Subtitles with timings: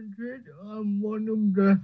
[0.00, 0.44] Madrid.
[0.64, 1.80] I'm one of the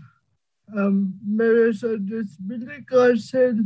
[0.75, 3.65] um, mayors of Disability Council,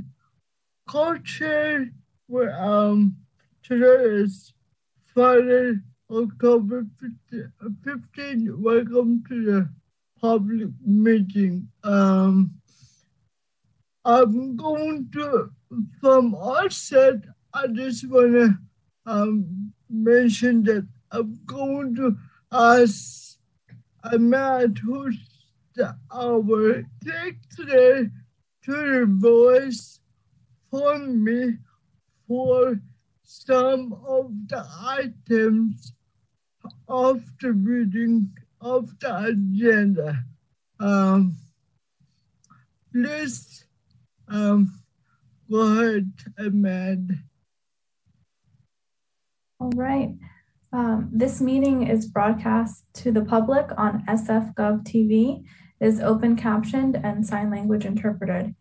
[0.88, 1.90] co-chair,
[2.26, 3.16] where um,
[3.62, 4.52] today is
[5.14, 5.74] Friday,
[6.10, 7.52] October 15.
[7.84, 8.62] 15.
[8.62, 9.68] Welcome to the
[10.20, 11.68] public meeting.
[11.84, 12.50] Um,
[14.04, 15.50] I'm going to,
[16.00, 17.20] from our set,
[17.54, 18.54] I just want to
[19.06, 22.16] um, mention that I'm going to
[22.50, 23.29] ask
[24.04, 25.18] Ahmad, who's
[25.74, 26.84] the, our
[27.54, 28.08] today
[28.64, 30.00] to the voice
[30.70, 31.58] for me
[32.26, 32.80] for
[33.22, 35.92] some of the items
[36.88, 40.24] of the reading of the agenda.
[40.78, 41.36] Um,
[42.92, 43.64] please
[44.28, 44.72] um,
[45.50, 47.18] go ahead, Ahmed.
[49.60, 50.14] All right.
[50.72, 55.44] Um, this meeting is broadcast to the public on SF.gov TV,
[55.80, 58.54] is open captioned and sign language interpreted.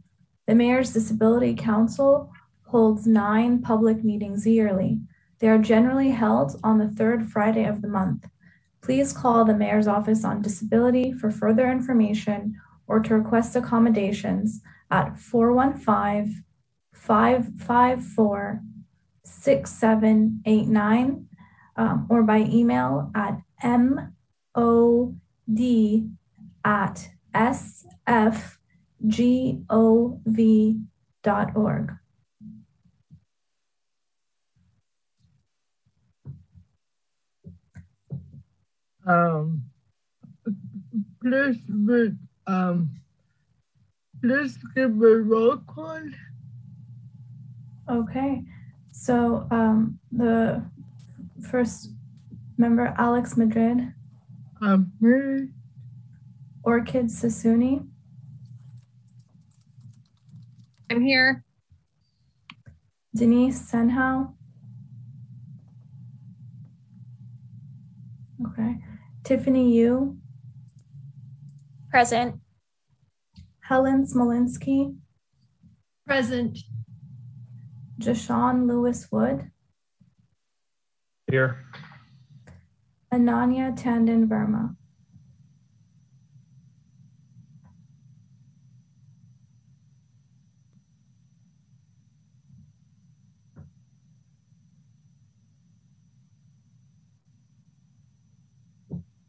[0.47, 2.31] The Mayor's Disability Council
[2.65, 4.99] holds nine public meetings yearly.
[5.39, 8.27] They are generally held on the third Friday of the month.
[8.81, 12.55] Please call the Mayor's Office on Disability for further information
[12.87, 16.43] or to request accommodations at 415
[16.93, 18.61] 554
[19.23, 21.28] 6789
[21.79, 24.13] um, or by email at mod
[26.65, 28.35] at sfgov.org.
[39.07, 39.63] Um,
[41.21, 41.57] please,
[42.45, 42.89] um,
[44.21, 46.01] please give a roll call.
[47.89, 48.43] Okay.
[48.91, 50.61] So um, the
[51.45, 51.91] first
[52.57, 53.93] member, Alex Madrid.
[54.61, 54.91] Um.
[56.63, 57.87] Orchid Sassouni.
[60.91, 61.43] I'm here.
[63.15, 64.33] Denise Senhau.
[68.45, 68.77] Okay.
[69.23, 70.17] Tiffany Yu.
[71.89, 72.39] Present.
[73.61, 74.95] Helen Smolinski.
[76.05, 76.57] Present.
[77.99, 79.51] Jashawn Lewis Wood,
[81.29, 81.63] Here.
[83.13, 84.75] Ananya Tandon Verma.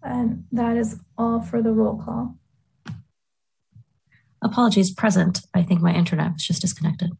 [0.03, 2.37] And that is all for the roll call.
[4.43, 5.43] Apologies, present.
[5.53, 7.11] I think my internet was just disconnected.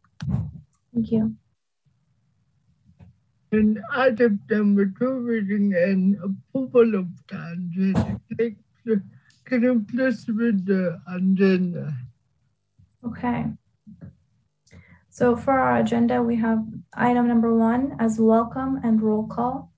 [0.91, 1.35] Thank you.
[3.53, 8.17] And item number two, reading and approval of the agenda.
[9.43, 11.93] Can you please read the agenda?
[13.05, 13.47] Okay.
[15.09, 16.63] So for our agenda, we have
[16.93, 19.73] item number one as welcome and roll call.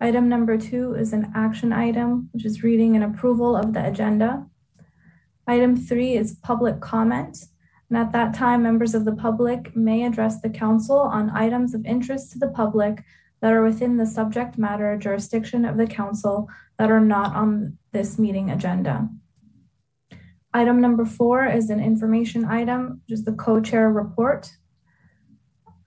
[0.00, 4.46] Item number two is an action item, which is reading and approval of the agenda.
[5.46, 7.36] Item three is public comment.
[7.88, 11.84] And at that time, members of the public may address the council on items of
[11.84, 13.02] interest to the public
[13.40, 18.18] that are within the subject matter jurisdiction of the council that are not on this
[18.18, 19.08] meeting agenda.
[20.54, 24.50] Item number four is an information item, which is the co-chair report.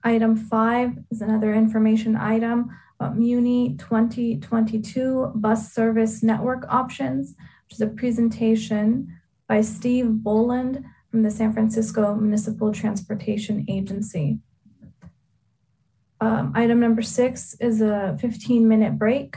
[0.04, 2.70] Item five is another information item,
[3.14, 7.34] Muni 2022 bus service network options,
[7.64, 9.08] which is a presentation
[9.48, 14.38] by Steve Boland from the San Francisco Municipal Transportation Agency.
[16.20, 19.36] Um, item number six is a 15 minute break.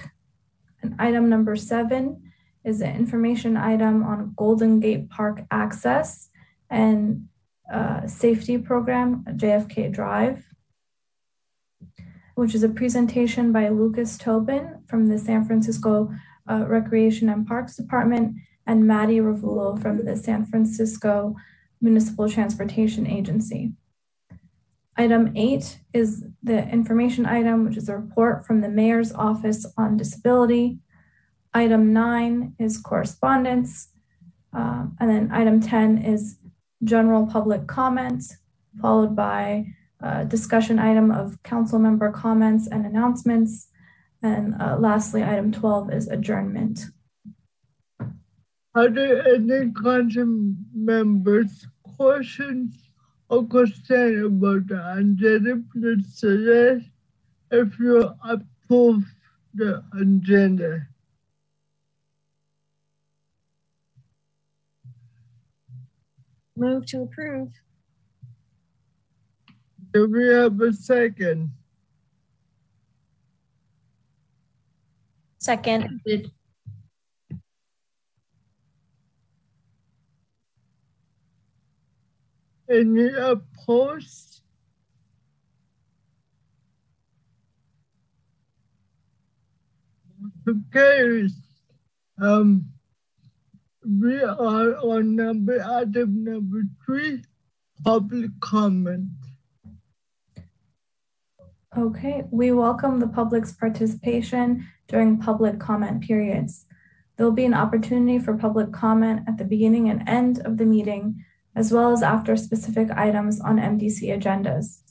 [0.81, 2.31] And item number seven
[2.63, 6.29] is an information item on Golden Gate Park access
[6.69, 7.27] and
[7.71, 10.43] uh, safety program JFK Drive,
[12.35, 16.11] which is a presentation by Lucas Tobin from the San Francisco
[16.49, 18.35] uh, Recreation and Parks Department
[18.67, 21.35] and Maddie Ravulo from the San Francisco
[21.81, 23.73] Municipal Transportation Agency.
[24.97, 29.97] Item eight is the information item, which is a report from the Mayor's Office on
[29.97, 30.79] Disability.
[31.53, 33.89] Item nine is correspondence.
[34.53, 36.37] Um, and then item 10 is
[36.83, 38.37] general public comments,
[38.81, 39.67] followed by
[40.01, 43.69] a discussion item of council member comments and announcements.
[44.21, 46.85] And uh, lastly, item 12 is adjournment.
[48.73, 52.73] Other ethnic council members questions
[53.29, 55.61] or concerns about the agenda.
[55.73, 56.89] Please suggest
[57.51, 59.03] if you approve
[59.53, 60.87] the agenda.
[66.55, 67.51] Move to approve.
[69.93, 71.51] Do we have a second?
[75.39, 76.01] Second.
[82.71, 84.43] Any opposed?
[90.45, 91.33] Motion carries.
[92.21, 92.69] Um,
[93.83, 97.23] we are on number, item number three,
[97.83, 99.09] public comment.
[101.77, 106.67] Okay, we welcome the public's participation during public comment periods.
[107.17, 111.25] There'll be an opportunity for public comment at the beginning and end of the meeting,
[111.55, 114.81] as well as after specific items on MDC agendas.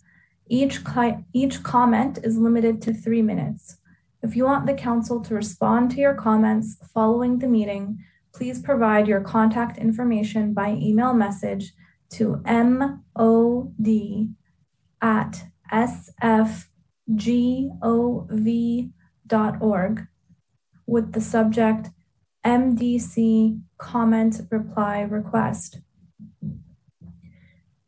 [0.48, 3.76] Each, cli- each comment is limited to three minutes.
[4.22, 8.04] If you want the council to respond to your comments following the meeting,
[8.34, 11.72] please provide your contact information by email message
[12.10, 14.34] to MOD
[15.00, 16.76] at sfgov.org
[20.86, 21.88] with the subject
[22.44, 25.80] MDC comment reply request.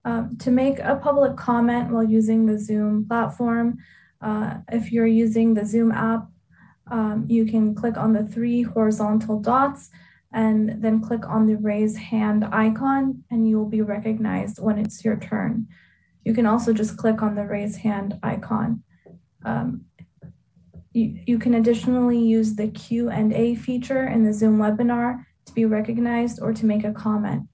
[0.04, 3.78] Um, to make a public comment while using the Zoom platform,
[4.20, 6.28] uh, if you're using the Zoom app,
[6.90, 9.90] um, you can click on the three horizontal dots
[10.32, 15.04] and then click on the raise hand icon, and you will be recognized when it's
[15.04, 15.68] your turn.
[16.24, 18.82] You can also just click on the raise hand icon.
[19.44, 19.84] Um,
[20.92, 26.40] you, you can additionally use the Q&A feature in the Zoom webinar to be recognized
[26.40, 27.48] or to make a comment.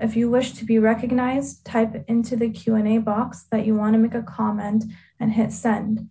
[0.00, 3.98] If you wish to be recognized, type into the Q&A box that you want to
[3.98, 4.84] make a comment
[5.18, 6.08] and hit send.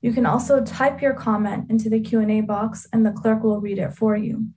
[0.00, 3.78] You can also type your comment into the Q&A box and the clerk will read
[3.78, 4.48] it for you.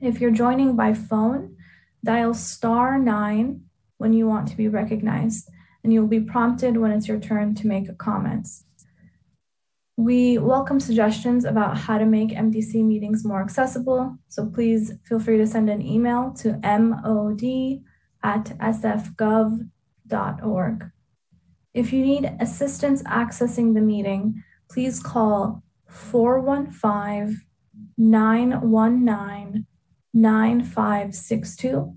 [0.00, 1.56] If you're joining by phone,
[2.04, 3.62] dial star nine
[3.96, 5.50] when you want to be recognized,
[5.82, 8.64] and you'll be prompted when it's your turn to make a comments.
[9.98, 15.38] We welcome suggestions about how to make MDC meetings more accessible, so please feel free
[15.38, 17.42] to send an email to mod
[18.22, 19.70] at sfgov.org.
[21.74, 27.40] If you need assistance accessing the meeting, please call 415
[27.96, 29.66] 919
[30.14, 31.96] 9562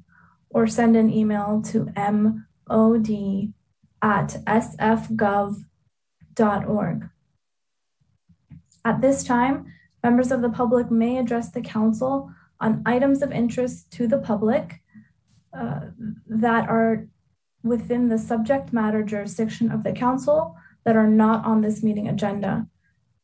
[0.50, 3.54] or send an email to mod
[4.02, 5.62] at sfgov.org.
[8.84, 9.72] At this time,
[10.04, 14.82] members of the public may address the council on items of interest to the public
[15.54, 15.82] uh,
[16.28, 17.08] that are
[17.64, 22.68] within the subject matter jurisdiction of the council that are not on this meeting agenda.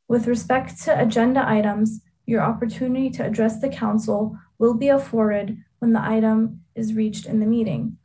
[0.07, 5.93] With respect to agenda items, your opportunity to address the council will be afforded when
[5.93, 7.97] the item is reached in the meeting.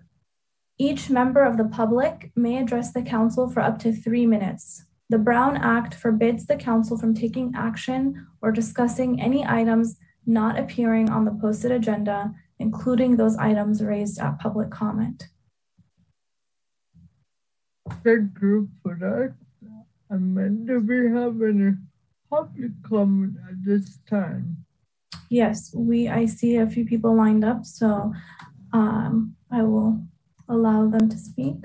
[0.78, 4.84] Each member of the public may address the council for up to three minutes.
[5.12, 11.10] The Brown Act forbids the council from taking action or discussing any items not appearing
[11.10, 15.24] on the posted agenda, including those items raised at public comment.
[18.02, 19.34] Thank you for that.
[20.08, 21.72] And do we have any
[22.30, 24.64] public comment at this time?
[25.28, 28.14] Yes, we I see a few people lined up, so
[28.72, 30.00] um, I will
[30.48, 31.56] allow them to speak.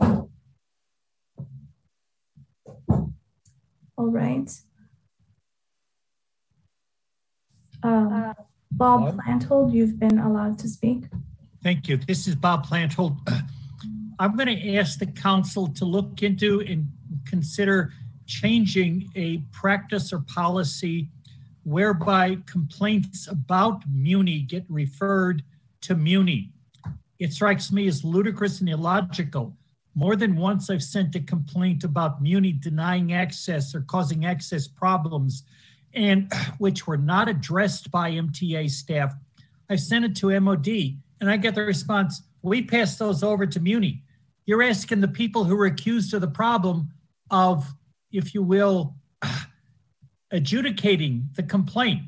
[0.00, 0.28] All
[3.98, 4.50] right.
[7.82, 8.34] Um,
[8.72, 11.04] Bob Planthold, you've been allowed to speak.
[11.62, 11.98] Thank you.
[11.98, 13.18] This is Bob Planthold.
[14.18, 16.86] I'm going to ask the council to look into and
[17.26, 17.92] consider
[18.26, 21.08] changing a practice or policy
[21.64, 25.42] whereby complaints about Muni get referred
[25.82, 26.52] to Muni.
[27.18, 29.56] It strikes me as ludicrous and illogical.
[30.00, 35.42] More than once, I've sent a complaint about Muni denying access or causing access problems,
[35.92, 39.14] and which were not addressed by MTA staff.
[39.68, 40.68] I sent it to MOD,
[41.20, 44.02] and I get the response, "We pass those over to Muni."
[44.46, 46.88] You're asking the people who were accused of the problem
[47.30, 47.70] of,
[48.10, 48.96] if you will,
[50.30, 52.04] adjudicating the complaint.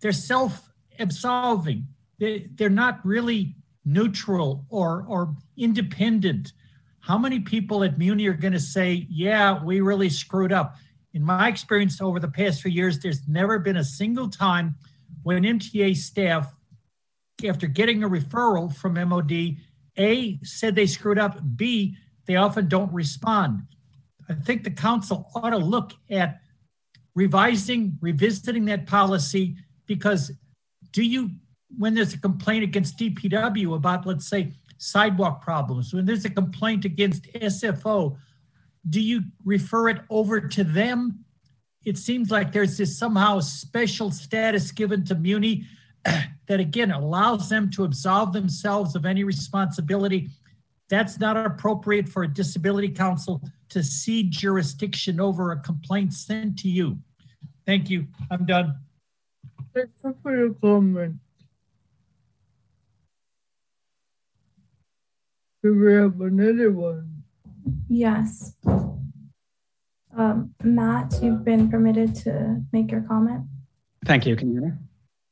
[0.00, 1.86] They're self-absolving.
[2.18, 6.52] They, they're not really neutral or or independent
[7.02, 10.76] how many people at Muni are going to say, yeah, we really screwed up?
[11.14, 14.76] In my experience over the past few years, there's never been a single time
[15.24, 16.54] when MTA staff,
[17.46, 19.56] after getting a referral from MOD,
[19.98, 23.62] A, said they screwed up, B, they often don't respond.
[24.28, 26.40] I think the council ought to look at
[27.16, 29.56] revising, revisiting that policy?
[29.86, 30.30] Because
[30.92, 31.30] do you,
[31.76, 34.52] when there's a complaint against DPW about, let's say,
[34.82, 38.16] sidewalk problems, when there's a complaint against SFO,
[38.90, 41.24] do you refer it over to them?
[41.84, 45.64] It seems like there's this somehow special status given to Muni
[46.04, 50.30] that again allows them to absolve themselves of any responsibility.
[50.88, 56.68] That's not appropriate for a disability council to cede jurisdiction over a complaint sent to
[56.68, 56.98] you.
[57.66, 58.08] Thank you.
[58.30, 58.74] I'm done.
[59.74, 61.21] Thank you for your comment.
[65.62, 67.22] Do we have another one?
[67.88, 68.56] Yes.
[68.66, 73.42] Um, Matt, you've been permitted to make your comment.
[74.04, 74.34] Thank you.
[74.34, 74.76] Can you hear me?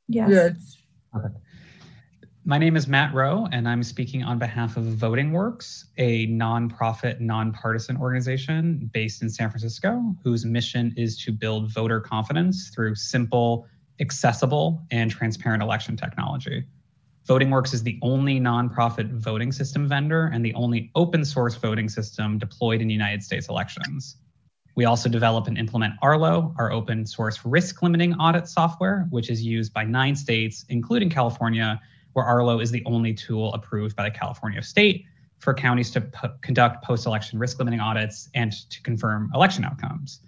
[0.07, 0.31] Yes.
[0.31, 1.33] Yes.
[2.45, 7.97] My name is Matt Rowe, and I'm speaking on behalf of VotingWorks, a nonprofit, nonpartisan
[7.97, 13.67] organization based in San Francisco, whose mission is to build voter confidence through simple,
[13.99, 16.65] accessible, and transparent election technology.
[17.31, 22.39] VotingWorks is the only nonprofit voting system vendor and the only open source voting system
[22.39, 24.17] deployed in United States elections.
[24.75, 29.45] We also develop and implement Arlo, our open source risk limiting audit software, which is
[29.45, 31.81] used by nine states, including California,
[32.15, 35.05] where Arlo is the only tool approved by the California state
[35.39, 40.19] for counties to p- conduct post election risk limiting audits and to confirm election outcomes.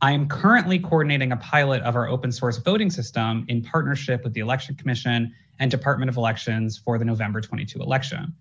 [0.00, 4.32] I am currently coordinating a pilot of our open source voting system in partnership with
[4.32, 8.34] the Election Commission and Department of Elections for the November 22 election.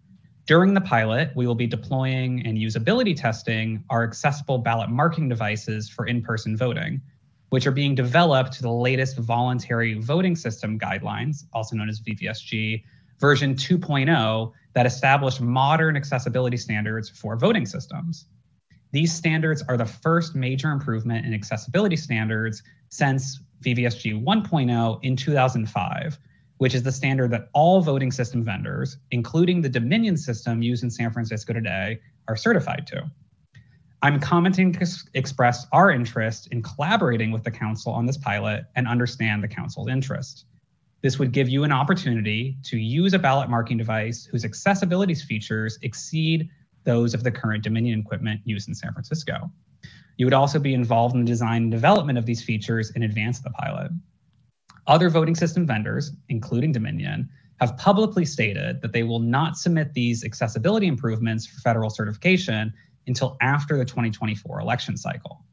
[0.48, 5.88] During the pilot, we will be deploying and usability testing our accessible ballot marking devices
[5.88, 7.02] for in person voting,
[7.50, 12.84] which are being developed to the latest voluntary voting system guidelines, also known as VVSG,
[13.20, 18.26] version 2.0, that establish modern accessibility standards for voting systems.
[18.92, 26.18] These standards are the first major improvement in accessibility standards since VVSG 1.0 in 2005,
[26.60, 30.92] which is the standard that all voting system vendors, including the Dominion system used in
[30.92, 33.10] San Francisco today, are certified to.
[34.02, 38.88] I'm commenting to express our interest in collaborating with the council on this pilot and
[38.88, 40.46] understand the council's interest.
[41.02, 45.80] This would give you an opportunity to use a ballot marking device whose accessibility features
[45.82, 46.50] exceed
[46.84, 49.50] those of the current Dominion equipment used in San Francisco.
[50.18, 53.38] You would also be involved in the design and development of these features in advance
[53.38, 53.92] of the pilot.
[54.90, 57.30] Other voting system vendors, including Dominion,
[57.60, 62.74] have publicly stated that they will not submit these accessibility improvements for federal certification
[63.06, 65.46] until after the 2024 election cycle.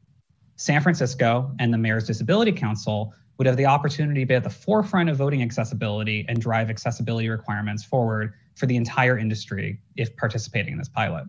[0.55, 4.49] San Francisco and the Mayor's Disability Council would have the opportunity to be at the
[4.49, 10.73] forefront of voting accessibility and drive accessibility requirements forward for the entire industry if participating
[10.73, 11.25] in this pilot.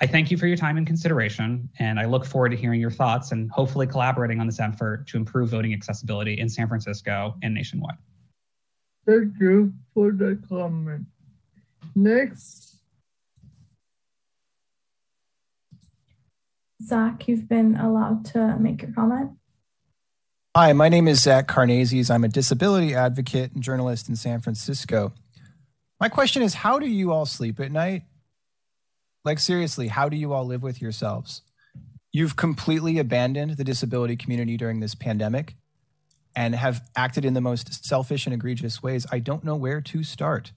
[0.00, 2.90] I thank you for your time and consideration, and I look forward to hearing your
[2.90, 7.52] thoughts and hopefully collaborating on this effort to improve voting accessibility in San Francisco and
[7.52, 7.96] nationwide.
[9.06, 11.06] Thank you for the comment.
[11.96, 12.76] Next,
[16.82, 19.32] Zach, you've been allowed to make your comment.
[20.54, 22.08] Hi, my name is Zach Karnazes.
[22.08, 25.12] I'm a disability advocate and journalist in San Francisco.
[25.98, 28.02] My question is how do you all sleep at night?
[29.24, 31.42] Like, seriously, how do you all live with yourselves?
[32.12, 35.56] You've completely abandoned the disability community during this pandemic
[36.34, 39.06] and have acted in the most selfish and egregious ways.
[39.10, 40.52] I don't know where to start.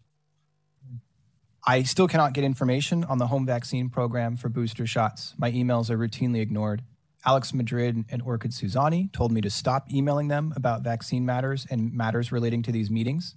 [1.66, 5.36] I still cannot get information on the home vaccine program for booster shots.
[5.38, 6.84] My emails are routinely ignored.
[7.26, 11.94] Alex Madrid and Orchid Sassouni told me to stop emailing them about vaccine matters and
[11.94, 13.36] matters relating to these meetings,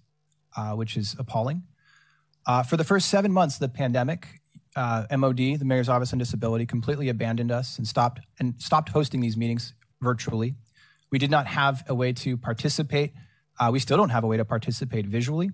[0.57, 1.65] uh, which is appalling.
[2.47, 4.41] Uh, for the first seven months of the pandemic,
[4.77, 9.21] uh, MOD, the Mayor's Office on Disability, completely abandoned us and stopped and stopped hosting
[9.21, 10.55] these meetings virtually.
[11.11, 13.13] We did not have a way to participate.
[13.59, 15.51] Uh, we still don't have a way to participate visually.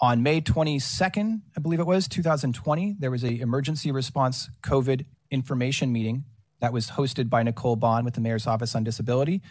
[0.00, 5.92] On May 22nd, I believe it was 2020, there was a emergency response COVID information
[5.92, 6.24] meeting
[6.60, 9.42] that was hosted by Nicole Bohn with the Mayor's Office on Disability.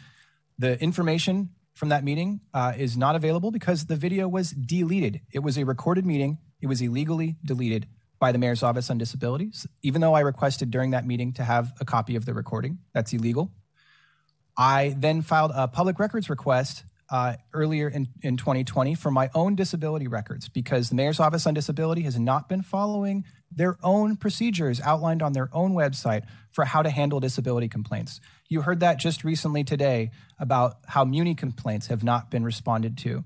[0.58, 5.22] The information from that meeting uh, is not available because the video was deleted.
[5.32, 6.40] It was a recorded meeting.
[6.62, 7.88] It was illegally deleted
[8.20, 9.66] by the Mayor's Office on Disabilities.
[9.82, 13.14] Even though I requested during that meeting to have a copy of the recording, that's
[13.14, 13.52] illegal.
[14.58, 19.56] I then filed a public records request uh, earlier in, in 2020 for my own
[19.56, 24.80] disability records because the Mayor's Office on Disability has not been following their own procedures
[24.82, 28.20] outlined on their own website for how to handle disability complaints.
[28.48, 33.24] You heard that just recently today about how Muni complaints have not been responded to.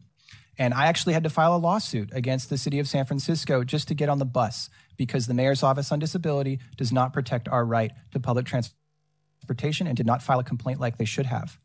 [0.58, 3.88] And I actually had to file a lawsuit against the city of San Francisco just
[3.88, 7.66] to get on the bus because the Mayor's Office on Disability does not protect our
[7.66, 11.60] right to public transportation and did not file a complaint like they should have.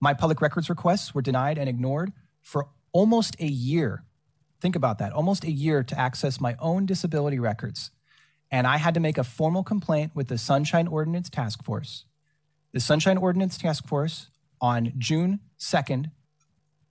[0.00, 4.04] My public records requests were denied and ignored for almost a year.
[4.60, 7.90] Think about that almost a year to access my own disability records.
[8.50, 12.04] And I had to make a formal complaint with the Sunshine Ordinance Task Force.
[12.72, 14.28] The Sunshine Ordinance Task Force
[14.60, 16.10] on June 2nd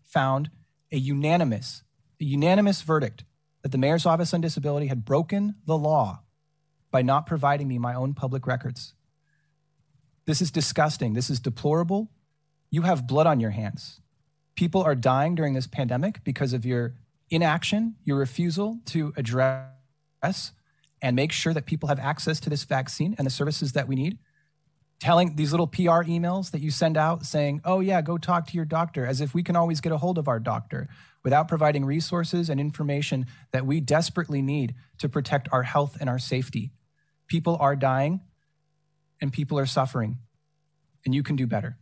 [0.04, 0.50] found
[0.92, 1.84] a unanimous,
[2.20, 3.24] a unanimous verdict
[3.66, 6.22] that the Mayor's Office on Disability had broken the law
[6.92, 8.94] by not providing me my own public records.
[10.26, 11.14] This is disgusting.
[11.14, 12.12] This is deplorable.
[12.70, 14.02] You have blood on your hands.
[14.54, 16.94] People are dying during this pandemic because of your
[17.32, 20.52] inaction, your refusal to address
[21.02, 23.96] and make sure that people have access to this vaccine and the services that we
[23.96, 24.20] need.
[25.00, 28.56] Telling these little PR emails that you send out saying, oh, yeah, go talk to
[28.56, 30.88] your doctor, as if we can always get a hold of our doctor
[31.24, 36.20] without providing resources and information that we desperately need to protect our health and our
[36.20, 36.72] safety.
[37.28, 38.22] People are dying
[39.20, 40.20] and people are suffering,
[41.06, 41.78] and you can do better.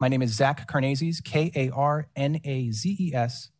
[0.00, 3.50] My name is Zach Karnazes, K A R N A Z E S.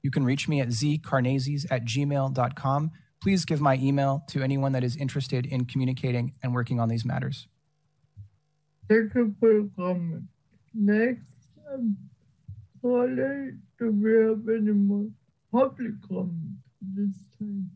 [0.00, 2.90] You can reach me at zkarnazes at gmail.com.
[3.20, 7.04] Please give my email to anyone that is interested in communicating and working on these
[7.04, 7.48] matters.
[8.88, 10.24] Thank you for your comment.
[10.72, 11.20] Next,
[12.82, 15.08] Holly, do we have any more
[15.52, 17.70] public comment this time?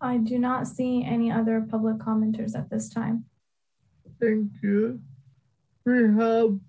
[0.00, 3.24] I do not see any other public commenters at this time.
[4.20, 5.00] Thank you.
[5.84, 6.60] We have,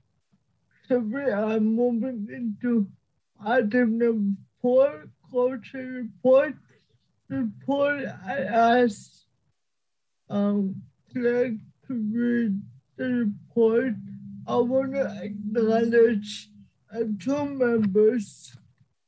[0.88, 2.88] so we are moving into
[3.46, 6.56] item number four, culture report.
[7.28, 9.28] Report I asked
[10.32, 10.82] um,
[11.12, 11.54] Clerk
[11.88, 12.60] to read
[13.00, 13.94] the report.
[14.46, 16.50] I want to acknowledge
[16.94, 18.58] uh, two members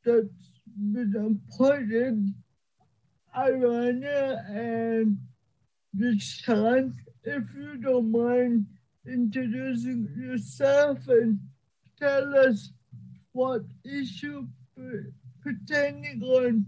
[0.06, 2.34] that's been appointed,
[3.36, 5.18] Irana and
[5.96, 6.94] Deshaun.
[7.24, 8.66] If you don't mind
[9.06, 11.40] introducing yourself and
[12.00, 12.72] tell us
[13.34, 14.48] what issue
[15.44, 16.66] pertaining on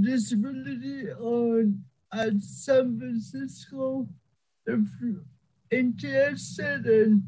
[0.00, 4.08] disability on at San Francisco.
[4.66, 5.24] If you're
[5.72, 7.22] interested and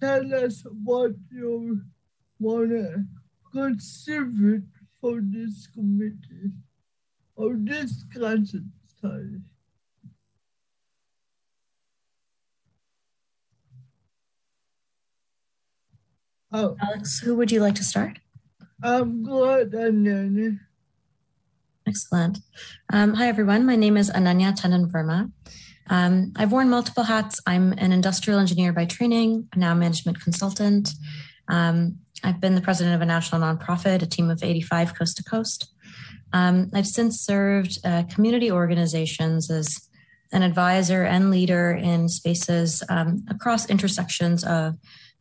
[0.00, 1.82] tell us what you
[2.40, 3.04] want to
[3.52, 4.64] contribute
[5.00, 6.52] for this committee
[7.36, 8.60] or this council.
[9.00, 9.40] Sorry.
[16.50, 18.18] Oh, Alex, who would you like to start?
[18.82, 20.58] I'm glad, Ananya.
[21.86, 22.38] Excellent.
[22.90, 23.66] Um, hi, everyone.
[23.66, 25.30] My name is Ananya Tandon Verma.
[25.90, 27.40] Um, I've worn multiple hats.
[27.46, 30.90] I'm an industrial engineer by training, now management consultant.
[31.48, 35.24] Um, I've been the president of a national nonprofit, a team of 85 coast to
[35.24, 35.72] coast.
[36.32, 39.88] Um, I've since served uh, community organizations as
[40.32, 44.74] an advisor and leader in spaces um, across intersections of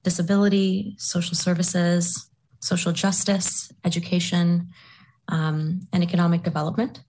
[0.04, 4.70] disability, social services, social justice, education,
[5.30, 7.02] um, and economic development.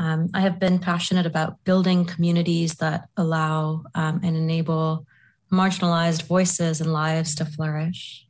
[0.00, 5.06] Um, I have been passionate about building communities that allow um, and enable
[5.52, 8.26] marginalized voices and lives to flourish.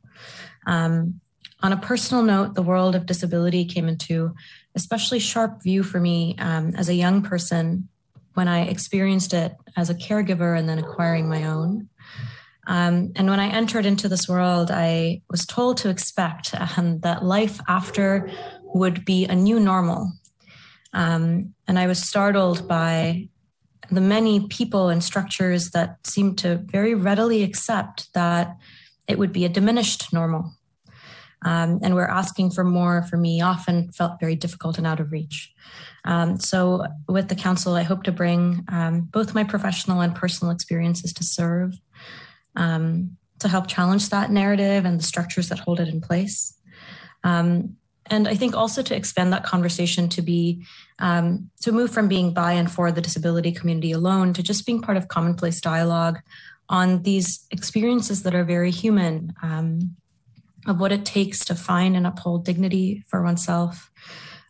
[0.67, 1.21] Um,
[1.63, 4.35] on a personal note, the world of disability came into
[4.75, 7.87] especially sharp view for me um, as a young person
[8.33, 11.87] when I experienced it as a caregiver and then acquiring my own.
[12.67, 17.23] Um, and when I entered into this world, I was told to expect um, that
[17.23, 18.29] life after
[18.73, 20.11] would be a new normal.
[20.93, 23.29] Um, and I was startled by
[23.89, 28.55] the many people and structures that seemed to very readily accept that
[29.07, 30.53] it would be a diminished normal.
[31.43, 35.11] Um, and we're asking for more for me often felt very difficult and out of
[35.11, 35.51] reach.
[36.05, 40.53] Um, so, with the council, I hope to bring um, both my professional and personal
[40.53, 41.73] experiences to serve
[42.55, 46.55] um, to help challenge that narrative and the structures that hold it in place.
[47.23, 47.75] Um,
[48.07, 50.65] and I think also to expand that conversation to be
[50.99, 54.81] um, to move from being by and for the disability community alone to just being
[54.81, 56.19] part of commonplace dialogue
[56.69, 59.95] on these experiences that are very human um,
[60.67, 63.91] of what it takes to find and uphold dignity for oneself,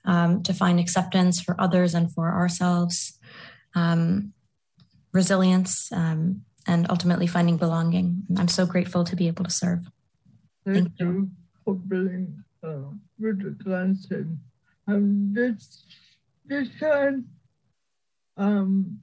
[0.05, 3.17] um, to find acceptance for others and for ourselves,
[3.75, 4.33] um,
[5.13, 8.23] resilience, um, and ultimately finding belonging.
[8.37, 9.79] I'm so grateful to be able to serve.
[10.65, 11.07] Thank, Thank you.
[11.07, 11.29] you
[11.65, 14.39] for being uh, the grandson.
[14.87, 15.83] Um, this,
[16.45, 17.27] this time,
[18.37, 18.99] um,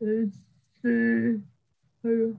[0.00, 0.36] let's
[0.82, 1.36] see,
[2.04, 2.34] uh,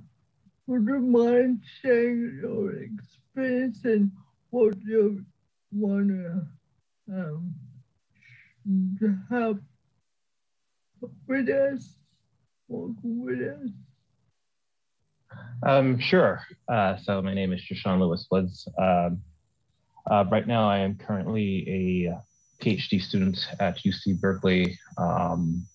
[0.67, 4.11] would you mind sharing your experience and
[4.49, 5.25] what you
[5.71, 6.47] want to
[7.11, 7.53] um,
[9.29, 9.59] have
[11.27, 11.95] with us?
[12.67, 13.69] Walk with us.
[15.65, 16.41] Um, sure.
[16.67, 18.67] Uh, so my name is Jashawn Lewis Woods.
[18.77, 19.21] Um,
[20.09, 25.65] uh, right now, I am currently a PhD student at UC Berkeley um,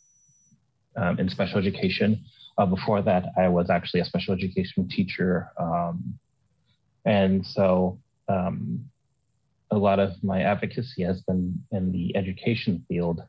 [0.97, 2.25] um, in special education.
[2.57, 5.51] Uh, before that, I was actually a special education teacher.
[5.59, 6.19] Um,
[7.05, 8.85] and so um,
[9.71, 13.23] a lot of my advocacy has been in the education field,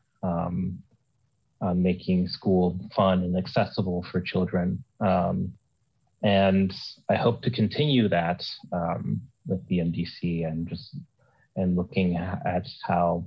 [1.62, 4.82] uh, making school fun and accessible for children.
[5.00, 5.52] Um,
[6.22, 6.74] and
[7.08, 10.96] I hope to continue that um, with the MDC and just
[11.56, 13.24] and looking at how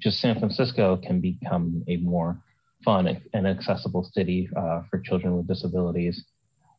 [0.00, 2.40] just San Francisco can become a more
[2.84, 6.24] fun and accessible city uh, for children with disabilities,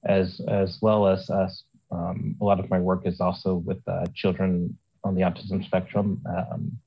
[0.05, 1.63] as as well as us.
[1.91, 6.21] Um, a lot of my work is also with uh, children on the autism spectrum.
[6.27, 6.77] Um,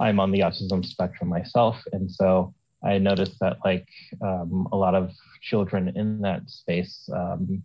[0.00, 3.88] I'm on the autism spectrum myself, and so I noticed that like
[4.22, 5.10] um, a lot of
[5.40, 7.62] children in that space um,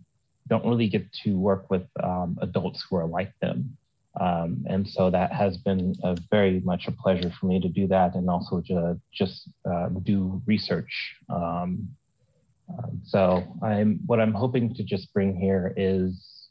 [0.48, 3.76] don't really get to work with um, adults who are like them.
[4.20, 7.88] Um, and so that has been a very much a pleasure for me to do
[7.88, 11.16] that and also to just uh, do research.
[11.28, 11.88] Um,
[12.68, 16.48] um, so I'm what I'm hoping to just bring here is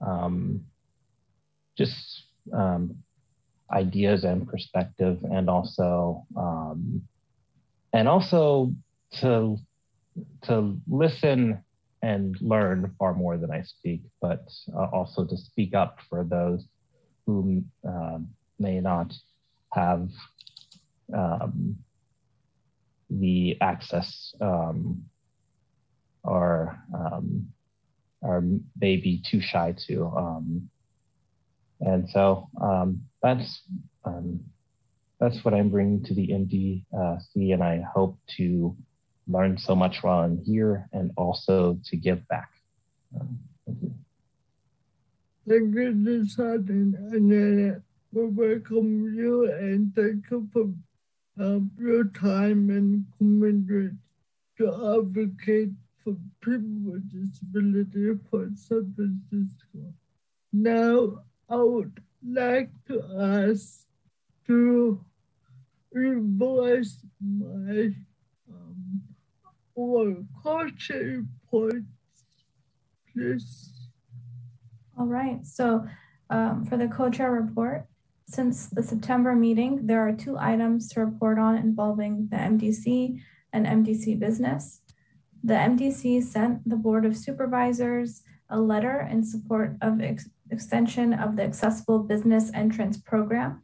[0.00, 0.64] um,
[1.76, 2.96] just um,
[3.70, 6.26] ideas and perspective and also
[7.92, 8.72] and also
[9.20, 9.56] to
[10.42, 11.62] to listen
[12.02, 16.64] and learn far more than I speak, but uh, also to speak up for those
[17.26, 18.18] who uh,
[18.58, 19.12] may not
[19.72, 20.08] have
[21.14, 21.76] um,
[23.08, 25.04] the access um,
[26.24, 27.46] or um,
[28.80, 30.06] maybe too shy to.
[30.16, 30.68] Um,
[31.80, 33.62] and so um, that's
[34.04, 34.40] um,
[35.20, 38.76] that's what I'm bringing to the MDC, and I hope to
[39.28, 42.50] learn so much while I'm here and also to give back.
[43.14, 43.94] thank you.
[45.48, 47.82] Thank you, Deciding, and
[48.12, 50.70] we welcome you and thank you for
[51.40, 53.94] uh, your time and commitment
[54.58, 59.92] to advocate for people with disability for San Francisco.
[60.52, 63.86] Now, I would like to ask
[64.46, 65.04] to
[65.92, 67.96] revise my um,
[70.42, 71.86] culture reports,
[73.12, 73.72] please.
[74.98, 75.44] All right.
[75.46, 75.86] So
[76.30, 77.86] um, for the co-chair report,
[78.26, 83.20] since the September meeting, there are two items to report on involving the MDC
[83.52, 84.80] and MDC business.
[85.44, 91.36] The MDC sent the Board of Supervisors a letter in support of ex extension of
[91.36, 93.62] the Accessible Business Entrance Program.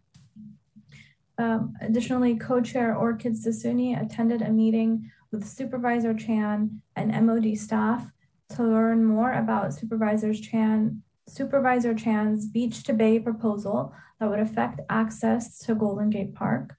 [1.36, 8.10] Um, additionally, co-chair Orchid Sassouni attended a meeting with Supervisor Chan and MOD staff
[8.50, 14.80] to learn more about Supervisor Chan Supervisor Chan's Beach to Bay proposal that would affect
[14.88, 16.74] access to Golden Gate Park.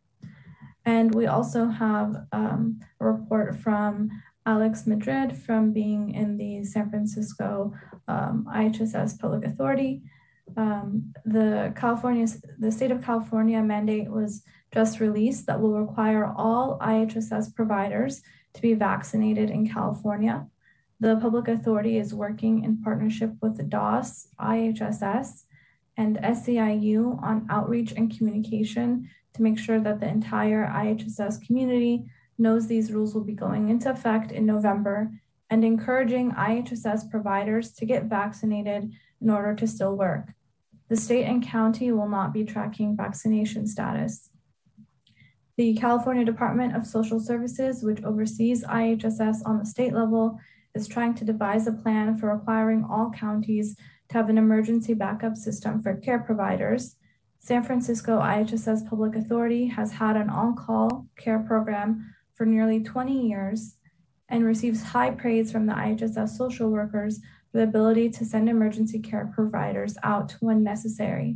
[0.86, 4.10] And we also have um, a report from
[4.46, 7.74] Alex Madrid from being in the San Francisco
[8.08, 10.02] um, IHSS Public Authority.
[10.58, 12.26] Um, the California,
[12.58, 14.42] the state of California mandate was
[14.74, 20.48] just released that will require all IHSS providers to be vaccinated in California.
[21.00, 25.44] The public authority is working in partnership with DOS, IHSS,
[25.96, 32.06] and SEIU on outreach and communication to make sure that the entire IHSS community
[32.38, 35.12] knows these rules will be going into effect in November
[35.50, 40.34] and encouraging IHSS providers to get vaccinated in order to still work.
[40.90, 44.29] The state and county will not be tracking vaccination status.
[45.60, 50.40] The California Department of Social Services, which oversees IHSS on the state level,
[50.74, 53.76] is trying to devise a plan for requiring all counties
[54.08, 56.96] to have an emergency backup system for care providers.
[57.40, 63.28] San Francisco IHSS Public Authority has had an on call care program for nearly 20
[63.28, 63.76] years
[64.30, 67.20] and receives high praise from the IHSS social workers
[67.52, 71.36] for the ability to send emergency care providers out when necessary.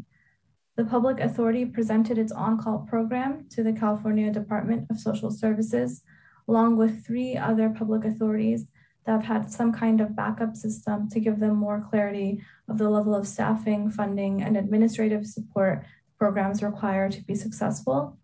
[0.75, 6.01] The public authority presented its on call program to the California Department of Social Services,
[6.47, 8.69] along with three other public authorities
[9.05, 12.89] that have had some kind of backup system to give them more clarity of the
[12.89, 15.85] level of staffing, funding, and administrative support
[16.17, 18.17] programs require to be successful.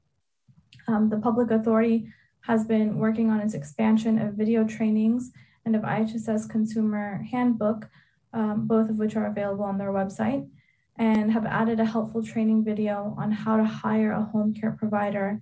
[0.88, 5.32] Um, the public authority has been working on its expansion of video trainings
[5.66, 7.88] and of IHSS consumer handbook,
[8.34, 10.48] um, both of which are available on their website,
[11.00, 15.42] and have added a helpful training video on how to hire a home care provider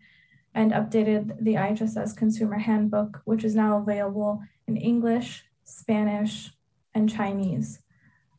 [0.54, 6.52] and updated the IHSS consumer handbook, which is now available in English, Spanish,
[6.94, 7.80] and Chinese.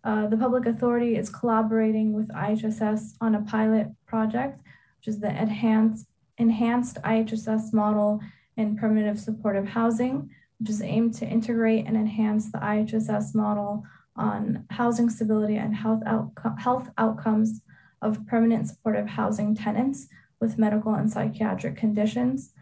[0.04, 4.60] Uh, the public authority is collaborating with IHSS on a pilot project,
[4.98, 6.06] which is the enhanced,
[6.38, 8.20] enhanced IHSS model
[8.56, 13.84] in permanent supportive housing, which is aimed to integrate and enhance the IHSS model
[14.18, 17.62] on housing stability and health, outco- health outcomes
[18.02, 20.08] of permanent supportive housing tenants
[20.40, 22.52] with medical and psychiatric conditions.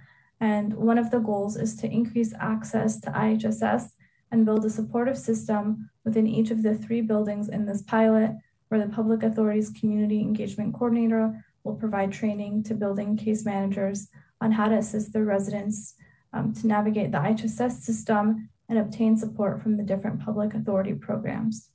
[0.41, 3.91] And one of the goals is to increase access to IHSS
[4.31, 8.33] and build a supportive system within each of the three buildings in this pilot,
[8.69, 14.09] where the Public Authorities Community Engagement Coordinator will provide training to building case managers
[14.41, 15.95] on how to assist their residents
[16.33, 21.71] um, to navigate the IHSS system and obtain support from the different public authority programs.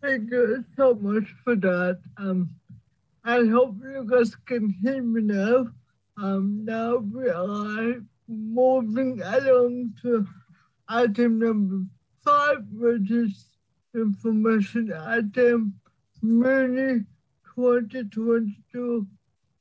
[0.00, 2.00] Thank you so much for that.
[2.16, 2.50] Um,
[3.24, 5.68] I hope you guys can hear me now.
[6.16, 10.26] Um, now we are moving along to
[10.88, 11.84] item number
[12.24, 13.46] five, which is
[13.94, 15.74] information item
[16.22, 17.04] Muni
[17.54, 19.06] 2022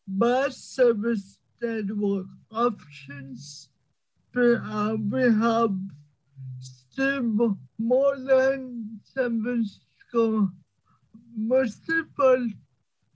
[0.07, 3.69] bus service network options.
[4.33, 5.75] We, uh, we have
[6.59, 7.39] Steve
[7.77, 10.49] Moreland, San Francisco
[11.35, 12.47] Municipal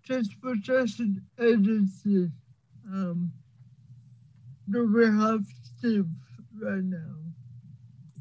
[0.05, 2.29] Transportation Agency.
[2.91, 3.31] Um,
[4.69, 5.45] do we have
[5.77, 6.07] Steve
[6.61, 7.15] right now?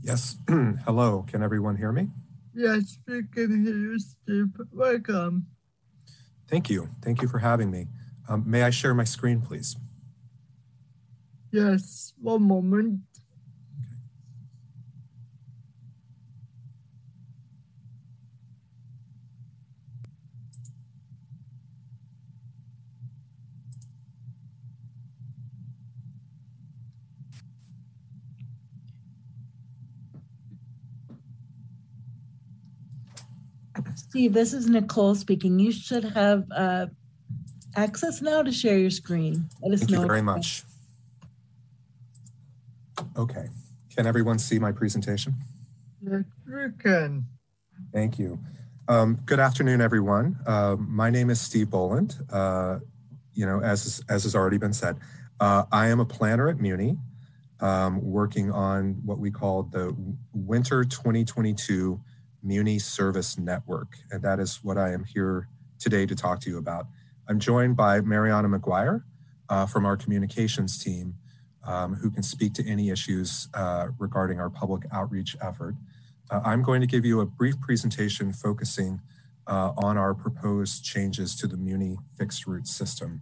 [0.00, 0.36] Yes.
[0.48, 1.24] Hello.
[1.26, 2.08] Can everyone hear me?
[2.54, 4.48] Yes, we can hear you, Steve.
[4.72, 5.46] Welcome.
[6.46, 6.90] Thank you.
[7.02, 7.88] Thank you for having me.
[8.28, 9.76] Um, may I share my screen, please?
[11.54, 12.98] Yes, one moment.
[33.94, 35.60] Steve, this is Nicole speaking.
[35.60, 36.86] You should have uh,
[37.76, 39.48] access now to share your screen.
[39.62, 40.00] Let us Thank know.
[40.02, 40.64] you very much.
[43.16, 43.48] Okay.
[43.96, 45.34] Can everyone see my presentation?
[46.02, 46.24] Yes,
[46.80, 47.26] can.
[47.92, 48.40] Thank you.
[48.88, 50.36] Um, good afternoon, everyone.
[50.46, 52.16] Uh, my name is Steve Boland.
[52.30, 52.80] Uh,
[53.32, 54.98] you know, as, as has already been said,
[55.38, 56.96] uh, I am a planner at Muni,
[57.60, 59.96] um, working on what we call the
[60.32, 62.00] Winter 2022
[62.42, 63.96] Muni Service Network.
[64.10, 66.86] And that is what I am here today to talk to you about.
[67.28, 69.04] I'm joined by Mariana McGuire
[69.48, 71.14] uh, from our communications team,
[71.66, 75.74] um, who can speak to any issues uh, regarding our public outreach effort.
[76.30, 79.00] Uh, I'm going to give you a brief presentation focusing
[79.46, 83.20] uh, on our proposed changes to the Muni fixed route system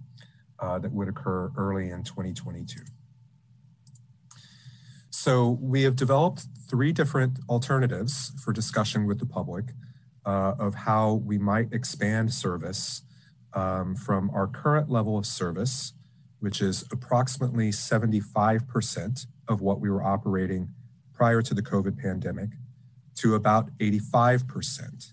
[0.58, 2.80] uh, that would occur early in 2022.
[5.10, 9.66] So we have developed three different alternatives for discussion with the public
[10.24, 13.02] uh, of how we might expand service
[13.54, 15.92] um, from our current level of service,
[16.42, 20.70] which is approximately 75% of what we were operating
[21.14, 22.48] prior to the COVID pandemic,
[23.14, 25.12] to about 85%.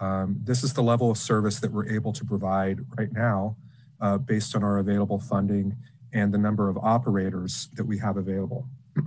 [0.00, 3.58] Um, this is the level of service that we're able to provide right now
[4.00, 5.76] uh, based on our available funding
[6.10, 8.66] and the number of operators that we have available.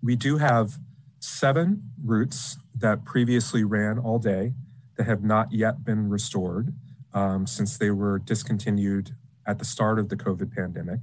[0.00, 0.78] we do have
[1.18, 4.52] seven routes that previously ran all day
[4.96, 6.72] that have not yet been restored
[7.14, 11.00] um, since they were discontinued at the start of the COVID pandemic,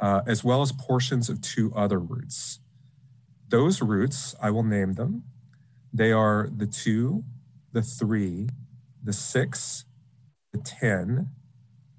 [0.00, 2.60] uh, as well as portions of two other routes.
[3.48, 5.24] Those routes, I will name them.
[5.92, 7.24] They are the two,
[7.72, 8.48] the three,
[9.02, 9.84] the six,
[10.52, 11.28] the 10,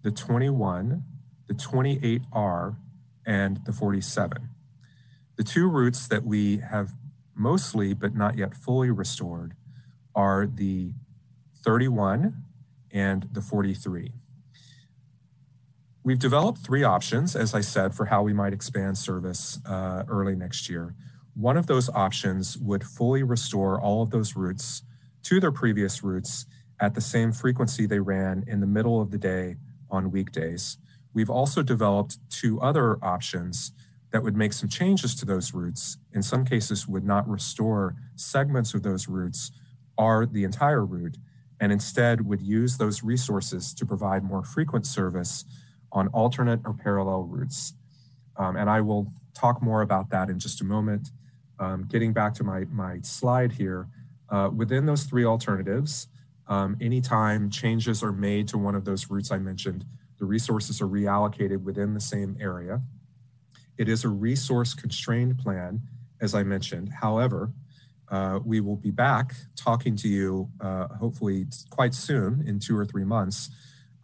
[0.02, 1.04] the 21,
[1.48, 2.76] the 28R,
[3.26, 4.50] and the 47.
[5.36, 6.91] The two routes that we have
[7.36, 9.56] mostly but not yet fully restored
[10.15, 10.94] are the
[11.63, 12.44] 31
[12.91, 14.13] and the 43.
[16.06, 20.36] We've developed three options, as I said, for how we might expand service uh, early
[20.36, 20.94] next year.
[21.34, 24.84] One of those options would fully restore all of those routes
[25.24, 26.46] to their previous routes
[26.80, 29.56] at the same frequency they ran in the middle of the day
[29.89, 30.78] on weekdays.
[31.12, 33.72] We've also developed two other options
[34.12, 38.76] that would make some changes to those routes, in some cases would not restore segments
[38.76, 39.50] of those routes
[39.98, 41.18] or the entire route,
[41.60, 45.46] and instead would use those resources to provide more frequent service
[45.91, 47.74] on alternate or parallel routes.
[48.38, 51.10] Um, and I will talk more about that in just a moment.
[51.60, 53.88] Um, getting back to my, my slide here,
[54.30, 56.08] uh, within those three alternatives,
[56.48, 59.86] um, anytime changes are made to one of those routes I mentioned,
[60.19, 62.82] the resources are reallocated within the same area.
[63.78, 65.82] It is a resource constrained plan,
[66.21, 66.91] as I mentioned.
[67.02, 67.52] However,
[68.10, 72.86] uh, we will be back talking to you uh, hopefully quite soon in two or
[72.86, 73.50] three months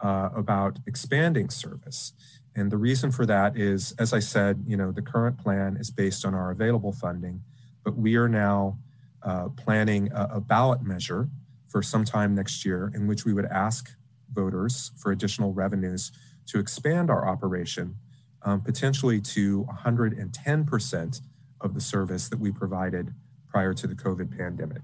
[0.02, 2.12] uh, about expanding service.
[2.54, 5.90] And the reason for that is, as I said, you know, the current plan is
[5.90, 7.42] based on our available funding,
[7.84, 8.78] but we are now
[9.22, 11.28] uh, planning a, a ballot measure
[11.68, 13.94] for sometime next year in which we would ask
[14.32, 16.12] voters for additional revenues
[16.46, 17.96] to expand our operation
[18.42, 21.20] um, potentially to 110%
[21.60, 23.14] of the service that we provided
[23.48, 24.82] prior to the COVID pandemic.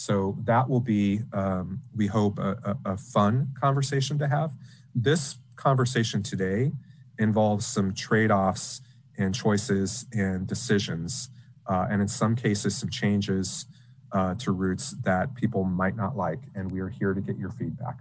[0.00, 4.52] So that will be, um, we hope, a, a, a, fun conversation to have.
[4.94, 6.72] This conversation today
[7.18, 8.80] involves some trade offs
[9.18, 11.28] and choices and decisions,
[11.66, 13.66] uh, and in some cases, some changes
[14.12, 16.40] uh, to routes that people might not like.
[16.54, 17.98] And we are here to get your feedback.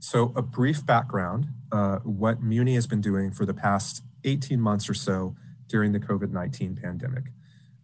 [0.00, 4.90] So, a brief background uh, what Muni has been doing for the past 18 months
[4.90, 5.36] or so
[5.68, 7.26] during the COVID 19 pandemic.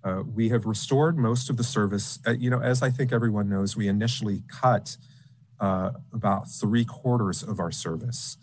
[0.09, 2.19] Uh, we have restored most of the service.
[2.27, 4.97] Uh, you know, as I think everyone knows, we initially cut
[5.61, 8.39] uh, about three quarters of our service.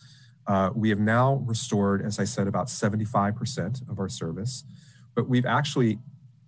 [0.46, 4.64] Uh, we have now restored, as I said, about 75% of our service,
[5.16, 5.98] but we've actually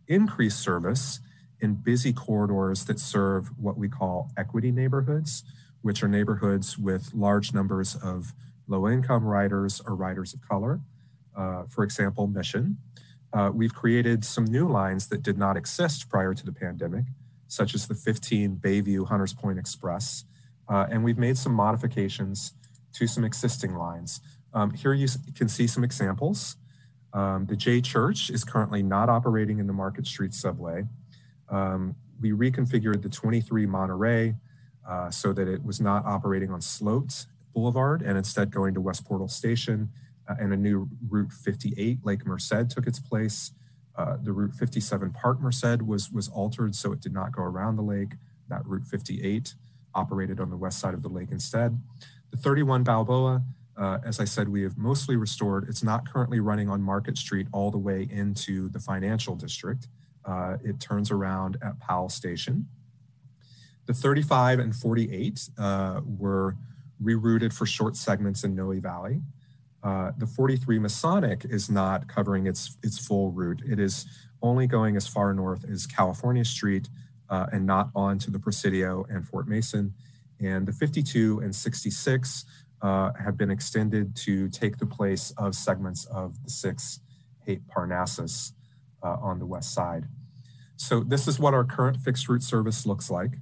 [0.08, 1.20] increased service
[1.62, 5.44] in busy corridors that serve what we call equity neighborhoods,
[5.82, 8.36] which are neighborhoods with large numbers of
[8.68, 10.80] low income riders or riders of color.
[11.36, 12.78] Uh, for example, Mission,
[13.34, 17.06] uh, we've created some new lines that did not exist prior to the pandemic,
[17.48, 20.26] such as the 15 Bayview Hunters Point Express.
[20.70, 22.54] Uh, and we've made some modifications
[22.94, 24.22] to some existing lines.
[24.54, 26.56] Um, here you can see some examples.
[27.14, 30.86] Um, the J Church is currently not operating in the Market Street subway.
[31.50, 34.36] Um, we reconfigured the 23 Monterey
[34.88, 39.06] uh, so that it was not operating on Sloat Boulevard and instead going to West
[39.06, 39.90] Portal Station
[40.28, 43.52] uh, and a new Route 58, Lake Merced, took its place.
[43.96, 47.76] Uh, the Route 57 Park Merced was, was altered so it did not go around
[47.76, 48.14] the lake.
[48.50, 49.56] That Route 58
[49.96, 51.80] operated on the west side of the lake instead.
[52.32, 53.42] The 31 Balboa,
[53.78, 55.68] uh, as I said, we have mostly restored.
[55.68, 59.88] It's not currently running on Market Street all the way into the financial district.
[60.26, 62.68] Uh, it turns around at Powell Station.
[63.86, 66.58] The 35 and 48 uh, were
[67.02, 69.22] rerouted for short segments in Noe Valley.
[69.88, 73.62] Uh, the 43 Masonic is not covering its, its full route.
[73.66, 74.06] It is
[74.42, 76.90] only going as far north as California Street
[77.30, 79.94] uh, and not on to the Presidio and Fort Mason.
[80.42, 82.44] And the 52 and 66
[82.82, 87.00] uh, have been extended to take the place of segments of the 6
[87.46, 88.52] Haight Parnassus
[89.02, 90.06] uh, on the west side.
[90.76, 93.38] So this is what our current fixed route service looks like.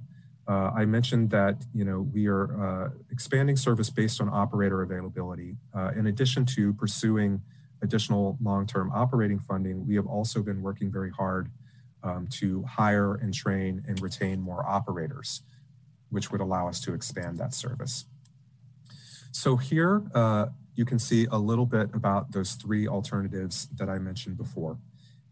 [0.48, 5.56] Uh, I mentioned that you know we are uh, expanding service based on operator availability.
[5.74, 7.42] Uh, in addition to pursuing
[7.82, 11.50] additional long-term operating funding, we have also been working very hard
[12.02, 15.42] um, to hire and train and retain more operators,
[16.10, 18.04] which would allow us to expand that service.
[19.32, 23.98] So here uh, you can see a little bit about those three alternatives that I
[23.98, 24.78] mentioned before.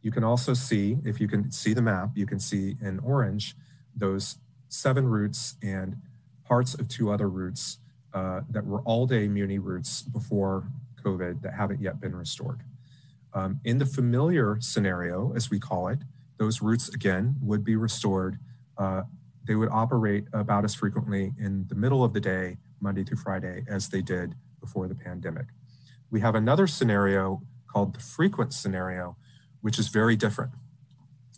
[0.03, 3.57] You can also see, if you can see the map, you can see in orange
[3.97, 4.37] those
[4.75, 5.97] seven routes and
[6.45, 7.79] parts of two other routes
[8.13, 10.69] uh, that were all day Muni routes before
[11.05, 12.61] COVID that haven't yet been restored.
[13.33, 15.99] Um, in the familiar scenario, as we call it,
[16.39, 18.39] those routes again would be restored.
[18.77, 19.03] Uh,
[19.47, 23.65] they would operate about as frequently in the middle of the day, Monday through Friday,
[23.69, 25.47] as they did before the pandemic.
[26.11, 29.17] We have another scenario called the frequent scenario,
[29.61, 30.53] which is very different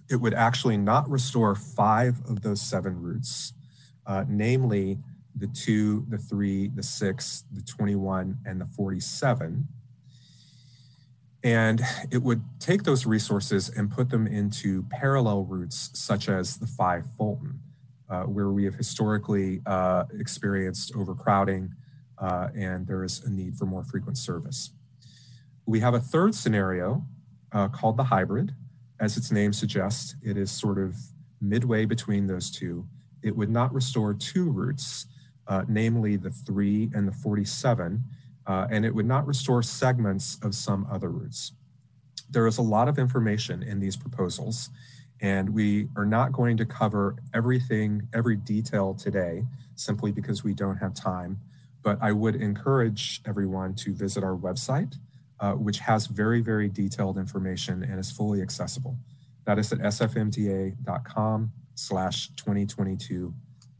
[0.08, 3.52] it would actually not restore five of those seven routes,
[4.06, 4.98] uh, namely
[5.34, 9.66] the two, the three, the six, the 21, and the 47.
[11.42, 16.66] And it would take those resources and put them into parallel routes, such as the
[16.66, 17.60] five Fulton,
[18.08, 21.72] uh, where we have historically uh, experienced overcrowding
[22.18, 24.70] uh, and there is a need for more frequent service.
[25.66, 27.04] We have a third scenario
[27.52, 28.54] uh, called the hybrid,
[29.00, 30.96] as its name suggests, it is sort of
[31.40, 32.86] midway between those two.
[33.22, 35.06] It would not restore two routes,
[35.48, 38.02] uh, namely the 3 and the 47,
[38.46, 41.52] uh, and it would not restore segments of some other routes.
[42.30, 44.70] There is a lot of information in these proposals,
[45.20, 49.44] and we are not going to cover everything, every detail today,
[49.74, 51.38] simply because we don't have time.
[51.82, 54.96] But I would encourage everyone to visit our website
[55.40, 58.96] uh, which has very, very detailed information and is fully accessible.
[59.44, 63.34] That is at sfmta.com slash 2022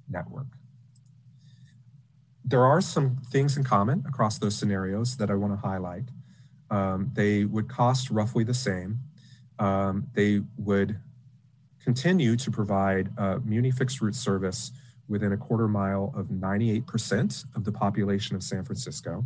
[0.09, 0.46] network.
[2.44, 6.04] There are some things in common across those scenarios that I want to highlight.
[6.70, 9.00] Um, they would cost roughly the same.
[9.59, 11.00] Um, they would
[11.82, 14.72] continue to provide uh, Muni fixed route service
[15.09, 19.24] within a quarter mile of 98% of the population of San Francisco.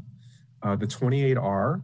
[0.62, 1.82] Uh, the 28R,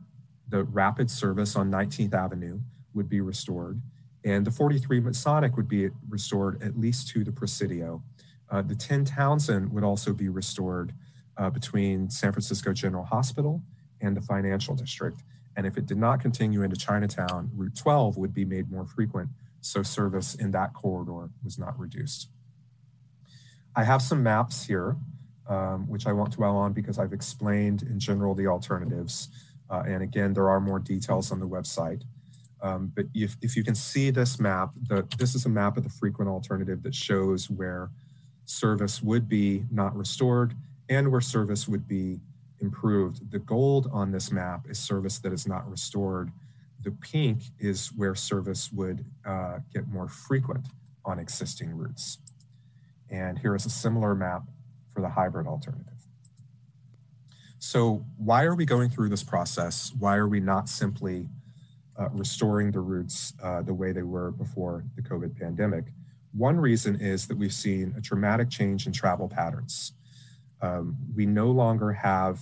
[0.48, 2.60] the rapid service on 19th Avenue,
[2.94, 3.80] would be restored,
[4.24, 8.02] and the 43 Masonic would be restored at least to the Presidio.
[8.50, 10.92] Uh, the 10 Townsend would also be restored
[11.36, 13.62] uh, between San Francisco General Hospital
[14.00, 15.22] and the financial district.
[15.56, 19.30] And if it did not continue into Chinatown, Route 12 would be made more frequent,
[19.60, 22.28] so service in that corridor was not reduced.
[23.74, 24.96] I have some maps here,
[25.48, 29.28] um, which I won't dwell on because I've explained in general the alternatives.
[29.70, 32.02] Uh, and again, there are more details on the website.
[32.62, 35.84] Um, but if, if you can see this map, the, this is a map of
[35.84, 37.90] the frequent alternative that shows where
[38.44, 40.54] service would be not restored
[40.88, 42.20] and where service would be
[42.60, 43.30] improved.
[43.30, 46.30] The gold on this map is service that is not restored.
[46.82, 50.66] The pink is where service would uh, get more frequent
[51.04, 52.18] on existing routes.
[53.10, 54.42] And here is a similar map
[54.94, 55.95] for the hybrid alternative.
[57.66, 59.92] So why are we going through this process?
[59.98, 61.28] Why are we not simply
[61.98, 65.86] uh, restoring the routes uh, the way they were before the COVID pandemic?
[66.32, 69.94] One reason is that we've seen a dramatic change in travel patterns.
[70.62, 72.40] Um, we no longer have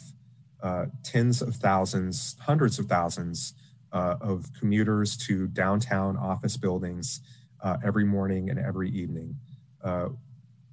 [0.62, 3.54] uh, tens of thousands, hundreds of thousands
[3.92, 7.22] uh, of commuters to downtown office buildings
[7.62, 9.36] uh, every morning and every evening.
[9.82, 10.10] Uh,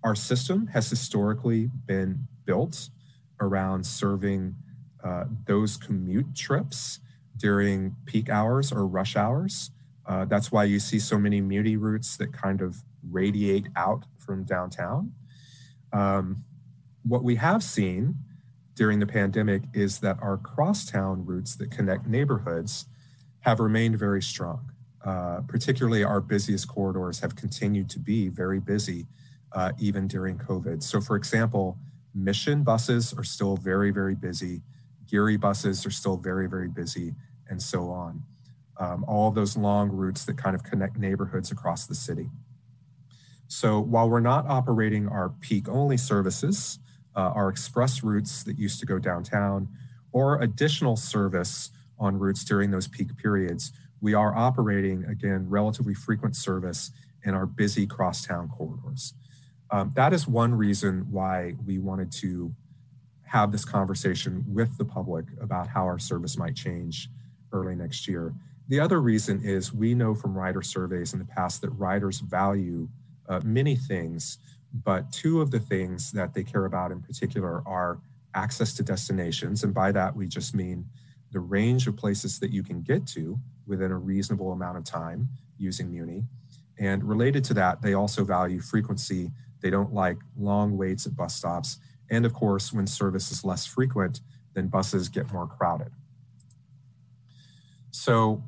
[0.04, 2.90] our system has historically been built
[3.42, 4.56] around serving
[5.04, 7.00] uh, those commute trips
[7.38, 9.72] during peak hours or rush hours.
[10.06, 14.44] Uh, that's why you see so many Muni routes that kind of radiate out from
[14.44, 15.12] downtown.
[15.92, 16.44] Um,
[17.04, 18.16] what we have seen
[18.76, 22.86] during the pandemic is that our crosstown routes that connect neighborhoods
[23.42, 24.72] have remained very strong.
[25.04, 29.08] Uh, particularly our busiest corridors have continued to be very busy
[29.54, 30.84] uh, even during COVID.
[30.84, 31.80] So for example,
[32.14, 34.62] mission buses are still very, very busy.
[35.08, 37.14] Geary buses are still very, very busy
[37.50, 38.24] and so on.
[38.80, 42.30] Um, all of those long routes that kind of connect neighborhoods across the city.
[43.48, 46.80] So while we're not operating our peak only services,
[47.16, 49.68] uh, our express routes that used to go downtown,
[50.14, 56.36] or additional service on routes during those peak periods, we are operating, again, relatively frequent
[56.36, 56.92] service
[57.24, 59.14] in our busy crosstown corridors.
[59.72, 62.54] Um, that is one reason why we wanted to
[63.24, 67.10] have this conversation with the public about how our service might change
[67.54, 68.34] early next year.
[68.68, 72.90] The other reason is we know from rider surveys in the past that riders value
[73.30, 74.38] uh, many things
[74.74, 78.00] but two of the things that they care about in particular are
[78.34, 79.64] access to destinations.
[79.64, 80.86] And by that, we just mean
[81.32, 85.30] the range of places that you can get to within a reasonable amount of time
[85.58, 86.24] using Muni.
[86.80, 89.32] And related to that, they also value frequency.
[89.62, 91.78] They don't like long waits at bus stops.
[92.10, 94.22] And of course, when service is less frequent,
[94.54, 95.92] then buses get more crowded.
[97.92, 98.44] So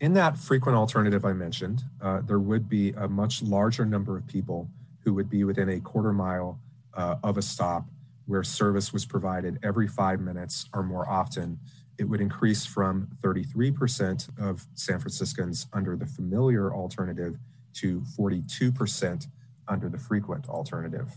[0.00, 4.26] in that frequent alternative I mentioned, uh, there would be a much larger number of
[4.26, 4.68] people
[5.04, 6.58] who would be within a quarter mile
[6.94, 7.86] uh, of a stop
[8.26, 11.58] where service was provided every five minutes or more often,
[11.98, 17.38] it would increase from 33% of San Franciscans under the familiar alternative
[17.74, 19.26] to 42%
[19.68, 21.12] under the frequent alternative.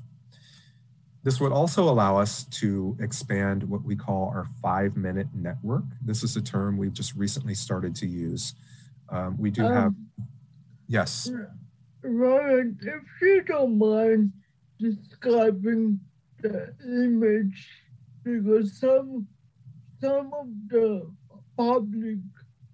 [1.24, 5.84] This would also allow us to expand what we call our five minute network.
[6.02, 8.56] This is a term we've just recently started to use.
[9.10, 9.93] Um, we do um, have,
[10.88, 11.30] yes.
[12.02, 14.32] Ryan, if you don't mind
[14.80, 16.00] describing
[16.41, 17.68] the image,
[18.24, 19.28] because some
[20.00, 21.12] some of the
[21.58, 22.20] public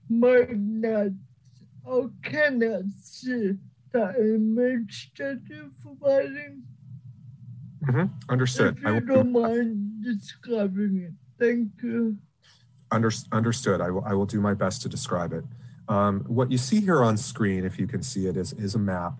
[0.09, 1.07] might not
[1.85, 3.53] or cannot see
[3.93, 6.63] the you're providing.
[7.85, 8.05] Mm-hmm.
[8.29, 8.77] Understood.
[8.77, 12.17] If you don't mind describing it, thank you.
[12.91, 13.81] Under, understood.
[13.81, 15.43] I will, I will do my best to describe it.
[15.87, 18.79] Um, what you see here on screen, if you can see it, is, is a
[18.79, 19.13] map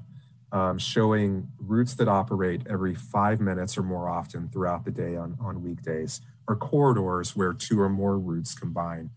[0.53, 5.35] um, showing routes that operate every five minutes or more often throughout the day on,
[5.41, 9.09] on weekdays, or corridors where two or more routes combine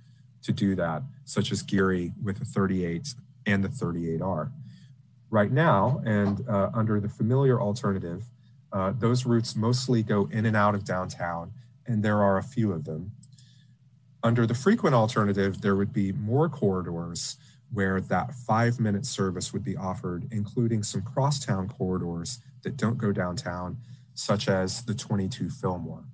[0.42, 3.14] to do that, such as Geary with the 38
[3.46, 4.50] and the 38R.
[5.36, 8.24] Right now, and uh, under the familiar alternative,
[8.72, 11.52] uh, those routes mostly go in and out of downtown,
[11.86, 13.12] and there are a few of them.
[14.22, 17.36] Under the frequent alternative, there would be more corridors
[17.70, 23.12] where that five minute service would be offered, including some crosstown corridors that don't go
[23.12, 23.76] downtown,
[24.14, 26.04] such as the 22 Fillmore.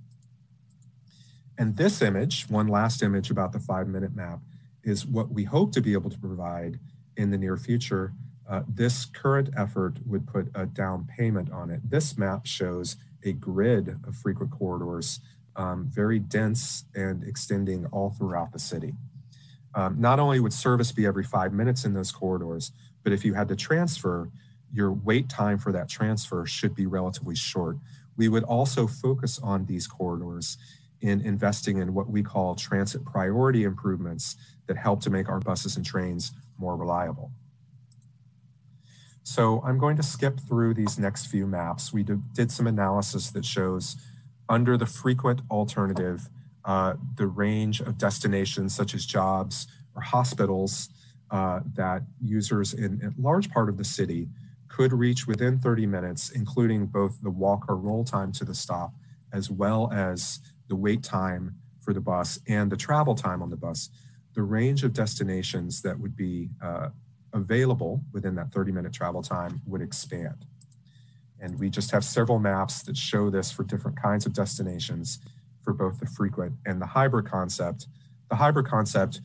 [1.57, 4.41] And this image, one last image about the five minute map,
[4.83, 6.81] is what we hope to be able to provide
[7.16, 8.12] in the near future
[8.49, 11.80] Uh, this current effort would put a down payment on it.
[11.88, 15.20] This map shows a grid of frequent corridors,
[15.57, 18.95] um, very dense and extending all throughout the city.
[19.74, 22.72] Um, not only would service be every five minutes in those corridors,
[23.03, 24.30] but if you had to transfer,
[24.72, 27.76] your wait time for that transfer should be relatively short.
[28.16, 30.59] We would also focus on these corridors
[31.01, 34.36] in investing in what we call transit priority improvements
[34.66, 37.30] that help to make our buses and trains more reliable.
[39.23, 41.93] So I'm going to skip through these next few maps.
[41.93, 43.97] We did some analysis that shows
[44.49, 46.29] under the frequent alternative,
[46.64, 50.89] uh, the range of destinations such as jobs or hospitals
[51.31, 54.29] uh, that users in a large part of the city
[54.68, 58.93] could reach within 30 minutes, including both the walk or roll time to the stop,
[59.33, 63.57] as well as the wait time for the bus and the travel time on the
[63.57, 63.91] bus.
[64.35, 66.89] The range of destinations that would be uh,
[67.33, 70.47] available within that 30 minute travel time would expand.
[71.41, 75.18] And we just have several maps that show this for different kinds of destinations
[75.62, 77.87] for both the frequent and the hybrid concept.
[78.30, 79.20] The hybrid concept,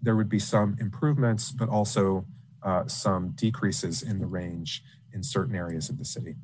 [0.00, 2.26] there would be some improvements, but also
[2.62, 4.82] uh, some decreases in the range
[5.12, 6.34] in certain areas of the city.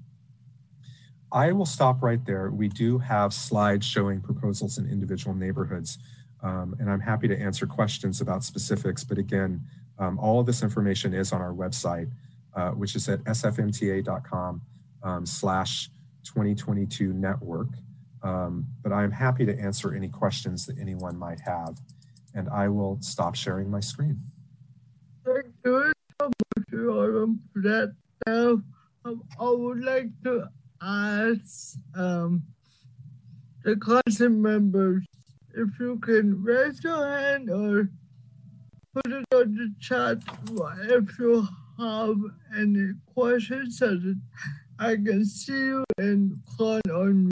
[1.33, 2.51] I will stop right there.
[2.51, 5.99] We do have slides showing proposals in individual neighborhoods,
[6.43, 9.05] um, and I'm happy to answer questions about specifics.
[9.05, 9.63] But again,
[10.01, 12.11] um, all of this information is on our website,
[12.57, 14.61] uh, which is at sfmta.com
[15.03, 15.91] um, slash
[16.25, 17.69] 2022 network.
[18.23, 21.79] Um, but I'm happy to answer any questions that anyone might have.
[22.35, 24.21] And I will stop sharing my screen.
[25.25, 27.95] Thank you so much, for that.
[28.27, 30.45] I would like to
[30.83, 32.43] ask um,
[33.65, 35.05] the class members
[35.55, 37.91] if you can raise your hand or
[38.95, 40.19] put it on the chat
[40.89, 41.47] if you
[41.79, 42.17] have
[42.57, 44.21] any questions so that
[44.79, 47.31] I can see you and call on you.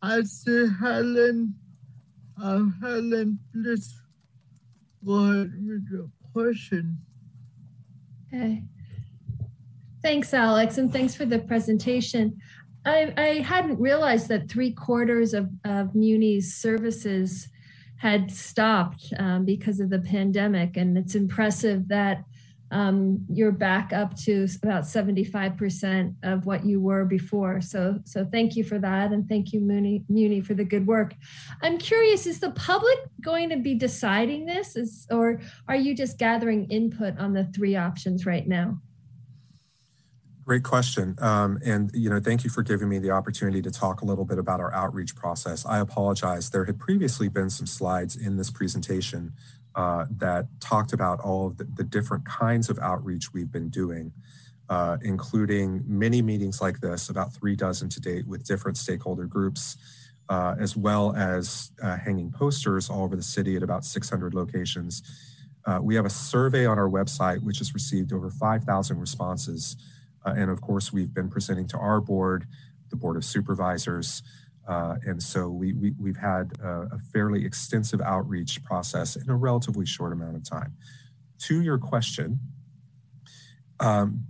[0.00, 1.54] I see Helen.
[2.40, 4.00] Uh, Helen, please
[5.04, 6.98] go ahead with your question.
[8.32, 8.62] Okay.
[10.02, 12.40] Thanks, Alex, and thanks for the presentation.
[12.84, 17.48] I, I hadn't realized that three quarters of, of Muni's services
[17.96, 20.76] had stopped um, because of the pandemic.
[20.76, 22.24] And it's impressive that
[22.70, 27.60] um, you're back up to about 75% of what you were before.
[27.60, 29.12] So, so thank you for that.
[29.12, 31.14] And thank you, Muni, Muni for the good work.
[31.62, 36.18] I'm curious, is the public going to be deciding this is, or are you just
[36.18, 38.78] gathering input on the three options right now?
[40.48, 41.14] Great question.
[41.18, 44.24] Um, and, you know, thank you for giving me the opportunity to talk a little
[44.24, 45.66] bit about our outreach process.
[45.66, 46.48] I apologize.
[46.48, 49.34] There had previously been some slides in this presentation
[49.74, 54.10] uh, that talked about all of the, the, different kinds of outreach we've been doing,
[54.70, 59.76] uh, including many meetings like this, about three dozen to date with different stakeholder groups,
[60.30, 65.02] uh, as well as uh, hanging posters all over the city at about 600 locations.
[65.66, 69.76] Uh, we have a survey on our website, which has received over 5,000 responses
[70.36, 72.46] and of course, we've been presenting to our board,
[72.90, 74.22] the Board of Supervisors.
[74.66, 79.36] Uh, and so we, we, have had a, a, fairly extensive outreach process in a
[79.36, 80.74] relatively short amount of time.
[81.38, 82.38] To your question,
[83.80, 84.24] um,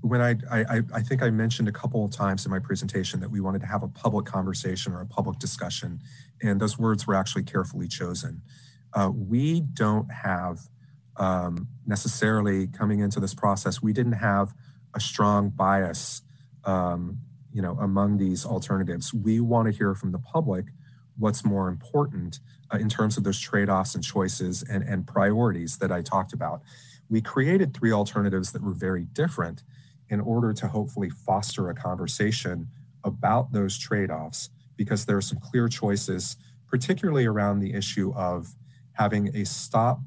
[0.00, 3.30] when I, I, I think I mentioned a couple of times in my presentation that
[3.30, 6.00] we wanted to have a public conversation or a public discussion,
[6.42, 8.42] and those words were actually carefully chosen.
[8.94, 10.60] Uh, we don't have
[11.18, 14.54] um, necessarily coming into this process, we didn't have
[14.98, 16.22] a strong bias,
[16.64, 17.18] um,
[17.52, 19.14] you know, among these alternatives.
[19.14, 20.66] We want to hear from the public
[21.16, 22.40] what's more important
[22.72, 26.62] uh, in terms of those trade-offs and choices and, and priorities that I talked about.
[27.08, 29.62] We created three alternatives that were very different
[30.10, 32.68] in order to hopefully foster a conversation
[33.04, 36.36] about those trade-offs because there are some clear choices,
[36.66, 38.54] particularly around the issue of
[38.92, 40.00] having a stop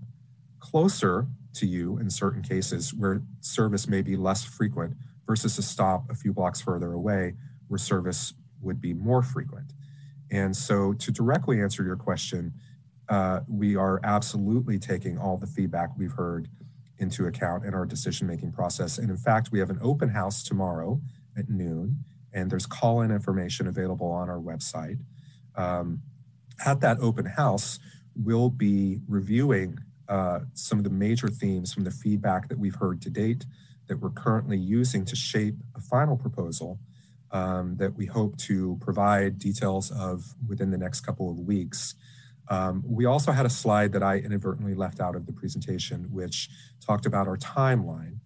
[0.59, 4.95] closer to you in certain cases where service may be less frequent
[5.27, 7.33] versus a stop a few blocks further away
[7.67, 9.73] where service would be more frequent.
[10.31, 12.53] And so to directly answer your question,
[13.09, 16.47] uh, we are absolutely taking all the feedback we've heard
[16.99, 18.97] into account in our decision-making process.
[18.97, 21.01] And in fact, we have an open house tomorrow
[21.37, 24.99] at noon, and there's call-in information available on our website.
[25.55, 26.01] Um,
[26.65, 27.79] at that open house,
[28.15, 29.79] we'll be reviewing
[30.11, 33.45] uh, some of the major themes from the feedback that we've heard to date
[33.87, 36.77] that we're currently using to shape a final proposal
[37.31, 41.95] um, that we hope to provide details of within the next couple of weeks.
[42.49, 46.49] Um, we also had a slide that I inadvertently left out of the presentation, which
[46.85, 48.17] talked about our timeline.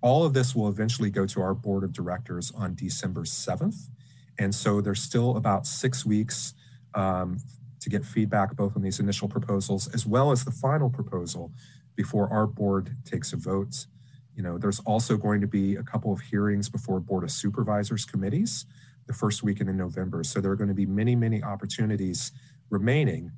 [0.00, 3.90] All of this will eventually go to our board of directors on December 7th.
[4.38, 6.54] And so there's still about six weeks
[6.94, 7.36] um,
[7.80, 11.50] to get feedback both on these initial proposals as well as the final proposal
[11.96, 13.86] before our board takes a vote.
[14.34, 18.04] You know, there's also going to be a couple of hearings before Board of Supervisors
[18.04, 18.66] committees
[19.06, 20.22] the first weekend in November.
[20.22, 22.32] So there are going to be many, many opportunities
[22.70, 23.32] remaining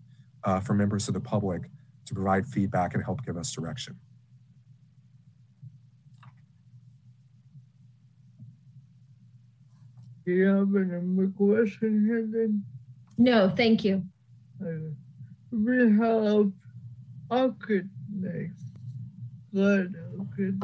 [0.44, 1.70] uh, for members of the public
[2.06, 3.96] to provide feedback and help give us direction.
[10.24, 12.64] Do you have any question here then?
[13.18, 14.04] No, thank you.
[15.50, 16.52] We have
[18.10, 18.64] next.
[19.52, 20.62] Good, Orchid.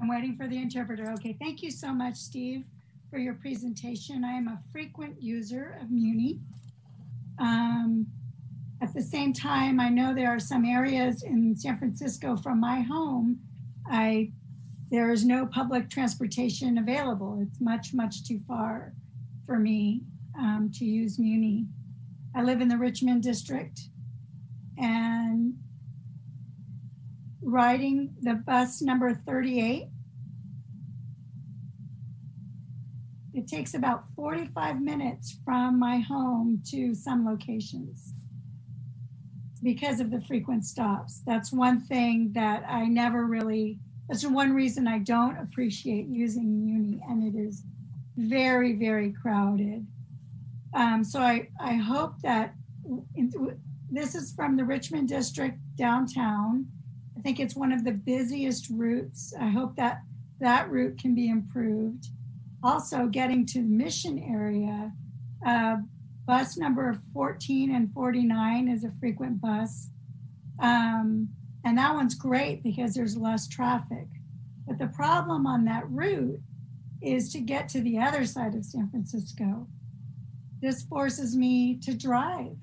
[0.00, 1.10] I'm waiting for the interpreter.
[1.12, 2.64] Okay, thank you so much, Steve,
[3.10, 4.24] for your presentation.
[4.24, 6.40] I am a frequent user of Muni.
[7.38, 8.06] Um,
[8.82, 12.80] at the same time, I know there are some areas in San Francisco from my
[12.80, 13.38] home,
[13.86, 14.32] I
[14.90, 17.38] there is no public transportation available.
[17.40, 18.92] It's much, much too far
[19.46, 20.02] for me
[20.36, 21.66] um, to use Muni.
[22.34, 23.82] I live in the Richmond district
[24.76, 25.54] and
[27.40, 29.86] riding the bus number 38.
[33.32, 38.14] It takes about 45 minutes from my home to some locations
[39.62, 41.22] because of the frequent stops.
[41.26, 47.02] That's one thing that I never really, that's one reason I don't appreciate using Muni,
[47.08, 47.64] and it is
[48.16, 49.86] very, very crowded.
[50.74, 52.54] Um, so I, I hope that
[53.14, 53.32] in,
[53.90, 56.66] this is from the Richmond district downtown.
[57.16, 59.34] I think it's one of the busiest routes.
[59.38, 60.02] I hope that
[60.40, 62.06] that route can be improved.
[62.62, 64.92] Also, getting to the mission area,
[65.46, 65.76] uh,
[66.30, 69.90] bus number 14 and 49 is a frequent bus.
[70.60, 71.28] Um,
[71.64, 74.06] and that one's great because there's less traffic.
[74.64, 76.38] But the problem on that route
[77.02, 79.66] is to get to the other side of San Francisco.
[80.62, 82.56] This forces me to drive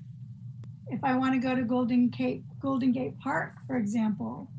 [0.86, 4.50] if I want to go to Golden Gate, Golden Gate Park, for example,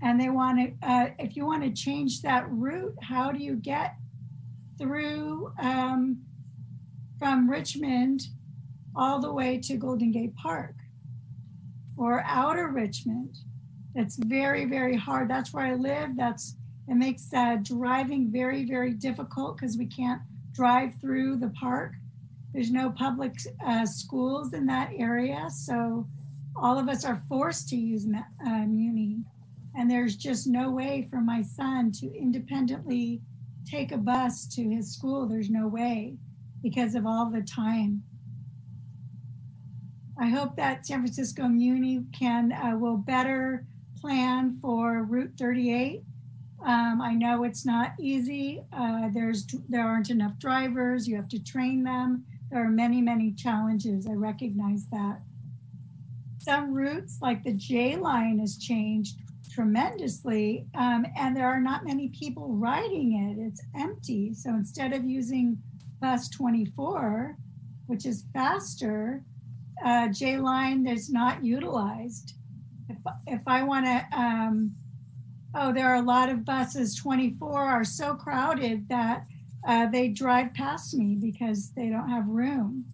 [0.00, 3.56] and they want to, uh, if you want to change that route, how do you
[3.56, 3.96] get
[4.78, 6.18] through um,
[7.24, 8.20] from Richmond
[8.94, 10.74] all the way to Golden Gate Park
[11.96, 13.38] or outer Richmond?
[13.94, 15.30] It's very, very hard.
[15.30, 16.16] That's where I live.
[16.16, 16.56] That's
[16.86, 20.20] it makes uh, driving very, very difficult because we can't
[20.52, 21.92] drive through the park.
[22.52, 23.32] There's no public
[23.66, 25.48] uh, schools in that area.
[25.48, 26.06] So
[26.54, 28.06] all of us are forced to use
[28.46, 29.20] uh, Muni.
[29.74, 33.22] And there's just no way for my son to independently
[33.64, 35.26] take a bus to his school.
[35.26, 36.18] There's no way
[36.64, 38.02] because of all the time.
[40.18, 43.64] I hope that San Francisco Muni can uh, will better
[44.00, 46.02] plan for Route 38.
[46.66, 48.64] Um, I know it's not easy.
[48.72, 51.06] Uh, there's there aren't enough drivers.
[51.06, 54.06] You have to train them there are many, many challenges.
[54.06, 55.20] I recognize that.
[56.38, 59.16] Some routes, like the J line, has changed
[59.50, 63.42] tremendously, um, and there are not many people riding it.
[63.42, 64.34] It's empty.
[64.34, 65.58] So instead of using
[66.04, 67.34] bus 24,
[67.86, 69.24] which is faster,
[69.86, 72.34] uh, J line is not utilized.
[72.90, 74.72] If, if I want to, um,
[75.54, 79.24] oh, there are a lot of buses 24 are so crowded that
[79.66, 82.84] uh, they drive past me because they don't have room.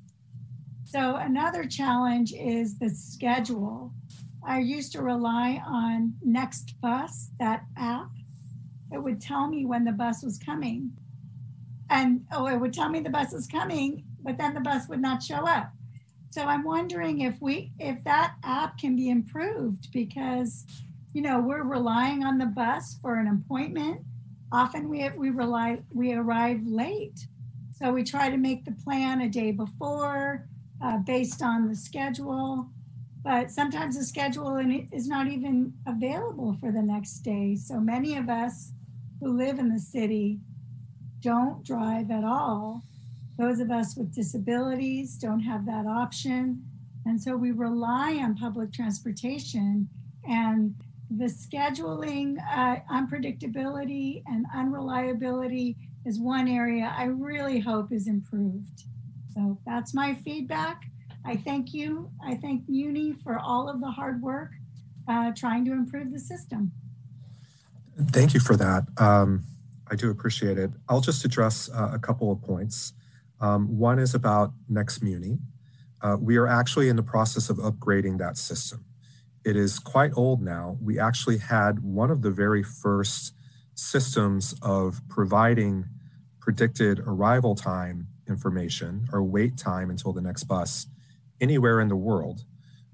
[0.85, 3.93] So another challenge is the schedule.
[4.47, 8.11] I used to rely on Next Bus, that app.
[8.93, 10.93] It would tell me when the bus was coming.
[11.91, 15.03] And oh, it would tell me the bus is coming, but then the bus would
[15.03, 15.73] not show up.
[16.31, 20.65] So I'm wondering if we if that app can be improved because
[21.13, 24.03] you know, we're relying on the bus for an appointment.
[24.53, 27.27] Often we we rely we arrive late.
[27.73, 30.47] So we try to make the plan a day before
[30.83, 32.69] uh, based on the schedule.
[33.23, 34.57] But sometimes the schedule
[34.93, 37.55] is not even available for the next day.
[37.55, 38.73] So many of us
[39.21, 40.41] who live in the city
[41.21, 42.83] don't drive at all
[43.39, 46.63] those of us with disabilities don't have that option
[47.07, 49.89] and so we rely on public transportation
[50.29, 50.75] and
[51.11, 58.85] the scheduling uh, unpredictability and unreliability is one area I really hope is improved.
[59.35, 60.85] So that's my feedback.
[61.25, 62.11] I thank you.
[62.25, 64.53] I thank Muni for all of the hard work
[65.09, 66.73] uh, trying to improve the system.
[68.13, 68.85] Thank you for that.
[68.97, 69.45] Um,
[69.91, 70.71] I do appreciate it.
[70.89, 72.93] I'll just address uh, a couple of points.
[73.41, 75.39] Um, one is about Next Muni.
[76.01, 78.85] Uh, we are actually in the process of upgrading that system.
[79.45, 80.79] It is quite old now.
[80.81, 83.35] We actually had one of the very first
[83.75, 85.87] systems of providing
[86.41, 90.87] predicted arrival time information or wait time until the next bus
[91.41, 92.45] anywhere in the world.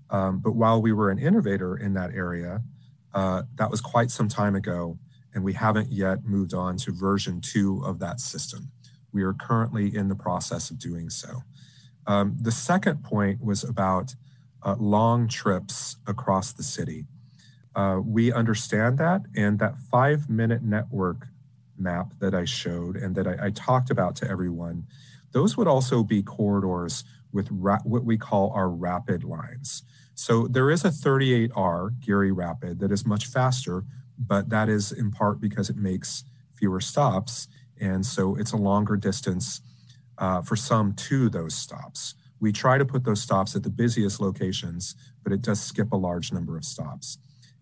[0.09, 2.62] Um, but while we were an innovator in that area,
[3.12, 4.99] uh, that was quite some time ago,
[5.37, 8.72] and we haven't yet moved on to version two of that system.
[9.12, 11.43] We are currently in the process of doing so.
[12.07, 14.14] Um, the second point was about
[14.62, 17.05] uh, long trips across the city.
[17.74, 21.26] Uh, we understand that, and that five minute network
[21.76, 24.87] map that I showed and that I, I talked about to everyone,
[25.32, 29.82] those would also be corridors with what we call our rapid lines.
[30.14, 33.84] So there is a 38R Geary Rapid that is much faster,
[34.19, 37.49] but that is in part because it makes fewer stops.
[37.81, 39.61] And so it's a longer distance
[40.19, 42.14] uh, for some to those stops.
[42.41, 45.97] We try to put those stops at the busiest locations, but it does skip a
[45.97, 47.19] large number of stops.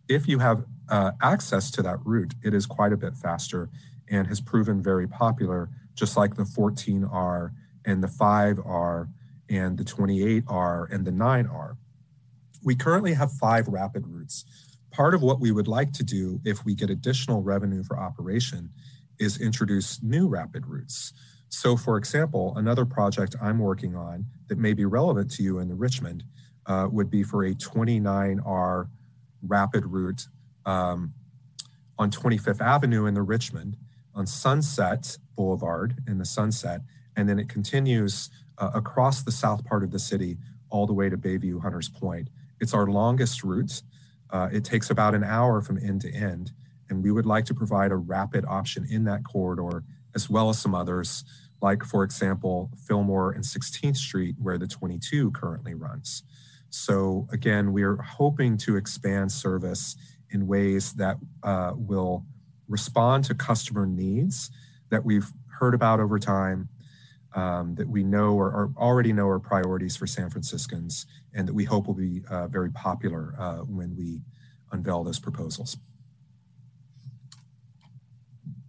[0.09, 3.71] If you have uh, access to that route, it is quite a bit faster
[4.09, 7.53] and has proven very popular, just like the 14R
[7.85, 9.09] and the 5R
[9.49, 11.77] and the 28R and the 9R.
[12.63, 14.45] We currently have five rapid routes.
[14.95, 18.71] Part of what we would like to do if we get additional revenue for operation
[19.19, 21.13] is introduce new rapid routes.
[21.49, 25.69] So, for example, another project I'm working on that may be relevant to you in
[25.69, 26.23] the Richmond
[26.67, 28.89] uh, would be for a 29R
[29.43, 30.29] rapid route
[30.65, 31.13] um,
[31.99, 33.77] on 25th Avenue in the Richmond
[34.15, 36.83] on Sunset Boulevard in the Sunset,
[37.17, 40.39] and then it continues uh, across the south part of the city
[40.71, 42.31] all the way to Bayview Hunters Point.
[42.61, 43.83] It's our longest route.
[44.35, 46.51] Uh, it takes about an hour from end to end,
[46.91, 50.59] and we would like to provide a rapid option in that corridor as well as
[50.59, 51.23] some others,
[51.63, 56.25] like, for example, Fillmore and 16th Street, where the 22 currently runs.
[56.69, 59.95] So, again, we're hoping to expand service
[60.31, 62.27] in ways that uh, will
[62.67, 64.51] respond to customer needs
[64.91, 66.69] that we've heard about over time
[67.35, 71.53] um, that we know or, or, already know are priorities for San Franciscans and that
[71.53, 74.21] we hope will be uh, very popular uh, when we
[74.73, 75.77] unveil those proposals.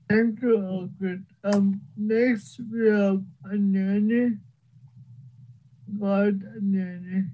[0.10, 1.26] Thank you, Alfred.
[1.44, 4.38] Um, next we have Anani.
[6.00, 7.30] God, Anani.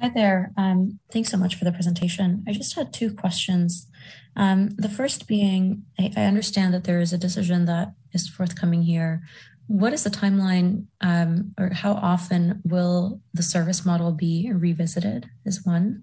[0.00, 0.50] Hi there.
[0.56, 2.42] Um, thanks so much for the presentation.
[2.48, 3.86] I just had two questions.
[4.34, 8.82] Um, the first being, I, I, understand that there is a decision that is forthcoming
[8.82, 9.22] here
[9.70, 15.64] what is the timeline um, or how often will the service model be revisited is
[15.64, 16.02] one.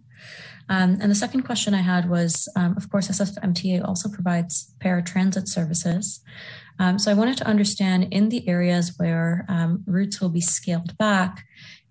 [0.70, 5.49] Um, and the second question I had was, um, of course, SFMTA also provides paratransit
[5.49, 6.22] services.
[6.80, 10.97] Um, so I wanted to understand in the areas where um, routes will be scaled
[10.97, 11.43] back,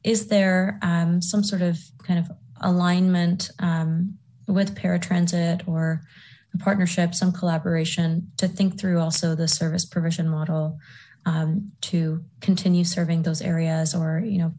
[0.02, 2.30] is there um, some sort of kind of
[2.62, 3.50] alignment
[4.48, 6.00] with paratransit or
[6.54, 10.78] a partnership, some collaboration to think through also the service provision model
[11.26, 14.54] um, to continue serving those areas or you know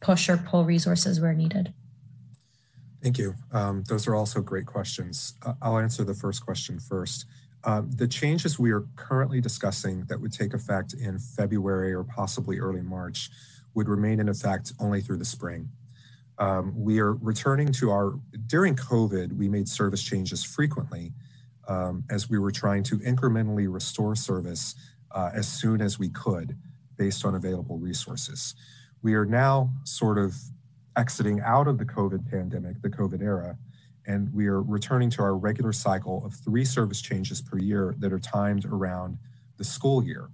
[0.00, 1.72] push or pull resources where needed.
[3.02, 3.34] Thank you.
[3.52, 5.34] Um, those are also great questions.
[5.44, 7.26] Uh, i'll answer the first question first.
[7.64, 12.60] Uh, the changes we are currently discussing that would take effect in february or possibly
[12.60, 13.30] early march
[13.74, 15.68] would remain in effect only through the spring.
[16.38, 21.12] Um, we are returning to our during covid we made service changes frequently
[21.68, 24.74] um, as we were trying to incrementally restore service
[25.10, 26.56] uh, as soon as we could
[26.96, 28.54] based on available resources.
[29.02, 30.34] We are now sort of
[30.96, 33.56] exiting out of the COVID pandemic, the COVID era,
[34.06, 38.12] and we are returning to our regular cycle of three service changes per year that
[38.12, 39.18] are timed around
[39.58, 40.30] the school year.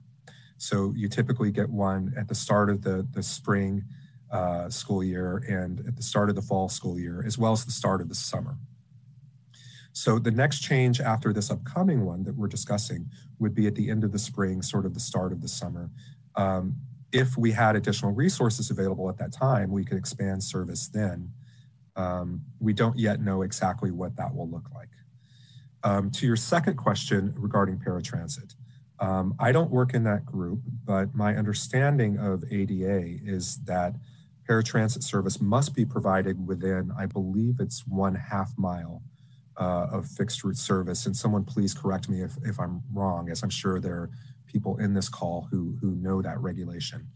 [0.56, 3.84] So you typically get one at the start of the, the spring
[4.30, 7.64] uh, school year and at the start of the fall school year, as well as
[7.64, 8.56] the start of the summer.
[9.94, 13.88] So the next change after this upcoming one that we're discussing would be at the
[13.88, 15.88] end of the spring, sort of the start of the summer.
[16.34, 16.74] Um,
[17.12, 21.30] if we had additional resources available at that time, we could expand service then.
[21.94, 24.88] Um, we don't yet know exactly what that will look like.
[25.84, 28.56] Um, to your second question regarding paratransit,
[28.98, 33.94] um, I don't work in that group, but my understanding of ADA is that
[34.48, 39.00] paratransit service must be provided within, I believe it's one half mile
[39.56, 41.06] uh, of fixed route service.
[41.06, 44.10] And someone please correct me if, if I'm wrong, as I'm sure there are
[44.46, 47.06] people in this call who, who know that regulation.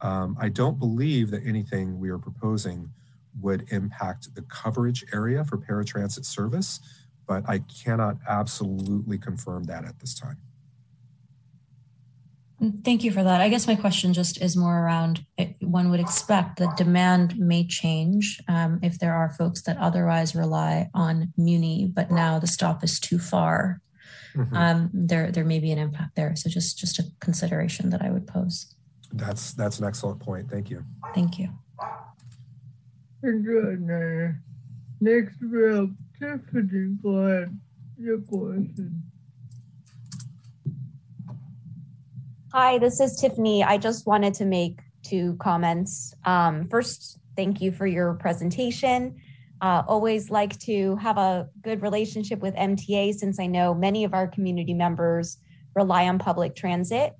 [0.00, 2.90] Um, I don't believe that anything we are proposing
[3.40, 6.80] would impact the coverage area for paratransit service,
[7.26, 10.38] but I cannot absolutely confirm that at this time.
[12.84, 13.40] Thank you for that.
[13.40, 15.24] I guess my question just is more around
[15.60, 20.90] one would expect that demand may change um, if there are folks that otherwise rely
[20.92, 23.80] on Muni, but now the stop is too far.
[24.34, 24.54] Mm-hmm.
[24.54, 26.36] Um, there, there may be an impact there.
[26.36, 28.74] So just, just a consideration that I would pose.
[29.12, 30.50] That's that's an excellent point.
[30.50, 30.84] Thank you.
[31.14, 31.48] Thank you.
[33.22, 33.80] Good.
[35.00, 36.96] Next, we have Tiffany.
[37.02, 37.58] Go ahead.
[37.98, 39.09] Your question.
[42.52, 43.62] Hi, this is Tiffany.
[43.62, 46.12] I just wanted to make two comments.
[46.24, 49.20] Um, first, thank you for your presentation.
[49.60, 54.14] Uh, always like to have a good relationship with MTA since I know many of
[54.14, 55.38] our community members
[55.76, 57.14] rely on public transit.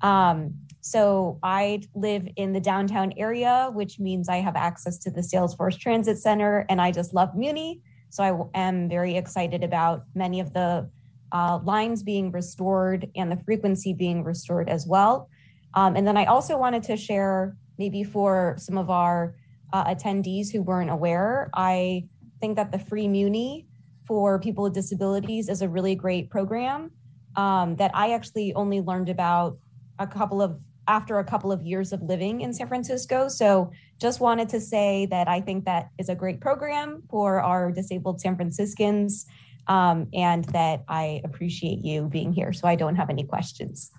[0.00, 5.20] Um, so I live in the downtown area, which means I have access to the
[5.20, 7.80] Salesforce Transit Center, and I just love Muni.
[8.10, 10.90] So I am very excited about many of the
[11.32, 15.28] uh, lines being restored and the frequency being restored as well.
[15.74, 19.34] Um, and then I also wanted to share, maybe for some of our
[19.72, 22.04] uh, attendees who weren't aware, I
[22.40, 23.66] think that the Free Muni
[24.06, 26.90] for people with disabilities is a really great program
[27.36, 29.58] um, that I actually only learned about
[29.98, 30.58] a couple of
[30.88, 33.28] after a couple of years of living in San Francisco.
[33.28, 33.70] So
[34.00, 38.20] just wanted to say that I think that is a great program for our disabled
[38.20, 39.26] San Franciscans
[39.66, 42.52] um, and that I appreciate you being here.
[42.52, 43.90] So I don't have any questions.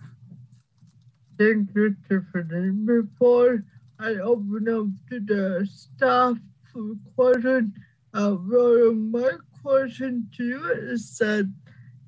[1.37, 2.71] Thank you, Tiffany.
[2.71, 3.63] Before
[3.99, 6.37] I open up to the staff
[6.71, 7.73] for questions,
[8.13, 9.31] uh, my
[9.63, 11.51] question to you is that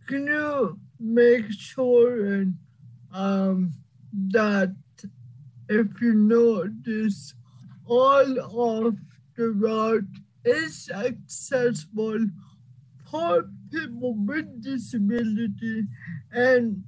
[0.07, 2.55] can you make sure and
[3.11, 3.73] um,
[4.13, 4.75] that
[5.69, 7.33] if you notice
[7.87, 8.95] all of
[9.35, 10.03] the route
[10.43, 12.27] is accessible
[13.09, 15.83] for people with disability
[16.31, 16.83] and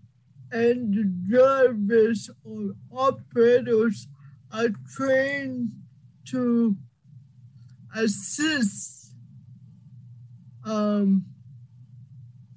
[0.51, 4.07] and drivers or operators
[4.51, 5.72] are trained
[6.26, 6.76] to
[7.95, 9.13] assist
[10.65, 11.26] um,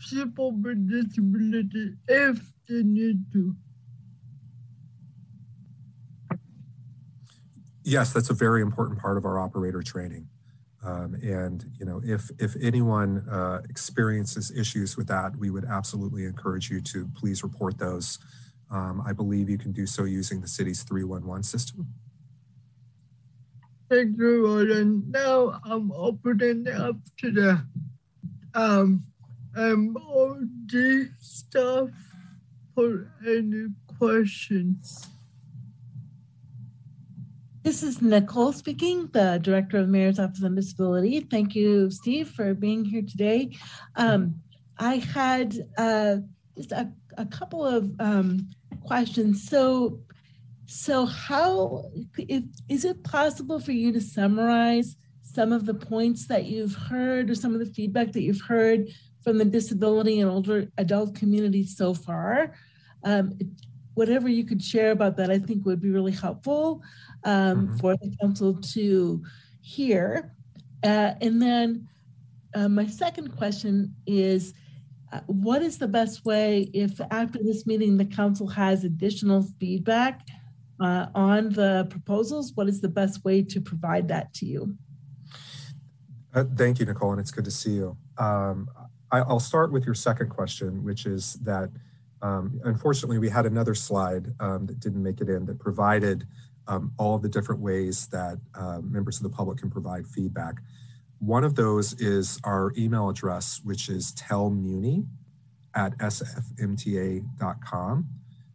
[0.08, 3.54] people with disability if they need to.
[7.82, 10.28] Yes, that's a very important part of our operator training.
[10.82, 16.24] Um, and you know, if if anyone uh, experiences issues with that, we would absolutely
[16.24, 18.18] encourage you to please report those.
[18.70, 21.86] Um, I believe you can do so using the city's 311 system.
[23.90, 25.10] Thank you, Roland.
[25.10, 27.66] Now I'm opening up to the
[28.54, 29.04] um,
[29.56, 31.90] MOD stuff
[32.74, 33.66] for any
[33.98, 35.08] questions.
[37.62, 41.20] This is Nicole speaking, the Director of the Mayor's Office on Disability.
[41.20, 43.54] Thank you, Steve, for being here today.
[43.96, 44.36] Um,
[44.78, 46.16] I had uh,
[46.56, 48.48] just a, a, couple of um,
[48.86, 49.46] questions.
[49.46, 50.00] So,
[50.64, 56.74] so how is it possible for you to summarize some of the points that you've
[56.74, 58.88] heard or some of the feedback that you've heard
[59.22, 62.54] from the disability and older adult community so far?
[63.04, 63.38] Um,
[63.92, 66.82] whatever you could share about that, I think would be really helpful
[67.24, 67.76] um, mm-hmm.
[67.78, 69.22] for the council to
[69.60, 70.34] hear.
[70.82, 71.88] Uh, and then
[72.54, 74.54] uh, my second question is
[75.12, 80.26] uh, what is the best way if after this meeting the council has additional feedback
[80.80, 82.52] uh, on the proposals?
[82.54, 84.76] What is the best way to provide that to you?
[86.32, 87.96] Uh, thank you, Nicole, and it's good to see you.
[88.16, 88.68] Um,
[89.10, 91.70] I, will start with your second question, which is that
[92.22, 96.26] um, unfortunately we had another slide um, that didn't make it in that provided
[96.70, 100.54] um, all of the different ways that uh, members of the public can provide feedback.
[101.18, 105.06] One of those is our email address, which is tellmuni
[105.74, 107.28] at sfmta.com.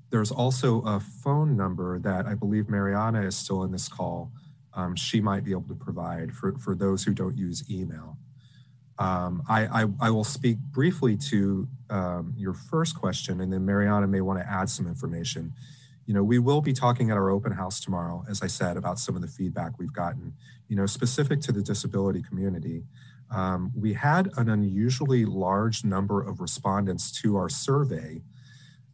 [0.10, 4.32] There's also a phone number that I believe Mariana is still in this call.
[4.74, 8.18] Um, she might be able to provide for, for those who don't use email.
[8.98, 14.08] Um, I, I, I, will speak briefly to um, your first question, and then Mariana
[14.08, 15.54] may want to add some information
[16.06, 19.00] you know, we will be talking at our open house tomorrow, as I said, about
[19.00, 20.34] some of the feedback we've gotten,
[20.68, 22.84] you know, specific to the disability community.
[23.32, 28.22] Um, we had an unusually large number of respondents to our survey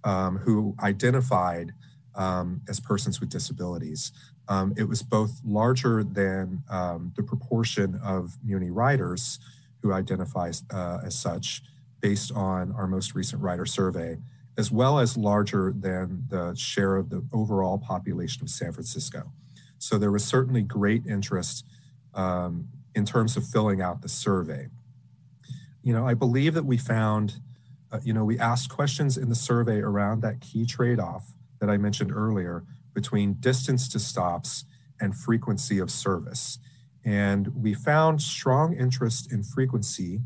[0.03, 1.73] um, who identified
[2.15, 4.11] um, as persons with disabilities.
[4.47, 9.39] Um, it was both larger than um, the proportion of Muni riders
[9.81, 11.61] who identify uh, as such
[11.99, 14.17] based on our most recent rider survey
[14.57, 19.31] as well as larger than the share of the overall population of San Francisco.
[19.77, 21.65] So there was certainly great interest
[22.13, 24.67] um, in terms of filling out the survey.
[25.81, 27.39] You know, I believe that we found,
[27.91, 31.69] uh, you know, we asked questions in the survey around that key trade off that
[31.69, 34.65] I mentioned earlier between distance to stops
[34.99, 36.59] and frequency of service.
[37.03, 40.21] And we found strong interest in frequency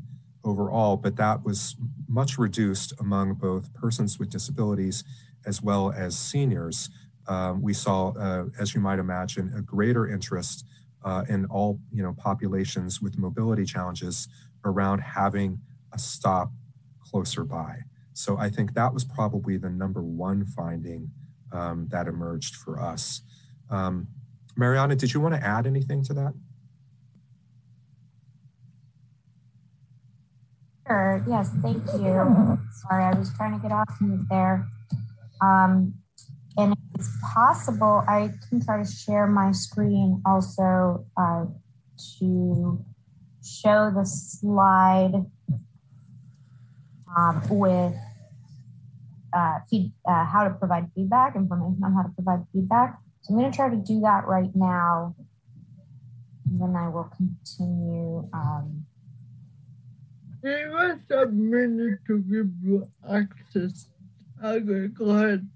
[0.45, 1.75] overall, but that was
[2.07, 5.03] much reduced among both persons with disabilities
[5.45, 6.89] as well as seniors.
[7.27, 10.65] Um, we saw, uh, as you might imagine, a greater interest
[11.03, 14.27] uh, in all you know populations with mobility challenges
[14.63, 15.59] around having
[15.93, 16.51] a stop
[16.99, 17.79] closer by.
[18.13, 21.11] So I think that was probably the number one finding
[21.51, 23.21] um, that emerged for us.
[23.69, 24.07] Um,
[24.55, 26.33] Mariana, did you want to add anything to that?
[30.87, 31.23] Sure.
[31.27, 32.59] Yes, thank you.
[32.87, 34.67] Sorry, I was trying to get off mute there.
[35.41, 35.95] Um,
[36.57, 41.45] and if it's possible, I can try to share my screen also uh,
[42.19, 42.85] to
[43.43, 45.25] show the slide
[47.17, 47.95] um, with
[49.33, 52.99] uh, feed, uh, how to provide feedback, information on how to provide feedback.
[53.21, 55.15] So I'm going to try to do that right now.
[56.45, 58.29] And then I will continue.
[58.31, 58.85] Um,
[60.45, 63.87] Give us a minute to give you access.
[64.43, 65.49] Okay, go ahead.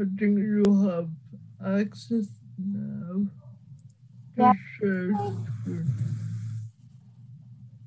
[0.00, 1.08] I think you have
[1.64, 2.26] access
[2.58, 3.26] now.
[4.36, 4.52] Yeah.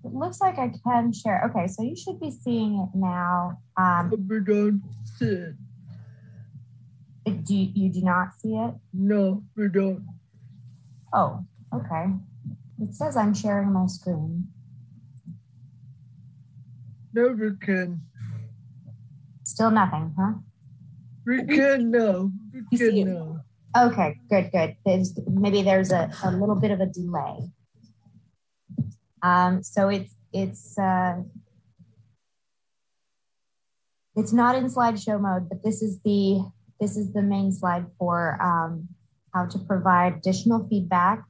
[0.05, 1.43] It looks like I can share.
[1.49, 3.59] Okay, so you should be seeing it now.
[3.75, 4.81] Um, we don't
[5.17, 5.55] see it.
[7.43, 8.73] Do you, you do not see it?
[8.93, 10.05] No, we don't.
[11.11, 11.43] Oh,
[11.75, 12.13] okay.
[12.81, 14.47] It says I'm sharing my screen.
[17.13, 18.01] No, we can.
[19.43, 20.33] Still nothing, huh?
[21.25, 22.31] We can know.
[22.71, 23.39] We can know.
[23.77, 24.75] Okay, good, good.
[24.85, 27.51] There's, maybe there's a, a little bit of a delay.
[29.21, 31.21] Um, so it's it's uh,
[34.15, 36.43] it's not in slideshow mode, but this is the
[36.79, 38.89] this is the main slide for um,
[39.33, 41.23] how to provide additional feedback.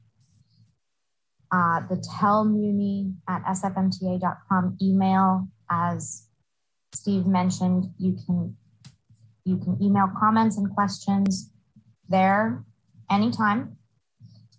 [1.52, 6.28] Uh, the tellmuni at sfmta.com email as
[6.92, 8.56] Steve mentioned, you can
[9.44, 11.50] you can email comments and questions
[12.08, 12.64] there
[13.10, 13.76] anytime.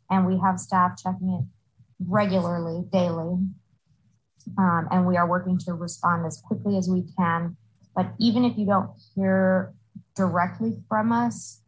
[0.10, 1.46] And we have staff checking it
[2.08, 3.40] regularly, daily.
[4.60, 7.58] Um, and we are working to respond as quickly as we can.
[7.96, 9.74] But even if you don't hear
[10.16, 11.62] directly from us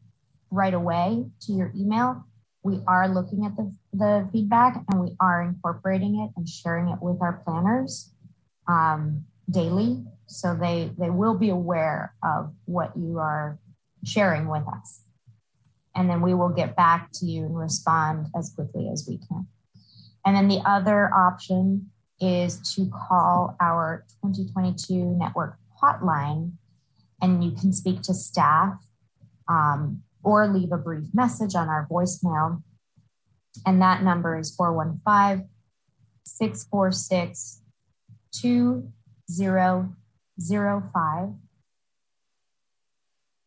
[0.52, 2.24] right away to your email,
[2.62, 7.00] we are looking at the, the feedback and we are incorporating it and sharing it
[7.02, 8.12] with our planners
[8.68, 10.04] um, daily.
[10.28, 13.60] So they, they will be aware of what you are
[14.04, 15.02] sharing with us.
[15.96, 19.48] And then we will get back to you and respond as quickly as we can.
[20.26, 21.90] And then the other option
[22.20, 26.54] is to call our 2022 network hotline
[27.22, 28.76] and you can speak to staff
[29.48, 32.62] um, or leave a brief message on our voicemail.
[33.66, 35.50] And that number is 415
[36.26, 37.62] 646
[38.42, 41.30] 2005.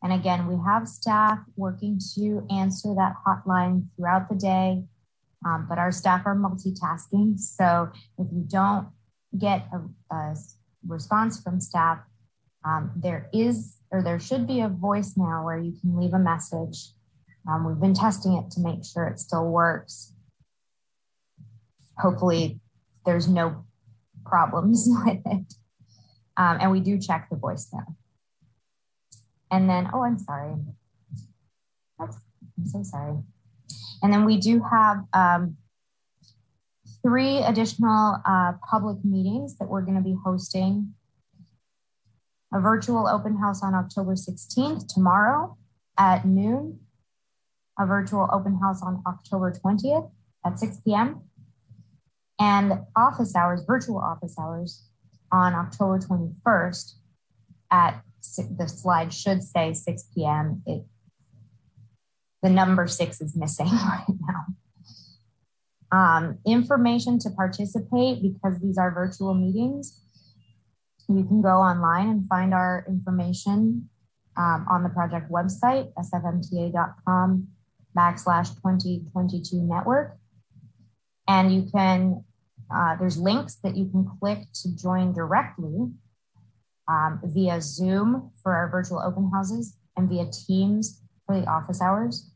[0.03, 4.83] And again, we have staff working to answer that hotline throughout the day,
[5.45, 7.39] um, but our staff are multitasking.
[7.39, 8.89] So if you don't
[9.39, 9.83] get a,
[10.15, 10.35] a
[10.87, 11.99] response from staff,
[12.65, 16.93] um, there is or there should be a voicemail where you can leave a message.
[17.49, 20.13] Um, we've been testing it to make sure it still works.
[21.99, 22.61] Hopefully,
[23.05, 23.65] there's no
[24.31, 25.55] problems with it.
[26.37, 27.97] Um, and we do check the voicemail.
[29.51, 30.55] And then, oh, I'm sorry.
[31.99, 33.19] I'm so sorry.
[34.03, 35.57] And then we do have um,
[37.03, 40.95] three additional uh, public meetings that we're going to be hosting.
[42.53, 45.57] A virtual open house on October 16th, tomorrow
[45.99, 46.81] at noon.
[47.79, 50.11] A virtual open house on October 20th
[50.45, 51.23] at 6 p.m.
[52.41, 54.89] And office hours, virtual office hours
[55.31, 56.95] on October 21st
[57.71, 58.03] at
[58.59, 60.63] the slide should say 6 p.m.
[60.67, 60.85] It,
[62.43, 64.47] the number six is missing right now.
[65.93, 70.01] Um, information to participate because these are virtual meetings.
[71.09, 73.91] You can go online and find our information
[74.37, 77.49] um, on the project website, sfmta.com
[77.97, 80.17] backslash 2022 network.
[81.27, 82.25] And you can,
[82.75, 85.91] uh, there's links that you can click to join directly
[86.89, 92.31] um, via Zoom for our virtual open houses and via Teams for the office hours.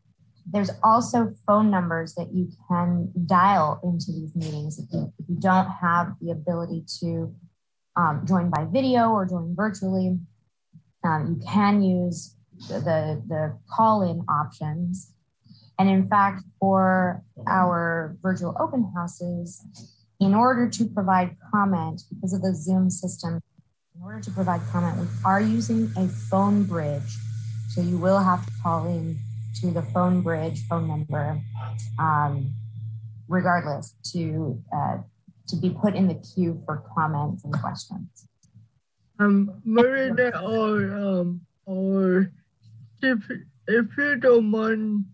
[0.47, 5.37] There's also phone numbers that you can dial into these meetings if you, if you
[5.39, 7.35] don't have the ability to
[7.97, 10.18] um, join by video or join virtually.
[11.03, 12.37] Um, you can use
[12.68, 15.12] the, the call-in options.
[15.78, 19.64] And in fact, for our virtual open houses,
[20.20, 23.40] in order to provide comment, because of the Zoom system,
[23.94, 27.16] in order to provide comment, we are using a phone bridge.
[27.68, 29.18] So you will have to call in
[29.60, 31.40] to the phone bridge phone number,
[31.98, 32.52] um,
[33.28, 34.98] regardless, to uh,
[35.48, 38.28] to be put in the queue for comments and questions.
[39.18, 42.32] Um, Marina or um or
[43.02, 43.18] if
[43.68, 45.04] if you don't mind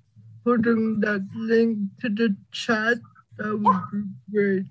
[0.44, 2.98] putting that link to the chat,
[3.36, 3.82] that would yeah.
[3.92, 4.66] be great.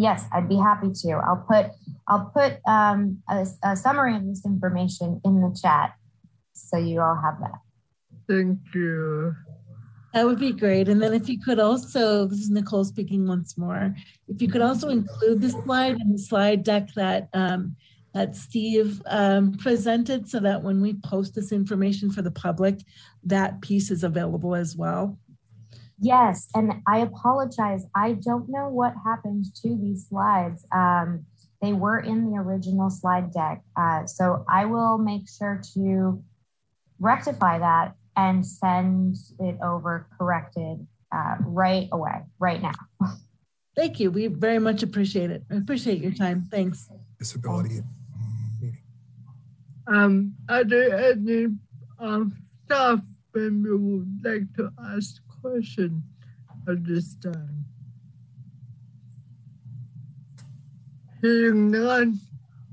[0.00, 1.10] Yes, I'd be happy to.
[1.12, 1.72] I'll put
[2.08, 5.92] I'll put um, a, a summary of this information in the chat
[6.54, 7.58] so you all have that.
[8.26, 9.34] Thank you.
[10.14, 10.88] That would be great.
[10.88, 13.94] And then if you could also, this is Nicole speaking once more,
[14.26, 17.76] if you could also include the slide in the slide deck that um,
[18.14, 22.80] that Steve um, presented so that when we post this information for the public,
[23.24, 25.18] that piece is available as well.
[26.00, 27.84] Yes, and I apologize.
[27.94, 30.66] I don't know what happened to these slides.
[30.74, 31.26] Um,
[31.60, 33.62] they were in the original slide deck.
[33.76, 36.24] Uh, so I will make sure to
[36.98, 42.72] rectify that and send it over corrected uh, right away, right now.
[43.76, 44.10] Thank you.
[44.10, 45.44] We very much appreciate it.
[45.50, 46.48] I appreciate your time.
[46.50, 46.88] Thanks.
[47.18, 47.82] Disability.
[48.60, 48.78] meeting.
[49.86, 51.48] Um, are there any
[51.98, 53.00] um, staff
[53.34, 56.02] member would like to ask question
[56.68, 57.64] at this time?
[61.20, 62.18] Hearing none,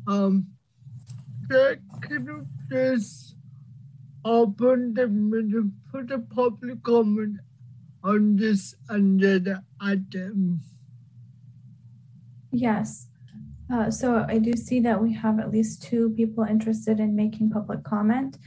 [0.08, 0.48] um,
[1.50, 3.36] can you please
[4.24, 7.40] open the meeting for the public comment
[8.04, 10.62] on this agenda item?
[12.52, 13.08] Yes.
[13.72, 17.50] Uh, so I do see that we have at least two people interested in making
[17.50, 18.38] public comment.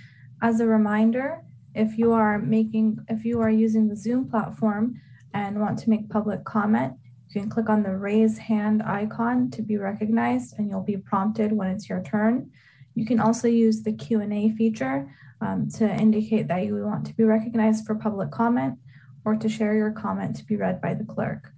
[0.43, 1.45] As a reminder,
[1.75, 5.01] if you are making, if you are using the Zoom platform
[5.35, 6.95] and want to make public comment,
[7.29, 11.53] you can click on the raise hand icon to be recognized and you'll be prompted
[11.53, 12.51] when it's your turn.
[12.95, 15.09] You can also use the Q&A feature
[15.41, 18.79] um, to indicate that you want to be recognized for public comment
[19.25, 21.53] or to share your comment to be read by the clerk.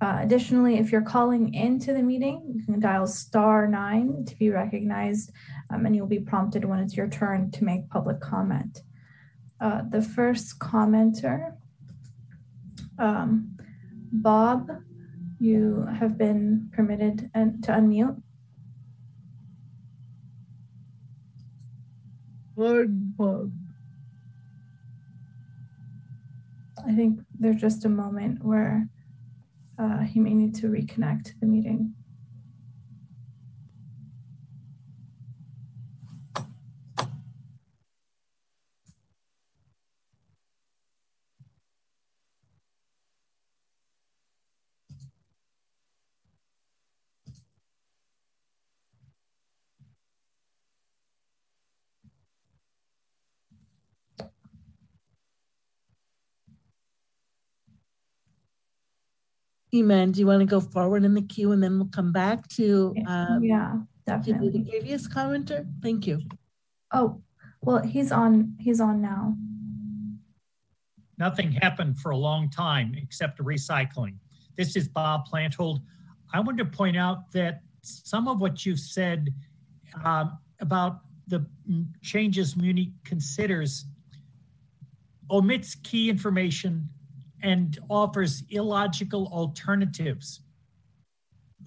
[0.00, 4.50] Uh, additionally, if you're calling into the meeting, you can dial star nine to be
[4.50, 5.32] recognized
[5.70, 8.82] um, and you'll be prompted when it's your turn to make public comment.
[9.60, 11.54] Uh, the first commenter,
[12.98, 13.56] um,
[14.12, 14.68] Bob,
[15.38, 18.20] you have been permitted to unmute.
[22.56, 23.52] Good, Bob.
[26.86, 28.88] I think there's just a moment where
[29.78, 31.94] uh, he may need to reconnect to the meeting.
[59.76, 62.46] Iman, do you want to go forward in the queue and then we'll come back
[62.48, 63.76] to um, yeah,
[64.06, 65.66] definitely the previous commenter?
[65.82, 66.20] Thank you.
[66.92, 67.20] Oh,
[67.60, 68.54] well, he's on.
[68.58, 69.36] He's on now.
[71.18, 74.16] Nothing happened for a long time except recycling.
[74.56, 75.80] This is Bob Planthold.
[76.32, 79.32] I want to point out that some of what you've said
[80.04, 81.44] um, about the
[82.02, 83.86] changes Muni considers
[85.30, 86.88] omits key information
[87.46, 90.40] and offers illogical alternatives.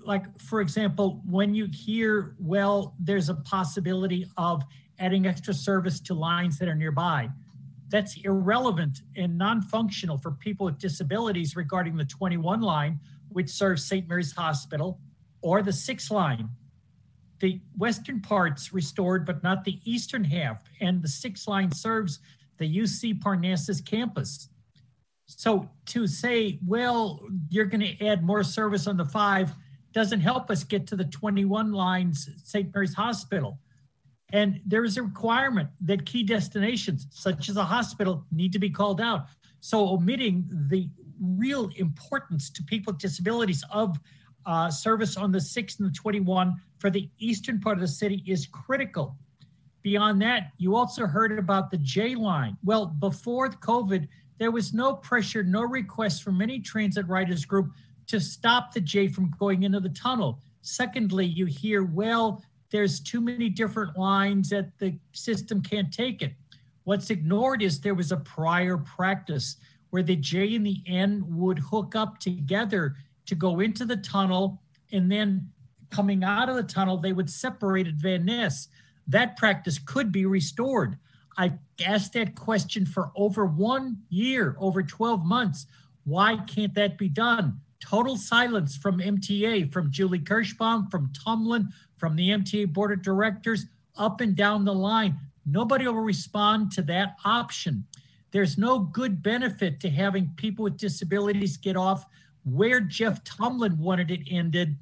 [0.04, 4.62] Like, for example, when you hear, well, there's a possibility of
[5.00, 7.30] adding extra service to lines that are nearby,
[7.88, 13.00] that's irrelevant and non functional for people with disabilities regarding the 21 line,
[13.30, 14.06] which serves St.
[14.06, 15.00] Mary's Hospital,
[15.42, 16.50] or the 6 line.
[17.40, 22.20] The western part's restored, but not the eastern half, and the 6 line serves
[22.58, 24.49] the UC Parnassus campus.
[25.38, 29.54] So to say, well, you're going to add more service on the five
[29.92, 32.74] doesn't help us get to the 21 lines St.
[32.74, 33.60] Mary's Hospital.
[34.32, 38.70] And there is a requirement that key destinations, such as a hospital, need to be
[38.70, 39.26] called out.
[39.60, 40.90] So omitting the
[41.22, 44.00] real importance to people with disabilities of
[44.46, 48.24] uh, service on the 6 and the 21 for the eastern part of the city
[48.26, 49.16] is critical.
[49.82, 52.58] Beyond that, you also heard about the J line.
[52.64, 54.08] Well, before COVID,
[54.40, 57.72] there was no pressure, no request from any transit riders group
[58.08, 60.40] to stop the J from going into the tunnel.
[60.62, 62.42] Secondly, you hear, well,
[62.72, 66.34] there's too many different lines that the system can't take it.
[66.86, 69.58] What's ignored is there was a prior practice
[69.90, 72.96] where the J and the N would hook up together
[73.26, 74.62] to go into the tunnel
[74.92, 75.48] and then
[75.90, 78.70] coming out of the tunnel, they would separate at Van Ness.
[79.08, 80.98] That practice could be restored.
[81.40, 81.54] I
[81.86, 85.68] asked that question for over one year, over 12 months.
[86.04, 87.62] Why can't that be done?
[87.80, 93.68] Total silence from MTA, from Julie Kirschbaum, from Tumlin, from the MTA board of directors,
[93.96, 95.18] up and down the line.
[95.46, 97.86] Nobody will respond to that option.
[98.32, 102.06] There's no good benefit to having people with disabilities get off
[102.44, 104.76] where Jeff Tumlin wanted it ended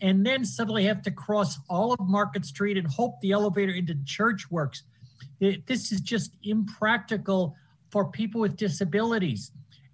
[0.00, 3.94] and then suddenly have to cross all of Market Street and hope the elevator into
[4.04, 4.82] church works.
[5.40, 7.56] It, this is just impractical
[7.90, 9.52] for people with disabilities.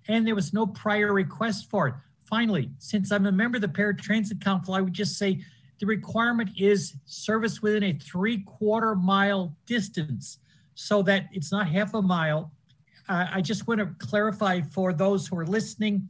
[0.09, 1.95] And there was no prior request for it.
[2.25, 5.41] Finally, since I'm a member of the Paratransit Council, I would just say
[5.81, 10.39] the requirement is service within a three quarter mile distance
[10.75, 12.53] so that it's not half a mile.
[13.09, 16.09] Uh, I just want to clarify for those who are listening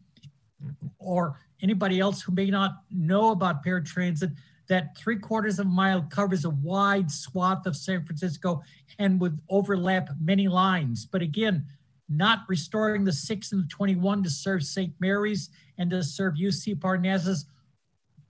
[0.99, 4.35] or anybody else who may not know about paratransit
[4.69, 8.63] that three quarters of a mile covers a wide swath of San Francisco
[8.99, 11.07] and would overlap many lines.
[11.07, 11.67] But again,
[12.09, 14.93] not restoring the 6 and the 21 to serve St.
[15.01, 17.45] Mary's and to serve UC Parnassus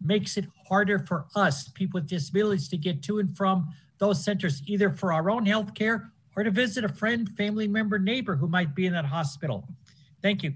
[0.00, 4.62] makes it harder for us, people with disabilities, to get to and from those centers,
[4.66, 8.46] either for our own health care or to visit a friend, family member, neighbor who
[8.46, 9.66] might be in that hospital.
[10.22, 10.54] Thank you.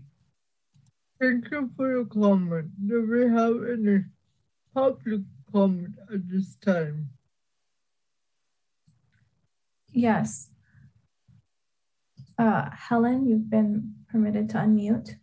[1.21, 2.71] Thank you for your comment.
[2.87, 4.05] Do we have any
[4.75, 5.23] public
[5.53, 7.11] comment at this time?
[9.93, 10.49] Yes.
[12.39, 15.17] Uh, Helen, you've been permitted to unmute.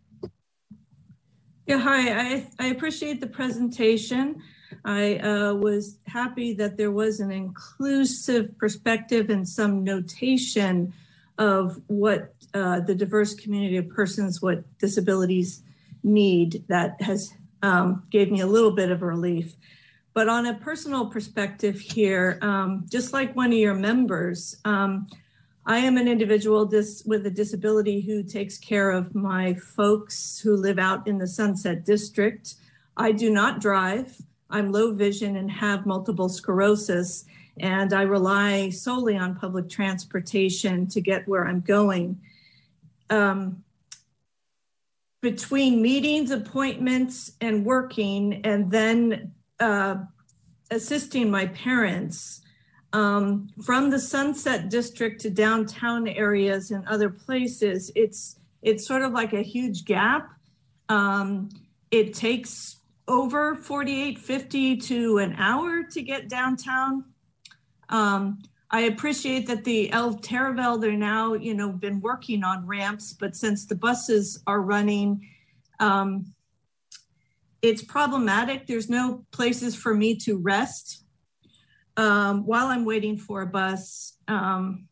[1.66, 2.12] Yeah, hi.
[2.12, 4.42] I, I appreciate the presentation.
[4.84, 10.92] I uh, was happy that there was an inclusive perspective and some notation
[11.38, 15.62] of what uh, the diverse community of persons with disabilities
[16.02, 17.32] need that has
[17.62, 19.56] um, gave me a little bit of relief.
[20.12, 25.06] But on a personal perspective here, um, just like one of your members, um,
[25.66, 30.56] I am an individual dis- with a disability who takes care of my folks who
[30.56, 32.54] live out in the Sunset District.
[32.96, 34.20] I do not drive.
[34.50, 37.24] I'm low vision and have multiple sclerosis,
[37.60, 42.20] and I rely solely on public transportation to get where I'm going.
[43.10, 43.62] Um,
[45.20, 49.96] between meetings, appointments, and working, and then uh,
[50.70, 52.42] assisting my parents
[52.92, 59.12] um, from the Sunset District to downtown areas and other places, it's it's sort of
[59.12, 60.28] like a huge gap.
[60.88, 61.48] Um,
[61.90, 67.04] it takes over 48, 50 to an hour to get downtown.
[67.88, 73.12] Um, I appreciate that the L Taraval, they're now, you know, been working on ramps,
[73.12, 75.26] but since the buses are running,
[75.80, 76.32] um,
[77.62, 78.66] it's problematic.
[78.66, 81.04] There's no places for me to rest
[81.96, 84.16] um, while I'm waiting for a bus.
[84.28, 84.88] Um,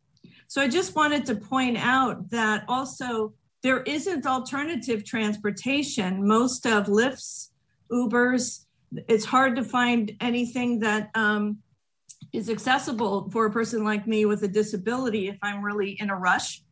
[0.47, 6.27] so I just wanted to point out that also there isn't alternative transportation.
[6.27, 7.53] Most of Lyft's,
[7.91, 8.65] Ubers,
[9.09, 11.59] it's hard to find anything that um,
[12.33, 16.17] is accessible for a person like me with a disability if I'm really in a
[16.17, 16.63] rush.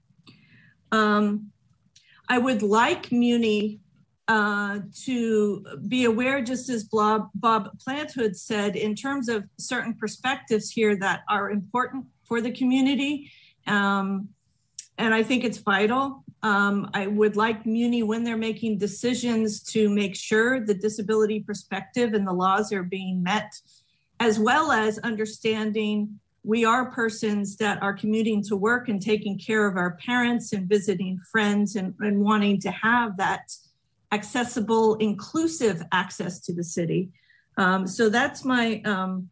[0.92, 1.50] Um,
[2.28, 3.80] I would like Muni
[4.28, 10.70] uh, to be aware, just as Bob, Bob Planthold said, in terms of certain perspectives
[10.70, 13.30] here that are important for the community.
[13.66, 14.28] Um,
[14.98, 16.24] and I think it's vital.
[16.42, 22.14] Um, I would like Muni, when they're making decisions, to make sure the disability perspective
[22.14, 23.52] and the laws are being met
[24.18, 29.66] as well as understanding we are persons that are commuting to work and taking care
[29.66, 33.52] of our parents and visiting friends and, and wanting to have that
[34.12, 37.10] accessible, inclusive access to the city.
[37.56, 39.30] Um, so that's my um,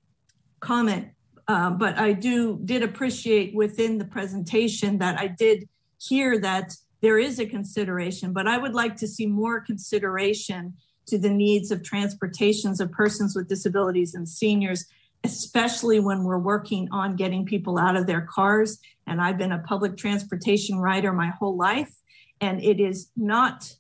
[0.61, 1.09] comment.
[1.47, 5.69] Uh, but I do did appreciate within the presentation that I did
[6.01, 10.75] hear that there is a consideration, but I would like to see more consideration
[11.07, 14.87] to the needs of transportations of persons with disabilities and seniors,
[15.23, 18.79] especially when we're working on getting people out of their cars.
[19.07, 21.93] And I've been a public transportation rider my whole life,
[22.41, 23.71] and it is not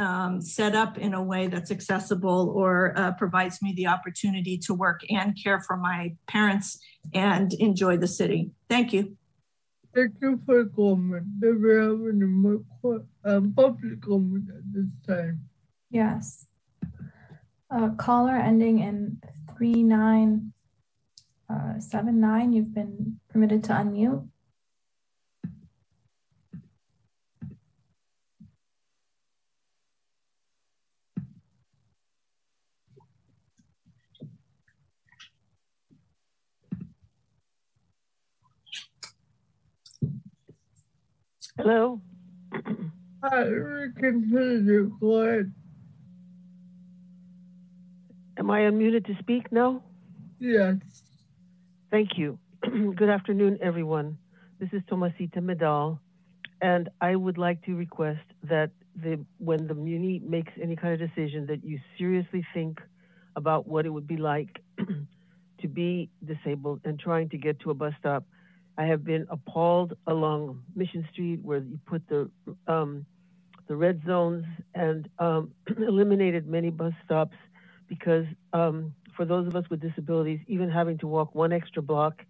[0.00, 4.74] um, set up in a way that's accessible or uh, provides me the opportunity to
[4.74, 6.80] work and care for my parents
[7.14, 8.50] and enjoy the city.
[8.68, 9.16] Thank you.
[9.94, 11.40] Thank you for comment.
[11.40, 12.62] Do we have any more
[13.24, 15.40] um, public comment at this time?
[15.90, 16.46] Yes.
[17.70, 19.20] A caller ending in
[19.58, 24.26] 3979, uh, you've been permitted to unmute.
[41.58, 42.00] Hello.
[43.22, 44.96] Hi, we can hear you.
[45.00, 45.44] Go.
[48.38, 49.82] Am I unmuted to speak now?
[50.38, 50.76] Yes.
[51.90, 52.38] Thank you.
[52.62, 54.16] Good afternoon, everyone.
[54.58, 56.00] This is Tomasita Medal,
[56.62, 61.08] and I would like to request that the when the Muni makes any kind of
[61.08, 62.80] decision, that you seriously think
[63.36, 67.74] about what it would be like to be disabled and trying to get to a
[67.74, 68.24] bus stop
[68.80, 72.30] I have been appalled along Mission Street where you put the
[72.66, 73.04] um,
[73.68, 77.36] the red zones and um, eliminated many bus stops
[77.88, 78.24] because
[78.54, 82.22] um, for those of us with disabilities, even having to walk one extra block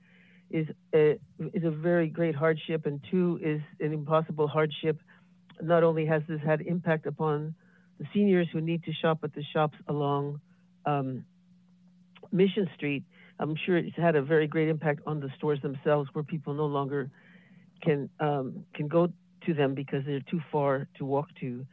[0.51, 1.21] is a,
[1.55, 4.99] is a very great hardship, and two is an impossible hardship.
[5.63, 7.55] Not only has this had impact upon
[8.01, 10.41] the seniors who need to shop at the shops along
[10.85, 11.25] um,
[12.33, 13.05] Mission Street,
[13.41, 16.67] I'm sure it's had a very great impact on the stores themselves, where people no
[16.67, 17.11] longer
[17.83, 19.09] can um, can go
[19.47, 21.67] to them because they're too far to walk to.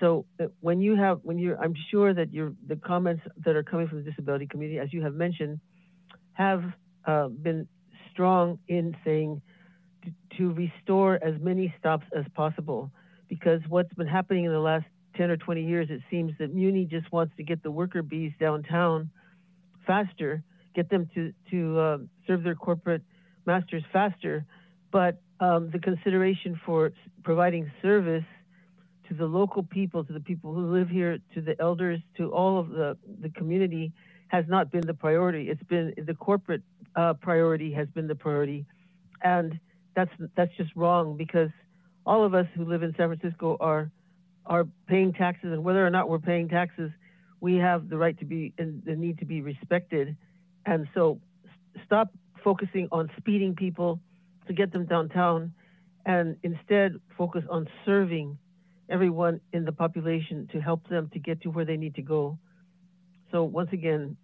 [0.00, 3.62] So uh, when you have when you're, I'm sure that your the comments that are
[3.62, 5.60] coming from the disability community, as you have mentioned,
[6.34, 6.62] have
[7.06, 7.66] uh, been
[8.12, 9.40] strong in saying
[10.04, 12.90] to, to restore as many stops as possible.
[13.28, 14.84] Because what's been happening in the last
[15.16, 18.32] 10 or 20 years, it seems that Muni just wants to get the worker bees
[18.38, 19.10] downtown
[19.86, 20.42] faster
[20.74, 23.02] get them to to uh, serve their corporate
[23.46, 24.44] masters faster,
[24.92, 26.92] but um, the consideration for
[27.22, 28.24] providing service
[29.08, 32.58] to the local people, to the people who live here, to the elders, to all
[32.58, 33.92] of the, the community
[34.28, 35.48] has not been the priority.
[35.50, 36.62] It's been the corporate
[36.96, 38.66] uh, priority has been the priority,
[39.22, 39.58] and
[39.94, 41.50] that's that's just wrong because
[42.06, 43.90] all of us who live in San Francisco are
[44.46, 46.90] are paying taxes, and whether or not we're paying taxes,
[47.40, 50.16] we have the right to be and the need to be respected.
[50.66, 51.20] And so
[51.86, 52.08] stop
[52.42, 54.00] focusing on speeding people
[54.46, 55.52] to get them downtown
[56.06, 58.38] and instead focus on serving
[58.90, 62.38] everyone in the population to help them to get to where they need to go.
[63.32, 64.16] So once again,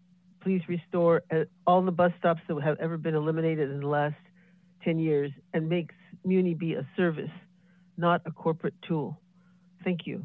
[0.43, 4.17] please restore uh, all the bus stops that have ever been eliminated in the last
[4.85, 5.91] 10 years and make
[6.25, 7.31] Muni be a service,
[7.97, 9.21] not a corporate tool.
[9.85, 10.25] Thank you.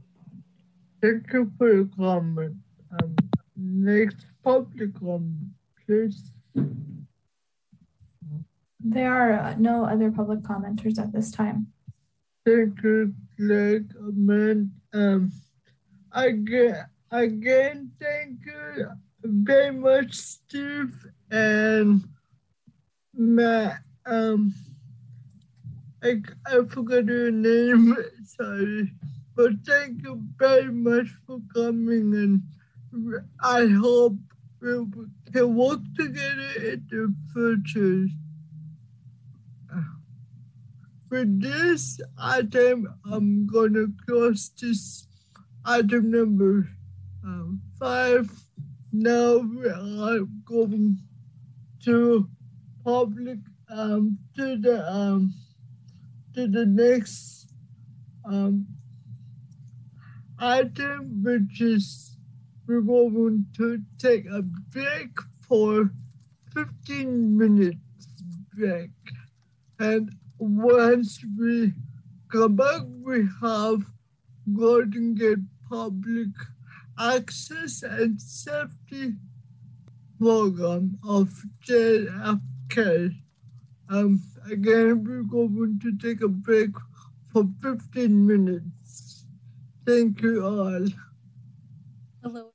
[1.02, 2.56] Thank you for your comment.
[2.92, 3.16] Um,
[3.56, 5.52] next public comment.
[8.88, 11.68] There are uh, no other public commenters at this time.
[12.46, 14.72] Thank you, man.
[14.94, 15.32] Um,
[16.12, 18.88] again, again, thank you
[19.24, 20.94] very much, Steve
[21.32, 22.04] and
[23.14, 23.80] Matt.
[24.06, 24.54] Um,
[26.04, 28.92] I, I forgot your name, sorry,
[29.36, 34.18] but thank you very much for coming, and I hope
[34.62, 34.86] we
[35.32, 38.08] can work together in the future.
[41.10, 45.08] For this item, I'm gonna close this
[45.64, 46.68] item number
[47.24, 48.30] um, five.
[48.92, 50.98] Now I'm going
[51.84, 52.28] to
[52.84, 55.34] public um, to the um,
[56.34, 57.54] to the next
[58.26, 58.68] um,
[60.40, 62.15] item, which is
[62.68, 65.10] we're going to take a break
[65.48, 65.92] for
[66.54, 67.78] 15 minutes
[68.58, 68.90] break.
[69.80, 71.74] And once we
[72.32, 73.84] come back, we have
[74.54, 76.30] Golden Gate Public
[77.00, 79.14] Access and Safety
[80.20, 81.30] Program of
[81.68, 83.14] JFK.
[83.90, 86.72] Um, again, we're going to take a break
[87.32, 89.26] for 15 minutes.
[89.86, 90.88] Thank you all.
[92.24, 92.55] Hello.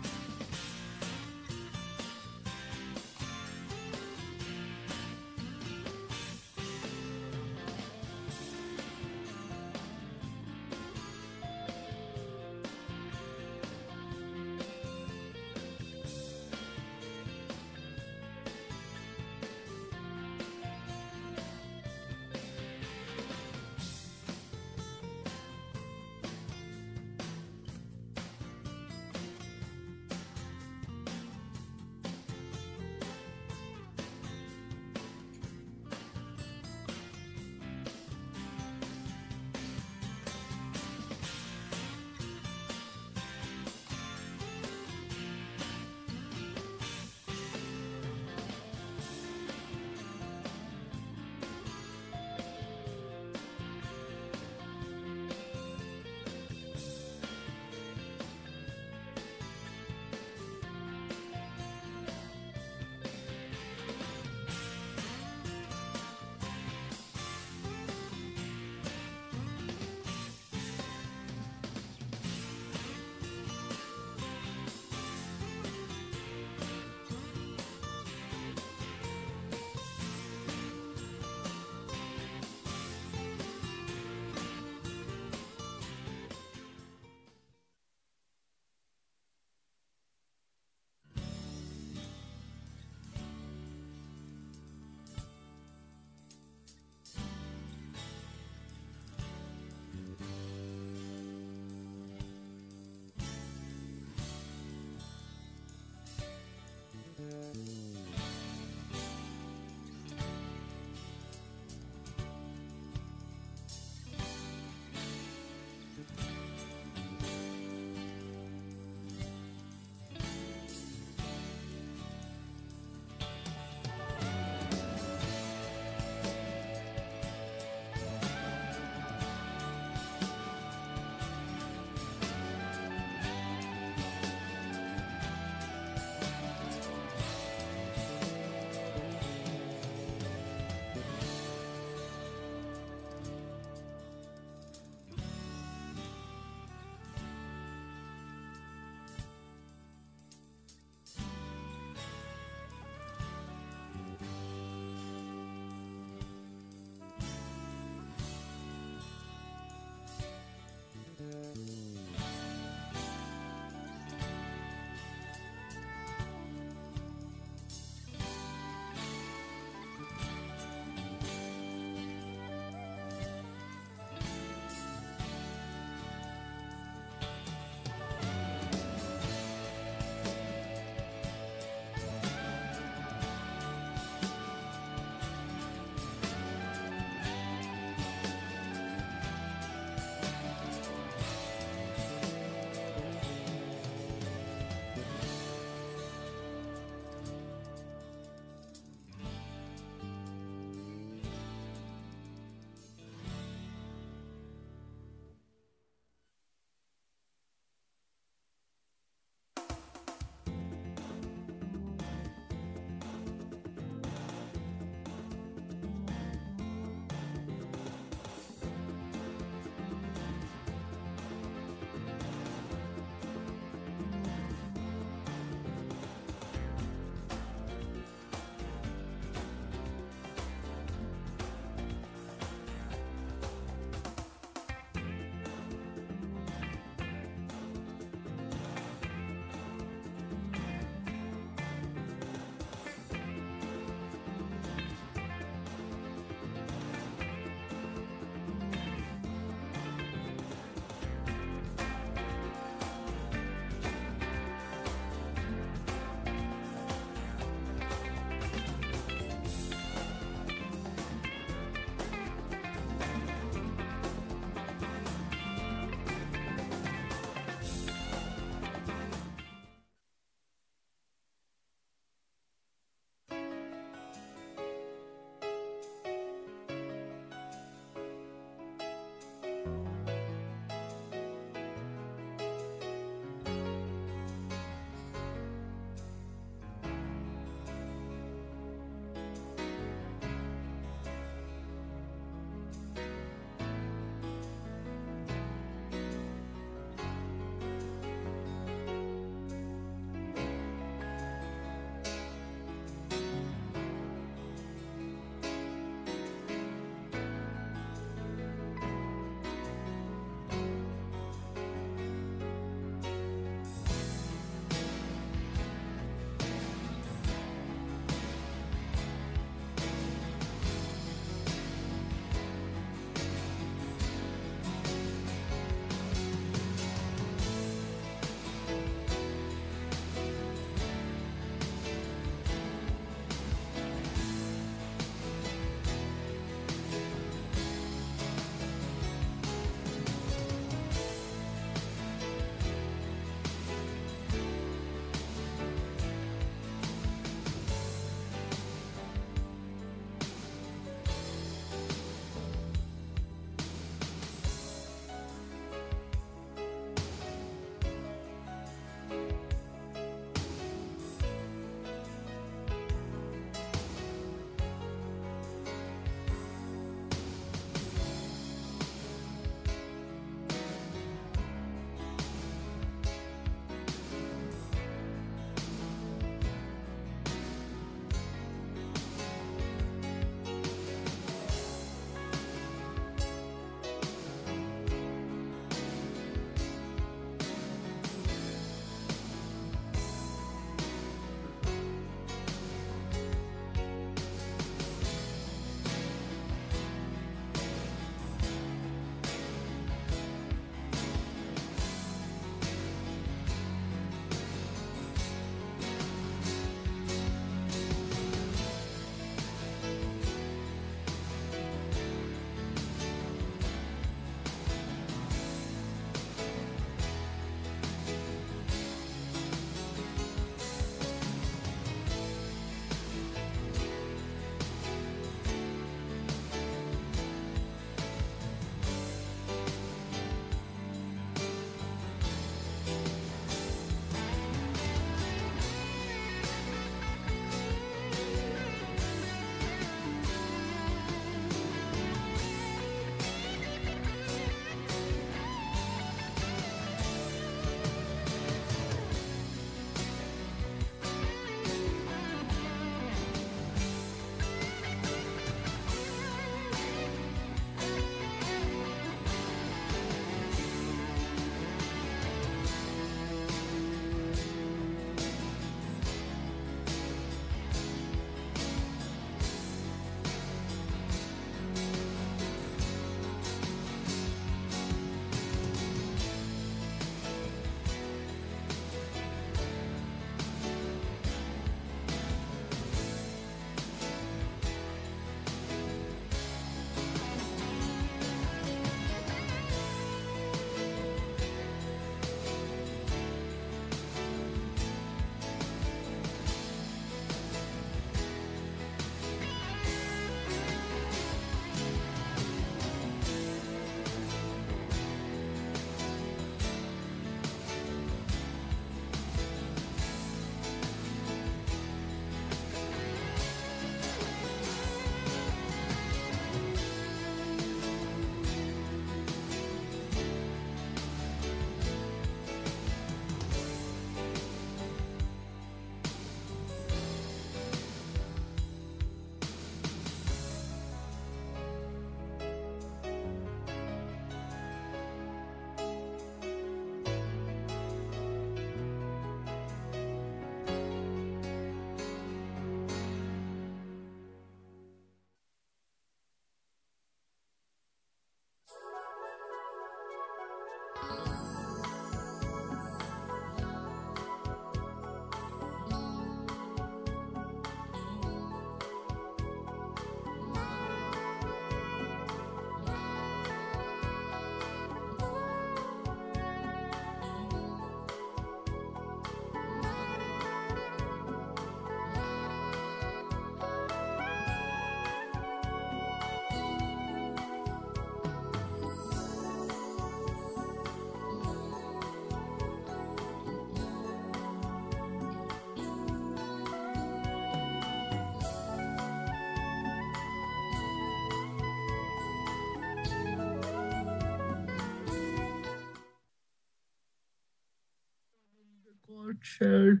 [599.58, 600.00] Co-chair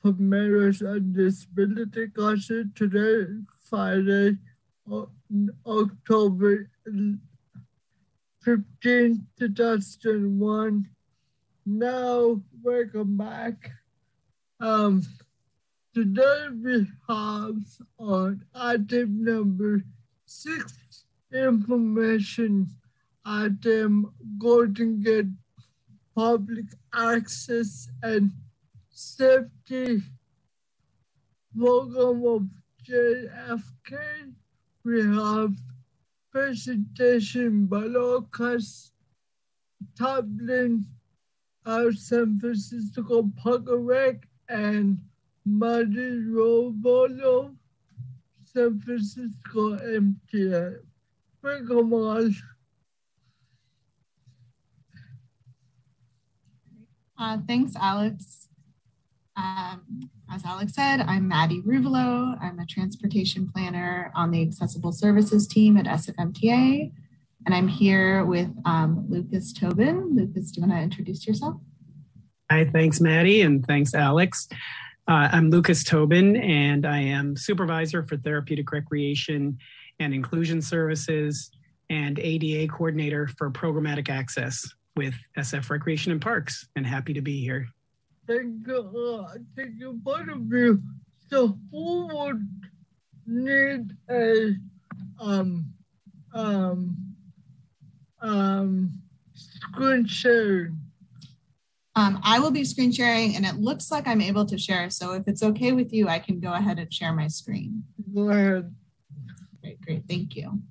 [0.00, 3.26] for Mayors and Disability Council today,
[3.68, 4.36] Friday,
[5.66, 6.68] October
[8.42, 10.88] 15, 2001.
[11.64, 13.70] Now, welcome back.
[14.60, 15.02] Um,
[15.94, 17.56] today we have
[17.98, 19.82] on item number
[20.26, 22.66] six information
[23.24, 25.26] item Golden Gate
[26.14, 28.32] public access and
[28.92, 30.02] safety
[31.56, 32.42] program of
[32.86, 34.32] JFK.
[34.84, 35.54] We have
[36.30, 38.92] presentation by Lucas
[39.98, 40.84] Tobin
[41.64, 44.98] of San Francisco Park Rec and
[45.44, 47.54] Maddie Ruvolo,
[48.44, 50.76] San Francisco MTA.
[51.42, 52.34] Welcome on.
[57.18, 58.41] Uh, thanks, Alex.
[59.36, 62.36] Um, as Alex said, I'm Maddie Ruvolo.
[62.40, 66.92] I'm a transportation planner on the accessible services team at SFMTA.
[67.46, 70.14] And I'm here with um, Lucas Tobin.
[70.14, 71.56] Lucas, do you want to introduce yourself?
[72.50, 74.48] Hi, thanks, Maddie, and thanks, Alex.
[75.08, 79.58] Uh, I'm Lucas Tobin, and I am supervisor for therapeutic recreation
[79.98, 81.50] and inclusion services
[81.90, 84.64] and ADA coordinator for programmatic access
[84.94, 87.66] with SF Recreation and Parks, and happy to be here.
[88.26, 90.80] Thank you, uh, thank you both of you.
[91.28, 92.48] So who would
[93.26, 94.54] need a
[95.20, 95.72] um
[96.34, 96.96] um
[98.20, 98.92] um
[99.34, 100.78] screen sharing?
[101.94, 104.88] Um, I will be screen sharing and it looks like I'm able to share.
[104.88, 107.84] So if it's okay with you, I can go ahead and share my screen.
[108.14, 108.74] Go ahead.
[109.60, 110.04] Great, great.
[110.08, 110.62] Thank you.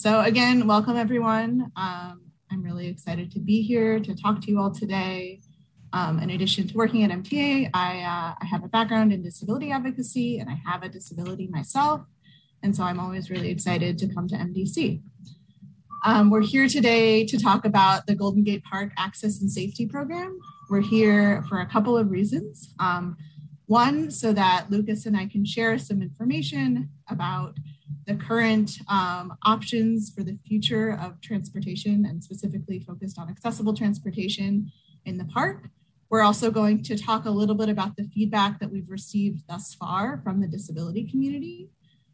[0.00, 1.70] So again, welcome everyone.
[1.76, 5.42] Um, I'm really excited to be here to talk to you all today.
[5.92, 9.70] Um, in addition to working at MTA, I, uh, I have a background in disability
[9.70, 12.00] advocacy and I have a disability myself.
[12.62, 15.02] And so I'm always really excited to come to MDC.
[16.06, 20.38] Um, we're here today to talk about the Golden Gate Park Access and Safety Program.
[20.70, 22.72] We're here for a couple of reasons.
[22.78, 23.18] Um,
[23.66, 27.58] one, so that Lucas and I can share some information about
[28.06, 34.70] the current um, options for the future of transportation and specifically focused on accessible transportation
[35.04, 35.68] in the park.
[36.10, 39.74] We're also going to talk a little bit about the feedback that we've received thus
[39.74, 41.70] far from the disability community.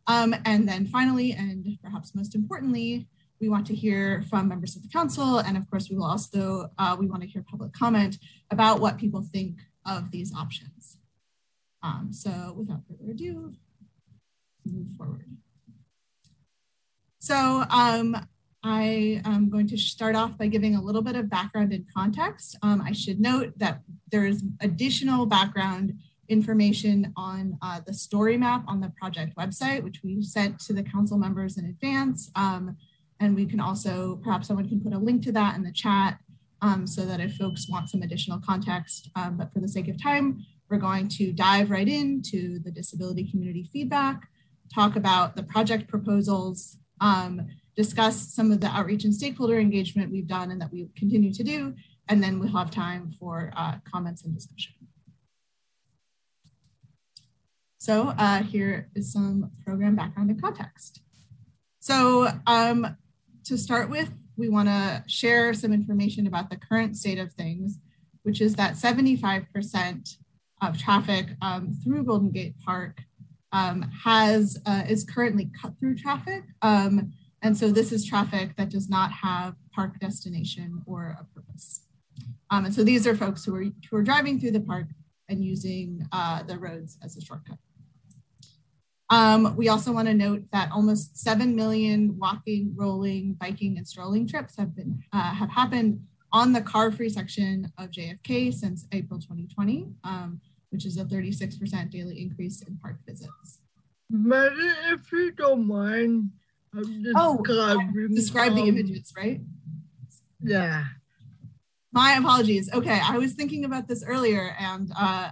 [0.07, 3.09] Um, and then finally, and perhaps most importantly,
[3.41, 5.39] we want to hear from members of the council.
[5.39, 8.19] And of course, we will also, uh, we want to hear public comment
[8.51, 10.99] about what people think of these options.
[11.83, 13.55] Um, so without further ado,
[14.65, 15.37] move forward.
[17.27, 18.17] So um,
[18.63, 22.57] I am going to start off by giving a little bit of background and context.
[22.63, 23.81] Um, I should note that
[24.13, 25.95] there is additional background
[26.29, 30.85] information on uh, the story map on the project website, which we sent to the
[30.85, 32.31] council members in advance.
[32.37, 32.77] Um,
[33.19, 36.21] and we can also, perhaps someone can put a link to that in the chat
[36.63, 40.01] um, so that if folks want some additional context, um, but for the sake of
[40.01, 44.29] time, we're going to dive right into the disability community feedback,
[44.73, 47.47] talk about the project proposals, um,
[47.77, 51.45] discuss some of the outreach and stakeholder engagement we've done and that we continue to
[51.45, 51.75] do,
[52.09, 54.73] and then we'll have time for uh, comments and discussion.
[57.79, 61.03] So uh, here is some program background and context.
[61.79, 62.97] So um,
[63.45, 67.79] to start with, we wanna share some information about the current state of things,
[68.23, 70.17] which is that 75%
[70.63, 73.03] of traffic um, through Golden Gate Park
[73.53, 76.45] um, has uh, is currently cut through traffic.
[76.63, 77.13] Um,
[77.43, 81.83] and so this is traffic that does not have park destination or a purpose.
[82.51, 84.87] Um, and so these are folks who are, who are driving through the park
[85.29, 87.59] and using uh, the roads as a shortcut.
[89.11, 94.27] Um, we also want to note that almost 7 million walking, rolling, biking, and strolling
[94.27, 96.01] trips have been uh, have happened
[96.33, 100.41] on the car-free section of JFK since April 2020, um,
[100.71, 103.61] which is a 36% daily increase in park visits.
[104.11, 104.55] Maybe
[104.91, 106.31] if you don't mind,
[106.75, 107.43] I'm oh,
[108.15, 109.41] describe um, the images, right?
[110.43, 110.85] Yeah.
[111.93, 112.71] My apologies.
[112.73, 115.31] Okay, I was thinking about this earlier and uh,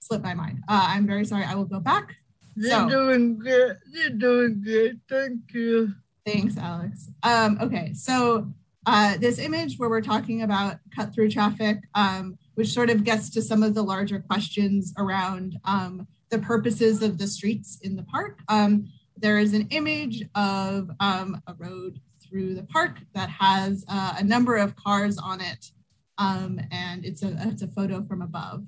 [0.00, 0.60] slipped my mind.
[0.68, 1.44] Uh, I'm very sorry.
[1.44, 2.16] I will go back.
[2.56, 3.78] You're so, doing good.
[3.90, 5.00] You're doing good.
[5.08, 5.92] Thank you.
[6.24, 7.10] Thanks, Alex.
[7.22, 8.52] Um, okay, so
[8.86, 13.30] uh, this image where we're talking about cut through traffic, um, which sort of gets
[13.30, 18.02] to some of the larger questions around um, the purposes of the streets in the
[18.04, 18.40] park.
[18.48, 24.14] Um, there is an image of um, a road through the park that has uh,
[24.18, 25.70] a number of cars on it.
[26.18, 28.66] Um, and it's a, it's a photo from above.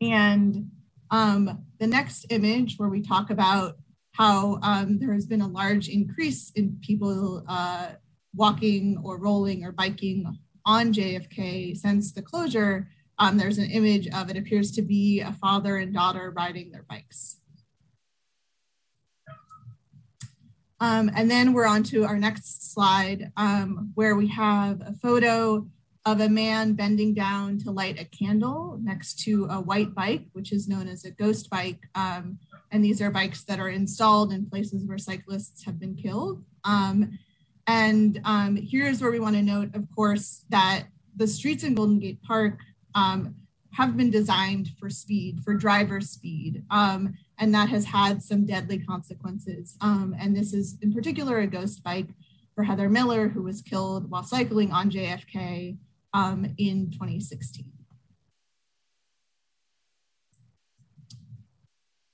[0.00, 0.70] And
[1.10, 3.76] um, the next image where we talk about
[4.12, 7.92] how um, there has been a large increase in people uh,
[8.34, 12.88] walking or rolling or biking on JFK since the closure.
[13.18, 16.84] Um, there's an image of it appears to be a father and daughter riding their
[16.88, 17.38] bikes.
[20.80, 25.66] Um, and then we're on to our next slide um, where we have a photo
[26.06, 30.52] of a man bending down to light a candle next to a white bike, which
[30.52, 31.80] is known as a ghost bike.
[31.94, 32.38] Um,
[32.70, 36.44] and these are bikes that are installed in places where cyclists have been killed.
[36.64, 37.18] Um,
[37.66, 40.84] and um, here's where we want to note, of course, that
[41.16, 42.58] the streets in Golden Gate Park
[42.94, 43.34] um,
[43.72, 46.62] have been designed for speed, for driver speed.
[46.70, 49.76] Um, and that has had some deadly consequences.
[49.80, 52.08] Um, and this is in particular a ghost bike
[52.54, 55.76] for Heather Miller, who was killed while cycling on JFK
[56.12, 57.73] um, in 2016.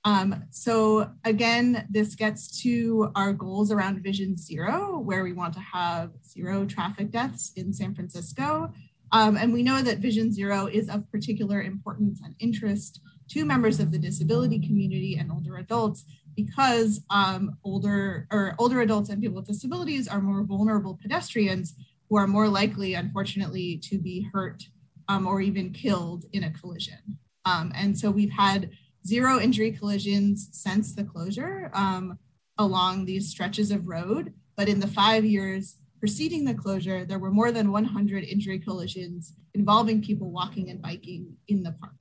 [0.05, 5.61] Um, so again, this gets to our goals around Vision Zero, where we want to
[5.61, 8.73] have zero traffic deaths in San Francisco.
[9.13, 13.01] Um, and we know that Vision Zero is of particular importance and interest
[13.31, 16.05] to members of the disability community and older adults
[16.35, 21.75] because um, older or older adults and people with disabilities are more vulnerable pedestrians
[22.09, 24.65] who are more likely, unfortunately, to be hurt
[25.09, 27.19] um, or even killed in a collision.
[27.45, 28.71] Um, and so we've had
[29.07, 32.19] zero injury collisions since the closure um,
[32.59, 34.33] along these stretches of road.
[34.57, 39.35] But in the five years preceding the closure, there were more than 100 injury collisions
[39.55, 41.95] involving people walking and biking in the park.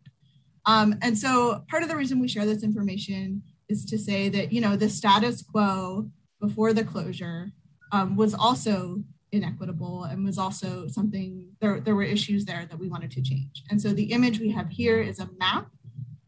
[0.66, 4.52] Um, and so part of the reason we share this information is to say that,
[4.52, 6.10] you know, the status quo
[6.40, 7.52] before the closure
[7.92, 12.90] um, was also inequitable and was also something there, there were issues there that we
[12.90, 15.70] wanted to change and so the image we have here is a map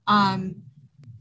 [0.07, 0.55] um,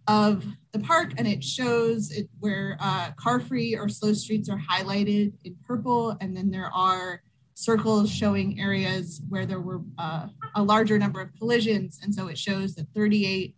[0.07, 4.59] of the park and it shows it where uh, car free or slow streets are
[4.59, 7.23] highlighted in purple and then there are
[7.55, 12.39] circles showing areas where there were uh, a larger number of collisions and so it
[12.39, 13.55] shows that 38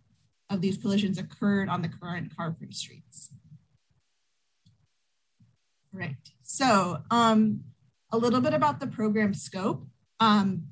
[0.49, 3.31] of these collisions occurred on the current car free streets
[5.91, 7.63] right so um,
[8.13, 9.87] a little bit about the program scope.
[10.19, 10.67] Um,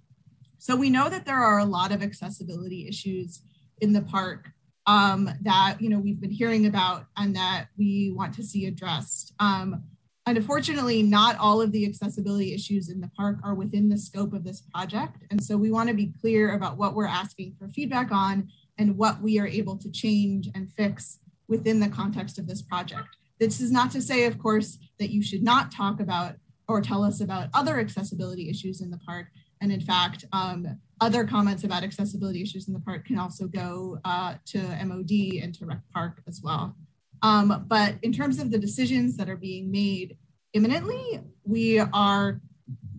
[0.60, 3.42] so we know that there are a lot of accessibility issues
[3.82, 4.50] in the park
[4.88, 9.34] um, that you know we've been hearing about and that we want to see addressed.
[9.40, 9.84] Um,
[10.26, 14.44] unfortunately, not all of the accessibility issues in the park are within the scope of
[14.44, 18.12] this project, and so we want to be clear about what we're asking for feedback
[18.12, 22.62] on and what we are able to change and fix within the context of this
[22.62, 23.18] project.
[23.40, 26.36] This is not to say, of course, that you should not talk about
[26.68, 29.28] or tell us about other accessibility issues in the park.
[29.62, 30.68] And in fact, um,
[31.00, 35.54] other comments about accessibility issues in the park can also go uh, to MOD and
[35.56, 36.76] to Rec Park as well.
[37.22, 40.18] Um, but in terms of the decisions that are being made
[40.54, 42.42] imminently, we are,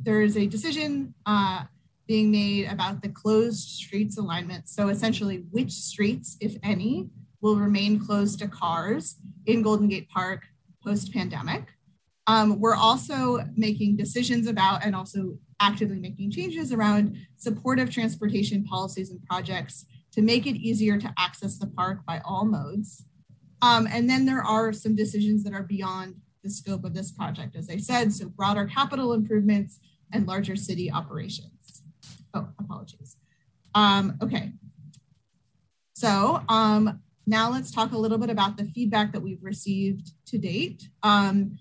[0.01, 1.65] there is a decision uh,
[2.07, 4.69] being made about the closed streets alignment.
[4.69, 7.11] So essentially which streets, if any,
[7.41, 9.17] will remain closed to cars
[9.47, 10.45] in Golden Gate Park
[10.85, 11.65] post-pandemic.
[12.27, 19.11] Um, we're also making decisions about and also actively making changes around supportive transportation policies
[19.11, 23.05] and projects to make it easier to access the park by all modes.
[23.63, 27.57] Um, and then there are some decisions that are beyond the scope of this project,
[27.57, 29.79] as I said, so broader capital improvements
[30.13, 31.83] and larger city operations.
[32.35, 33.17] Oh, apologies.
[33.75, 34.53] Um, okay.
[35.95, 40.39] So um, now let's talk a little bit about the feedback that we've received to
[40.39, 40.89] date.
[41.03, 41.59] Um,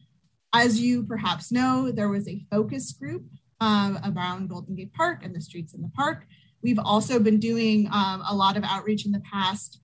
[0.54, 3.26] as you perhaps know, there was a focus group
[3.60, 6.26] um, around Golden Gate Park and the streets in the park.
[6.62, 9.82] We've also been doing um, a lot of outreach in the past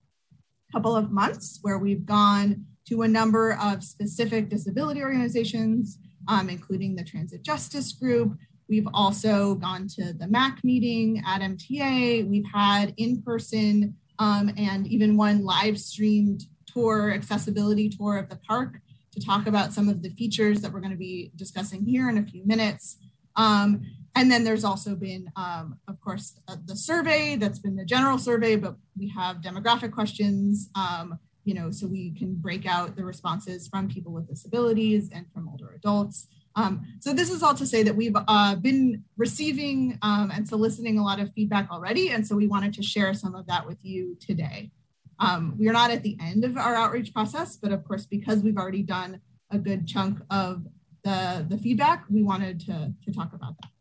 [0.71, 6.95] couple of months where we've gone to a number of specific disability organizations, um, including
[6.95, 8.37] the Transit Justice Group.
[8.69, 12.27] We've also gone to the MAC meeting at MTA.
[12.27, 18.81] We've had in-person um, and even one live streamed tour, accessibility tour of the park
[19.17, 22.17] to talk about some of the features that we're going to be discussing here in
[22.17, 22.97] a few minutes.
[23.35, 23.81] Um,
[24.15, 28.17] and then there's also been, um, of course, uh, the survey that's been the general
[28.17, 33.05] survey, but we have demographic questions, um, you know, so we can break out the
[33.05, 36.27] responses from people with disabilities and from older adults.
[36.55, 40.97] Um, so this is all to say that we've uh, been receiving um, and soliciting
[40.97, 42.09] a lot of feedback already.
[42.09, 44.71] And so we wanted to share some of that with you today.
[45.19, 48.43] Um, we are not at the end of our outreach process, but of course, because
[48.43, 49.21] we've already done
[49.51, 50.65] a good chunk of
[51.03, 53.71] the, the feedback, we wanted to, to talk about that.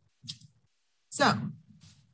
[1.11, 1.35] So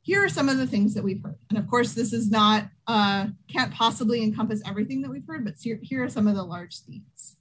[0.01, 1.37] here are some of the things that we've heard.
[1.49, 5.55] And of course, this is not, uh, can't possibly encompass everything that we've heard, but
[5.61, 7.37] here, here are some of the large themes.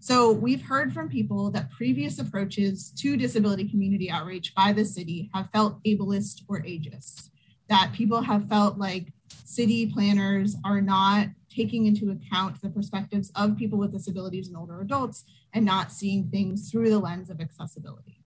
[0.00, 5.30] So we've heard from people that previous approaches to disability community outreach by the city
[5.32, 7.30] have felt ableist or ageist,
[7.70, 13.56] that people have felt like city planners are not taking into account the perspectives of
[13.56, 18.20] people with disabilities and older adults and not seeing things through the lens of accessibility.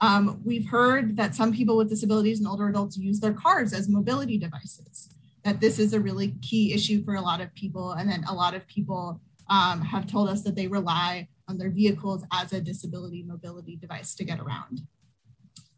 [0.00, 3.88] Um, we've heard that some people with disabilities and older adults use their cars as
[3.88, 5.08] mobility devices,
[5.44, 7.92] that this is a really key issue for a lot of people.
[7.92, 11.70] And then a lot of people um, have told us that they rely on their
[11.70, 14.80] vehicles as a disability mobility device to get around.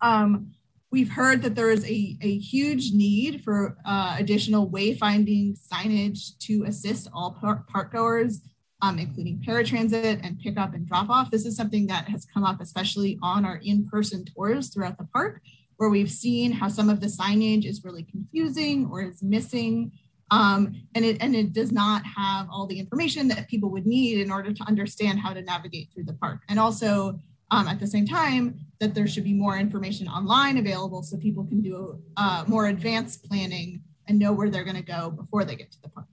[0.01, 0.52] Um,
[0.90, 6.65] we've heard that there is a, a huge need for uh, additional wayfinding signage to
[6.65, 8.40] assist all park, park goers
[8.82, 11.31] um, including paratransit and pickup and drop off.
[11.31, 15.40] This is something that has come up, especially on our in-person tours throughout the park,
[15.77, 19.93] where we've seen how some of the signage is really confusing or is missing.
[20.31, 24.20] Um, and, it, and it does not have all the information that people would need
[24.20, 26.43] in order to understand how to navigate through the park.
[26.48, 27.19] And also
[27.51, 31.45] um, at the same time, that there should be more information online available so people
[31.45, 35.70] can do uh, more advanced planning and know where they're gonna go before they get
[35.73, 36.07] to the park.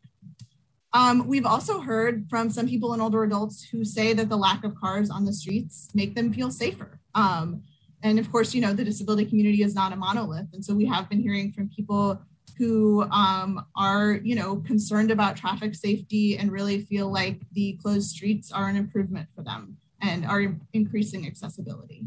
[0.94, 4.64] Um, we've also heard from some people and older adults who say that the lack
[4.64, 7.02] of cars on the streets make them feel safer.
[7.14, 7.64] Um,
[8.02, 10.48] and of course, you know, the disability community is not a monolith.
[10.54, 12.22] And so we have been hearing from people
[12.58, 18.10] who um, are, you know, concerned about traffic safety and really feel like the closed
[18.10, 22.06] streets are an improvement for them and are increasing accessibility.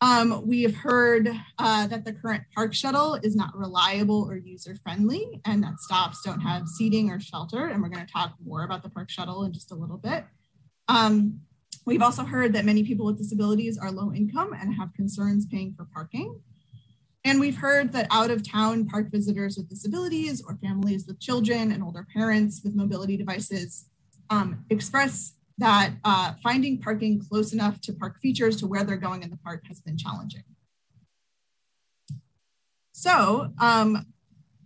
[0.00, 4.76] Um, we have heard uh, that the current park shuttle is not reliable or user
[4.82, 7.68] friendly and that stops don't have seating or shelter.
[7.68, 10.26] And we're gonna talk more about the park shuttle in just a little bit.
[10.88, 11.40] Um,
[11.86, 15.74] we've also heard that many people with disabilities are low income and have concerns paying
[15.74, 16.38] for parking.
[17.24, 21.72] And we've heard that out of town park visitors with disabilities or families with children
[21.72, 23.86] and older parents with mobility devices
[24.30, 29.22] um, express that uh, finding parking close enough to park features to where they're going
[29.22, 30.42] in the park has been challenging.
[32.92, 34.06] So um,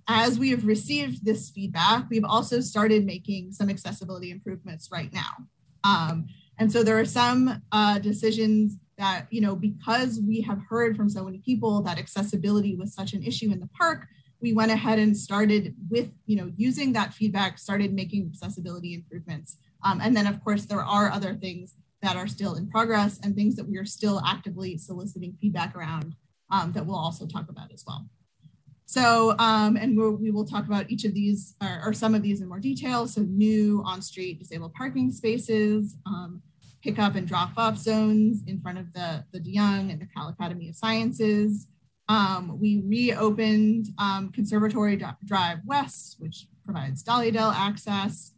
[0.06, 5.47] as we have received this feedback, we've also started making some accessibility improvements right now.
[5.85, 6.28] Um,
[6.59, 11.09] and so there are some uh, decisions that, you know, because we have heard from
[11.09, 14.06] so many people that accessibility was such an issue in the park,
[14.40, 19.56] we went ahead and started with, you know, using that feedback, started making accessibility improvements
[19.85, 23.35] um, and then, of course, there are other things that are still in progress and
[23.35, 26.15] things that we are still actively soliciting feedback around
[26.51, 28.06] um, that we'll also talk about as well.
[28.86, 32.40] So, um, and we will talk about each of these or, or, some of these
[32.40, 33.06] in more detail.
[33.06, 36.40] So new on-street disabled parking spaces, um,
[36.82, 40.77] pickup and drop-off zones in front of the, the DeYoung and the Cal Academy of
[40.77, 41.66] Sciences.
[42.09, 48.32] Um, we reopened um, Conservatory Drive West, which provides Dahlia Dell access.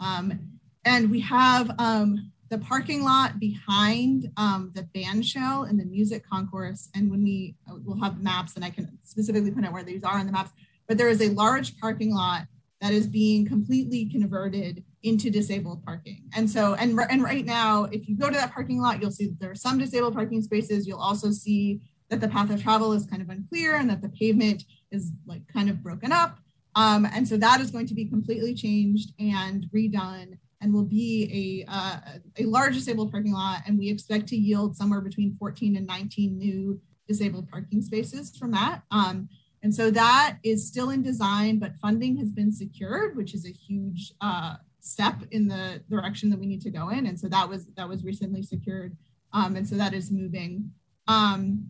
[0.00, 5.84] Um, and we have um, the parking lot behind um, the band shell and the
[5.84, 6.88] music concourse.
[6.94, 10.02] And when we, uh, we'll have maps and I can specifically point out where these
[10.02, 10.50] are on the maps,
[10.88, 12.42] but there is a large parking lot
[12.80, 16.24] that is being completely converted into disabled parking.
[16.34, 19.32] And so, and, and right now, if you go to that parking lot, you'll see
[19.38, 20.86] there are some disabled parking spaces.
[20.86, 21.80] You'll also see
[22.12, 25.40] that the path of travel is kind of unclear and that the pavement is like
[25.48, 26.38] kind of broken up.
[26.76, 31.64] Um, and so that is going to be completely changed and redone and will be
[31.66, 31.96] a, uh,
[32.36, 33.62] a large disabled parking lot.
[33.66, 36.78] And we expect to yield somewhere between 14 and 19 new
[37.08, 38.82] disabled parking spaces from that.
[38.90, 39.30] Um,
[39.62, 43.52] and so that is still in design, but funding has been secured, which is a
[43.52, 47.06] huge uh, step in the direction that we need to go in.
[47.06, 48.98] And so that was that was recently secured.
[49.32, 50.72] Um, and so that is moving.
[51.08, 51.64] Um,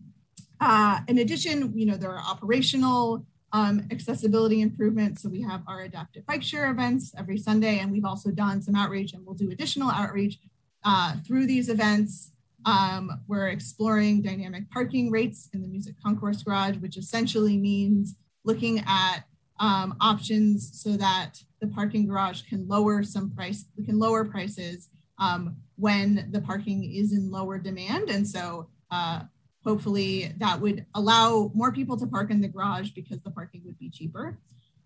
[0.63, 5.21] uh, in addition, you know, there are operational um, accessibility improvements.
[5.21, 8.75] So we have our adaptive bike share events every Sunday, and we've also done some
[8.75, 10.39] outreach and we'll do additional outreach
[10.85, 12.31] uh, through these events.
[12.65, 18.15] Um, we're exploring dynamic parking rates in the Music Concourse Garage, which essentially means
[18.45, 19.23] looking at
[19.59, 24.89] um, options so that the parking garage can lower some price, we can lower prices
[25.19, 28.09] um, when the parking is in lower demand.
[28.09, 29.23] And so uh,
[29.63, 33.79] hopefully that would allow more people to park in the garage because the parking would
[33.79, 34.37] be cheaper.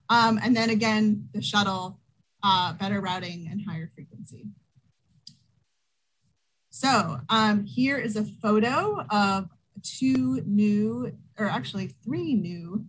[0.10, 2.00] Um, and then again, the shuttle,
[2.44, 4.48] uh, better routing and higher frequency.
[6.70, 9.50] So um, here is a photo of
[9.82, 12.86] two new, or actually three new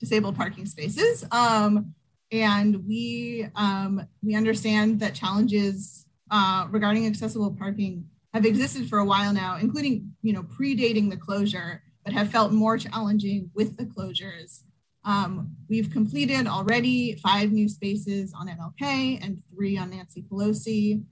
[0.00, 1.24] disabled parking spaces.
[1.30, 1.94] Um,
[2.30, 8.06] and we um, we understand that challenges uh, regarding accessible parking
[8.38, 12.52] have existed for a while now, including you know predating the closure, but have felt
[12.52, 14.60] more challenging with the closures.
[15.04, 21.02] Um, we've completed already five new spaces on MLK and three on Nancy Pelosi.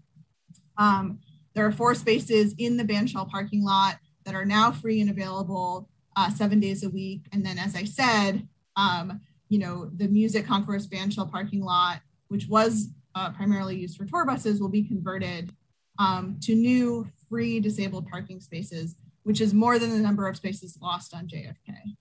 [0.78, 1.18] Um,
[1.54, 5.88] there are four spaces in the Bandshell parking lot that are now free and available
[6.14, 7.26] uh, seven days a week.
[7.32, 8.46] And then, as I said,
[8.76, 14.04] um, you know, the Music Concourse Bandshell parking lot, which was uh, primarily used for
[14.04, 15.52] tour buses, will be converted
[15.98, 20.78] um, to new free disabled parking spaces, which is more than the number of spaces
[20.80, 21.96] lost on JFK.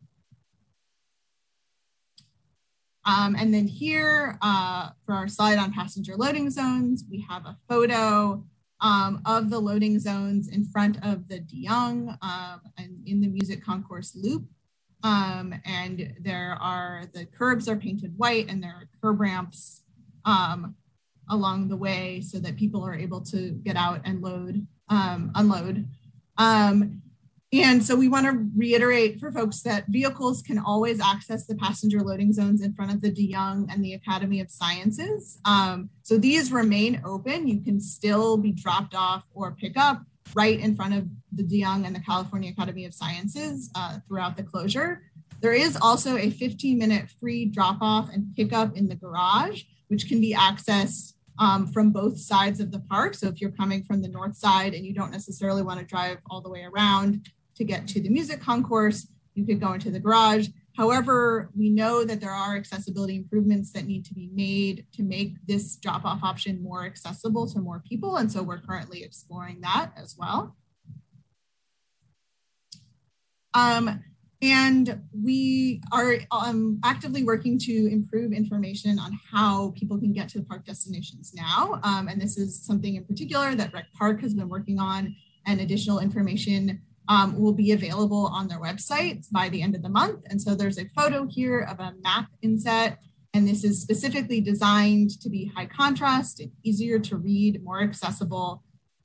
[3.06, 7.58] Um, and then here uh, for our slide on passenger loading zones, we have a
[7.70, 8.44] photo
[8.82, 13.28] um, of the loading zones in front of the De Young um, and in the
[13.28, 14.46] music concourse loop.
[15.04, 19.84] Um, and there are, the curbs are painted white and there are curb ramps
[20.26, 20.76] um,
[21.30, 25.88] along the way so that people are able to get out and load, um, unload.
[26.38, 27.02] Um,
[27.54, 32.02] and so we want to reiterate for folks that vehicles can always access the passenger
[32.02, 35.40] loading zones in front of the De Young and the Academy of Sciences.
[35.46, 37.48] Um, so these remain open.
[37.48, 40.02] You can still be dropped off or pick up
[40.34, 44.36] right in front of the De Young and the California Academy of Sciences uh, throughout
[44.36, 45.04] the closure.
[45.40, 50.10] There is also a 15 minute free drop off and pickup in the garage, which
[50.10, 53.14] can be accessed um, from both sides of the park.
[53.16, 56.18] So if you're coming from the north side and you don't necessarily want to drive
[56.30, 60.00] all the way around, to get to the music concourse, you could go into the
[60.00, 60.50] garage.
[60.76, 65.36] However, we know that there are accessibility improvements that need to be made to make
[65.48, 68.18] this drop off option more accessible to more people.
[68.18, 70.56] And so we're currently exploring that as well.
[73.54, 74.04] Um,
[74.42, 80.40] and we are um, actively working to improve information on how people can get to
[80.40, 81.80] the park destinations now.
[81.84, 85.62] Um, and this is something in particular that Rec Park has been working on and
[85.62, 90.22] additional information um, will be available on their website by the end of the month.
[90.30, 93.00] And so there's a photo here of a map inset,
[93.34, 98.64] and this is specifically designed to be high contrast, easier to read, more accessible,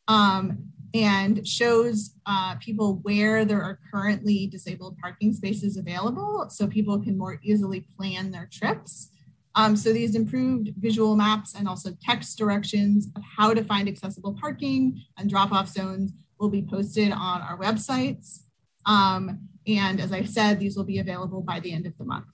[0.08, 6.98] um, and shows uh, people where there are currently disabled parking spaces available so people
[6.98, 9.10] can more easily plan their trips.
[9.54, 14.36] Um, so these improved visual maps and also text directions of how to find accessible
[14.40, 18.40] parking and drop-off zones will be posted on our websites.
[18.86, 22.26] Um, and as I said, these will be available by the end of the month.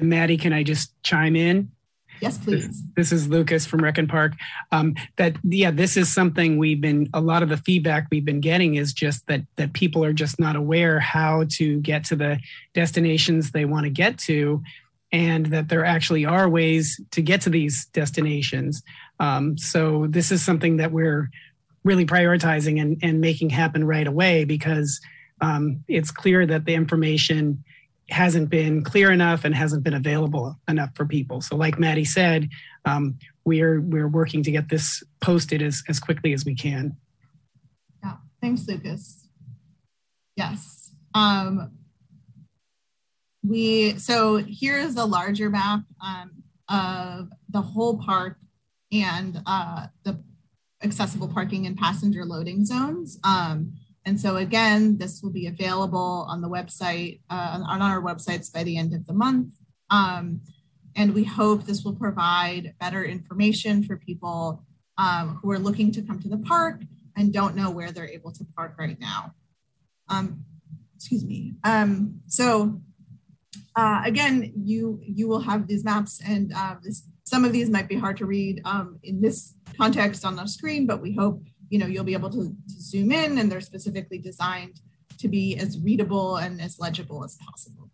[0.00, 1.70] Maddie, can I just chime in?
[2.20, 2.66] Yes, please.
[2.66, 4.32] This, this is Lucas from Rec and Park.
[4.72, 7.08] Um, that yeah, this is something we've been.
[7.14, 10.38] A lot of the feedback we've been getting is just that that people are just
[10.38, 12.38] not aware how to get to the
[12.72, 14.62] destinations they want to get to,
[15.12, 18.82] and that there actually are ways to get to these destinations.
[19.20, 21.30] Um, so this is something that we're
[21.84, 25.00] really prioritizing and, and making happen right away because
[25.40, 27.62] um, it's clear that the information
[28.10, 31.40] hasn't been clear enough and hasn't been available enough for people.
[31.40, 32.48] So, like Maddie said,
[32.84, 36.96] um, we're we're working to get this posted as as quickly as we can.
[38.02, 39.26] Yeah, thanks, Lucas.
[40.36, 40.90] Yes.
[41.14, 41.72] Um,
[43.46, 48.38] we so here's a larger map um, of the whole park
[48.92, 50.22] and uh, the
[50.82, 53.18] accessible parking and passenger loading zones.
[53.24, 53.74] Um,
[54.06, 58.62] and so again, this will be available on the website, uh, on our websites by
[58.62, 59.54] the end of the month.
[59.90, 60.40] Um,
[60.96, 64.62] and we hope this will provide better information for people
[64.98, 66.82] um, who are looking to come to the park
[67.16, 69.34] and don't know where they're able to park right now.
[70.08, 70.44] Um,
[70.94, 71.54] excuse me.
[71.64, 72.80] Um, so
[73.76, 77.88] uh, again, you you will have these maps and uh, this, some of these might
[77.88, 81.42] be hard to read um, in this context on the screen, but we hope
[81.74, 84.76] you know you'll be able to, to zoom in and they're specifically designed
[85.18, 87.90] to be as readable and as legible as possible.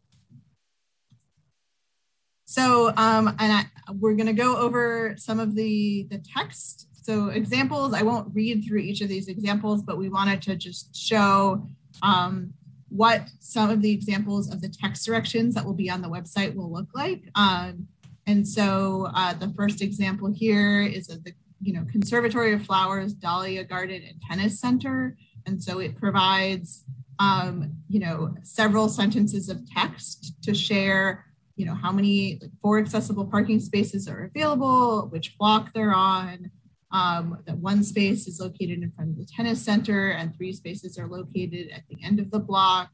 [2.45, 6.89] So, um, and I, we're going to go over some of the, the text.
[6.93, 10.95] So examples, I won't read through each of these examples, but we wanted to just
[10.95, 11.67] show
[12.03, 12.53] um,
[12.91, 16.55] what some of the examples of the text directions that will be on the website
[16.55, 17.23] will look like.
[17.35, 17.89] Um,
[18.27, 23.13] and so uh, the first example here is of the you know, Conservatory of Flowers,
[23.15, 25.17] Dahlia Garden, and Tennis Center.
[25.47, 26.85] And so it provides,
[27.19, 31.27] um, you know, several sentences of text to share,
[31.57, 36.51] you know, how many like, four accessible parking spaces are available, which block they're on,
[36.93, 40.99] um, that one space is located in front of the tennis center and three spaces
[40.99, 42.91] are located at the end of the block.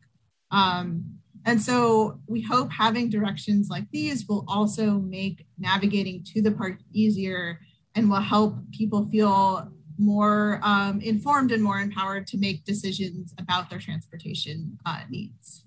[0.51, 1.79] Um, And so
[2.27, 7.61] we hope having directions like these will also make navigating to the park easier
[7.97, 13.71] and will help people feel more um, informed and more empowered to make decisions about
[13.71, 15.65] their transportation uh, needs.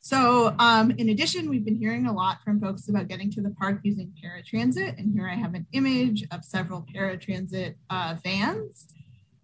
[0.00, 3.50] So um, in addition, we've been hearing a lot from folks about getting to the
[3.50, 4.98] park using paratransit.
[4.98, 8.88] And here I have an image of several paratransit uh, vans.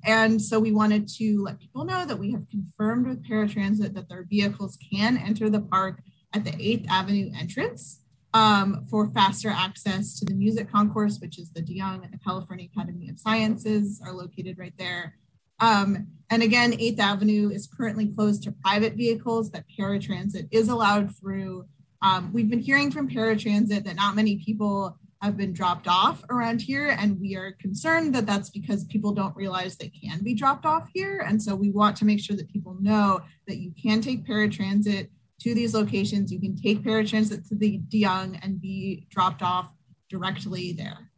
[0.05, 4.09] And so we wanted to let people know that we have confirmed with paratransit that
[4.09, 6.01] their vehicles can enter the park
[6.35, 8.01] at the 8th Avenue entrance
[8.34, 12.18] um, for faster access to the music concourse, which is the de Young and the
[12.18, 15.14] California Academy of Sciences are located right there.
[15.60, 21.16] Um, and again, 8th Avenue is currently closed to private vehicles, but paratransit is allowed
[21.16, 21.66] through.
[22.02, 26.60] Um, we've been hearing from paratransit that not many people have been dropped off around
[26.62, 30.64] here, and we are concerned that that's because people don't realize they can be dropped
[30.64, 31.24] off here.
[31.26, 35.09] And so we want to make sure that people know that you can take paratransit
[35.40, 36.32] to these locations.
[36.32, 39.73] You can take paratransit to the de Young and be dropped off
[40.09, 41.10] directly there.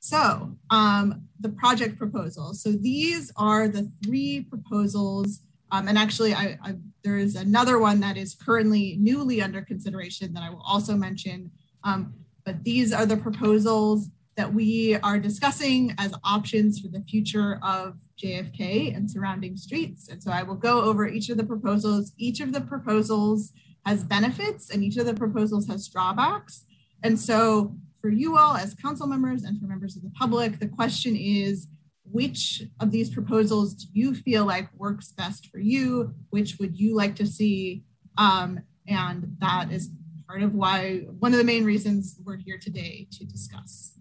[0.00, 2.62] So um, the project proposals.
[2.62, 5.40] So these are the three proposals.
[5.70, 6.74] Um, and actually, I, I,
[7.04, 11.50] there is another one that is currently newly under consideration that I will also mention.
[11.84, 12.14] Um,
[12.44, 14.08] but these are the proposals
[14.40, 20.08] that we are discussing as options for the future of JFK and surrounding streets.
[20.08, 22.12] And so I will go over each of the proposals.
[22.16, 23.52] Each of the proposals
[23.84, 26.64] has benefits and each of the proposals has drawbacks.
[27.02, 30.68] And so for you all as council members and for members of the public, the
[30.68, 31.66] question is,
[32.10, 36.14] which of these proposals do you feel like works best for you?
[36.30, 37.84] Which would you like to see?
[38.16, 39.90] Um, and that is
[40.26, 43.99] part of why, one of the main reasons we're here today to discuss.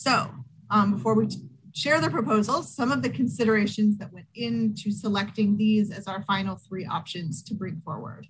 [0.00, 0.30] So
[0.70, 1.28] um, before we
[1.74, 6.56] share the proposals, some of the considerations that went into selecting these as our final
[6.56, 8.26] three options to bring forward.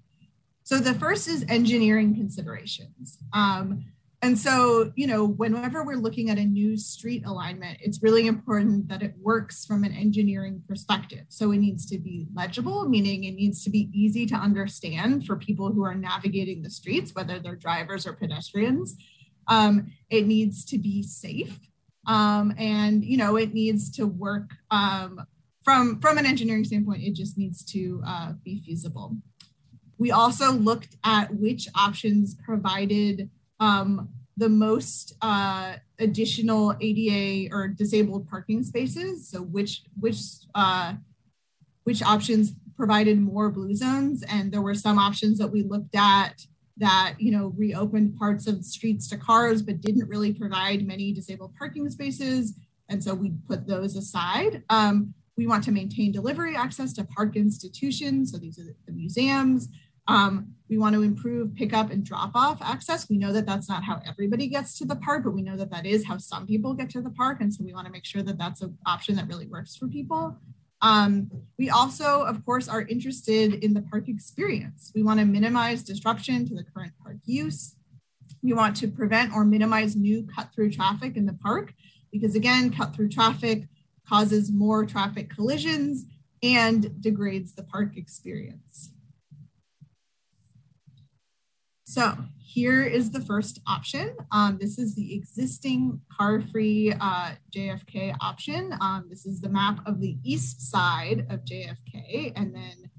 [0.64, 3.18] So the first is engineering considerations.
[3.32, 3.84] Um,
[4.20, 8.88] and so, you know, whenever we're looking at a new street alignment, it's really important
[8.88, 11.26] that it works from an engineering perspective.
[11.28, 15.36] So it needs to be legible, meaning it needs to be easy to understand for
[15.36, 18.97] people who are navigating the streets, whether they're drivers or pedestrians.
[19.51, 21.59] Um, it needs to be safe.
[22.06, 25.20] Um, and, you know, it needs to work um,
[25.62, 29.16] from, from an engineering standpoint, it just needs to uh, be feasible.
[29.98, 33.28] We also looked at which options provided
[33.60, 39.28] um, the most uh, additional ADA or disabled parking spaces.
[39.28, 40.18] So which which
[40.55, 40.94] uh,
[41.85, 46.47] which options provided more blue zones, and there were some options that we looked at
[46.81, 51.55] that you know reopened parts of streets to cars, but didn't really provide many disabled
[51.57, 52.55] parking spaces,
[52.89, 54.62] and so we put those aside.
[54.69, 59.69] Um, we want to maintain delivery access to park institutions, so these are the museums,
[60.11, 63.09] um, we want to improve pickup and drop off access.
[63.09, 65.70] We know that that's not how everybody gets to the park, but we know that
[65.70, 67.40] that is how some people get to the park.
[67.40, 69.86] And so we want to make sure that that's an option that really works for
[69.86, 70.36] people.
[70.82, 74.93] Um, we also, of course, are interested in the park experience.
[74.94, 77.77] We want to minimize disruption to the current park use.
[78.43, 81.74] We want to prevent or minimize new cut through traffic in the park
[82.11, 83.69] because, again, cut through traffic
[84.09, 86.07] causes more traffic collisions
[86.43, 88.69] and degrades the park experience.
[91.90, 94.14] So here is the first option.
[94.30, 98.72] Um, this is the existing car-free uh, JFK option.
[98.80, 102.32] Um, this is the map of the east side of JFK.
[102.36, 102.90] And then,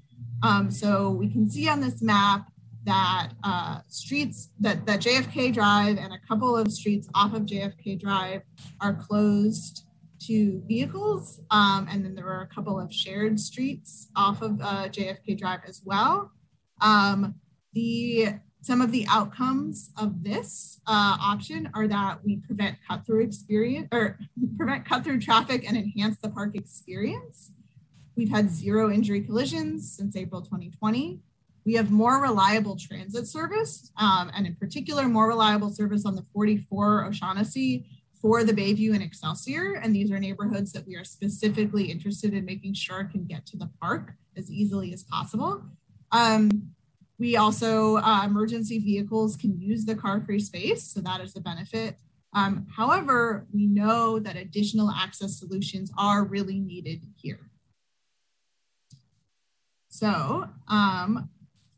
[0.42, 2.48] um, so we can see on this map
[2.84, 7.98] that uh, streets, that, that JFK Drive and a couple of streets off of JFK
[7.98, 8.42] Drive
[8.82, 9.86] are closed
[10.26, 11.40] to vehicles.
[11.50, 15.60] Um, and then there are a couple of shared streets off of uh, JFK Drive
[15.66, 16.30] as well.
[16.82, 17.36] Um,
[17.72, 23.24] the some of the outcomes of this uh, option are that we prevent cut through
[23.24, 24.18] experience or
[24.56, 27.50] prevent cut through traffic and enhance the park experience.
[28.16, 31.20] We've had zero injury collisions since April 2020.
[31.64, 36.24] We have more reliable transit service, um, and in particular, more reliable service on the
[36.32, 37.86] 44 O'Shaughnessy
[38.20, 39.74] for the Bayview and Excelsior.
[39.74, 43.56] And these are neighborhoods that we are specifically interested in making sure can get to
[43.56, 45.64] the park as easily as possible.
[46.12, 46.74] Um,
[47.18, 51.96] we also, uh, emergency vehicles can use the car-free space, so that is a benefit.
[52.34, 57.40] Um, however, we know that additional access solutions are really needed here.
[59.88, 61.28] So um,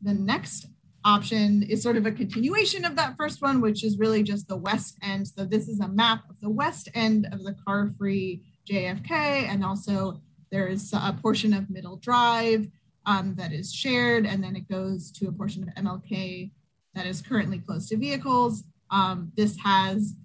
[0.01, 0.67] the next
[1.03, 4.55] option is sort of a continuation of that first one, which is really just the
[4.55, 5.27] west end.
[5.27, 10.21] So this is a map of the west end of the car-free JFK, and also
[10.51, 12.67] there's a portion of Middle Drive
[13.05, 16.51] um, that is shared, and then it goes to a portion of MLK
[16.93, 18.63] that is currently closed to vehicles.
[18.89, 20.15] Um, this has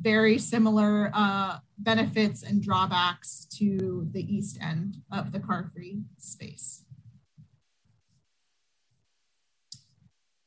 [0.00, 6.84] very similar uh, benefits and drawbacks to the east end of the car-free space.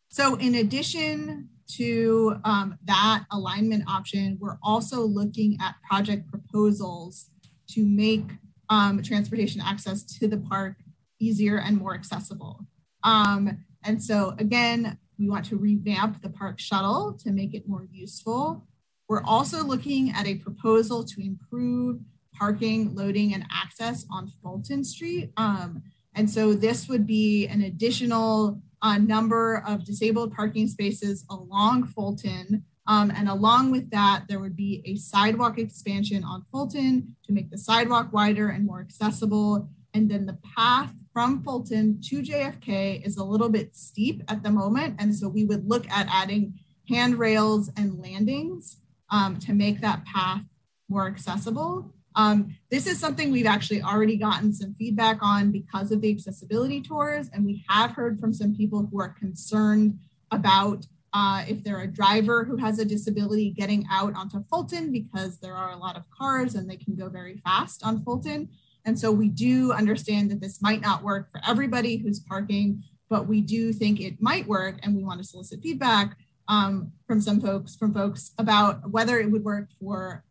[0.10, 7.27] So in addition to um, that alignment option, we're also looking at project proposals
[7.69, 8.26] to make
[8.69, 10.76] um, transportation access to the park
[11.19, 12.65] easier and more accessible.
[13.03, 17.87] Um, and so again, we want to revamp the park shuttle to make it more
[17.91, 18.65] useful.
[19.07, 21.99] We're also looking at a proposal to improve
[22.33, 25.31] parking, loading, and access on Fulton Street.
[25.35, 25.83] Um,
[26.15, 32.63] and so this would be an additional uh, number of disabled parking spaces along Fulton.
[32.87, 37.51] Um, and along with that, there would be a sidewalk expansion on Fulton to make
[37.51, 39.69] the sidewalk wider and more accessible.
[39.93, 44.52] And then the path from Fulton to JFK is a little bit steep at the
[44.52, 44.95] moment.
[44.99, 48.77] And so we would look at adding handrails and landings
[49.10, 50.41] um, to make that path
[50.88, 51.94] more accessible.
[52.15, 56.81] Um, this is something we've actually already gotten some feedback on because of the accessibility
[56.81, 59.99] tours, and we have heard from some people who are concerned
[60.31, 65.40] about uh, if they're a driver who has a disability getting out onto Fulton because
[65.40, 68.49] there are a lot of cars and they can go very fast on Fulton.
[68.89, 73.27] And so we do understand that this might not work for everybody who's parking, but
[73.27, 76.17] we do think it might work, and we want to solicit feedback
[76.47, 80.23] um, from some folks, from folks about whether it would work for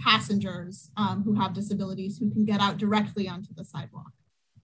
[0.00, 4.10] passengers um, who have disabilities who can get out directly onto the sidewalk.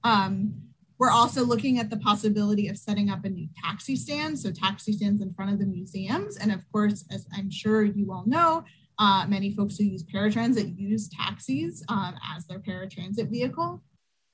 [0.02, 0.62] Um,
[0.98, 4.92] we're also looking at the possibility of setting up a new taxi stand, so taxi
[4.92, 6.36] stands in front of the museums.
[6.36, 8.64] And of course, as I'm sure you all know,
[9.00, 13.82] uh, many folks who use paratransit use taxis um, as their paratransit vehicle.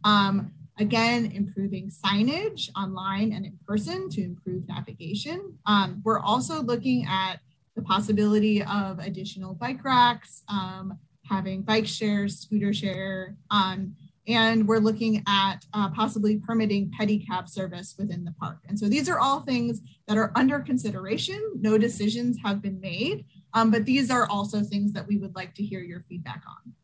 [0.04, 5.56] Um, Again, improving signage online and in person to improve navigation.
[5.64, 7.36] Um, we're also looking at
[7.74, 13.94] the possibility of additional bike racks, um, having bike shares, scooter share, um,
[14.28, 18.58] and we're looking at uh, possibly permitting pedicab service within the park.
[18.68, 21.40] And so these are all things that are under consideration.
[21.58, 23.24] No decisions have been made,
[23.56, 26.74] um, but these are also things that we would like to hear your feedback on.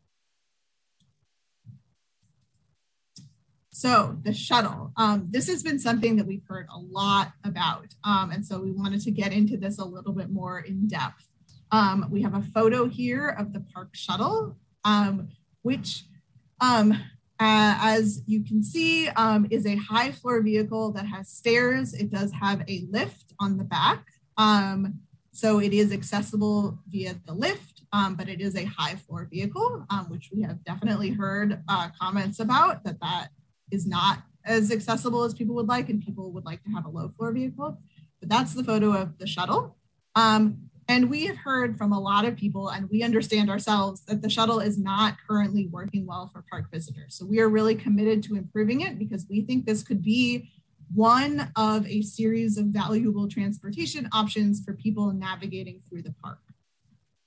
[3.69, 7.93] So the shuttle, um, this has been something that we've heard a lot about.
[8.03, 11.27] Um, and so we wanted to get into this a little bit more in depth.
[11.71, 15.29] Um, we have a photo here of the park shuttle, um,
[15.61, 16.05] which
[16.59, 16.93] uh,
[17.39, 21.93] as you can see, um, is a high floor vehicle that has stairs.
[21.93, 24.05] It does have a lift on the back.
[25.33, 30.29] So it is accessible via the lift, but it is a high floor vehicle, which
[30.33, 33.29] we have definitely heard uh, comments about that that
[33.71, 36.89] is not as accessible as people would like, and people would like to have a
[36.89, 37.79] low floor vehicle.
[38.19, 39.75] But that's the photo of the shuttle.
[40.15, 44.21] Um, and we have heard from a lot of people, and we understand ourselves that
[44.21, 47.15] the shuttle is not currently working well for park visitors.
[47.15, 50.51] So we are really committed to improving it because we think this could be
[50.93, 56.39] one of a series of valuable transportation options for people navigating through the park.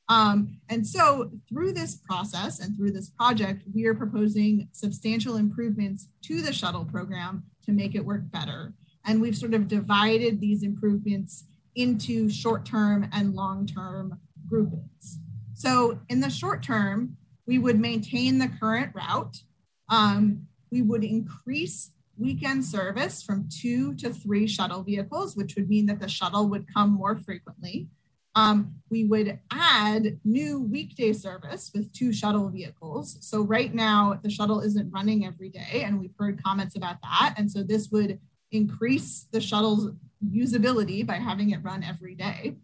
[0.08, 6.08] Um, and so through this process and through this project, we are proposing substantial improvements
[6.22, 8.74] to the shuttle program to make it work better.
[9.04, 11.44] And we've sort of divided these improvements
[11.74, 14.18] into short-term and long-term
[14.48, 15.18] groupings.
[15.54, 17.16] So in the short term,
[17.46, 19.42] we would maintain the current route.
[19.88, 25.86] Um, we would increase weekend service from two to three shuttle vehicles, which would mean
[25.86, 27.88] that the shuttle would come more frequently.
[28.34, 33.16] Um, we would add new weekday service with two shuttle vehicles.
[33.20, 37.34] So right now the shuttle isn't running every day and we've heard comments about that.
[37.38, 38.20] And so this would
[38.52, 39.90] increase the shuttle's
[40.24, 42.56] usability by having it run every day.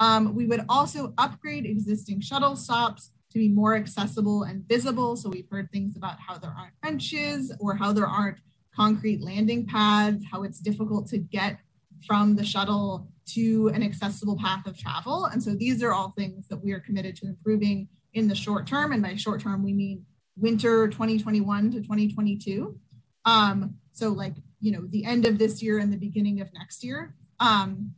[0.00, 5.16] Um, we would also upgrade existing shuttle stops to be more accessible and visible.
[5.16, 8.38] So we've heard things about how there aren't benches or how there aren't
[8.74, 11.58] concrete landing pads, how it's difficult to get
[12.06, 15.26] from the shuttle to an accessible path of travel.
[15.26, 18.66] And so these are all things that we are committed to improving in the short
[18.66, 18.92] term.
[18.92, 20.04] And by short term, we mean
[20.36, 22.78] winter 2021 to 2022.
[23.24, 26.82] Um, so like, you know, the end of this year and the beginning of next
[26.82, 27.14] year.
[27.38, 27.94] Um,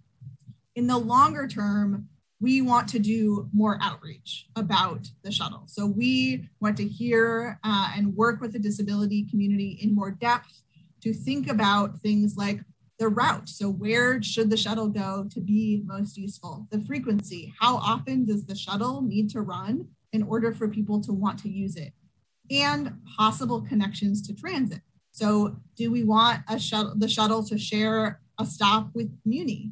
[0.75, 2.09] in the longer term,
[2.43, 5.63] we want to do more outreach about the shuttle.
[5.67, 10.63] So we want to hear uh, and work with the disability community in more depth
[11.03, 12.59] to think about things like
[12.99, 13.49] the route.
[13.49, 16.67] So where should the shuttle go to be most useful?
[16.73, 21.13] The frequency, how often does the shuttle need to run in order for people to
[21.13, 21.93] want to use it?
[22.51, 24.81] And possible connections to transit.
[25.13, 29.71] So do we want a shuttle, the shuttle to share a stop with Muni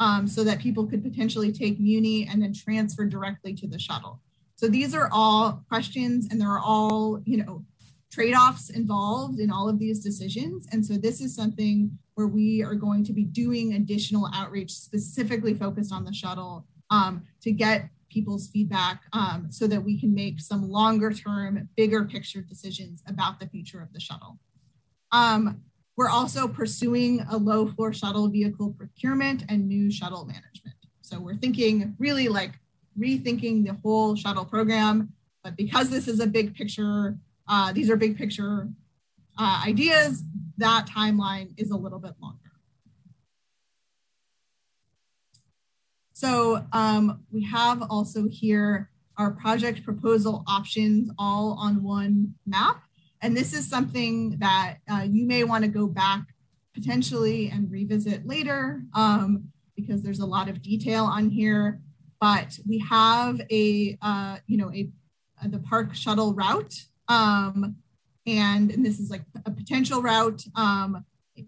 [0.00, 4.20] um, so that people could potentially take Muni and then transfer directly to the shuttle?
[4.56, 7.64] So these are all questions and there are all, you know,
[8.10, 10.66] trade-offs involved in all of these decisions.
[10.72, 15.54] And so this is something where we are going to be doing additional outreach specifically
[15.54, 20.40] focused on the shuttle um, to get people's feedback um, so that we can make
[20.40, 24.38] some longer term, bigger picture decisions about the future of the shuttle.
[25.12, 25.62] Um,
[26.00, 30.74] we're also pursuing a low floor shuttle vehicle procurement and new shuttle management.
[31.02, 32.52] So we're thinking really like
[32.98, 35.12] rethinking the whole shuttle program.
[35.44, 38.70] But because this is a big picture, uh, these are big picture
[39.38, 40.22] uh, ideas,
[40.56, 42.38] that timeline is a little bit longer.
[46.14, 52.84] So um, we have also here our project proposal options all on one map.
[53.22, 56.22] And this is something that uh, you may want to go back
[56.74, 59.44] potentially and revisit later um,
[59.76, 61.80] because there's a lot of detail on here.
[62.20, 64.90] But we have a, uh, you know, a,
[65.42, 66.74] a, the park shuttle route.
[67.08, 67.76] Um,
[68.26, 71.04] and, and this is like a potential route um,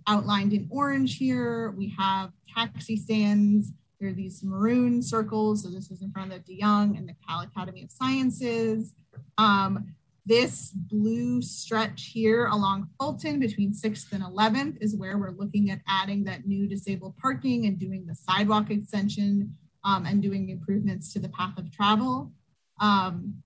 [0.06, 1.70] outlined in orange here.
[1.72, 3.72] We have taxi stands.
[4.00, 5.62] There are these maroon circles.
[5.62, 8.94] So this is in front of the De Young and the Cal Academy of Sciences.
[9.38, 9.94] Um,
[10.24, 15.80] this blue stretch here along Fulton between 6th and 11th is where we're looking at
[15.88, 21.18] adding that new disabled parking and doing the sidewalk extension um, and doing improvements to
[21.18, 22.32] the path of travel.
[22.80, 23.42] Um,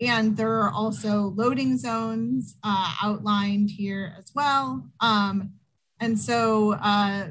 [0.00, 4.84] and there are also loading zones uh, outlined here as well.
[5.00, 5.52] Um,
[6.00, 7.28] and so uh,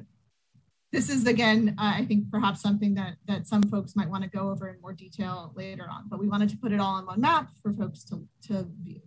[0.91, 4.29] this is again, uh, I think perhaps something that, that some folks might want to
[4.29, 7.05] go over in more detail later on, but we wanted to put it all on
[7.05, 9.01] one map for folks to, to view.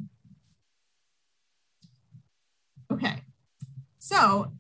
[2.91, 3.17] Okay,
[3.99, 4.53] so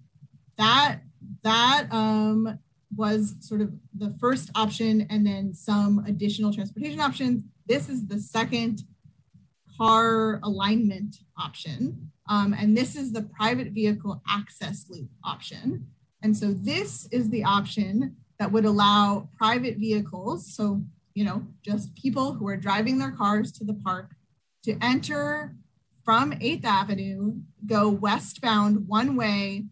[0.58, 1.00] that,
[1.42, 2.58] that um,
[2.94, 7.42] was sort of the first option and then some additional transportation options.
[7.66, 8.82] This is the second
[9.78, 12.10] car alignment option.
[12.28, 15.86] Um, and this is the private vehicle access loop option.
[16.24, 20.82] And so this is the option that would allow private vehicles, so,
[21.14, 24.10] you know, just people who are driving their cars to the park
[24.64, 25.54] to enter
[26.02, 27.34] from 8th Avenue,
[27.66, 29.66] go westbound one way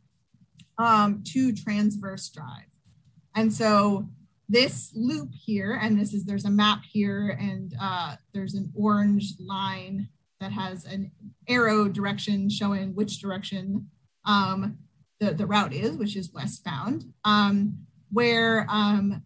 [0.76, 2.68] um, to Transverse Drive.
[3.34, 4.08] And so
[4.46, 9.32] this loop here, and this is, there's a map here and uh, there's an orange
[9.40, 10.08] line
[10.40, 11.12] that has an
[11.48, 13.88] arrow direction showing which direction
[14.26, 14.76] um,
[15.22, 17.78] the, the route is, which is westbound, um,
[18.10, 19.22] where um,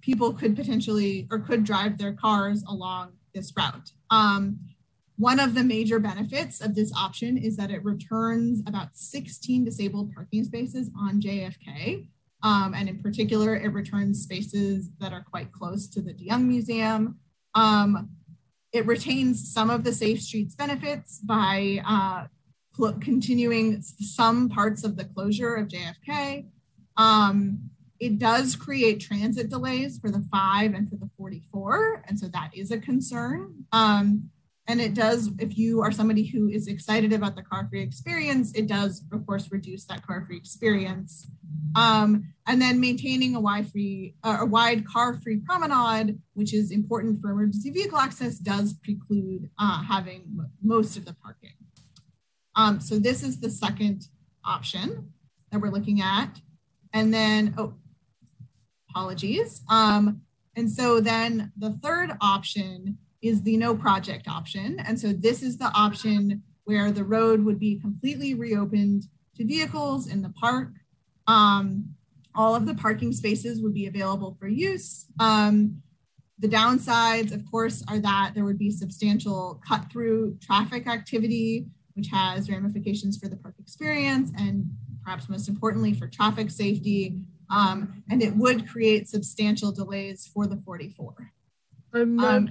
[0.00, 3.90] people could potentially or could drive their cars along this route.
[4.10, 4.60] Um,
[5.16, 10.12] one of the major benefits of this option is that it returns about 16 disabled
[10.14, 12.06] parking spaces on JFK.
[12.42, 17.18] Um, and in particular, it returns spaces that are quite close to the DeYoung Museum.
[17.54, 18.10] Um,
[18.72, 22.26] it retains some of the Safe Streets benefits by uh,
[23.00, 26.46] continuing some parts of the closure of JFK.
[26.96, 27.70] Um,
[28.00, 32.04] it does create transit delays for the five and for the 44.
[32.08, 33.64] And so that is a concern.
[33.72, 34.30] Um,
[34.66, 38.52] and it does, if you are somebody who is excited about the car free experience,
[38.54, 41.28] it does, of course, reduce that car free experience.
[41.76, 46.70] Um, and then maintaining a wide free, uh, a wide car free promenade, which is
[46.70, 51.53] important for emergency vehicle access, does preclude uh, having most of the parking.
[52.56, 54.08] Um, so this is the second
[54.44, 55.12] option
[55.50, 56.40] that we're looking at.
[56.92, 57.74] And then, oh,
[58.90, 59.62] apologies.
[59.68, 60.22] Um,
[60.56, 64.78] and so then the third option is the no project option.
[64.80, 69.04] And so this is the option where the road would be completely reopened
[69.36, 70.68] to vehicles in the park.
[71.26, 71.94] Um,
[72.34, 75.06] all of the parking spaces would be available for use.
[75.18, 75.82] Um,
[76.38, 82.08] the downsides, of course, are that there would be substantial cut through traffic activity which
[82.08, 84.70] has ramifications for the park experience and
[85.02, 87.20] perhaps most importantly for traffic safety.
[87.50, 91.14] Um, and it would create substantial delays for the 44.
[91.92, 92.48] Another um,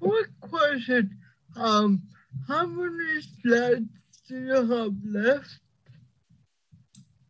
[0.00, 1.18] quick question.
[1.56, 2.02] Um,
[2.48, 3.84] how many sleds
[4.28, 5.60] do you have left?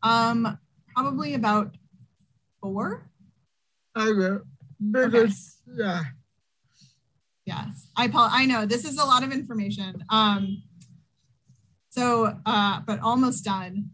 [0.01, 0.57] Um,
[0.95, 1.75] probably about
[2.61, 3.09] four.
[3.97, 4.43] Okay.
[4.91, 5.83] Because, okay.
[5.83, 6.03] yeah.
[7.45, 10.03] Yes, I, I know this is a lot of information.
[10.09, 10.63] Um,
[11.97, 13.89] so, uh, but almost done.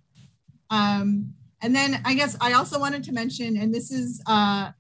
[0.70, 4.72] Um, and then I guess I also wanted to mention, and this is uh,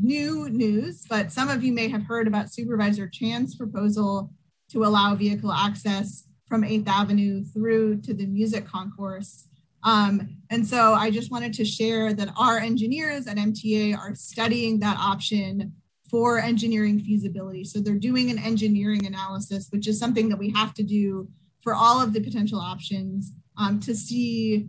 [0.00, 4.32] new news, but some of you may have heard about Supervisor Chan's proposal
[4.72, 9.46] to allow vehicle access from 8th Avenue through to the music concourse.
[9.84, 14.80] Um, and so I just wanted to share that our engineers at MTA are studying
[14.80, 15.74] that option
[16.10, 17.62] for engineering feasibility.
[17.62, 21.28] So they're doing an engineering analysis, which is something that we have to do
[21.64, 24.68] for all of the potential options um, to see,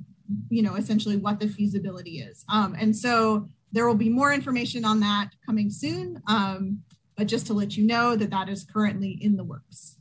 [0.49, 2.45] you know, essentially what the feasibility is.
[2.49, 6.79] Um, and so there will be more information on that coming soon, um,
[7.17, 9.97] but just to let you know that that is currently in the works.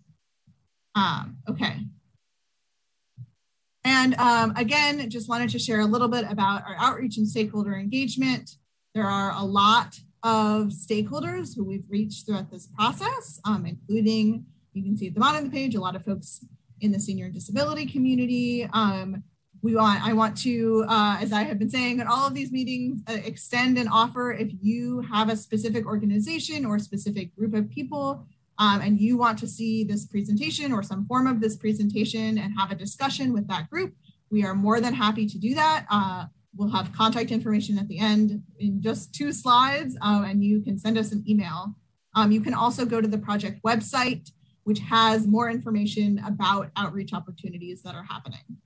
[0.94, 1.80] Um, okay.
[3.84, 7.74] And um, again, just wanted to share a little bit about our outreach and stakeholder
[7.74, 8.52] engagement.
[8.94, 14.84] There are a lot of stakeholders who we've reached throughout this process, um, including, you
[14.84, 16.46] can see at the bottom of the page, a lot of folks
[16.84, 18.68] in the senior disability community.
[18.72, 19.24] Um,
[19.62, 22.52] we want, I want to, uh, as I have been saying at all of these
[22.52, 27.70] meetings, uh, extend an offer if you have a specific organization or specific group of
[27.70, 28.26] people
[28.58, 32.52] um, and you want to see this presentation or some form of this presentation and
[32.58, 33.94] have a discussion with that group,
[34.30, 35.86] we are more than happy to do that.
[35.90, 40.60] Uh, we'll have contact information at the end in just two slides, uh, and you
[40.60, 41.74] can send us an email.
[42.14, 44.30] Um, you can also go to the project website,
[44.64, 48.58] which has more information about outreach opportunities that are happening.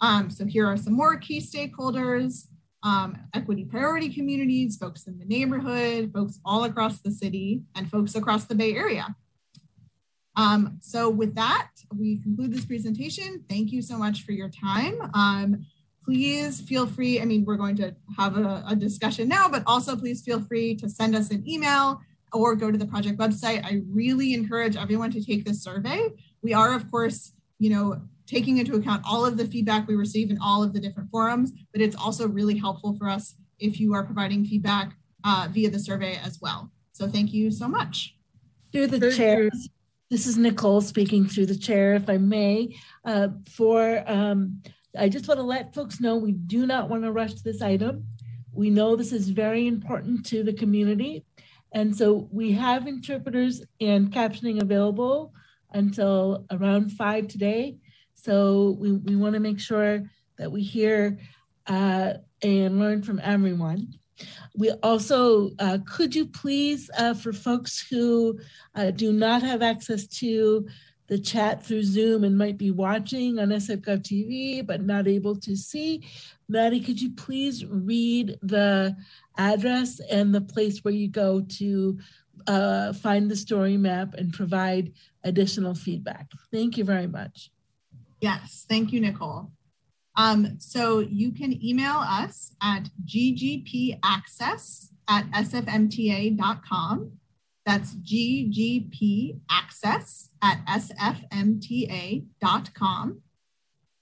[0.00, 2.46] Um, so here are some more key stakeholders,
[2.82, 8.14] um, equity priority communities, folks in the neighborhood, folks all across the city, and folks
[8.14, 9.14] across the Bay Area.
[10.36, 13.44] Um, so with that, we conclude this presentation.
[13.48, 15.10] Thank you so much for your time.
[15.12, 15.66] Um,
[16.04, 19.96] please feel free, I mean, we're going to have a, a, discussion now, but also
[19.96, 22.00] please feel free to send us an email
[22.32, 23.64] or go to the project website.
[23.64, 26.08] I really encourage everyone to take this survey.
[26.42, 30.30] We are, of course, you know, taking into account all of the feedback we receive
[30.30, 33.92] in all of the different forums, but it's also really helpful for us if you
[33.92, 34.94] are providing feedback
[35.24, 36.70] uh, via the survey as well.
[36.92, 38.16] So thank you so much.
[38.72, 39.50] Through the chair,
[40.10, 44.62] this is Nicole speaking through the chair, if I may, uh, for, um,
[44.96, 48.06] I just want to let folks know we do not want to rush this item.
[48.52, 51.24] We know this is very important to the community.
[51.72, 55.32] And so we have interpreters and captioning available
[55.72, 57.76] until around five today.
[58.14, 60.02] So we, we want to make sure
[60.36, 61.18] that we hear
[61.66, 63.94] uh, and learn from everyone.
[64.56, 68.38] We also, uh, could you please, uh, for folks who
[68.74, 70.66] uh, do not have access to
[71.06, 75.56] the chat through Zoom and might be watching on SFGov TV but not able to
[75.56, 76.02] see,
[76.48, 78.96] Maddie, could you please read the
[79.40, 81.98] address and the place where you go to
[82.46, 84.92] uh, find the story map and provide
[85.24, 86.30] additional feedback?
[86.52, 87.50] Thank you very much.
[88.20, 89.50] Yes, thank you, Nicole.
[90.16, 97.12] Um, so you can email us at ggpaccess at sfmta.com.
[97.64, 99.38] That's ggpaccess
[100.42, 102.22] at sfmta.com.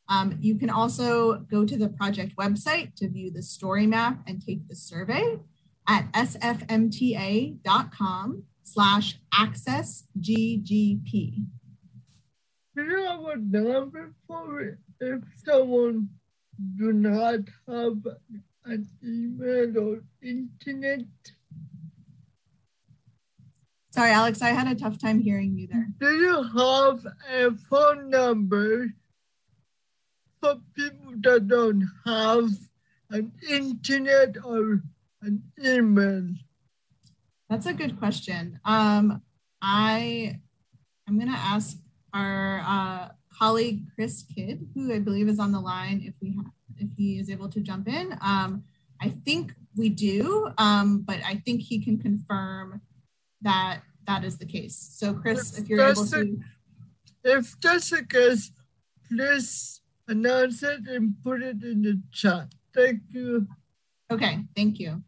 [0.08, 4.40] Um, you can also go to the project website to view the story map and
[4.44, 5.38] take the survey
[5.86, 7.62] at sfmta.com
[8.62, 11.44] slash access ggp.
[12.76, 14.78] Do you have a number for it?
[15.00, 16.08] if someone
[16.76, 17.98] do not have
[18.64, 21.06] an email or internet.
[23.90, 25.88] Sorry, Alex, I had a tough time hearing you there.
[25.98, 28.88] Do you have a phone number
[30.40, 32.50] for people that don't have
[33.10, 34.82] an internet or
[35.22, 36.28] an email?
[37.48, 38.60] That's a good question.
[38.64, 39.22] Um,
[39.62, 40.38] I
[41.06, 41.78] I'm gonna ask
[42.12, 46.46] our uh, colleague Chris Kidd, who I believe is on the line if we have,
[46.76, 48.16] if he is able to jump in.
[48.20, 48.64] Um,
[49.00, 52.82] I think we do, um, but I think he can confirm
[53.42, 54.76] that that is the case.
[54.76, 56.38] So Chris, if, if you're able to.
[57.24, 58.52] If that's the case,
[59.08, 59.77] please
[60.08, 62.48] announce it and put it in the chat.
[62.74, 63.46] Thank you.
[64.10, 65.02] Okay, thank you.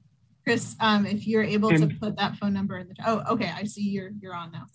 [0.45, 3.07] Chris, um, if you're able to put that phone number in the chat.
[3.09, 4.67] Oh, okay, I see you're you're on now.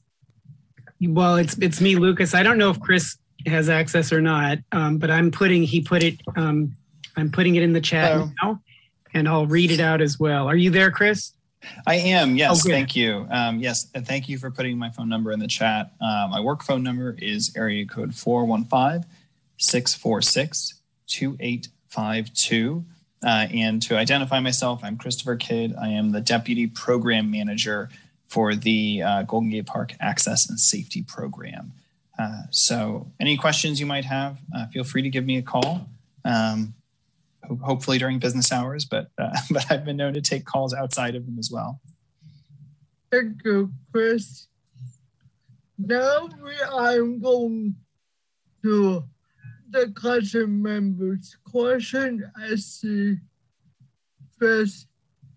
[1.02, 2.34] Well, it's it's me, Lucas.
[2.34, 4.60] I don't know if Chris has access or not.
[4.72, 6.76] Um, but I'm putting he put it um,
[7.16, 8.32] I'm putting it in the chat Hello.
[8.42, 8.62] now,
[9.14, 10.48] and I'll read it out as well.
[10.48, 11.34] Are you there, Chris?
[11.88, 12.36] I am.
[12.36, 13.28] Yes, oh, thank you.
[13.32, 15.92] Um, yes, and thank you for putting my phone number in the chat.
[16.00, 19.04] Uh, my work phone number is area code 415
[19.58, 22.86] 646 2852.
[23.26, 25.74] Uh, and to identify myself, I'm Christopher Kidd.
[25.80, 27.90] I am the Deputy Program Manager
[28.28, 31.74] for the uh, Golden Gate Park Access and Safety Program.
[32.18, 35.90] Uh, so, any questions you might have, uh, feel free to give me a call.
[36.24, 36.74] Um,
[37.44, 41.16] ho- hopefully during business hours, but uh, but I've been known to take calls outside
[41.16, 41.82] of them as well.
[43.12, 44.48] Thank you, Chris.
[45.78, 47.76] Now we are going
[48.64, 49.04] to
[49.76, 52.32] the council members' question.
[52.38, 53.18] I see
[54.40, 54.88] first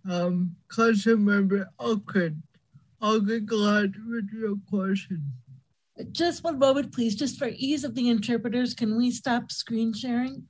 [0.09, 2.43] um, council member Oakland.
[3.01, 5.33] I'll get glad with your question.
[6.13, 7.17] Just one moment, please.
[7.17, 10.47] Just for ease of the interpreters, can we stop screen sharing?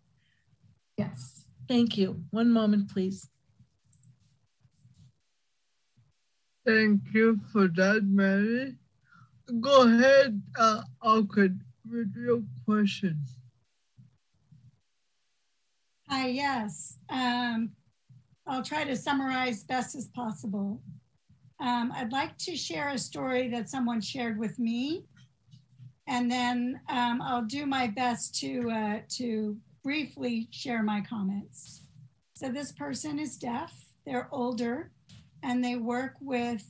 [0.98, 1.46] Yes.
[1.66, 2.22] Thank you.
[2.30, 3.28] One moment, please.
[6.66, 8.76] Thank you for that, Mary.
[9.60, 11.58] Go ahead, uh, Alfred,
[11.90, 13.16] with your question.
[16.10, 16.96] Hi, yes.
[17.10, 17.72] Um,
[18.46, 20.80] I'll try to summarize best as possible.
[21.60, 25.04] Um, I'd like to share a story that someone shared with me,
[26.06, 31.82] and then um, I'll do my best to uh, to briefly share my comments.
[32.32, 33.74] So this person is deaf.
[34.06, 34.90] They're older,
[35.42, 36.64] and they work with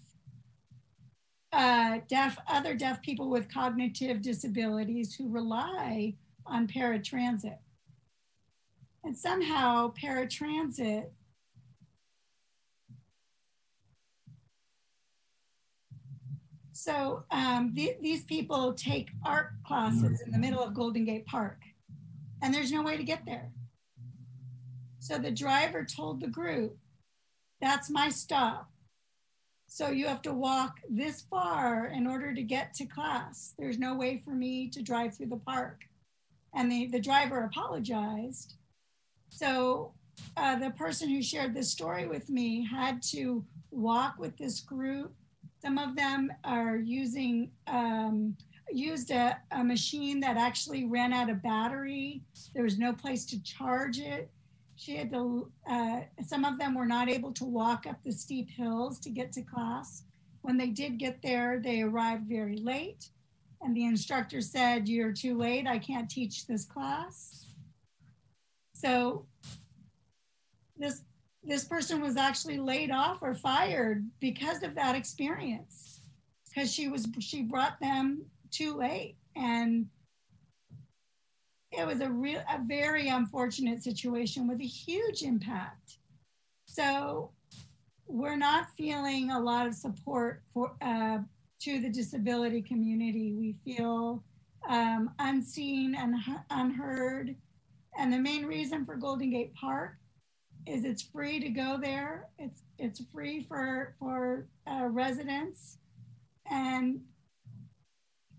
[1.53, 7.59] uh, deaf other deaf people with cognitive disabilities who rely on paratransit.
[9.05, 11.07] And somehow paratransit
[16.79, 21.59] So um, the, these people take art classes in the middle of Golden Gate Park,
[22.41, 23.51] and there's no way to get there.
[25.01, 26.77] So the driver told the group,
[27.61, 28.71] that's my stop.
[29.67, 33.55] So you have to walk this far in order to get to class.
[33.59, 35.81] There's no way for me to drive through the park.
[36.55, 38.55] And the, the driver apologized.
[39.29, 39.93] So
[40.37, 45.13] uh, the person who shared this story with me had to walk with this group
[45.61, 48.37] some of them are using um,
[48.71, 52.23] used a, a machine that actually ran out of battery.
[52.55, 54.31] There was no place to charge it.
[54.77, 58.51] She had to, uh, some of them were not able to walk up the steep
[58.51, 60.05] hills to get to class.
[60.43, 63.09] When they did get there, they arrived very late.
[63.61, 65.67] And the instructor said, You're too late.
[65.67, 67.48] I can't teach this class.
[68.79, 69.27] So
[70.77, 71.03] this
[71.43, 76.01] this person was actually laid off or fired because of that experience.
[76.49, 79.87] Because she was she brought them too late and
[81.73, 85.99] it was a real a very unfortunate situation with a huge impact.
[86.67, 87.33] So
[88.07, 91.19] we're not feeling a lot of support for uh,
[91.63, 93.35] to the disability community.
[93.35, 94.23] We feel
[94.69, 96.15] um, unseen and
[96.51, 97.35] unheard
[97.99, 99.97] and the main reason for golden gate park
[100.67, 102.29] is it's free to go there.
[102.39, 105.79] It's it's free for for uh, residents,
[106.51, 107.01] and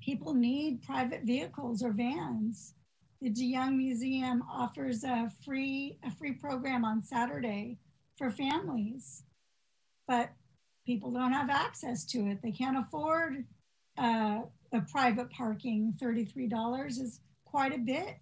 [0.01, 2.73] people need private vehicles or vans.
[3.21, 7.77] The DeYoung Museum offers a free a free program on Saturday
[8.17, 9.23] for families,
[10.07, 10.31] but
[10.85, 12.41] people don't have access to it.
[12.41, 13.43] They can't afford
[13.97, 15.95] uh, the private parking.
[15.99, 18.19] Thirty three dollars is quite a bit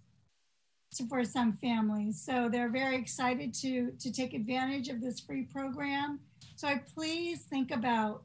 [1.08, 2.20] for some families.
[2.20, 6.20] So they're very excited to, to take advantage of this free program.
[6.56, 8.22] So I please think about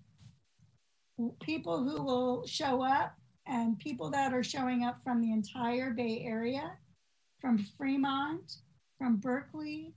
[1.41, 6.23] people who will show up and people that are showing up from the entire Bay
[6.25, 6.71] Area,
[7.39, 8.57] from Fremont,
[8.97, 9.93] from Berkeley,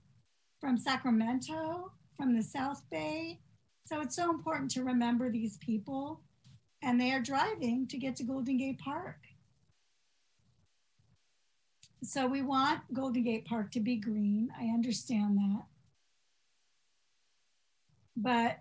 [0.59, 3.39] from Sacramento, from the South Bay.
[3.85, 6.21] So it's so important to remember these people
[6.83, 9.17] and they are driving to get to Golden Gate Park.
[12.03, 14.49] So we want Golden Gate Park to be green.
[14.59, 15.63] I understand that.
[18.15, 18.59] But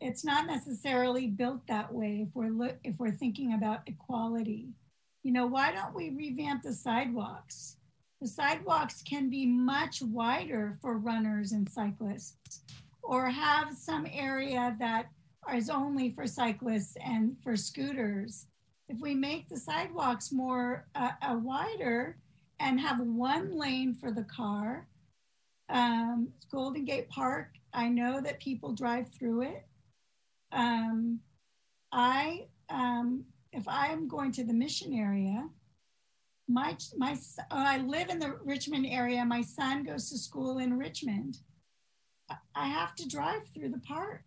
[0.00, 4.68] it's not necessarily built that way if we're look if we're thinking about equality.
[5.22, 7.76] You know, why don't we revamp the sidewalks?
[8.20, 12.62] The sidewalks can be much wider for runners and cyclists
[13.02, 15.10] or have some area that
[15.54, 18.46] is only for cyclists and for scooters
[18.88, 22.16] if we make the sidewalks more uh, uh, wider
[22.58, 24.88] and have one lane for the car,
[25.68, 29.66] um, Golden Gate Park, I know that people drive through it.
[30.52, 31.20] Um,
[31.92, 35.48] I, um, if I'm going to the mission area,
[36.48, 39.22] my, my, oh, I live in the Richmond area.
[39.24, 41.36] My son goes to school in Richmond.
[42.54, 44.22] I have to drive through the park.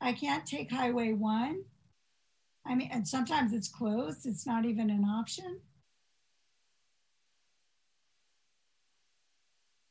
[0.00, 1.62] I can't take Highway 1.
[2.66, 5.60] I mean, and sometimes it's closed, it's not even an option.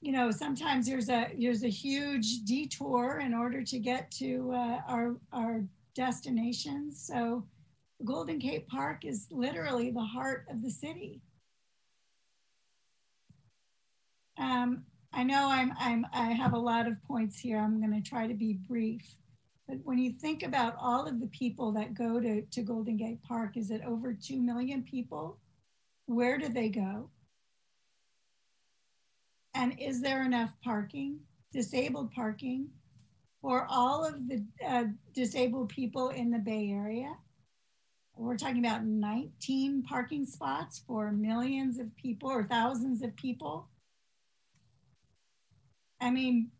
[0.02, 4.80] You know, sometimes there's a there's a huge detour in order to get to uh,
[4.88, 5.64] our our
[5.96, 7.06] destinations.
[7.08, 7.46] So,
[8.04, 11.22] Golden Gate Park is literally the heart of the city.
[14.38, 17.60] Um, I know I'm, I'm, I have a lot of points here.
[17.60, 19.06] I'm going to try to be brief.
[19.74, 23.24] But when you think about all of the people that go to, to Golden Gate
[23.24, 25.40] Park, is it over 2 million people?
[26.06, 27.10] Where do they go?
[29.56, 31.22] And is there enough parking,
[31.52, 32.68] disabled parking,
[33.42, 34.84] for all of the uh,
[35.16, 37.12] disabled people in the Bay Area?
[38.16, 43.70] We're talking about 19 parking spots for millions of people or thousands of people.
[46.00, 46.52] I mean,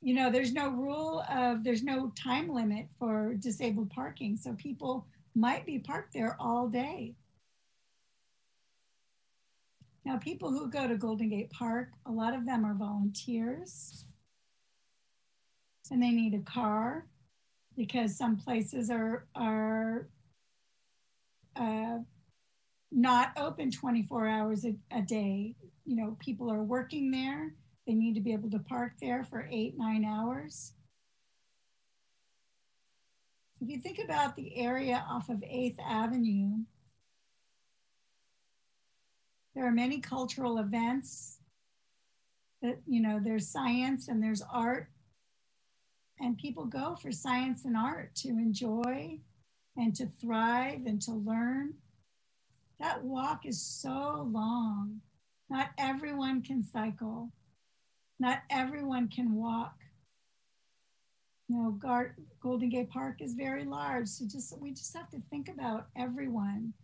[0.00, 4.36] you know, there's no rule of, there's no time limit for disabled parking.
[4.36, 7.14] So people might be parked there all day.
[10.04, 14.04] Now, people who go to Golden Gate Park, a lot of them are volunteers
[15.90, 17.06] and they need a car
[17.76, 20.08] because some places are, are
[21.56, 21.98] uh,
[22.92, 25.54] not open 24 hours a, a day.
[25.84, 27.54] You know, people are working there
[27.88, 30.74] they need to be able to park there for eight, nine hours.
[33.62, 36.58] If you think about the area off of 8th Avenue,
[39.54, 41.38] there are many cultural events
[42.60, 44.90] that, you know, there's science and there's art.
[46.20, 49.18] And people go for science and art to enjoy
[49.78, 51.72] and to thrive and to learn.
[52.80, 55.00] That walk is so long.
[55.48, 57.32] Not everyone can cycle.
[58.20, 59.74] Not everyone can walk.
[61.48, 64.08] You know, Gar- Golden Gate Park is very large.
[64.08, 66.74] So just we just have to think about everyone.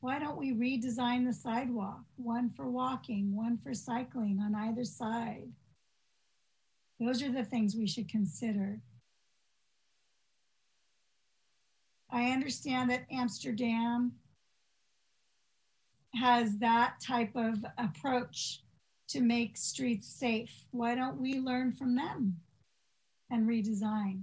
[0.00, 2.00] Why don't we redesign the sidewalk?
[2.16, 5.48] One for walking, one for cycling on either side.
[6.98, 8.80] Those are the things we should consider.
[12.10, 14.12] I understand that Amsterdam
[16.14, 18.62] has that type of approach
[19.12, 20.64] to make streets safe.
[20.70, 22.38] Why don't we learn from them
[23.30, 24.22] and redesign?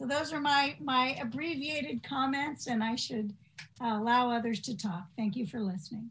[0.00, 3.34] So those are my, my abbreviated comments and I should
[3.80, 5.06] allow others to talk.
[5.16, 6.10] Thank you for listening.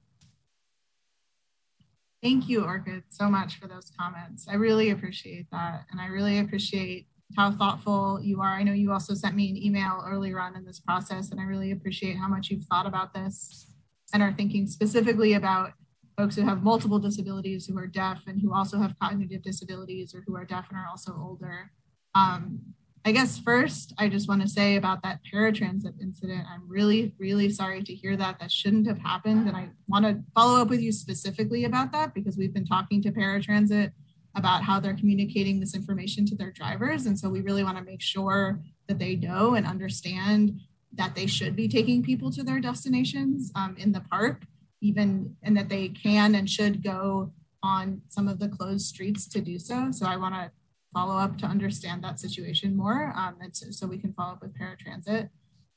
[2.21, 4.47] Thank you, Orchid, so much for those comments.
[4.47, 5.85] I really appreciate that.
[5.91, 8.53] And I really appreciate how thoughtful you are.
[8.53, 11.43] I know you also sent me an email earlier on in this process, and I
[11.43, 13.67] really appreciate how much you've thought about this
[14.13, 15.73] and are thinking specifically about
[16.17, 20.23] folks who have multiple disabilities who are deaf and who also have cognitive disabilities or
[20.27, 21.71] who are deaf and are also older.
[22.15, 22.59] Um,
[23.05, 26.45] I guess first, I just want to say about that paratransit incident.
[26.49, 28.39] I'm really, really sorry to hear that.
[28.39, 29.47] That shouldn't have happened.
[29.47, 33.01] And I want to follow up with you specifically about that because we've been talking
[33.01, 33.91] to paratransit
[34.35, 37.05] about how they're communicating this information to their drivers.
[37.05, 40.59] And so we really want to make sure that they know and understand
[40.93, 44.43] that they should be taking people to their destinations um, in the park
[44.83, 47.31] even and that they can and should go
[47.63, 49.89] on some of the closed streets to do so.
[49.91, 50.51] So I want to
[50.93, 54.41] follow up to understand that situation more um, and so, so, we can follow up
[54.41, 55.29] with paratransit.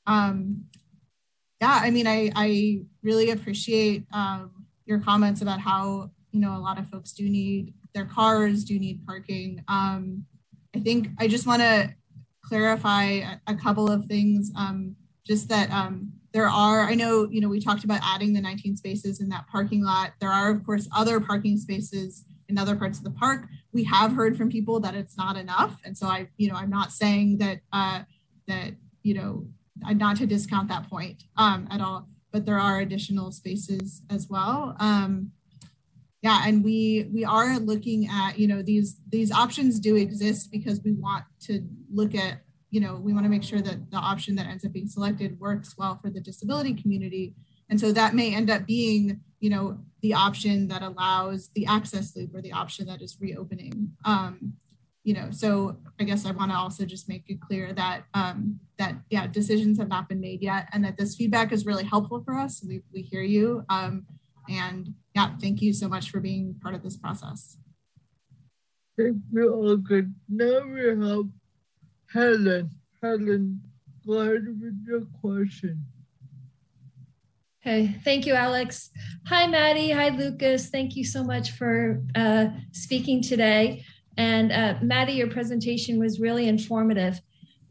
[0.05, 0.65] Um,
[1.61, 4.51] yeah, I mean, I, I really appreciate um,
[4.85, 8.77] your comments about how, you know, a lot of folks do need their cars, do
[8.77, 9.63] need parking.
[9.67, 10.25] Um,
[10.75, 11.95] I think I just want to
[12.43, 14.95] clarify a, a, couple of things, um,
[15.25, 18.77] just that um, there are, I know, you know, we talked about adding the 19
[18.77, 20.11] spaces in that parking lot.
[20.21, 23.47] There are, of course, other parking spaces in other parts of the park.
[23.73, 25.79] We have heard from people that it's not enough.
[25.83, 28.03] And so I, you know, I'm not saying that, uh,
[28.47, 29.47] that, you know,
[29.83, 34.27] I'm not to discount that point um, at all, but there are additional spaces as
[34.29, 34.75] well.
[34.79, 35.31] Um,
[36.21, 40.81] yeah, and we we are looking at you know these these options do exist because
[40.83, 41.61] we want to
[41.93, 44.73] look at you know, we want to make sure that the option that ends up
[44.73, 47.33] being selected works well for the disability community.
[47.69, 52.15] And so that may end up being, you know, the option that allows the access
[52.15, 53.91] loop or the option that is reopening.
[54.05, 54.53] Um,
[55.03, 58.59] you know, so I guess I want to also just make it clear that um,
[58.77, 62.21] that yeah, decisions have not been made yet, and that this feedback is really helpful
[62.25, 62.61] for us.
[62.61, 64.05] We we hear you, um,
[64.49, 67.57] and yeah, thank you so much for being part of this process.
[68.97, 70.13] Thank you all good.
[70.27, 71.29] Now have
[72.13, 72.71] Helen,
[73.01, 73.61] Helen,
[74.05, 75.85] go ahead with your question.
[77.61, 78.91] Okay, thank you, Alex.
[79.25, 79.91] Hi, Maddie.
[79.91, 80.69] Hi, Lucas.
[80.69, 83.83] Thank you so much for uh, speaking today.
[84.15, 87.19] And uh, Maddie, your presentation was really informative,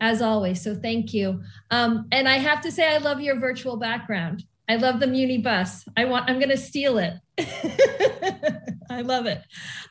[0.01, 0.63] as always.
[0.63, 1.41] So thank you.
[1.71, 4.45] Um, and I have to say, I love your virtual background.
[4.69, 5.85] I love the Muni bus.
[5.97, 6.29] I want.
[6.29, 7.15] I'm going to steal it.
[8.91, 9.43] I love it.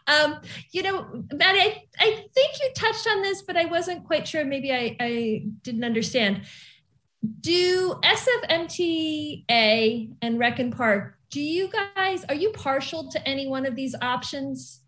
[0.07, 0.39] Um,
[0.71, 4.43] you know, Maddie, I, I think you touched on this, but I wasn't quite sure.
[4.43, 6.41] Maybe I, I didn't understand.
[7.41, 9.45] Do SFMTA
[10.21, 13.95] and Rec and Park, do you guys, are you partial to any one of these
[14.01, 14.81] options?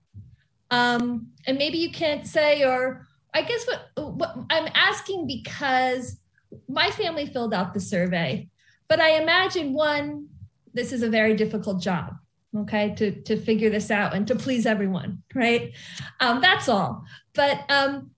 [0.69, 6.19] Um, and maybe you can't say, or I guess what, what I'm asking because
[6.67, 8.49] my family filled out the survey,
[8.88, 10.27] but I imagine one,
[10.74, 12.14] this is a very difficult job
[12.56, 15.74] okay to to figure this out and to please everyone right
[16.22, 17.03] um, that's all
[17.35, 18.09] but um,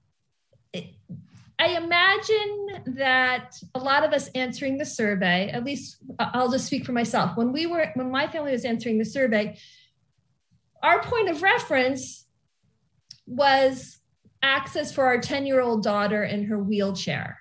[1.59, 6.85] I imagine that a lot of us answering the survey, at least I'll just speak
[6.85, 7.35] for myself.
[7.35, 9.57] When we were, when my family was answering the survey,
[10.81, 12.25] our point of reference
[13.27, 13.99] was
[14.41, 17.39] access for our 10 year old daughter in her wheelchair.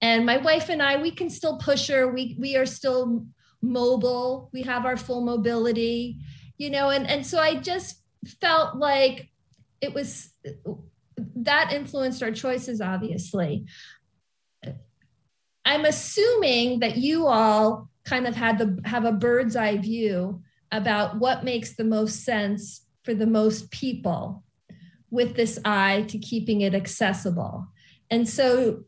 [0.00, 2.12] And my wife and I, we can still push her.
[2.12, 3.26] We, we are still
[3.62, 4.50] mobile.
[4.52, 6.18] We have our full mobility,
[6.58, 8.02] you know, and, and so I just
[8.40, 9.30] felt like
[9.80, 10.30] it was
[11.36, 13.66] that influenced our choices, obviously.
[15.64, 21.18] I'm assuming that you all kind of had the have a bird's eye view about
[21.18, 24.44] what makes the most sense for the most people
[25.10, 27.66] with this eye to keeping it accessible.
[28.10, 28.84] And so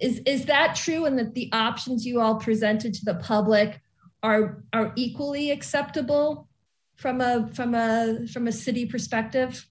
[0.00, 3.80] is is that true and that the options you all presented to the public
[4.22, 6.48] are are equally acceptable
[6.96, 9.66] from a from a from a city perspective?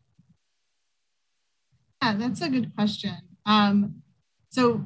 [2.02, 3.16] Yeah, that's a good question.
[3.46, 4.02] Um,
[4.50, 4.84] so,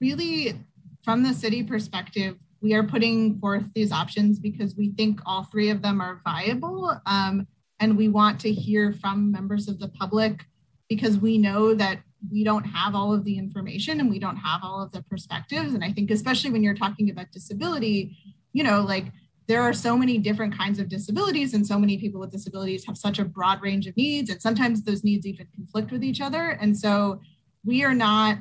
[0.00, 0.58] really,
[1.02, 5.70] from the city perspective, we are putting forth these options because we think all three
[5.70, 6.96] of them are viable.
[7.06, 7.46] Um,
[7.80, 10.46] and we want to hear from members of the public
[10.88, 11.98] because we know that
[12.30, 15.74] we don't have all of the information and we don't have all of the perspectives.
[15.74, 18.16] And I think, especially when you're talking about disability,
[18.52, 19.06] you know, like
[19.48, 22.96] there are so many different kinds of disabilities and so many people with disabilities have
[22.96, 26.50] such a broad range of needs and sometimes those needs even conflict with each other
[26.60, 27.20] and so
[27.64, 28.38] we are not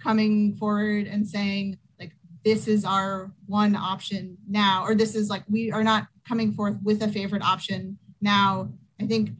[0.00, 2.12] coming forward and saying like
[2.44, 6.76] this is our one option now or this is like we are not coming forth
[6.82, 8.68] with a favorite option now
[9.00, 9.30] i think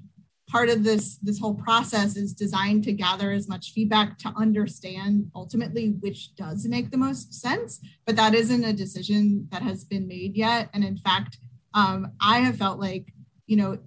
[0.52, 5.30] part of this this whole process is designed to gather as much feedback to understand
[5.34, 10.06] ultimately which does make the most sense but that isn't a decision that has been
[10.06, 10.68] made yet.
[10.74, 11.38] And in fact
[11.74, 13.12] um, i have felt like
[13.46, 13.78] you know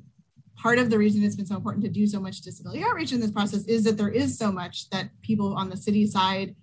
[0.57, 3.19] part of the reason it's been so important to do so much disability outreach in
[3.19, 6.55] this process is that there is so much that people on the city side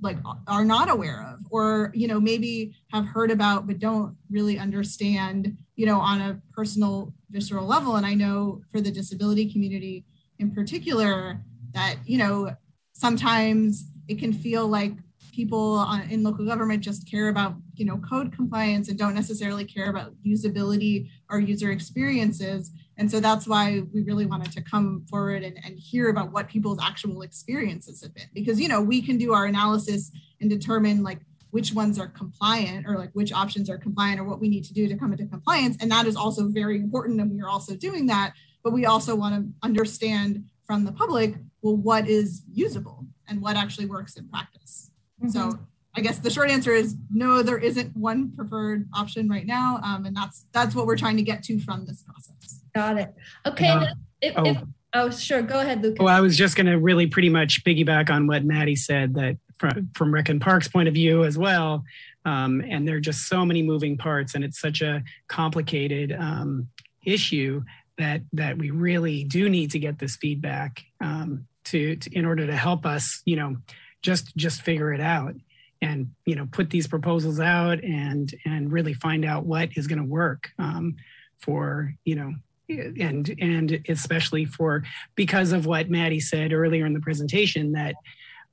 [0.00, 0.18] like
[0.48, 5.56] are not aware of or you know maybe have heard about but don't really understand
[5.76, 10.04] you know on a personal visceral level and i know for the disability community
[10.38, 11.40] in particular
[11.72, 12.54] that you know
[12.92, 14.92] sometimes it can feel like
[15.32, 19.90] people in local government just care about you know code compliance and don't necessarily care
[19.90, 25.42] about usability or user experiences and so that's why we really wanted to come forward
[25.42, 28.28] and, and hear about what people's actual experiences have been.
[28.32, 31.20] Because, you know, we can do our analysis and determine like
[31.54, 34.74] which ones are compliant or like which options are compliant or what we need to
[34.74, 35.76] do to come into compliance.
[35.80, 37.20] And that is also very important.
[37.20, 38.32] And we are also doing that.
[38.64, 43.54] But we also want to understand from the public, well, what is usable and what
[43.54, 44.90] actually works in practice.
[45.22, 45.28] Mm-hmm.
[45.28, 45.60] So
[45.96, 49.80] I guess the short answer is no, there isn't one preferred option right now.
[49.84, 52.62] Um, and that's that's what we're trying to get to from this process.
[52.74, 53.14] Got it.
[53.46, 53.78] Okay.
[54.20, 54.44] If, oh.
[54.44, 54.56] If,
[54.92, 55.40] oh, sure.
[55.40, 56.00] Go ahead, Lucas.
[56.00, 59.36] Well, I was just going to really pretty much piggyback on what Maddie said that
[59.58, 61.84] from, from Rec and Park's point of view as well.
[62.24, 66.68] Um, and there are just so many moving parts, and it's such a complicated um,
[67.04, 67.62] issue
[67.98, 72.46] that that we really do need to get this feedback um, to, to in order
[72.46, 73.56] to help us, you know,
[74.02, 75.34] just just figure it out
[75.82, 79.98] and you know put these proposals out and and really find out what is going
[79.98, 80.96] to work um,
[81.38, 82.34] for you know
[82.68, 84.82] and and especially for
[85.14, 87.94] because of what Maddie said earlier in the presentation that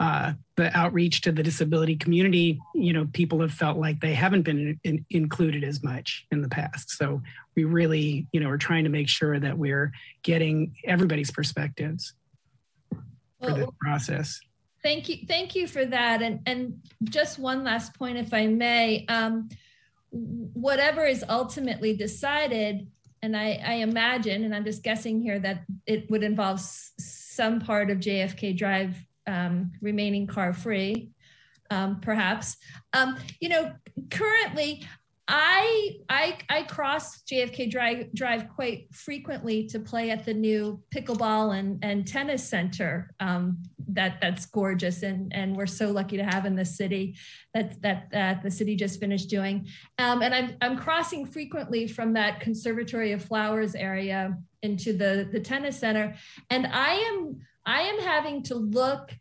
[0.02, 4.42] uh, the outreach to the disability community, you know, people have felt like they haven't
[4.42, 6.90] been in, in, included as much in the past.
[6.90, 7.22] So
[7.56, 9.92] we really, you know, are trying to make sure that we're
[10.24, 12.16] getting everybody's perspectives
[12.92, 13.02] well,
[13.42, 14.42] for this process.
[14.82, 16.24] Thank you, thank you for that.
[16.24, 19.06] And and just one last point, if I may.
[19.08, 19.50] Um,
[20.10, 22.88] whatever is ultimately decided
[23.24, 27.92] and I, I, imagine, and I'm just guessing here, that it would involve some part
[27.92, 28.98] of JFK Drive
[29.32, 31.10] um, remaining car free,
[31.70, 32.58] um, perhaps.
[32.94, 33.72] Um, you know,
[34.10, 34.86] currently,
[35.28, 41.58] I I I cross JFK Drive Drive quite frequently to play at the new pickleball
[41.58, 46.46] and and tennis center um, that that's gorgeous and and we're so lucky to have
[46.46, 47.16] in the city
[47.54, 49.68] that that that the city just finished doing.
[50.00, 55.40] Um, and I'm I'm crossing frequently from that Conservatory of Flowers area into the the
[55.40, 56.16] tennis center,
[56.50, 59.12] and I am I am having to look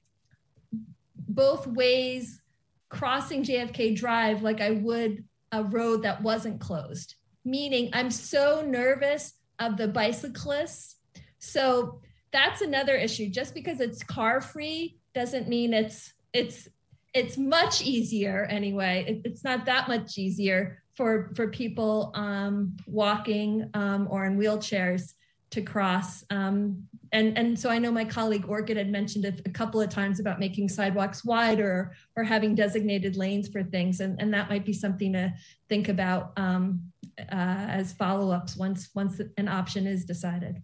[1.40, 2.42] both ways
[2.90, 7.14] crossing JFK Drive like I would a road that wasn't closed,
[7.46, 10.96] meaning I'm so nervous of the bicyclists.
[11.38, 13.30] So that's another issue.
[13.30, 16.68] Just because it's car free doesn't mean it's it's
[17.14, 19.06] it's much easier anyway.
[19.08, 25.14] It, it's not that much easier for for people um, walking um, or in wheelchairs
[25.50, 26.24] to cross.
[26.30, 29.90] Um, and and so I know my colleague Orchid had mentioned it a couple of
[29.90, 34.64] times about making sidewalks wider or having designated lanes for things, and and that might
[34.64, 35.32] be something to
[35.68, 36.80] think about um,
[37.18, 37.24] uh,
[37.68, 40.62] as follow-ups once once an option is decided.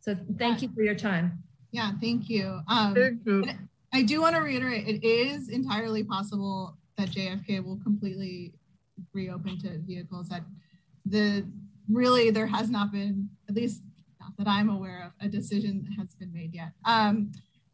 [0.00, 1.42] So thank you for your time.
[1.70, 2.60] Yeah, thank you.
[2.66, 3.44] Um, Thank you.
[3.92, 8.52] I do want to reiterate, it is entirely possible that JFK will completely
[9.12, 10.28] reopen to vehicles.
[10.28, 10.42] That
[11.06, 11.46] the
[11.90, 13.82] really there has not been, at least
[14.20, 16.72] not that I'm aware of, a decision that has been made yet.
[16.84, 17.32] Um,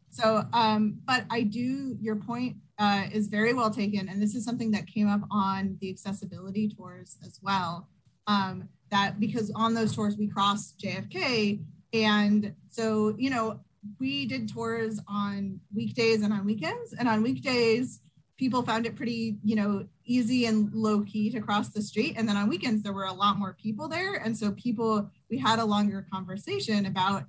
[0.09, 4.07] so, um, but I do, your point uh, is very well taken.
[4.07, 7.89] And this is something that came up on the accessibility tours as well.
[8.27, 11.63] Um, that because on those tours we crossed JFK.
[11.93, 13.59] And so, you know,
[13.99, 16.93] we did tours on weekdays and on weekends.
[16.93, 17.99] And on weekdays,
[18.37, 22.15] people found it pretty, you know, easy and low key to cross the street.
[22.17, 24.15] And then on weekends, there were a lot more people there.
[24.15, 27.25] And so people, we had a longer conversation about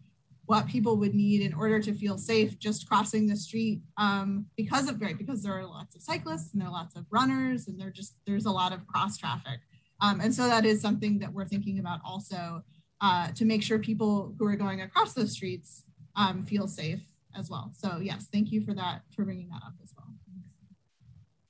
[0.46, 4.88] what people would need in order to feel safe just crossing the street um, because
[4.88, 7.78] of right because there are lots of cyclists and there are lots of runners and
[7.78, 9.58] there just there's a lot of cross traffic
[10.00, 12.62] um, and so that is something that we're thinking about also
[13.00, 15.82] uh, to make sure people who are going across those streets
[16.14, 17.02] um, feel safe
[17.36, 19.95] as well so yes thank you for that for bringing that up as well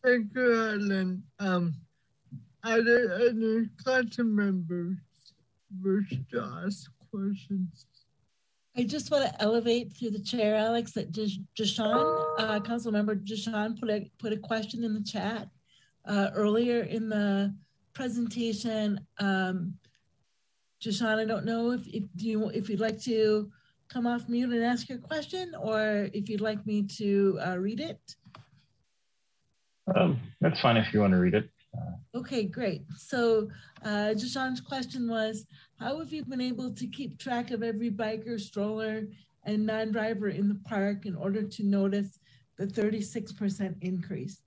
[0.07, 1.25] Thank you, Ellen.
[1.41, 1.75] Um,
[2.63, 4.99] are there any council members
[5.83, 7.87] wish to ask questions?
[8.77, 13.81] I just want to elevate through the chair, Alex, that Jashawn, uh, Council Member Jashawn
[13.81, 15.49] put a, put a question in the chat
[16.05, 17.53] uh, earlier in the
[17.93, 19.01] presentation.
[19.19, 19.75] Um,
[20.81, 23.51] Jashawn, I don't know if, if you if you'd like to
[23.89, 27.81] come off mute and ask your question, or if you'd like me to uh, read
[27.81, 27.99] it.
[29.95, 31.49] Um, that's fine if you want to read it.
[32.15, 32.83] Okay, great.
[32.97, 33.49] So
[33.85, 35.47] uh, Jashawn's question was,
[35.79, 39.07] how have you been able to keep track of every biker, stroller,
[39.45, 42.19] and non-driver in the park in order to notice
[42.59, 44.41] the 36% increase?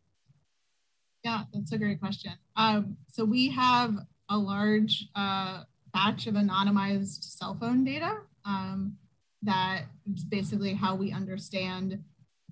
[1.24, 2.32] Yeah, that's a great question.
[2.56, 3.94] Um, so we have
[4.30, 8.96] a large uh, batch of anonymized cell phone data um,
[9.44, 12.04] that is basically how we understand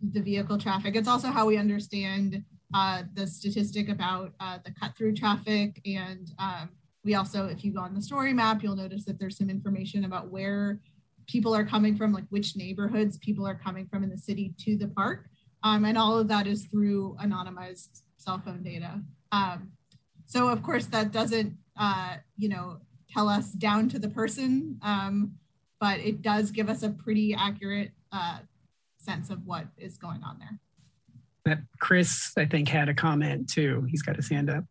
[0.01, 0.95] the vehicle traffic.
[0.95, 5.81] It's also how we understand uh, the statistic about uh, the cut through traffic.
[5.85, 6.69] And um,
[7.03, 10.05] we also, if you go on the story map, you'll notice that there's some information
[10.05, 10.79] about where
[11.27, 14.77] people are coming from, like which neighborhoods people are coming from in the city to
[14.77, 15.29] the park.
[15.63, 19.01] Um, and all of that is through anonymized cell phone data.
[19.31, 19.71] Um,
[20.25, 22.79] so of course that doesn't, uh, you know,
[23.09, 25.33] tell us down to the person, um,
[25.79, 28.39] but it does give us a pretty accurate uh,
[28.97, 30.59] sense of what is going on there.
[31.47, 33.87] That Chris, I think, had a comment too.
[33.89, 34.65] He's got his hand up.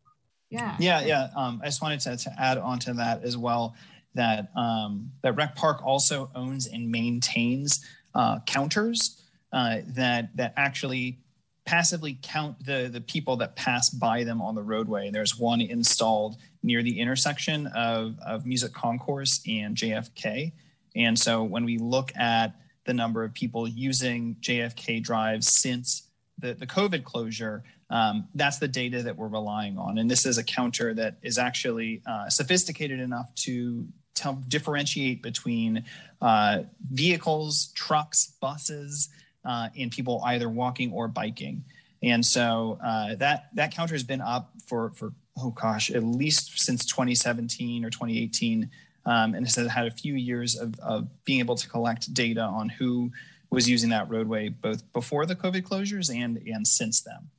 [0.51, 0.77] Yeah.
[0.79, 1.29] Yeah, yeah.
[1.35, 3.75] Um, I just wanted to, to add on to that as well
[4.15, 9.23] that um, that Rec Park also owns and maintains uh, counters
[9.53, 11.19] uh, that that actually
[11.65, 15.11] passively count the the people that pass by them on the roadway.
[15.11, 20.53] There's one installed near the intersection of, of Music Concourse and JFK.
[20.97, 26.06] And so when we look at the number of people using JFK Drive since
[26.39, 29.99] the, the COVID closure, um, that's the data that we're relying on.
[29.99, 35.85] And this is a counter that is actually uh, sophisticated enough to tell, differentiate between
[36.21, 39.09] uh, vehicles, trucks, buses,
[39.45, 41.65] uh, and people either walking or biking.
[42.03, 46.61] And so uh, that that counter has been up for for oh gosh, at least
[46.61, 48.71] since 2017 or 2018,
[49.05, 52.69] um, and has had a few years of, of being able to collect data on
[52.69, 53.11] who
[53.51, 57.31] was using that roadway both before the COVID closures and and since then.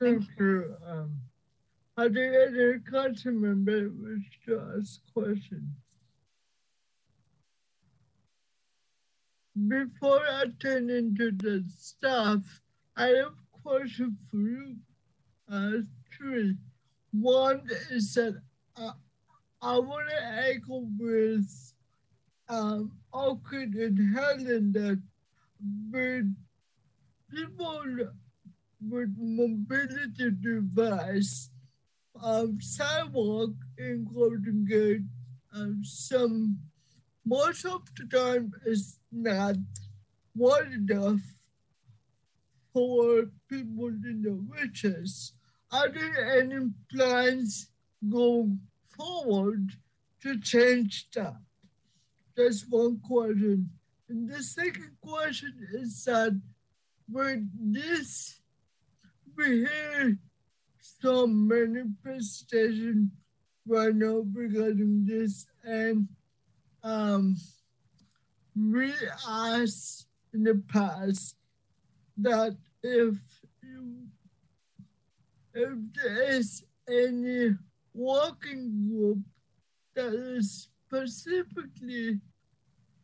[0.00, 0.76] Thank you.
[0.86, 1.20] Um,
[1.96, 5.68] are there any council members wish to ask questions?
[9.68, 12.62] Before I turn into the staff,
[12.96, 14.76] I have a question for you.
[15.52, 15.82] Uh,
[16.16, 16.56] three.
[17.12, 18.40] One is that
[18.76, 18.92] uh,
[19.60, 21.69] I want to echo with
[22.50, 25.00] um, Orkid and Helen that
[25.92, 26.34] with
[27.30, 27.82] people
[28.88, 31.50] with mobility device,
[32.22, 35.02] um, sidewalk including it,
[35.54, 36.58] um, some
[37.24, 39.54] most of the time is not
[40.34, 41.20] wide enough
[42.72, 45.32] for people in the wheelchairs.
[45.70, 47.68] Are there any plans
[48.08, 48.60] going
[48.96, 49.70] forward
[50.22, 51.36] to change that?
[52.40, 53.68] That's one question.
[54.08, 56.40] And the second question is that
[57.12, 58.40] with this,
[59.36, 60.18] we hear
[61.02, 63.10] some manifestation
[63.66, 66.08] right now regarding this, and
[66.82, 67.36] um,
[68.56, 68.94] we
[69.28, 71.36] asked in the past
[72.16, 73.16] that if
[73.62, 73.96] you,
[75.52, 77.54] if there is any
[77.92, 79.18] working group
[79.94, 82.18] that is specifically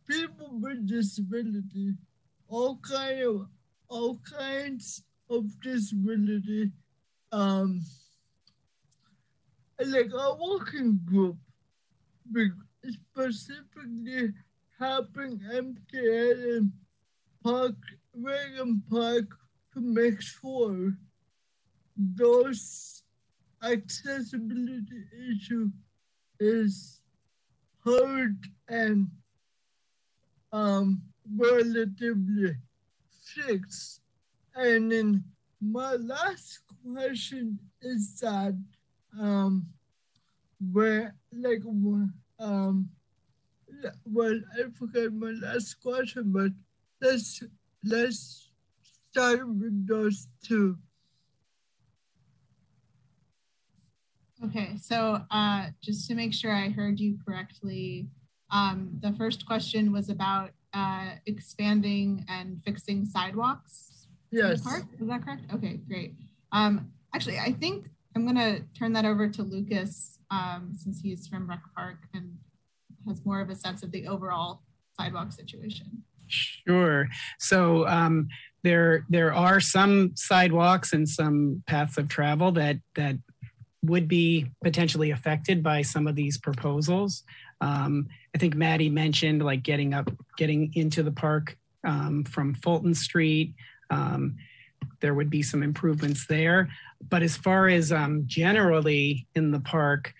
[0.06, 1.94] people with disability,
[2.48, 3.46] all kind of
[3.88, 6.70] all kinds of disability,
[7.32, 7.80] um,
[9.84, 11.36] like a working group,
[12.82, 14.32] specifically
[14.78, 16.72] helping MTA and
[17.42, 17.76] Park,
[18.14, 19.26] Rec and Park
[19.74, 20.94] to make sure
[21.96, 23.02] those
[23.62, 25.70] accessibility issue
[26.38, 27.00] is
[27.84, 28.36] heard
[28.68, 29.08] and
[30.52, 31.02] um,
[31.36, 32.56] relatively
[33.22, 34.00] fixed.
[34.54, 35.24] And then
[35.60, 38.56] my last question is that
[39.18, 39.66] um,
[40.72, 41.62] where like
[42.38, 42.88] um,
[44.04, 46.52] well I forgot my last question, but
[47.00, 47.42] let's
[47.84, 48.50] let's
[49.10, 50.76] start with those two.
[54.44, 58.06] Okay, so uh, just to make sure I heard you correctly,
[58.50, 64.08] um, the first question was about uh, expanding and fixing sidewalks.
[64.30, 64.60] Yes.
[64.60, 64.84] Park.
[65.00, 65.42] Is that correct?
[65.54, 66.14] Okay, great.
[66.52, 71.26] Um, actually, I think I'm going to turn that over to Lucas um, since he's
[71.26, 72.36] from Rec Park and
[73.06, 74.62] has more of a sense of the overall
[74.98, 76.02] sidewalk situation.
[76.26, 77.08] Sure.
[77.38, 78.28] So um,
[78.64, 83.16] there there are some sidewalks and some paths of travel that that
[83.82, 87.22] would be potentially affected by some of these proposals.
[87.60, 92.94] Um, I think Maddie mentioned like getting up, getting into the park um, from Fulton
[92.94, 93.54] Street.
[93.90, 94.36] Um,
[95.00, 96.68] there would be some improvements there.
[97.08, 100.12] But as far as um, generally in the park,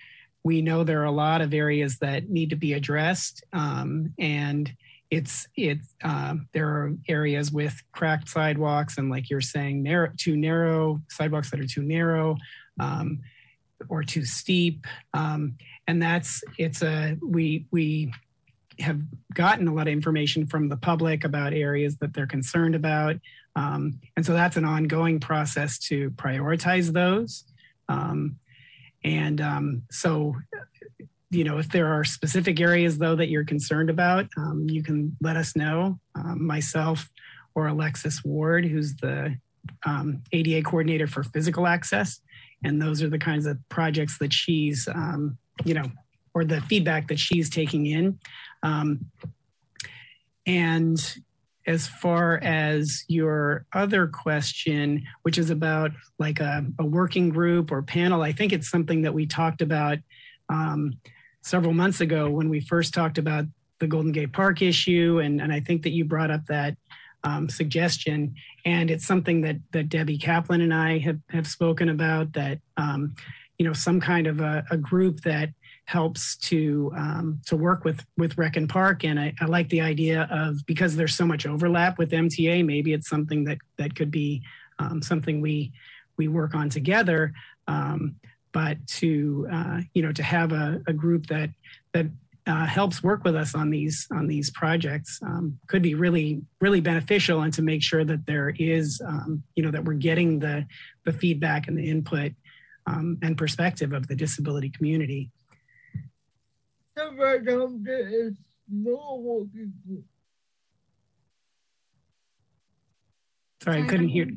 [0.45, 3.43] we know there are a lot of areas that need to be addressed.
[3.53, 4.73] Um, and
[5.11, 10.37] it's it uh, there are areas with cracked sidewalks and like you're saying narrow too
[10.37, 12.37] narrow sidewalks that are too narrow
[12.81, 13.21] um,
[13.89, 14.85] or too steep
[15.15, 15.55] um,
[15.87, 18.13] and that's it's a we we
[18.81, 19.01] have
[19.33, 23.17] gotten a lot of information from the public about areas that they're concerned about.
[23.55, 27.45] Um, and so that's an ongoing process to prioritize those.
[27.89, 28.39] Um,
[29.03, 30.35] and um, so
[31.31, 35.17] you know if there are specific areas though that you're concerned about um, you can
[35.21, 35.99] let us know.
[36.15, 37.09] Um, myself
[37.55, 39.37] or alexis ward who's the
[40.33, 42.21] ada coordinator for physical access.
[42.65, 45.85] And those are the kinds of projects that she's um, you know
[46.35, 48.19] or the feedback that she's taking in
[48.63, 49.07] um,
[50.47, 51.17] and
[51.67, 57.83] as far as your other question which is about like a, a working group or
[57.83, 59.99] panel i think it's something that we talked about
[60.49, 60.93] um,
[61.43, 63.45] several months ago when we first talked about
[63.79, 66.77] the golden gate park issue and, and i think that you brought up that
[67.27, 68.35] um, suggestion.
[68.65, 73.15] And it's something that that Debbie Kaplan and I have, have spoken about that, um,
[73.59, 75.51] you know, some kind of a, a group that
[75.87, 79.05] helps to um, to work with with Rec and Park.
[79.05, 82.93] And I, I, like the idea of because there's so much overlap with MTA, maybe
[82.93, 84.43] it's something that that could be
[84.79, 85.73] um, something we
[86.17, 87.33] we work on together.
[87.69, 88.17] Um,
[88.53, 91.51] but to uh, you know to have a, a group that
[91.93, 92.07] that
[92.47, 96.81] uh, helps work with us on these on these projects um, could be really really
[96.81, 100.67] beneficial and to make sure that there is um, you know that we're getting the
[101.05, 102.33] the feedback and the input
[102.87, 105.31] um, and perspective of the disability community.
[106.97, 108.35] So right now there is
[108.69, 110.05] no working group.
[113.63, 114.29] Sorry, I couldn't hear.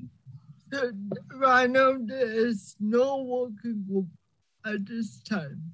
[0.73, 0.91] So
[1.35, 4.07] right now there is no working group
[4.65, 5.73] at this time.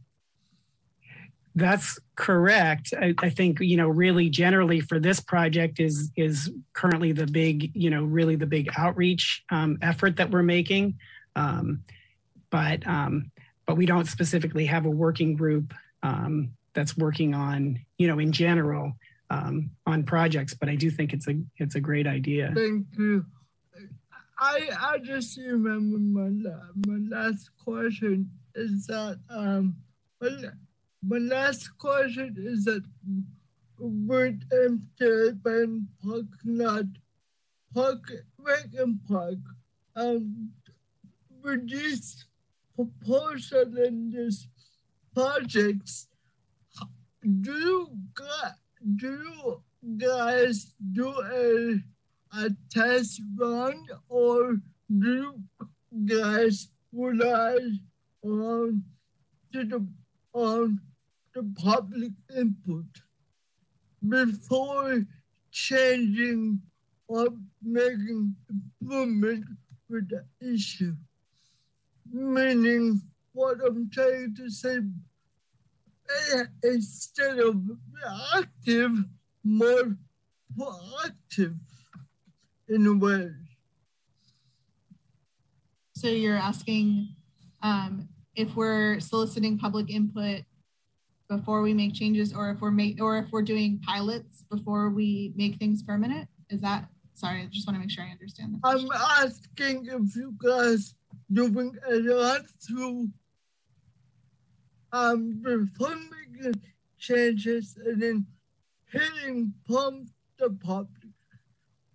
[1.56, 2.94] That's correct.
[3.00, 7.72] I, I, think you know really generally for this project is is currently the big
[7.74, 11.00] you know really the big outreach um, effort that we're making,
[11.38, 11.82] um,
[12.50, 13.32] but um,
[13.66, 18.32] but we don't specifically have a working group um, that's working on you know in
[18.32, 18.94] general
[19.30, 20.54] um, on projects.
[20.54, 22.52] But I do think it's a it's a great idea.
[22.56, 23.26] Thank you.
[24.40, 26.30] I I just remember my
[26.88, 29.76] my last question is that um.
[30.22, 30.52] Well,
[31.08, 32.84] my last question is that
[33.78, 36.86] would MTA ban parking lot,
[37.74, 39.38] park, Rec and Park,
[39.96, 40.52] um,
[41.66, 42.26] these
[42.76, 44.48] proposal and these
[45.14, 46.08] projects,
[47.42, 47.90] do you
[48.98, 49.62] do you
[49.98, 51.80] guys do a,
[52.38, 54.58] a test run or
[55.00, 55.34] do you
[56.06, 57.58] guys rely
[58.24, 58.84] on
[59.52, 59.88] the
[60.34, 60.80] on
[61.34, 62.86] the public input
[64.08, 65.04] before
[65.52, 66.62] changing
[67.08, 67.28] or
[67.64, 69.46] making improvement
[69.90, 70.94] with the issue?
[72.16, 73.02] Meaning
[73.34, 74.78] what I'm trying to say
[76.34, 77.62] eh, instead of
[77.94, 78.92] reactive,
[79.44, 79.98] more
[80.58, 81.56] proactive
[82.70, 83.32] in a way.
[85.98, 87.10] So you're asking
[87.62, 90.44] um, if we're soliciting public input
[91.28, 95.34] before we make changes, or if we're make, or if we're doing pilots before we
[95.36, 96.30] make things permanent.
[96.50, 97.42] Is that sorry?
[97.42, 98.58] I just want to make sure I understand.
[98.64, 98.88] I'm
[99.20, 100.96] asking if you guys
[101.32, 103.10] doing a lot through
[104.92, 106.62] um before making
[106.98, 108.26] changes and then
[108.92, 111.14] hitting pump the public,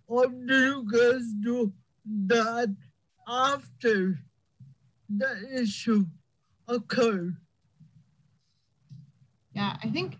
[0.07, 1.71] or do you guys do
[2.27, 2.73] that
[3.27, 4.19] after
[5.09, 6.05] the issue
[6.67, 7.37] occurred?
[9.53, 10.17] Yeah, I think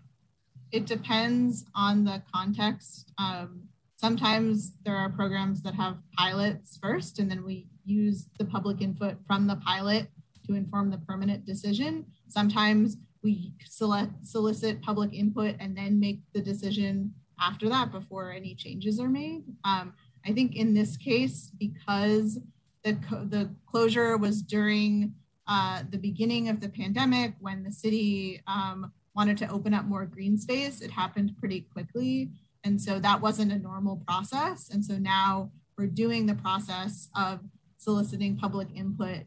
[0.70, 3.12] it depends on the context.
[3.18, 8.80] Um, sometimes there are programs that have pilots first, and then we use the public
[8.80, 10.08] input from the pilot
[10.46, 12.06] to inform the permanent decision.
[12.28, 18.54] Sometimes we select, solicit public input and then make the decision after that before any
[18.54, 19.44] changes are made.
[19.64, 19.94] Um,
[20.26, 22.38] I think in this case, because
[22.84, 22.92] the,
[23.28, 25.14] the closure was during
[25.46, 30.06] uh, the beginning of the pandemic when the city um, wanted to open up more
[30.06, 32.30] green space, it happened pretty quickly.
[32.64, 34.70] And so that wasn't a normal process.
[34.70, 37.40] And so now we're doing the process of
[37.82, 39.24] soliciting public input.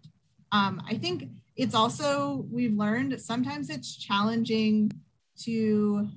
[0.52, 4.92] Um, I think it's also, we've learned sometimes it's challenging
[5.44, 6.08] to,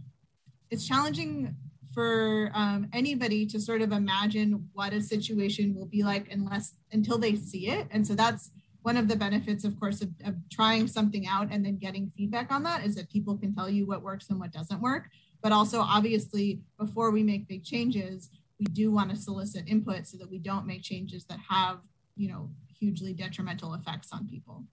[0.70, 1.54] it's challenging
[1.92, 7.18] for um, anybody to sort of imagine what a situation will be like unless until
[7.18, 7.88] they see it.
[7.90, 8.50] And so that's
[8.82, 12.52] one of the benefits, of course, of, of, trying something out and then getting feedback
[12.52, 15.08] on that is that people can tell you what works and what doesn't work.
[15.42, 20.16] But also, obviously, before we make big changes, we do want to solicit input so
[20.18, 21.78] that we don't make changes that have,
[22.18, 24.64] you know, hugely detrimental effects on people.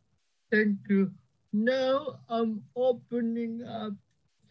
[0.51, 1.11] Thank you.
[1.53, 3.93] Now I'm opening up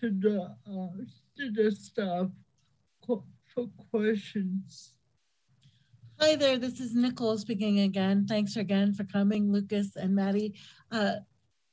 [0.01, 1.05] to the uh,
[1.37, 2.29] to the staff
[3.55, 4.95] for questions.
[6.21, 8.27] Hi there, this is Nicole speaking again.
[8.27, 10.55] Thanks again for coming, Lucas and Maddie.
[10.91, 11.17] Uh,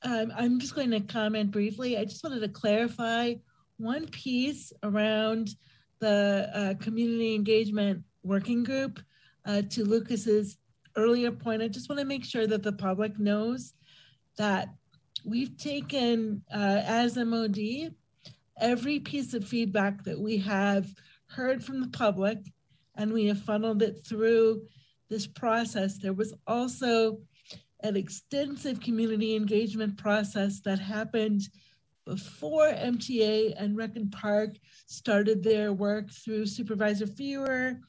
[0.03, 1.98] um, I'm just going to comment briefly.
[1.98, 3.35] I just wanted to clarify
[3.77, 5.51] one piece around
[6.00, 9.00] the uh, community engagement working group
[9.45, 10.58] uh, to Lucas's
[10.95, 11.61] earlier point.
[11.61, 13.74] I just want to make sure that the public knows
[14.38, 14.70] that
[15.26, 17.94] we've taken uh, as MOD
[18.60, 20.88] every piece of feedback that we have
[21.28, 22.38] heard from the public
[22.95, 24.64] and we have funneled it through
[25.10, 25.98] this process.
[25.98, 27.20] There was also
[27.82, 31.42] an extensive community engagement process that happened
[32.06, 34.52] before MTA and Rec and Park
[34.88, 37.80] started their work through Supervisor Fewer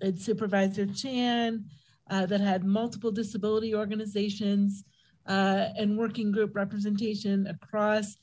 [0.00, 1.64] and Supervisor Chan
[2.12, 4.84] uh, that had multiple disability organizations
[5.26, 8.18] uh, and working group representation across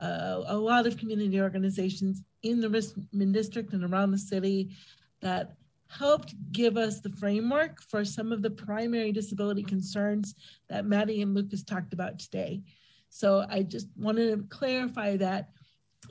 [0.00, 4.70] uh, a lot of community organizations in the Richmond district and around the city
[5.20, 5.52] that
[5.88, 10.34] helped give us the framework for some of the primary disability concerns
[10.70, 12.62] that Maddie and Lucas talked about today.
[13.10, 15.50] So I just wanted to clarify that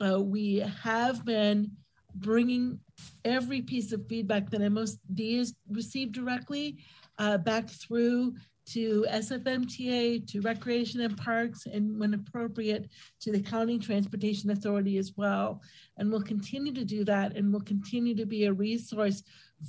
[0.00, 1.72] uh, we have been
[2.14, 2.78] bringing
[3.24, 6.78] every piece of feedback that MOD has received directly
[7.18, 8.34] uh, back through
[8.66, 15.12] to SFMTA, to Recreation and Parks, and when appropriate, to the County Transportation Authority as
[15.16, 15.62] well.
[15.96, 19.22] And we'll continue to do that and we'll continue to be a resource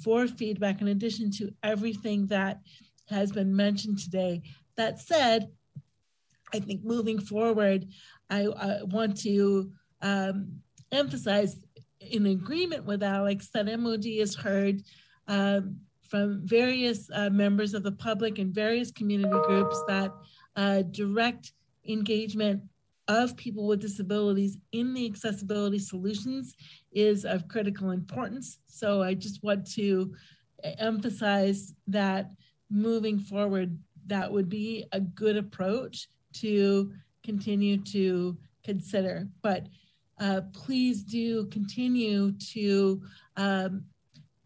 [0.03, 2.59] for feedback in addition to everything that
[3.07, 4.41] has been mentioned today.
[4.77, 5.47] That said,
[6.53, 7.87] I think moving forward,
[8.29, 10.61] I, I want to um,
[10.91, 11.55] emphasize
[11.99, 14.81] in agreement with Alex that MOD is heard
[15.27, 20.11] um, from various uh, members of the public and various community groups that
[20.55, 21.53] uh, direct
[21.87, 22.61] engagement
[23.07, 26.55] of people with disabilities in the accessibility solutions
[26.91, 28.59] is of critical importance.
[28.65, 30.13] So I just want to
[30.79, 32.31] emphasize that
[32.69, 33.77] moving forward,
[34.07, 36.91] that would be a good approach to
[37.23, 39.27] continue to consider.
[39.41, 39.67] But
[40.19, 43.01] uh, please do continue to
[43.35, 43.83] um,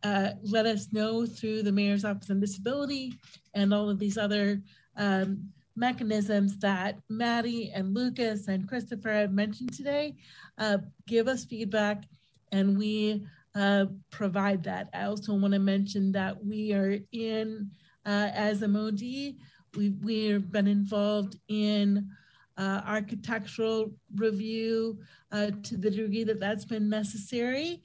[0.04, 3.14] uh, let us know through the Mayor's Office on Disability
[3.54, 4.62] and all of these other
[4.98, 10.16] um, mechanisms that Maddie and Lucas and Christopher have mentioned today.
[10.58, 12.04] Uh, give us feedback
[12.52, 14.90] and we uh, provide that.
[14.94, 17.72] I also want to mention that we are in,
[18.06, 22.10] uh, as MOD, we, we've been involved in
[22.58, 25.00] uh, architectural review
[25.32, 27.82] uh, to the degree that that's been necessary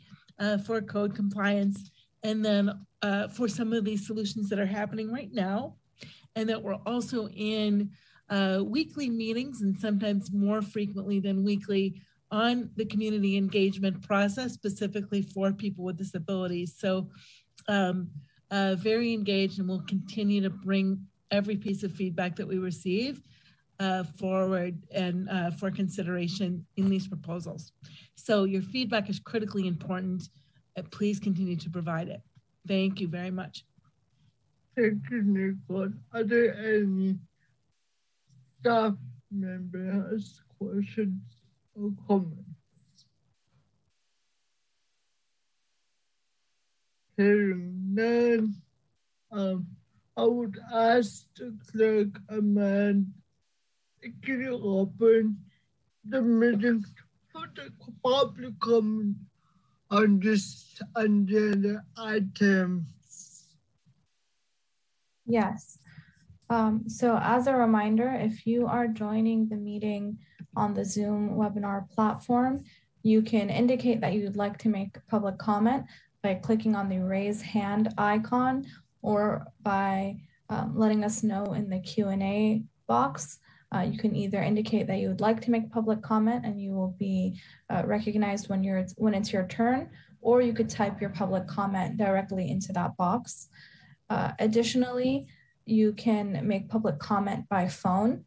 [0.66, 1.90] for code compliance.
[2.22, 5.76] And then uh, for some of these solutions that are happening right now,
[6.34, 7.90] and that we're also in
[8.28, 15.22] uh, weekly meetings and sometimes more frequently than weekly on the community engagement process specifically
[15.22, 16.74] for people with disabilities.
[16.76, 17.08] So
[17.68, 18.10] um,
[18.50, 23.22] uh, very engaged and we'll continue to bring every piece of feedback that we receive
[23.78, 27.72] uh, forward and uh, for consideration in these proposals.
[28.14, 30.28] So your feedback is critically important.
[30.82, 32.20] Please continue to provide it.
[32.66, 33.64] Thank you very much.
[34.76, 35.92] Thank you, Nicole.
[36.12, 37.16] Are there any
[38.60, 38.94] staff
[39.30, 41.22] member has questions
[41.74, 42.42] or comments?
[47.16, 48.54] Hearing none,
[49.32, 49.66] um,
[50.18, 53.06] I would ask the clerk Amanda,
[54.22, 55.38] can you open
[56.04, 56.84] the meeting
[57.32, 57.70] for the
[58.02, 59.16] public comment
[59.90, 62.86] on this agenda item?
[65.26, 65.78] Yes.
[66.48, 70.18] Um, so as a reminder, if you are joining the meeting
[70.54, 72.64] on the Zoom webinar platform,
[73.02, 75.84] you can indicate that you'd like to make public comment
[76.22, 78.66] by clicking on the raise hand icon
[79.02, 80.16] or by
[80.48, 83.38] um, letting us know in the Q&A box.
[83.76, 86.72] Uh, you can either indicate that you would like to make public comment and you
[86.72, 87.38] will be
[87.68, 89.90] uh, recognized when, you're, when it's your turn,
[90.22, 93.48] or you could type your public comment directly into that box.
[94.08, 95.26] Uh, additionally,
[95.66, 98.24] you can make public comment by phone.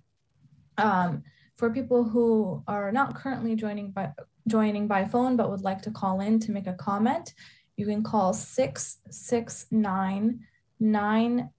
[0.78, 1.24] Um,
[1.58, 4.12] for people who are not currently joining by,
[4.48, 7.34] joining by phone but would like to call in to make a comment,
[7.76, 10.42] you can call 669
[10.82, 11.50] 900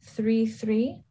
[0.00, 1.02] 6833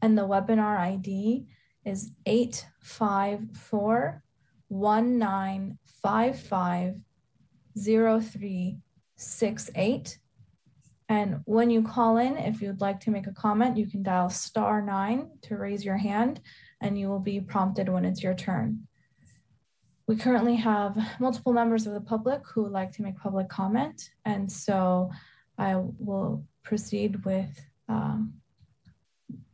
[0.00, 1.46] and the webinar ID
[1.84, 4.22] is 854
[4.68, 7.00] 1955
[7.78, 10.18] 0368.
[11.08, 14.30] And when you call in, if you'd like to make a comment, you can dial
[14.30, 16.40] star nine to raise your hand
[16.80, 18.86] and you will be prompted when it's your turn.
[20.06, 24.10] We currently have multiple members of the public who would like to make public comment.
[24.24, 25.10] And so
[25.58, 28.34] I will proceed with um,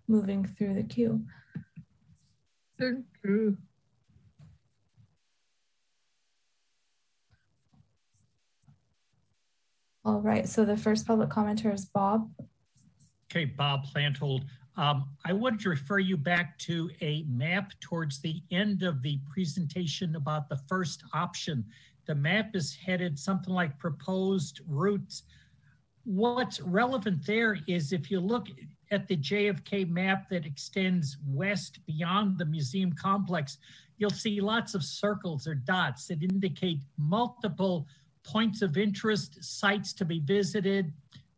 [0.06, 1.20] moving through the queue.
[2.78, 3.56] Thank you.
[10.04, 12.30] All right, so the first public commenter is Bob.
[13.30, 14.44] Okay, Bob Planthold.
[14.78, 19.18] Um, I wanted to refer you back to a map towards the end of the
[19.30, 21.64] presentation about the first option.
[22.06, 25.24] The map is headed something like proposed routes.
[26.08, 28.46] What's relevant there is if you look
[28.90, 33.58] at the JFK map that extends west beyond the museum complex,
[33.98, 37.86] you'll see lots of circles or dots that indicate multiple
[38.24, 40.94] points of interest, sites to be visited,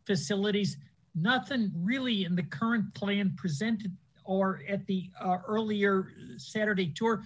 [0.07, 0.77] facilities.
[1.17, 3.91] Nothing really in the current plan presented
[4.25, 7.25] or at the uh, earlier Saturday tour.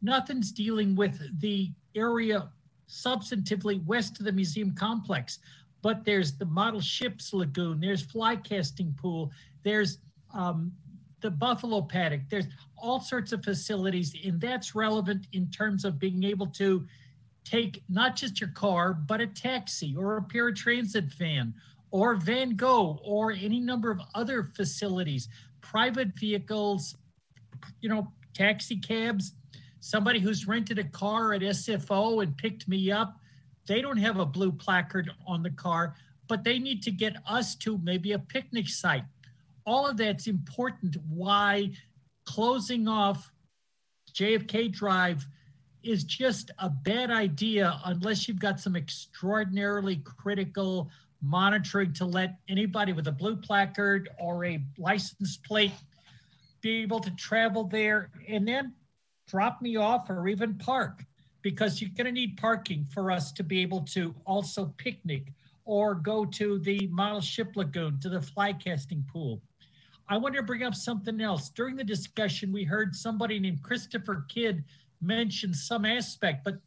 [0.00, 2.48] Nothing's dealing with the area
[2.88, 5.38] substantively west of the museum complex.
[5.82, 9.30] But there's the model ships lagoon, there's fly casting pool,
[9.62, 9.98] there's
[10.34, 10.72] um,
[11.20, 16.24] the buffalo paddock, there's all sorts of facilities, and that's relevant in terms of being
[16.24, 16.86] able to
[17.44, 21.54] take not just your car, but a taxi or a paratransit van
[21.90, 25.28] or Van Gogh or any number of other facilities,
[25.60, 26.96] private vehicles,
[27.80, 29.34] you know, taxi cabs,
[29.80, 33.18] somebody who's rented a car at SFO and picked me up.
[33.68, 35.94] They don't have a blue placard on the car,
[36.26, 39.04] but they need to get us to maybe a picnic site.
[39.66, 40.96] All of that's important.
[41.08, 41.70] Why
[42.24, 43.30] closing off
[44.14, 45.26] JFK Drive
[45.82, 50.90] is just a bad idea unless you've got some extraordinarily critical
[51.20, 55.72] monitoring to let anybody with a blue placard or a license plate
[56.62, 58.72] be able to travel there and then
[59.26, 61.04] drop me off or even park
[61.42, 65.32] because you're going to need parking for us to be able to also picnic
[65.64, 69.40] or go to the model ship lagoon to the fly casting pool.
[70.08, 71.50] I want to bring up something else.
[71.50, 74.64] During the discussion, we heard somebody named Christopher Kidd
[75.02, 76.58] mention some aspect, but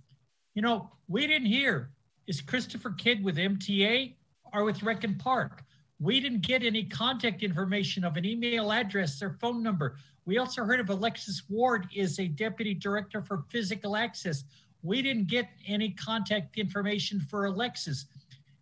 [0.53, 1.91] you know, we didn't hear
[2.27, 4.13] is Christopher Kidd with MTA
[4.53, 5.63] or with Rec and Park?
[5.99, 9.97] We didn't get any contact information of an email address or phone number.
[10.25, 14.43] We also heard of Alexis Ward is a deputy director for physical access.
[14.83, 18.05] We didn't get any contact information for Alexis.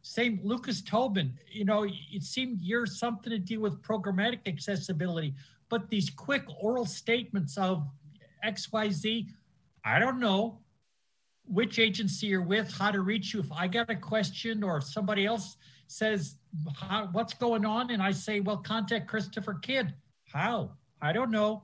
[0.02, 5.34] Same Lucas Tobin, you know, it seemed you're something to deal with programmatic accessibility,
[5.70, 7.86] but these quick oral statements of
[8.46, 9.28] XYZ,
[9.86, 10.60] I don't know
[11.46, 13.40] which agency you're with, how to reach you.
[13.40, 15.58] If I got a question or if somebody else
[15.88, 16.36] says,
[17.12, 17.92] what's going on?
[17.92, 19.94] And I say, well, contact Christopher Kidd.
[20.32, 20.72] How?
[21.02, 21.64] I don't know.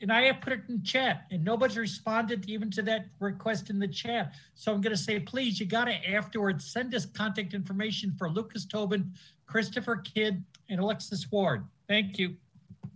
[0.00, 3.78] And I have put it in chat and nobody's responded even to that request in
[3.78, 4.34] the chat.
[4.54, 8.28] So I'm going to say, please, you got to afterwards send us contact information for
[8.28, 9.12] Lucas Tobin,
[9.46, 11.64] Christopher Kidd, and Alexis Ward.
[11.88, 12.36] Thank you.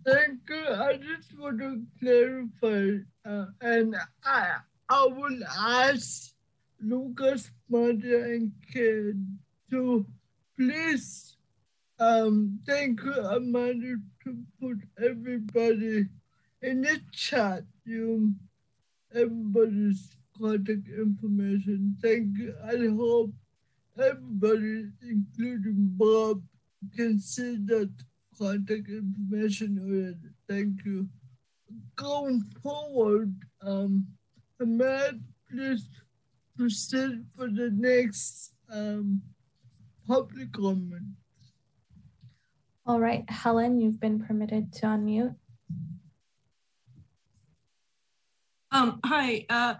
[0.04, 0.64] Thank you.
[0.68, 4.56] I just want to clarify, uh, and I
[4.88, 6.32] I will ask
[6.80, 9.38] Lucas, Mother, and Kidd
[9.70, 10.06] to
[10.56, 11.36] please
[11.98, 16.06] um thank you, Amanda, to put everybody
[16.62, 18.38] in the chat room,
[19.14, 21.96] everybody's contact information.
[22.02, 22.54] Thank you.
[22.64, 23.32] I hope
[23.98, 26.42] everybody, including Bob,
[26.96, 27.90] can see that
[28.38, 30.34] contact information already.
[30.48, 31.08] Thank you.
[31.96, 34.06] Going forward, um,
[34.60, 35.14] Matt,
[35.50, 35.88] please
[36.56, 39.22] proceed for the next um,
[40.06, 41.14] public comment.
[42.86, 45.34] All right, Helen, you've been permitted to unmute.
[48.70, 49.74] Um, hi, uh,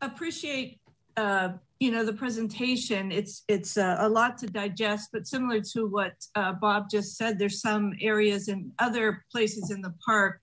[0.00, 0.78] appreciate
[1.16, 3.10] uh, you know the presentation.
[3.10, 7.38] It's it's uh, a lot to digest, but similar to what uh, Bob just said,
[7.38, 10.42] there's some areas and other places in the park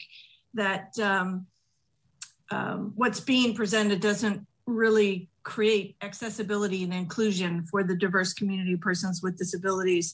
[0.54, 1.48] that um,
[2.52, 9.22] um, what's being presented doesn't really create accessibility and inclusion for the diverse community persons
[9.24, 10.14] with disabilities.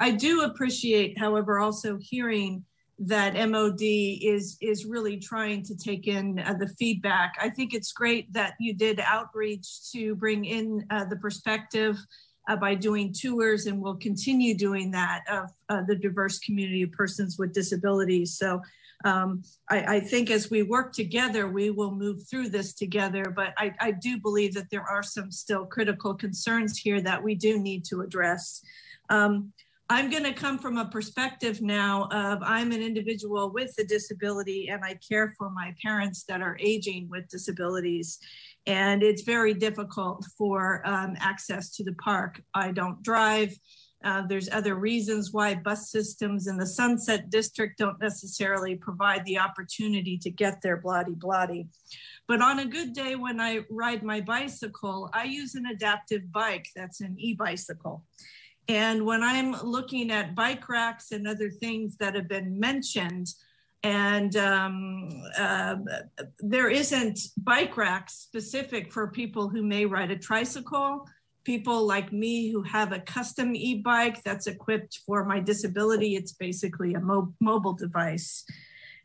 [0.00, 2.64] I do appreciate, however, also hearing
[2.98, 7.34] that MOD is is really trying to take in uh, the feedback.
[7.40, 11.98] I think it's great that you did outreach to bring in uh, the perspective
[12.48, 16.92] uh, by doing tours, and we'll continue doing that of uh, the diverse community of
[16.92, 18.36] persons with disabilities.
[18.36, 18.60] So.
[19.04, 23.24] Um, I, I, think as we work together, we will move through this together.
[23.36, 27.34] But I, I do believe that there are some still critical concerns here that we
[27.34, 28.62] do need to address.
[29.10, 29.52] Um,
[29.90, 34.68] I'm going to come from a perspective now of I'm an individual with a disability
[34.68, 38.18] and I care for my parents that are aging with disabilities.
[38.66, 42.40] And it's very difficult for um, access to the park.
[42.54, 43.54] I don't drive.
[44.02, 49.38] Uh, there's other reasons why bus systems in the Sunset District don't necessarily provide the
[49.38, 51.68] opportunity to get there, bloody, bloody.
[52.26, 56.68] But on a good day when I ride my bicycle, I use an adaptive bike
[56.74, 58.02] that's an e bicycle.
[58.68, 63.28] And when I'm looking at bike racks and other things that have been mentioned,
[63.82, 65.76] and um, uh,
[66.40, 71.06] there isn't bike racks specific for people who may ride a tricycle,
[71.44, 76.16] people like me who have a custom e-bike that's equipped for my disability.
[76.16, 78.46] It's basically a mo mobile device.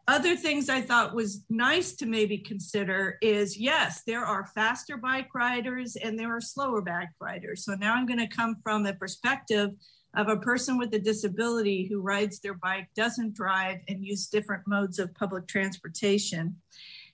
[0.09, 5.35] Other things I thought was nice to maybe consider is yes, there are faster bike
[5.35, 7.63] riders and there are slower bike riders.
[7.63, 9.69] So now I'm going to come from the perspective
[10.15, 14.63] of a person with a disability who rides their bike, doesn't drive, and use different
[14.65, 16.55] modes of public transportation.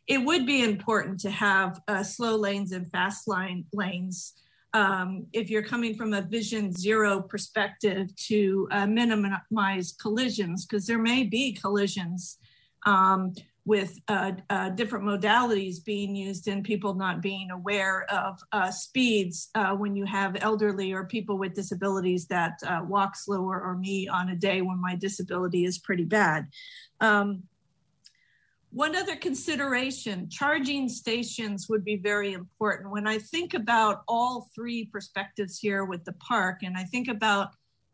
[0.08, 4.36] It would be important to have uh, slow lanes and fast line lanes
[4.74, 10.98] um, if you're coming from a vision zero perspective to uh, minimize collisions, because there
[10.98, 12.38] may be collisions
[12.86, 13.34] um,
[13.66, 19.50] with uh, uh, different modalities being used and people not being aware of uh, speeds
[19.56, 24.08] uh, when you have elderly or people with disabilities that uh, walk slower or me
[24.08, 26.48] on a day when my disability is pretty bad.
[27.02, 27.44] Um,
[28.72, 32.92] one other consideration, charging stations would be very important.
[32.92, 37.50] When I think about all three perspectives here with the park, and I think about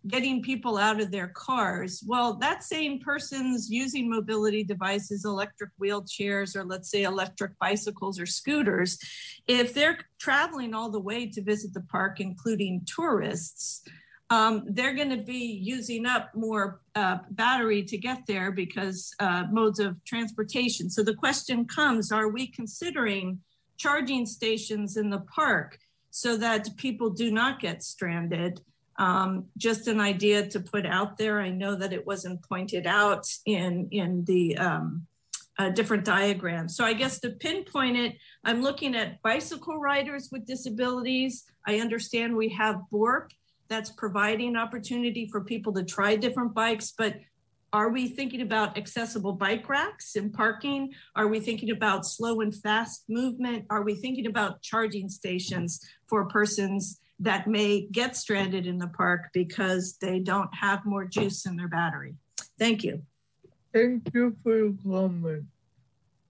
[0.07, 2.03] getting people out of their cars.
[2.05, 8.25] Well, that same person's using mobility devices, electric wheelchairs, or let's say electric bicycles or
[8.25, 8.97] scooters.
[9.47, 13.83] If they're traveling all the way to visit the park, including tourists,
[14.31, 19.43] um, they're going to be using up more uh, battery to get there because uh,
[19.51, 20.89] modes of transportation.
[20.89, 23.39] So the question comes are we considering
[23.77, 25.77] charging stations in the park
[26.11, 28.61] so that people do not get stranded?
[28.97, 31.39] Um, just an idea to put out there.
[31.41, 35.07] I know that it wasn't pointed out in, in the um,
[35.57, 36.75] uh, different diagrams.
[36.75, 41.45] So I guess to pinpoint it, I'm looking at bicycle riders with disabilities.
[41.67, 43.31] I understand we have BORP
[43.67, 47.15] That's providing opportunity for people to try different bikes, but
[47.73, 50.93] are we thinking about accessible bike racks and parking?
[51.15, 53.65] Are we thinking about slow and fast movement?
[53.69, 59.29] Are we thinking about charging stations for persons that may get stranded in the park
[59.31, 62.15] because they don't have more juice in their battery?
[62.59, 63.03] Thank you.
[63.73, 65.45] Thank you for your comment.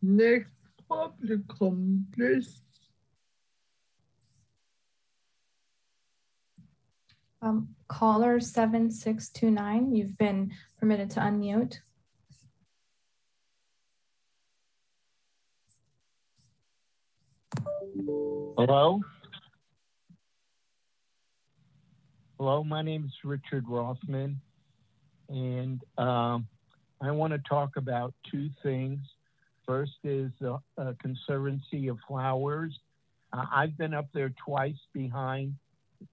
[0.02, 0.52] Next
[0.88, 2.61] public comment, please.
[7.42, 11.80] Um, caller 7629, you've been permitted to unmute.
[18.58, 19.02] Hello?
[22.44, 24.42] Hello, my name is Richard Rothman,
[25.30, 26.48] and um,
[27.00, 28.98] I want to talk about two things.
[29.64, 32.74] First is the uh, Conservancy of Flowers.
[33.32, 35.53] Uh, I've been up there twice behind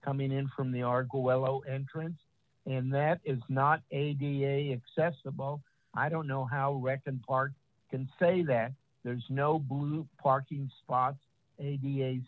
[0.05, 2.19] coming in from the Arguello entrance,
[2.67, 5.63] and that is not ADA accessible.
[5.95, 7.53] I don't know how Rec and Park
[7.91, 8.73] can say that.
[9.03, 11.21] There's no blue parking spots,
[11.59, 12.19] ADA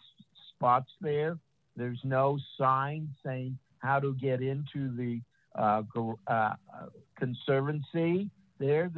[0.56, 1.36] spots there.
[1.76, 5.20] There's no sign saying how to get into the
[5.58, 5.82] uh,
[6.26, 6.54] uh,
[7.18, 8.90] conservancy there.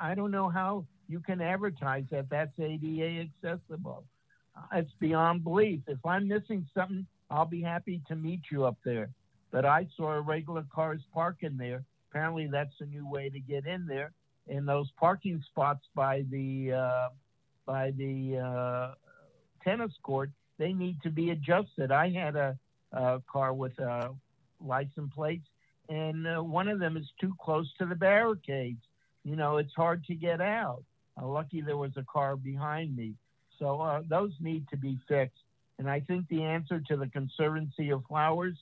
[0.00, 4.04] I don't know how you can advertise that that's ADA accessible.
[4.56, 5.80] Uh, it's beyond belief.
[5.86, 9.10] If I'm missing something, I'll be happy to meet you up there.
[9.50, 11.84] But I saw regular cars parking there.
[12.10, 14.12] Apparently, that's a new way to get in there.
[14.48, 17.08] And those parking spots by the uh,
[17.66, 18.94] by the uh,
[19.62, 21.92] tennis court, they need to be adjusted.
[21.92, 22.58] I had a,
[22.92, 24.08] a car with uh,
[24.64, 25.46] license plates,
[25.88, 28.80] and uh, one of them is too close to the barricades.
[29.24, 30.82] You know, it's hard to get out.
[31.20, 33.14] Uh, lucky there was a car behind me.
[33.58, 35.42] So uh, those need to be fixed.
[35.78, 38.56] And I think the answer to the Conservancy of Flowers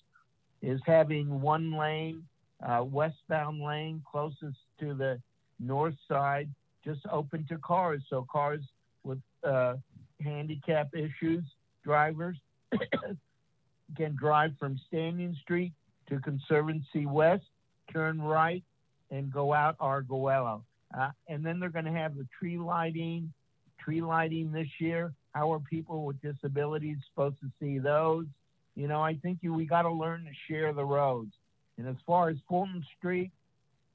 [0.62, 2.24] is having one lane,
[2.66, 5.20] uh, westbound lane closest to the
[5.60, 6.48] north side,
[6.84, 8.02] just open to cars.
[8.08, 8.60] So cars
[9.04, 9.74] with uh,
[10.22, 11.44] handicap issues,
[11.84, 12.36] drivers
[13.96, 15.72] can drive from Stanyan Street
[16.08, 17.44] to Conservancy West,
[17.92, 18.62] turn right,
[19.10, 20.64] and go out Arguello.
[20.96, 23.32] Uh, and then they're going to have the tree lighting,
[23.78, 25.12] tree lighting this year.
[25.34, 28.26] How are people with disabilities supposed to see those?
[28.74, 31.32] You know, I think you, we got to learn to share the roads.
[31.76, 33.30] And as far as Fulton Street,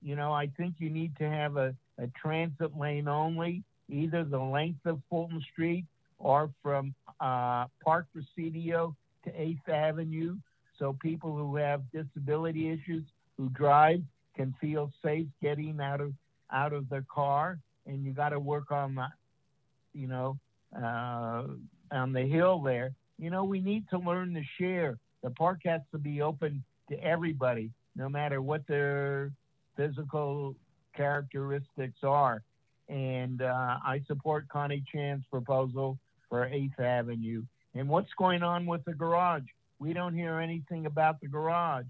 [0.02, 4.40] you know, I think you need to have a, a transit lane only, either the
[4.40, 5.86] length of Fulton Street
[6.20, 10.38] or from uh, Park Presidio to 8th Avenue.
[10.80, 13.04] So people who have disability issues
[13.38, 14.02] who drive
[14.36, 16.14] can feel safe getting out of
[16.52, 17.60] out of their car.
[17.86, 19.12] And you got to work on that,
[19.94, 20.38] you know,
[20.76, 21.44] uh,
[21.92, 22.94] on the hill there.
[23.20, 24.98] You know, we need to learn to share.
[25.22, 29.32] The park has to be open to everybody, no matter what their
[29.76, 30.56] physical
[30.96, 32.44] characteristics are.
[32.90, 35.98] And uh, I support Connie Chan's proposal
[36.30, 37.44] for 8th Avenue.
[37.76, 39.44] And what's going on with the garage?
[39.84, 41.88] We don't hear anything about the garage.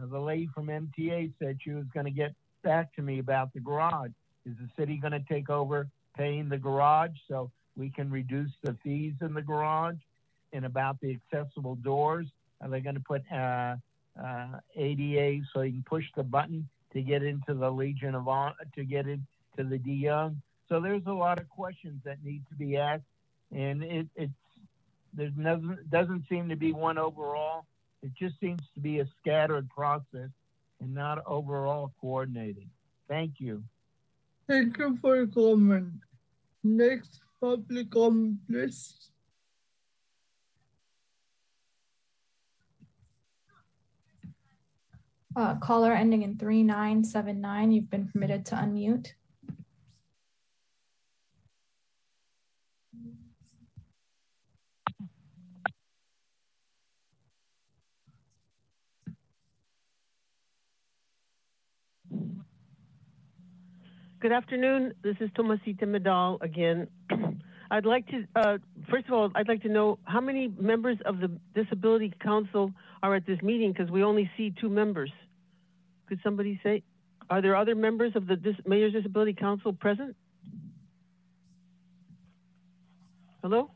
[0.00, 3.52] Uh, the lady from MTA said she was going to get back to me about
[3.52, 4.12] the garage.
[4.46, 7.16] Is the city going to take over paying the garage?
[7.26, 9.96] So we can reduce the fees in the garage
[10.52, 12.28] and about the accessible doors.
[12.60, 13.74] Are they going to put uh,
[14.22, 18.54] uh, ADA so you can push the button to get into the Legion of Honor,
[18.76, 19.24] to get into
[19.56, 20.40] the De Young?
[20.68, 23.02] So there's a lot of questions that need to be asked,
[23.50, 24.32] and it, it's
[25.12, 27.66] there doesn't doesn't seem to be one overall.
[28.02, 30.30] It just seems to be a scattered process
[30.80, 32.68] and not overall coordinated.
[33.08, 33.62] Thank you.
[34.48, 35.92] Thank you for your comment.
[36.64, 39.10] Next public comment, please.
[45.34, 49.12] Uh, caller ending in 3979, you've been permitted to unmute.
[64.22, 64.94] Good afternoon.
[65.02, 66.86] This is Tomasita Medal again.
[67.72, 71.18] I'd like to, uh, first of all, I'd like to know how many members of
[71.18, 72.70] the Disability Council
[73.02, 75.10] are at this meeting because we only see two members.
[76.06, 76.84] Could somebody say,
[77.30, 80.14] are there other members of the Dis Mayor's Disability Council present?
[83.42, 83.72] Hello?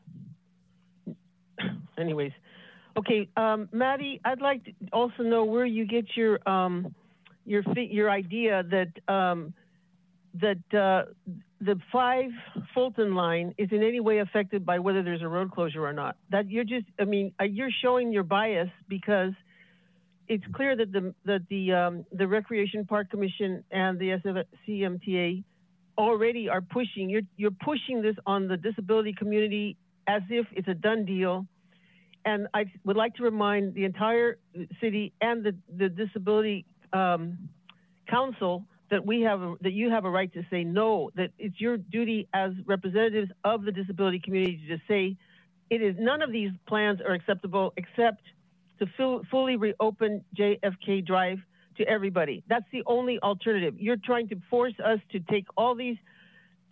[1.99, 2.31] Anyways,
[2.97, 6.95] okay, um, Maddie, I'd like to also know where you get your um,
[7.45, 9.53] your your idea that um,
[10.41, 11.11] that uh,
[11.61, 12.29] the five
[12.73, 16.17] Fulton line is in any way affected by whether there's a road closure or not.
[16.29, 19.33] That you're just, I mean, uh, you're showing your bias because
[20.27, 24.19] it's clear that the that the um, the Recreation Park Commission and the
[24.67, 25.43] SFCMTA
[25.97, 27.09] already are pushing.
[27.09, 31.45] You're you're pushing this on the disability community as if it's a done deal.
[32.25, 34.37] And I would like to remind the entire
[34.81, 37.49] city and the the disability um,
[38.09, 41.11] council that we have a, that you have a right to say no.
[41.15, 45.17] That it's your duty as representatives of the disability community to say
[45.69, 48.21] it is none of these plans are acceptable except
[48.79, 51.39] to full, fully reopen JFK Drive
[51.77, 52.43] to everybody.
[52.47, 53.75] That's the only alternative.
[53.77, 55.97] You're trying to force us to take all these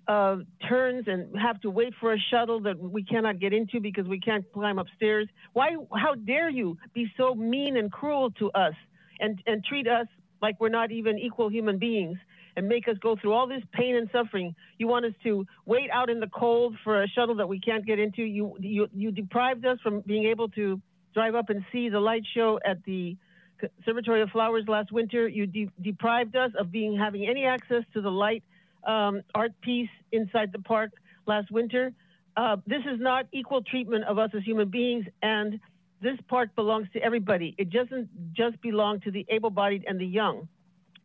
[0.08, 0.38] uh,
[0.70, 4.20] turns and have to wait for a shuttle that we cannot get into because we
[4.20, 5.28] can't climb upstairs.
[5.54, 5.76] Why?
[5.96, 8.74] How dare you be so mean and cruel to us
[9.20, 10.08] and and treat us
[10.42, 12.18] like we're not even equal human beings
[12.58, 14.56] and make us go through all this pain and suffering.
[14.78, 17.86] You want us to wait out in the cold for a shuttle that we can't
[17.86, 18.24] get into.
[18.24, 20.82] You you you deprived us from being able to
[21.14, 23.18] drive up and see the light show at the
[23.60, 25.28] Conservatory of Flowers last winter.
[25.28, 28.44] You de deprived us of being having any access to the light
[28.86, 30.92] um, art piece inside the park
[31.26, 31.94] last winter.
[32.38, 35.60] Uh, this is not equal treatment of us as human beings, and
[36.02, 37.56] this park belongs to everybody.
[37.58, 40.48] It doesn't just belong to the able-bodied and the young.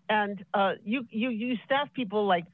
[0.08, 2.44] And uh, you, you, you staff people like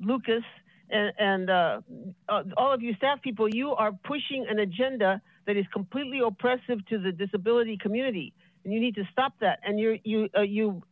[0.00, 0.42] Lucas
[0.90, 1.80] and, and uh,
[2.28, 6.84] uh all of you staff people, you are pushing an agenda that is completely oppressive
[6.88, 8.32] to the disability community.
[8.64, 9.60] And you need to stop that.
[9.64, 10.82] And you you uh, you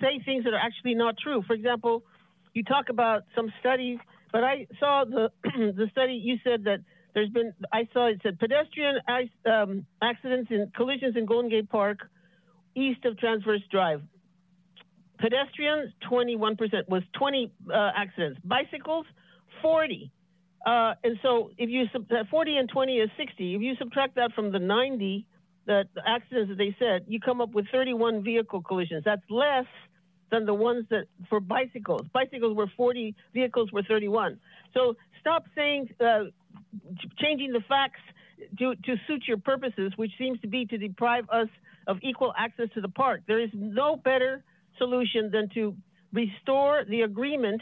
[0.00, 1.42] say things that are actually not true.
[1.46, 2.02] For example,
[2.54, 3.98] you talk about some studies,
[4.32, 6.14] but I saw the the study.
[6.14, 6.80] You said that
[7.18, 7.52] there's been.
[7.72, 8.98] I saw it said pedestrian
[9.44, 11.98] um, accidents and collisions in Golden Gate Park,
[12.76, 14.02] east of Transverse Drive.
[15.18, 16.56] Pedestrians, 21%
[16.88, 18.38] was 20 uh, accidents.
[18.44, 19.04] Bicycles,
[19.62, 20.12] 40.
[20.64, 23.54] Uh, and so if you sub- 40 and 20 is 60.
[23.56, 25.26] If you subtract that from the 90
[25.66, 29.02] that the accidents that they said, you come up with 31 vehicle collisions.
[29.04, 29.66] That's less
[30.30, 32.02] than the ones that for bicycles.
[32.12, 34.38] Bicycles were 40, vehicles were 31.
[34.72, 36.30] So stop saying, uh,
[37.18, 38.00] changing the facts
[38.58, 41.48] to, to suit your purposes, which seems to be to deprive us
[41.86, 43.22] of equal access to the park.
[43.26, 44.44] There is no better
[44.76, 45.74] solution than to
[46.12, 47.60] restore the agreement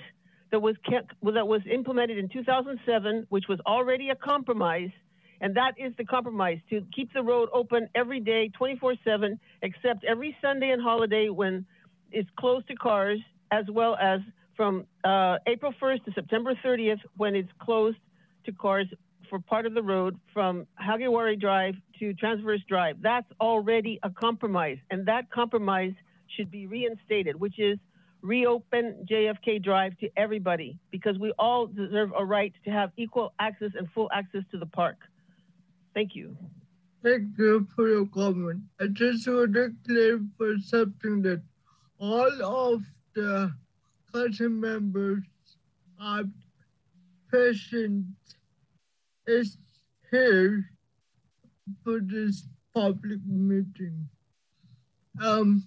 [0.50, 4.90] that was kept, that was implemented in 2007, which was already a compromise,
[5.40, 10.36] and that is the compromise to keep the road open every day, 24/7, except every
[10.40, 11.66] Sunday and holiday when
[12.12, 13.18] it's closed to cars,
[13.50, 14.20] as well as
[14.56, 17.98] from uh, April 1st to September 30th when it's closed
[18.46, 18.86] to cars
[19.28, 22.96] for part of the road from Hagiwara Drive to Transverse Drive.
[23.02, 25.92] That's already a compromise, and that compromise
[26.36, 27.78] should be reinstated, which is
[28.22, 33.70] reopen JFK Drive to everybody because we all deserve a right to have equal access
[33.76, 34.96] and full access to the park.
[35.94, 36.36] Thank you.
[37.02, 38.62] Thank you for your comment.
[38.80, 41.42] I just want to clarify something that
[42.00, 42.82] all of
[43.14, 43.52] the
[44.12, 45.22] council members
[46.00, 46.24] are
[47.28, 48.06] present
[49.26, 49.58] is
[50.10, 50.70] here
[51.82, 54.08] for this public meeting.
[55.22, 55.64] Um,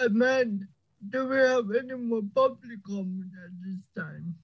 [0.00, 0.66] Amanda,
[1.08, 4.34] do we have any more public comment at this time?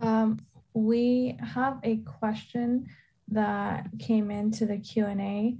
[0.00, 0.38] Um,
[0.74, 2.86] we have a question
[3.28, 5.56] that came into the Q&A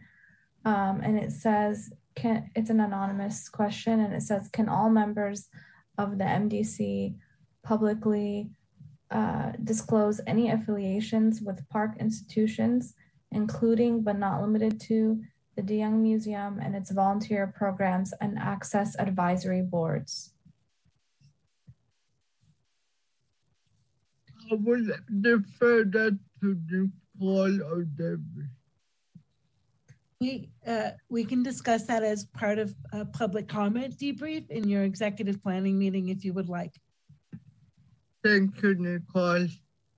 [0.64, 5.48] um, and it says, can, it's an anonymous question and it says, can all members
[5.96, 7.14] of the MDC
[7.68, 8.48] publicly
[9.10, 12.94] uh, disclose any affiliations with park institutions,
[13.30, 15.20] including but not limited to
[15.54, 20.32] the DeYoung Museum and its volunteer programs and access advisory boards.
[24.50, 24.86] I will
[25.20, 28.48] defer that to Nicole or Debbie.
[30.20, 34.84] We, uh, we can discuss that as part of a public comment debrief in your
[34.84, 36.74] executive planning meeting if you would like.
[38.24, 39.46] Thank you, Nicole.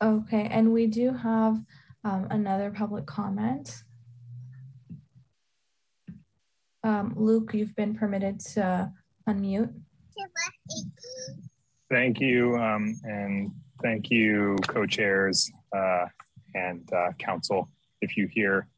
[0.02, 1.60] Okay, and we do have
[2.04, 3.82] um, another public comment.
[6.82, 8.90] Um, Luke, you've been permitted to
[9.28, 9.72] unmute.
[11.90, 13.50] Thank you, um, and
[13.82, 16.06] thank you, co-chairs uh,
[16.54, 17.68] and uh, council.
[18.00, 18.68] If you hear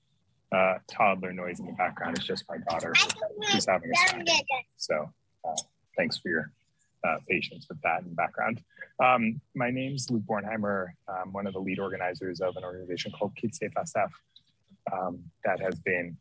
[0.52, 2.94] uh, toddler noise in the background, it's just my daughter
[3.52, 4.44] who's having a snack.
[4.76, 5.08] So
[5.44, 5.54] uh,
[5.96, 6.52] thanks for your
[7.06, 8.62] uh, patience with that in background.
[9.02, 10.88] Um, my name's Luke Bornheimer.
[11.08, 14.10] I'm one of the lead organizers of an organization called Kids Safe SF
[14.92, 16.16] um, that has been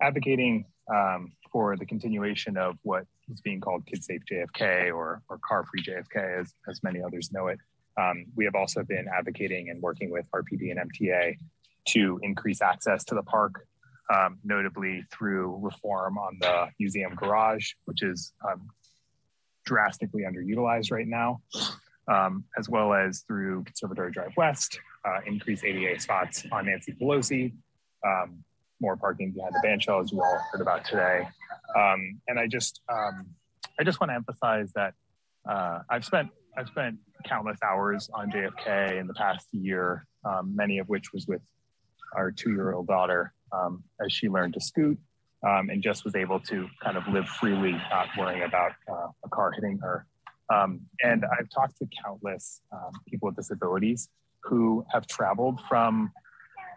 [0.00, 5.38] advocating um, for the continuation of what is being called Kid Safe JFK or, or
[5.46, 7.58] Car Free JFK, as, as many others know it.
[7.96, 11.36] Um, we have also been advocating and working with RPD and MTA
[11.86, 13.66] to increase access to the park
[14.12, 18.68] um, notably through reform on the museum garage, which is um,
[19.64, 21.40] drastically underutilized right now,
[22.08, 27.52] um, as well as through Conservatory Drive West, uh, increased ADA spots on Nancy Pelosi,
[28.06, 28.44] um,
[28.80, 31.26] more parking behind the bandshell, as you all heard about today.
[31.76, 33.26] Um, and I just, um,
[33.78, 34.94] I just want to emphasize that
[35.48, 40.78] uh, I've spent, I've spent countless hours on JFK in the past year, um, many
[40.78, 41.40] of which was with
[42.14, 44.98] our two-year-old daughter um, as she learned to scoot
[45.46, 49.28] um, and just was able to kind of live freely, not worrying about uh, a
[49.28, 50.06] car hitting her.
[50.52, 54.08] Um, and I've talked to countless um, people with disabilities
[54.42, 56.12] who have traveled from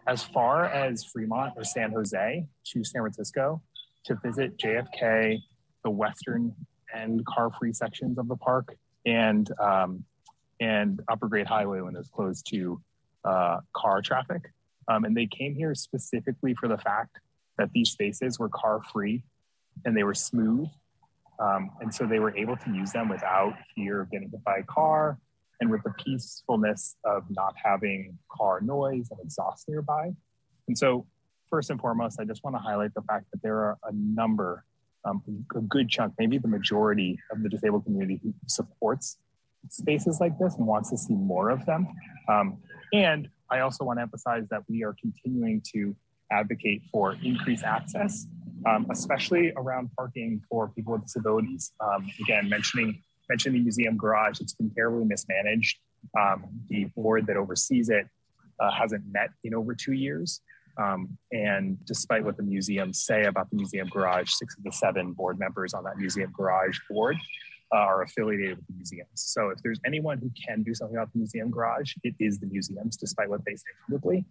[0.07, 3.61] as far as Fremont or San Jose to San Francisco
[4.05, 5.39] to visit JFK,
[5.83, 6.55] the western
[6.93, 10.03] and car-free sections of the park, and um,
[10.59, 12.81] and Upper Great Highway when it was closed to
[13.25, 14.41] uh, car traffic.
[14.87, 17.19] Um, and they came here specifically for the fact
[17.57, 19.23] that these spaces were car-free
[19.85, 20.67] and they were smooth.
[21.39, 24.57] Um, and so they were able to use them without fear of getting hit by
[24.57, 25.19] a car
[25.59, 30.11] and with the peacefulness of not having car noise and exhaust nearby.
[30.67, 31.05] And so,
[31.49, 34.65] first and foremost, I just want to highlight the fact that there are a number,
[35.05, 35.21] um,
[35.55, 39.17] a good chunk, maybe the majority of the disabled community who supports
[39.69, 41.87] spaces like this and wants to see more of them.
[42.27, 42.57] Um,
[42.93, 45.95] and I also want to emphasize that we are continuing to
[46.31, 48.27] advocate for increased access,
[48.65, 51.71] um, especially around parking for people with disabilities.
[51.79, 55.79] Um, again, mentioning mentioning the museum garage, it's been terribly mismanaged.
[56.17, 58.07] Um, the board that oversees it
[58.59, 60.41] uh, hasn't met in over two years.
[60.77, 65.13] Um, and despite what the museums say about the museum garage, six of the seven
[65.13, 67.17] board members on that museum garage board
[67.73, 69.09] uh, are affiliated with the museums.
[69.15, 72.45] So if there's anyone who can do something about the museum garage, it is the
[72.45, 74.25] museums, despite what they say publicly.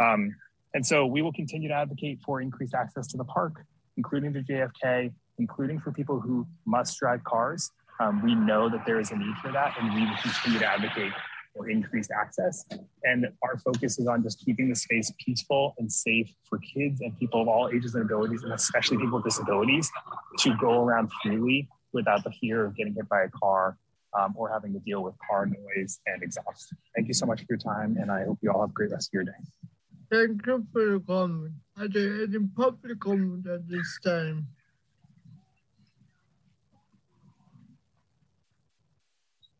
[0.00, 0.34] Um,
[0.74, 3.64] and so we will continue to advocate for increased access to the park,
[3.96, 7.70] including the JFK, including for people who must drive cars.
[8.00, 10.66] Um, we know that there is a need for that, and we will continue to
[10.66, 11.12] advocate
[11.54, 12.64] for increased access.
[13.04, 17.16] And our focus is on just keeping the space peaceful and safe for kids and
[17.18, 19.90] people of all ages and abilities, and especially people with disabilities,
[20.38, 23.76] to go around freely without the fear of getting hit by a car
[24.18, 26.74] um, or having to deal with car noise and exhaust.
[26.94, 28.90] Thank you so much for your time, and I hope you all have a great
[28.90, 29.32] rest of your day.
[30.12, 31.54] Thank you for your comment.
[31.78, 34.46] Are there any public comment at this time?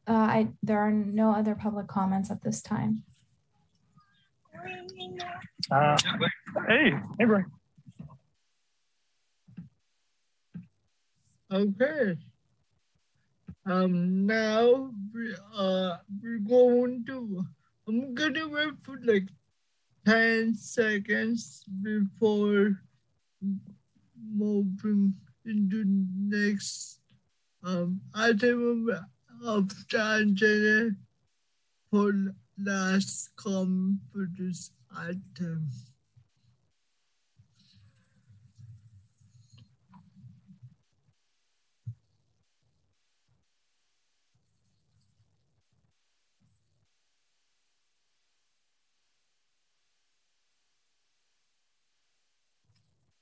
[0.06, 3.02] Uh, I, there are no other public comments at this time.
[5.70, 5.96] Uh,
[6.68, 7.50] hey, hey, Brian.
[11.50, 12.18] Okay.
[13.64, 17.42] Um, now we uh we're going to
[17.88, 19.28] I'm gonna wait for like
[20.06, 22.78] 10 seconds before
[24.34, 25.14] moving
[25.44, 26.98] into next
[27.64, 28.88] um item
[29.44, 30.90] of, agenda
[31.90, 32.12] for
[32.58, 35.68] last comment for this item.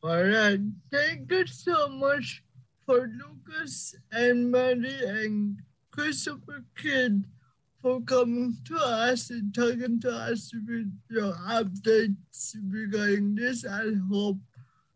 [0.03, 0.61] All right.
[0.91, 2.43] Thank you so much
[2.87, 7.25] for Lucas and Mary and Christopher Kidd
[7.83, 13.67] for coming to us and talking to us with your updates regarding this.
[13.67, 14.39] I hope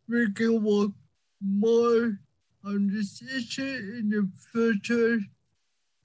[0.09, 0.93] we can work
[1.39, 2.19] more
[2.65, 5.19] on this issue in the future.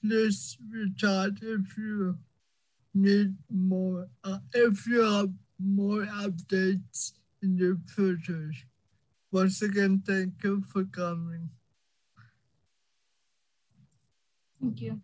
[0.03, 2.18] Please reach out if you
[2.94, 8.52] need more, uh, if you have more updates in the future.
[9.32, 11.49] Once again, thank you for coming.
[14.59, 15.01] Thank you.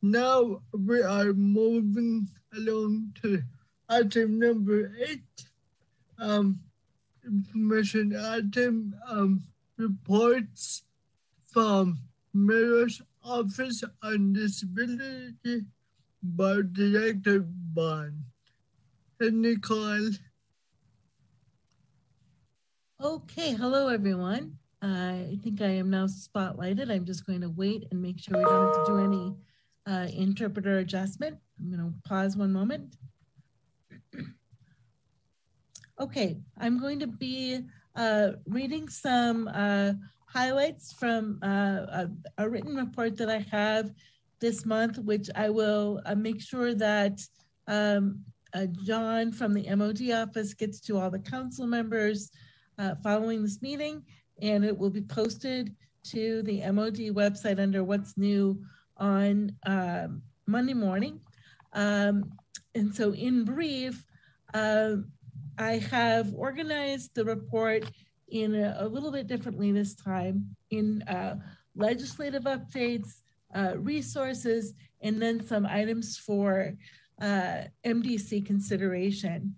[0.00, 3.42] Now we are moving along to
[3.88, 5.28] item number eight.
[6.18, 6.60] Um,
[7.26, 9.42] information item um,
[9.76, 10.84] reports
[11.52, 11.98] from
[12.32, 15.66] Mayor's Office on Disability
[16.22, 18.24] by Director Bohn.
[19.20, 20.10] And Nicole.
[23.02, 24.56] Okay, hello everyone.
[24.80, 26.90] I think I am now spotlighted.
[26.90, 29.36] I'm just going to wait and make sure we don't have to do any
[29.86, 31.36] uh, interpreter adjustment.
[31.60, 32.96] I'm going to pause one moment.
[35.98, 37.60] Okay, I'm going to be
[37.94, 39.92] uh, reading some uh,
[40.26, 43.94] highlights from uh, a, a, written report that I have
[44.38, 47.22] this month, which I will uh, make sure that
[47.66, 48.20] um,
[48.52, 52.30] uh, John from the MOD office gets to all the council members
[52.78, 54.02] uh, following this meeting,
[54.40, 55.74] and it will be posted
[56.04, 58.62] to the MOD website under what's new
[58.96, 61.20] on um, Monday morning.
[61.72, 62.32] Um,
[62.74, 64.04] and so, in brief,
[64.54, 64.96] uh,
[65.58, 67.90] I have organized the report
[68.28, 71.36] in a, a, little bit differently this time in uh,
[71.74, 73.20] legislative updates,
[73.54, 76.74] uh, resources, and then some items for
[77.20, 79.54] uh, MDC consideration.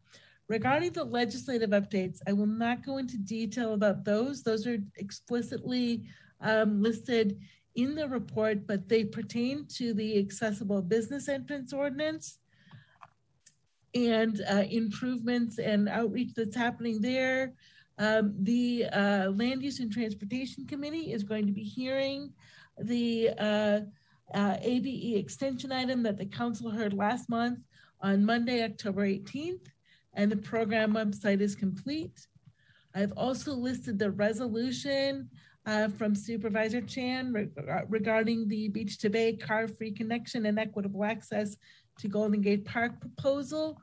[0.48, 4.42] Regarding the legislative updates, I will not go into detail about those.
[4.42, 6.04] Those are explicitly
[6.40, 7.38] um, listed
[7.74, 12.38] in the report, but they pertain to the accessible business entrance ordinance
[13.94, 17.52] and uh, improvements and outreach that's happening there.
[17.98, 22.32] Um, the uh, Land Use and Transportation Committee is going to be hearing
[22.80, 23.80] the uh,
[24.34, 27.58] uh ABE extension item that the council heard last month
[28.00, 29.66] on Monday, October 18th,
[30.18, 32.26] and the program website is complete.
[32.94, 35.30] I've also listed the resolution
[35.64, 40.58] uh, from Supervisor Chan re uh, regarding the Beach to Bay car free connection and
[40.58, 41.56] equitable access
[42.00, 43.80] to Golden Gate Park proposal.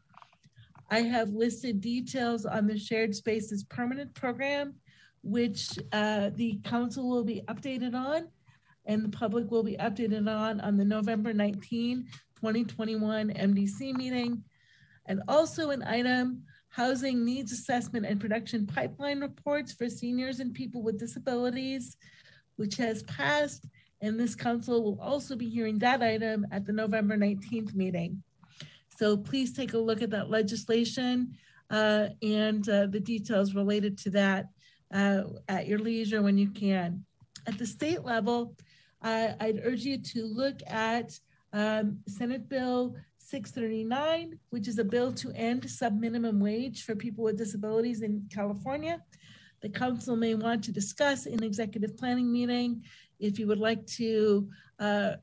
[0.92, 4.76] I have listed details on the Shared Spaces Permanent Program,
[5.24, 8.28] which uh, the council will be updated on
[8.86, 12.04] and the public will be updated on on the November 19,
[12.36, 14.44] 2021 MDC meeting.
[15.08, 20.82] And also an item housing needs assessment and production pipeline reports for seniors and people
[20.82, 21.96] with disabilities,
[22.58, 23.66] which has passed.
[24.02, 28.22] And this council will also be hearing that item at the November 19th meeting.
[28.98, 31.34] So please take a look at that legislation
[31.70, 34.48] uh, and uh, the details related to that
[34.94, 37.06] uh, at your leisure when you can.
[37.48, 38.56] At the state level,
[39.02, 41.18] I'd urge you to look at
[41.54, 42.96] um, Senate Bill
[43.36, 49.04] 639, which is a bill to end subminimum wage for people with disabilities in California.
[49.62, 52.84] The council may want to discuss in executive planning meeting
[53.20, 54.50] if you would like to
[54.80, 55.16] uh,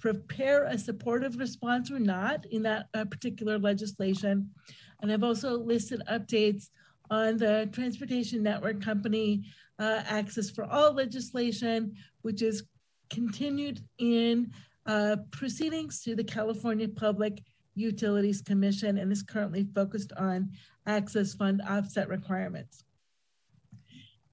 [0.00, 4.48] prepare a supportive response or not in that uh, particular legislation.
[5.00, 6.68] And I've also listed updates
[7.10, 9.42] on the Transportation Network Company
[9.80, 12.62] uh, Access for All legislation, which is
[13.10, 14.52] continued in
[14.86, 17.42] uh, proceedings to the California Public
[17.76, 20.50] Utilities Commission and is currently focused on
[20.86, 22.82] access fund offset requirements.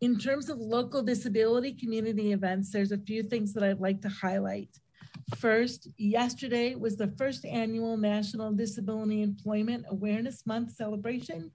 [0.01, 4.09] In terms of local disability community events, there's a few things that I'd like to
[4.09, 4.69] highlight.
[5.37, 11.51] First, yesterday was the first annual National Disability Employment Awareness Month celebration,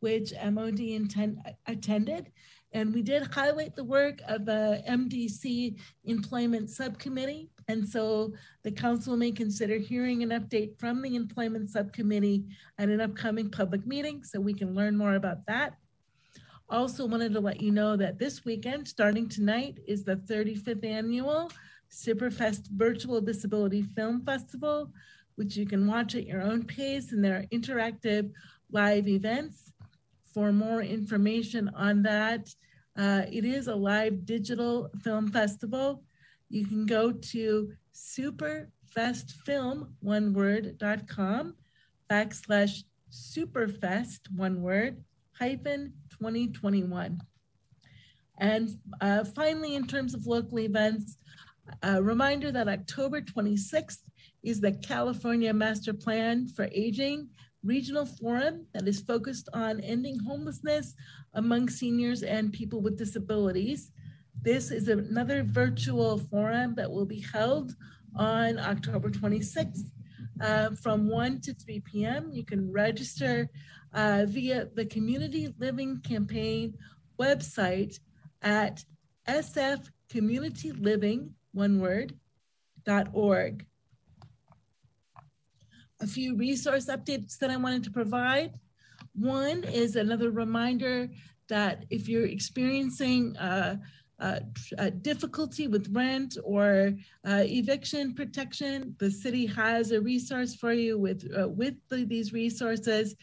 [0.00, 1.38] which MOD intend,
[1.68, 2.32] attended.
[2.72, 7.50] And we did highlight the work of uh, the MDC Employment Subcommittee.
[7.68, 8.32] And so
[8.62, 12.44] the council may consider hearing an update from the Employment Subcommittee
[12.78, 15.74] at an upcoming public meeting so we can learn more about that.
[16.68, 21.50] Also wanted to let you know that this weekend, starting tonight, is the 35th annual
[21.90, 24.90] Superfest Virtual Disability Film Festival,
[25.36, 28.30] which you can watch at your own pace and there are interactive
[28.70, 29.72] live events
[30.32, 32.48] for more information on that.
[32.96, 36.02] Uh, it is a live digital film festival.
[36.52, 41.54] You can go to superfestfilm, one word.com
[42.10, 47.18] backslash superfest, one word, hyphen 2021.
[48.38, 48.68] And
[49.00, 51.16] uh, finally, in terms of local events,
[51.82, 54.02] a reminder that October 26th
[54.42, 57.30] is the California Master Plan for Aging
[57.64, 60.94] regional forum that is focused on ending homelessness
[61.32, 63.90] among seniors and people with disabilities.
[64.42, 67.74] This is another virtual forum that will be held
[68.16, 69.90] on October 26th
[70.40, 72.30] uh, from 1 to 3 p.m.
[72.32, 73.48] You can register
[73.94, 76.74] uh, via the Community Living Campaign
[77.20, 78.00] website
[78.42, 78.84] at
[79.28, 82.14] SF Community Living, one word,
[82.84, 83.64] dot org
[86.02, 88.58] a few resource updates that I wanted to provide.
[89.14, 91.08] One is another reminder
[91.48, 93.76] that if you're experiencing uh,
[94.22, 96.92] uh, difficulty with rent or
[97.26, 102.32] uh, eviction protection, the city has a resource for you with, uh, with the, these
[102.32, 103.16] resources,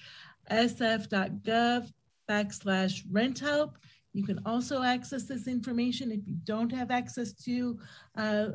[0.52, 1.92] sf.gov
[2.30, 3.78] backslash rent help.
[4.14, 7.80] You can also access this information if you don't have access to
[8.18, 8.50] uh,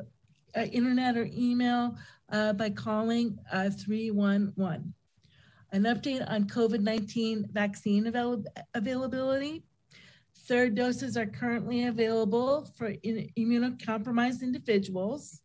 [0.71, 1.97] internet or email
[2.31, 4.93] uh, by calling uh, 311.
[5.71, 8.43] An update on COVID 19 vaccine avail
[8.73, 9.63] availability.
[10.47, 15.41] Third doses are currently available for immunocompromised individuals.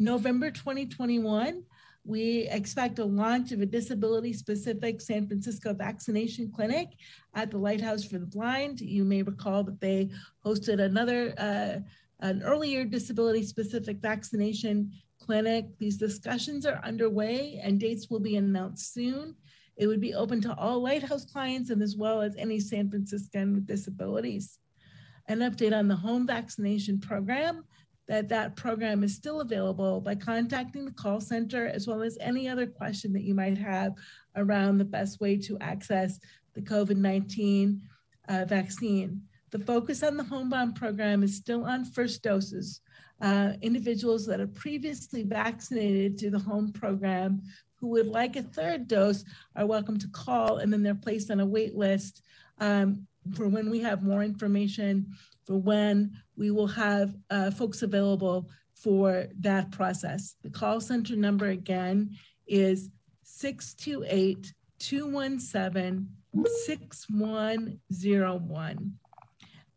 [0.00, 1.62] November 2021,
[2.04, 6.88] we expect a launch of a disability specific San Francisco vaccination clinic
[7.34, 8.80] at the Lighthouse for the Blind.
[8.80, 10.10] You may recall that they
[10.44, 11.78] hosted another, uh,
[12.20, 14.90] an earlier disability specific vaccination
[15.20, 15.66] clinic.
[15.78, 19.36] These discussions are underway and dates will be announced soon.
[19.78, 23.54] It would be open to all Lighthouse clients and as well as any San Franciscan
[23.54, 24.58] with disabilities.
[25.28, 27.64] An update on the home vaccination program
[28.08, 32.48] that that program is still available by contacting the call center as well as any
[32.48, 33.92] other question that you might have
[34.34, 36.18] around the best way to access
[36.54, 37.78] the COVID-19
[38.28, 39.22] uh, vaccine.
[39.50, 42.80] The focus on the homebound program is still on first doses.
[43.20, 47.42] Uh, individuals that are previously vaccinated through the home program
[47.80, 49.24] who would like a third dose
[49.56, 52.22] are welcome to call and then they're placed on a wait list
[52.58, 55.06] um, for when we have more information
[55.46, 60.34] for when we will have uh, folks available for that process.
[60.42, 62.16] The call center number again
[62.46, 62.90] is
[63.24, 66.08] 628 217
[66.66, 68.92] 6101.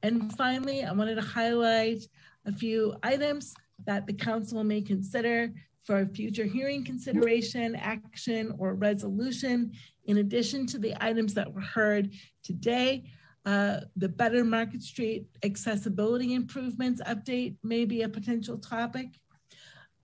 [0.03, 2.03] And finally, I wanted to highlight
[2.45, 3.53] a few items
[3.85, 5.51] that the council may consider
[5.83, 9.71] for future hearing consideration, action, or resolution,
[10.05, 13.03] in addition to the items that were heard today.
[13.45, 19.07] Uh, the Better Market Street accessibility improvements update may be a potential topic.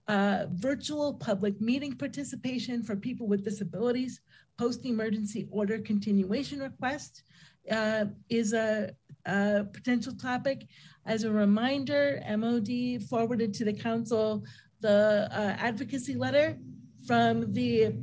[0.08, 4.22] Uh, virtual public meeting participation for people with disabilities,
[4.58, 7.24] post emergency order continuation request
[7.70, 8.92] uh, is a,
[9.26, 10.66] a, potential topic.
[11.06, 14.44] As a reminder, MOD forwarded to the council
[14.82, 16.58] the uh, advocacy letter
[17.06, 17.96] from the,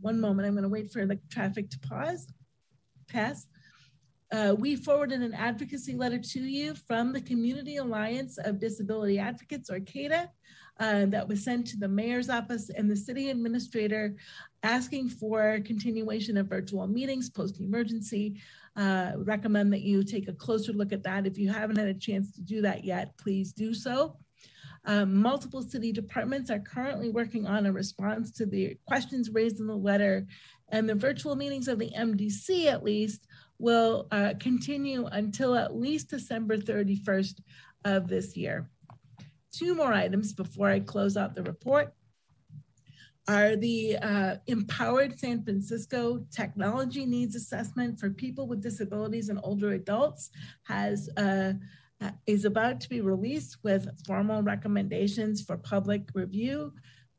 [0.00, 2.26] one moment, I'm going to wait for the traffic to pause,
[3.08, 3.46] pass.
[4.32, 9.70] Uh, we forwarded an advocacy letter to you from the Community Alliance of Disability Advocates,
[9.70, 10.30] or CADA,
[10.78, 14.16] uh, that was sent to the mayor's office and the city administrator
[14.62, 18.40] asking for continuation of virtual meetings post emergency.
[18.76, 21.26] Uh, recommend that you take a closer look at that.
[21.26, 24.18] If you haven't had a chance to do that yet, please do so.
[24.86, 29.66] Um, multiple city departments are currently working on a response to the questions raised in
[29.66, 30.26] the letter,
[30.68, 33.26] and the virtual meetings of the MDC, at least,
[33.58, 37.40] will uh, continue until at least December 31st
[37.84, 38.70] of this year.
[39.52, 41.92] Two more items before I close out the report
[43.28, 49.72] are the uh, Empowered San Francisco Technology Needs Assessment for people with disabilities and older
[49.72, 50.30] adults
[50.64, 51.54] has uh,
[52.26, 56.72] is about to be released with formal recommendations for public review.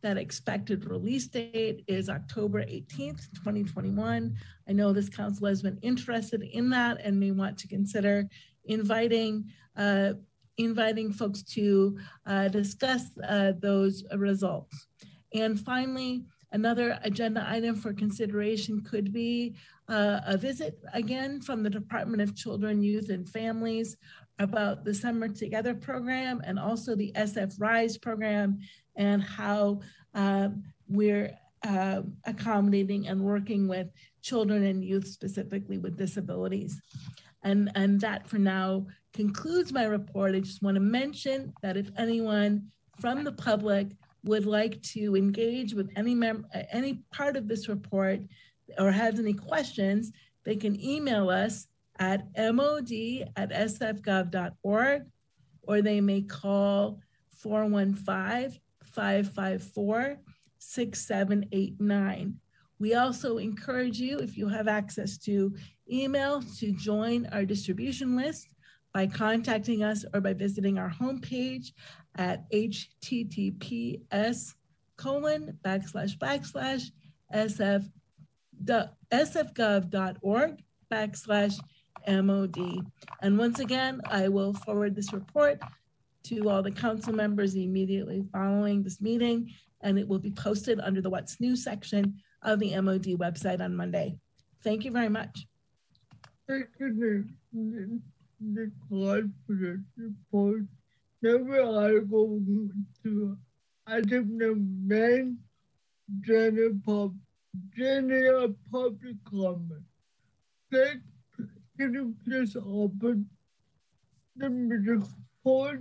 [0.04, 4.36] That expected release date is October 18th, 2021.
[4.68, 8.30] I know this council has been interested in that and may want to consider
[8.66, 10.14] inviting uh,
[10.58, 14.88] inviting folks to uh, discuss uh, those results.
[15.34, 19.56] And finally, another agenda item for consideration could be
[19.88, 23.98] uh, a visit again from the Department of Children, Youth, and Families
[24.40, 28.60] about the Summer Together program and also the SF Rise program
[28.96, 29.82] and how
[30.14, 31.32] um, we're
[31.68, 33.88] uh, accommodating and working with
[34.22, 36.80] children and youth specifically with disabilities.
[37.44, 40.36] And, and that for now concludes my report.
[40.36, 42.68] I just want to mention that if anyone
[43.00, 43.88] from the public
[44.24, 48.20] would like to engage with any, mem- any part of this report
[48.78, 50.12] or has any questions,
[50.44, 51.68] they can email us
[52.00, 52.92] at mod
[53.36, 55.04] at sfgov.org
[55.64, 57.00] or they may call
[57.32, 58.60] 415
[58.94, 60.18] 554
[60.60, 62.40] 6789.
[62.80, 65.56] We also encourage you, if you have access to
[65.92, 68.54] email, to join our distribution list
[68.94, 71.72] by contacting us or by visiting our homepage
[72.16, 74.54] at https
[74.96, 76.92] colon backslash backslash
[77.34, 77.90] sf
[79.12, 81.60] sfgov.org backslash
[82.08, 82.86] MOD.
[83.22, 85.60] And once again, I will forward this report
[86.24, 91.02] to all the council members immediately following this meeting, and it will be posted under
[91.02, 94.18] the What's New section of the MOD website on Monday.
[94.64, 95.48] Thank you very much.
[96.48, 97.26] Thank you,
[98.40, 100.62] Nicole, for the report.
[101.22, 102.40] Now I go
[103.04, 103.38] to
[103.88, 105.38] item number nine,
[106.22, 107.14] general,
[107.76, 109.84] general public comment.
[110.72, 111.02] Thank
[111.78, 113.30] can you please open
[114.36, 115.06] the meeting
[115.44, 115.78] for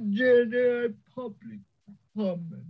[1.14, 1.60] public
[2.14, 2.64] comment?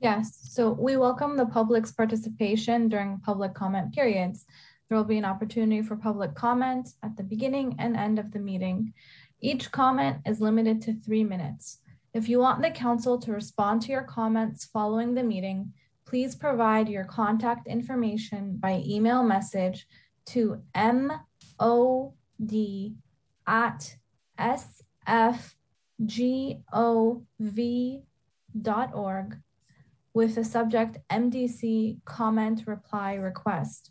[0.00, 4.46] Yes, so we welcome the public's participation during public comment periods.
[4.88, 8.38] There will be an opportunity for public comment at the beginning and end of the
[8.38, 8.94] meeting.
[9.40, 11.78] Each comment is limited to three minutes.
[12.14, 15.72] If you want the council to respond to your comments following the meeting,
[16.06, 19.86] please provide your contact information by email message
[20.26, 20.60] to
[21.60, 22.12] mod
[23.46, 23.96] at
[24.38, 25.56] S F
[26.04, 28.02] G O V
[28.60, 29.36] dot org
[30.14, 33.90] with the subject MDC comment reply request.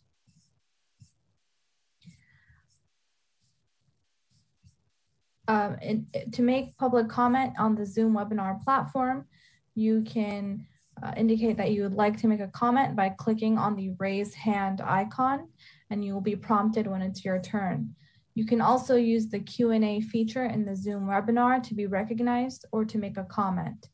[5.49, 9.25] Um, in, to make public comment on the Zoom webinar platform,
[9.75, 10.65] you can
[11.01, 14.33] uh, indicate that you would like to make a comment by clicking on the raise
[14.33, 15.47] hand icon
[15.89, 17.95] and you will be prompted when it's your turn.
[18.35, 22.85] You can also use the Q&A feature in the Zoom webinar to be recognized or
[22.85, 23.89] to make a comment.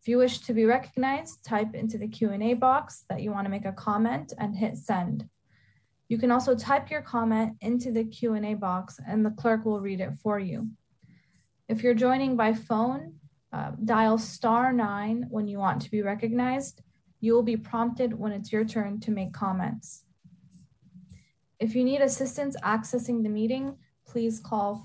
[0.00, 3.50] If you wish to be recognized, type into the Q&A box that you want to
[3.50, 5.28] make a comment and hit send.
[6.08, 10.00] You can also type your comment into the Q&A box and the clerk will read
[10.00, 10.68] it for you.
[11.68, 13.14] If you're joining by phone,
[13.52, 16.82] uh, dial star nine when you want to be recognized.
[17.20, 20.04] You will be prompted when it's your turn to make comments.
[21.60, 24.84] If you need assistance accessing the meeting, please call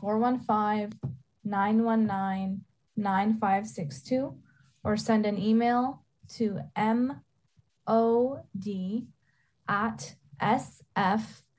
[1.45, 4.35] 415-919-9562
[4.83, 7.19] or send an email to mod
[9.69, 11.53] at sfgov.org.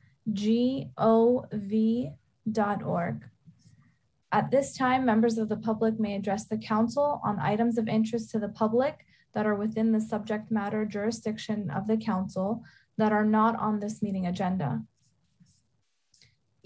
[4.33, 8.33] At this time, members of the public may address the council on items of interest
[8.33, 12.65] to the public that are within the subject matter jurisdiction of the council
[12.99, 14.83] that are not on this meeting agenda.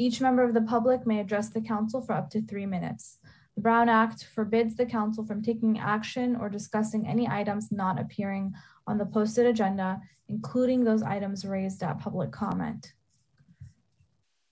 [0.01, 3.19] Each member of the public may address the council for up to three minutes.
[3.57, 8.55] The Brown Act forbids the council from taking action or discussing any items not appearing
[8.87, 12.93] on the posted agenda, including those items raised at public comment.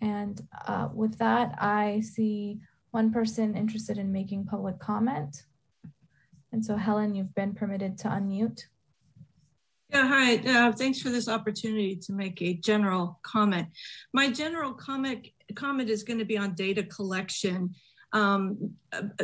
[0.00, 2.58] And uh, with that, I see
[2.90, 5.44] one person interested in making public comment.
[6.50, 8.64] And so Helen, you've been permitted to unmute.
[9.90, 10.36] Yeah, hi.
[10.38, 13.68] Uh, thanks for this opportunity to make a general comment.
[14.12, 17.74] My general comment comment is going to be on data collection.
[18.12, 18.74] Um,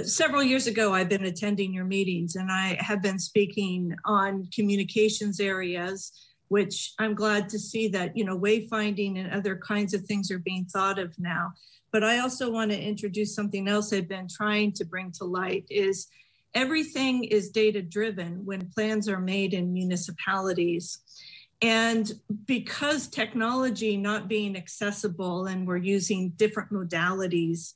[0.03, 5.41] several years ago, I've been attending your meetings, and I have been speaking on communications
[5.41, 6.13] areas,
[6.49, 10.39] which I'm glad to see that you know wayfinding and other kinds of things are
[10.39, 11.53] being thought of now.
[11.93, 15.67] But I also want to introduce something else I've been trying to bring to light
[15.69, 16.09] is
[16.55, 20.99] everything is data driven when plans are made in municipalities.
[21.63, 22.11] And
[22.47, 27.73] because technology not being accessible and we're using different modalities,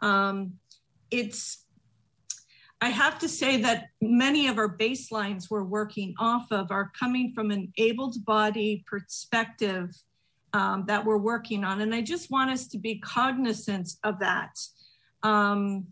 [0.00, 0.54] um,
[1.10, 1.66] it's
[2.80, 7.32] I have to say that many of our baselines we're working off of are coming
[7.34, 9.96] from an abled body perspective
[10.52, 11.80] um, that we're working on.
[11.80, 14.58] And I just want us to be cognizant of that.
[15.22, 15.86] Um,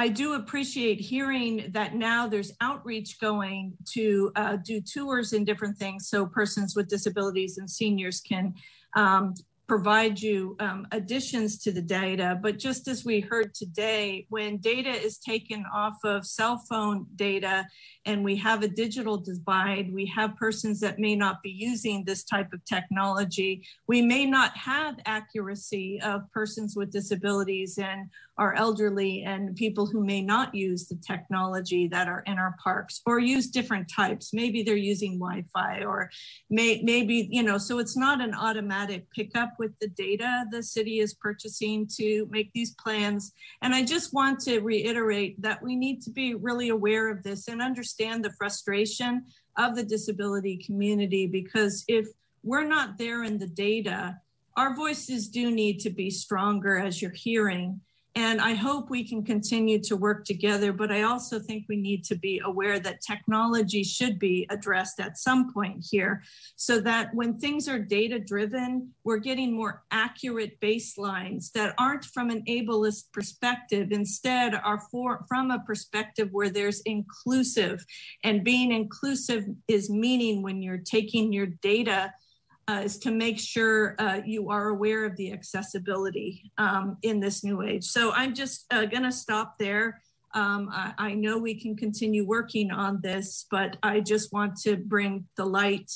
[0.00, 5.76] I do appreciate hearing that now there's outreach going to uh, do tours and different
[5.76, 8.54] things so persons with disabilities and seniors can
[8.96, 9.34] um,
[9.70, 12.36] provide you um, additions to the data.
[12.42, 17.64] But just as we heard today, when data is taken off of cell phone data
[18.04, 22.24] and we have a digital divide, we have persons that may not be using this
[22.24, 23.64] type of technology.
[23.86, 30.02] We may not have accuracy of persons with disabilities and our elderly and people who
[30.02, 34.32] may not use the technology that are in our parks or use different types.
[34.32, 36.10] Maybe they're using Wi-Fi or
[36.48, 41.00] may, maybe, you know, so it's not an automatic pickup with the data the city
[41.00, 43.32] is purchasing to make these plans.
[43.60, 47.46] And I just want to reiterate that we need to be really aware of this
[47.48, 49.26] and understand the frustration
[49.58, 52.08] of the disability community because if
[52.42, 54.16] we're not there in the data,
[54.56, 57.80] our voices do need to be stronger as you're hearing.
[58.16, 62.02] And I hope we can continue to work together, but I also think we need
[62.04, 66.22] to be aware that technology should be addressed at some point here
[66.56, 72.30] so that when things are data driven, we're getting more accurate baselines that aren't from
[72.30, 77.84] an ableist perspective, instead are for, from a perspective where there's inclusive.
[78.24, 82.12] And being inclusive is meaning when you're taking your data
[82.70, 87.42] uh, is to make sure uh, you are aware of the accessibility um, in this
[87.42, 87.84] new age.
[87.84, 90.00] So I'm just uh, going to stop there.
[90.34, 94.76] Um, I, I, know we can continue working on this, but I just want to
[94.76, 95.90] bring the light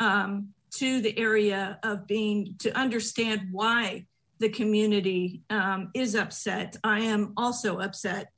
[0.00, 4.04] um, to the area of being to understand why
[4.38, 6.76] the community um, is upset.
[6.84, 8.30] I am also upset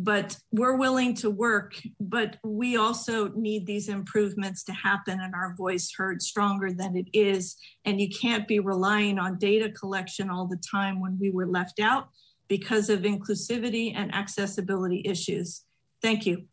[0.00, 5.54] but we're willing to work but we also need these improvements to happen and our
[5.56, 10.46] voice heard stronger than it is and you can't be relying on data collection all
[10.46, 12.08] the time when we were left out
[12.46, 15.64] because of inclusivity and accessibility issues
[16.00, 16.44] thank you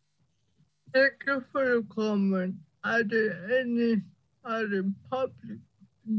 [0.92, 4.02] thank you for the comment are there any
[4.46, 5.60] other public,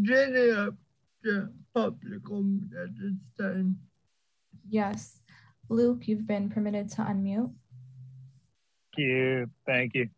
[0.03, 0.73] general
[1.73, 3.79] public comment at this time?
[4.69, 5.21] Yes.
[5.69, 7.53] Luke, you've been permitted to unmute.
[8.95, 9.51] Thank you.
[9.67, 10.09] Thank you.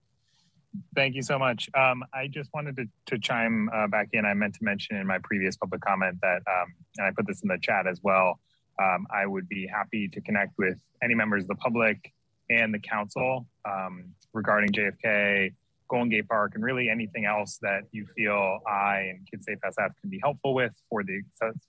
[0.94, 1.68] Thank you so much.
[1.74, 4.24] Um, I just wanted to, to chime uh, back in.
[4.24, 7.42] I meant to mention in my previous public comment that, um, and I put this
[7.42, 8.38] in the chat as well,
[8.80, 12.12] um, I would be happy to connect with any members of the public
[12.50, 15.54] and the council um, regarding JFK,
[15.88, 20.10] Golden Gate Park, and really anything else that you feel I and KidSafe SF can
[20.10, 21.22] be helpful with for the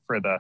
[0.06, 0.38] for the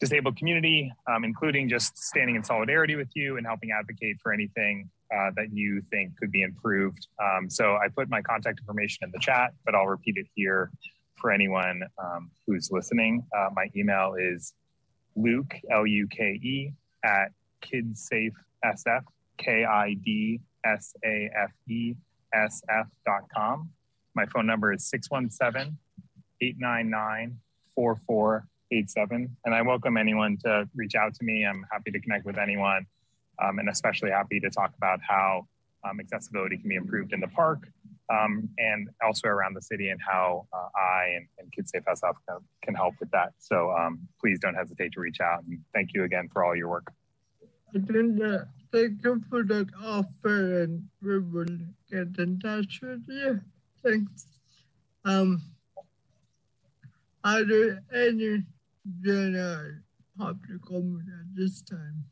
[0.00, 4.88] disabled community, um, including just standing in solidarity with you and helping advocate for anything
[5.14, 7.06] uh, that you think could be improved.
[7.22, 10.70] Um, so I put my contact information in the chat, but I'll repeat it here
[11.16, 13.24] for anyone um, who's listening.
[13.36, 14.54] Uh, my email is
[15.16, 16.72] Luke, L U K E,
[17.04, 18.32] at kidsafesf,
[23.06, 23.70] dot com
[24.14, 25.76] My phone number is 617
[26.40, 27.38] 899
[28.70, 29.36] 4487.
[29.44, 31.44] And I welcome anyone to reach out to me.
[31.44, 32.86] I'm happy to connect with anyone
[33.42, 35.46] um, and especially happy to talk about how
[35.84, 37.68] um, accessibility can be improved in the park
[38.10, 42.38] um, and elsewhere around the city and how uh, I and, and KidSafe SF can,
[42.62, 43.32] can help with that.
[43.38, 46.68] So um, please don't hesitate to reach out and thank you again for all your
[46.68, 46.92] work.
[47.72, 51.58] Thank you for that offer and we will
[51.90, 53.40] get in touch with you.
[53.82, 54.26] Thanks.
[55.04, 55.42] Um,
[57.24, 58.44] are there any
[59.02, 59.72] general
[60.16, 62.04] public comment at this time?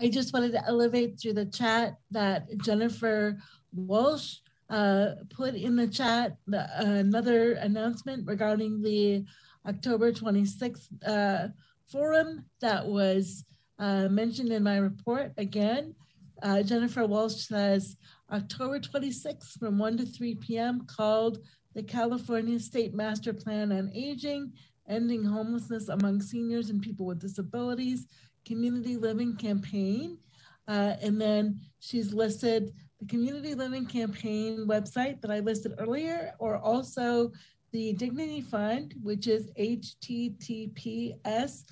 [0.00, 3.36] I just wanted to elevate through the chat that Jennifer
[3.72, 4.36] Walsh
[4.70, 9.24] uh, put in the chat the, uh, another announcement regarding the
[9.66, 11.48] October 26th uh,
[11.90, 13.44] forum that was
[13.78, 15.32] uh, mentioned in my report.
[15.36, 15.94] Again,
[16.42, 17.96] uh, Jennifer Walsh says
[18.30, 20.86] October 26th from 1 to 3 p.m.
[20.86, 21.38] called
[21.74, 24.52] the California State Master Plan on Aging,
[24.88, 28.06] Ending Homelessness Among Seniors and People with Disabilities
[28.44, 30.18] community living campaign.
[30.66, 36.56] Uh, and then she's listed the community living campaign website that I listed earlier, or
[36.56, 37.30] also
[37.72, 41.64] the Dignity Fund, which is https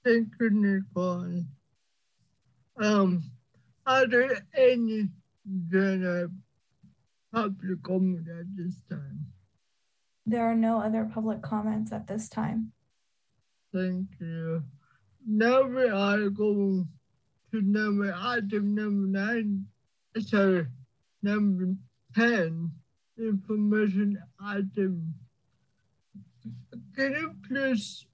[0.05, 1.45] Thank you, Nicole.
[2.79, 3.23] Um,
[3.87, 5.09] are there any
[5.67, 6.27] general
[7.33, 9.25] public comment at this time?
[10.27, 12.71] There are no other public comments at this time.
[13.73, 14.61] Thank you.
[15.25, 16.87] Now we are going
[17.51, 19.65] to number item number nine,
[20.19, 20.67] sorry,
[21.23, 21.73] number
[22.13, 22.69] 10,
[23.19, 25.13] information item.
[26.95, 28.05] Can you please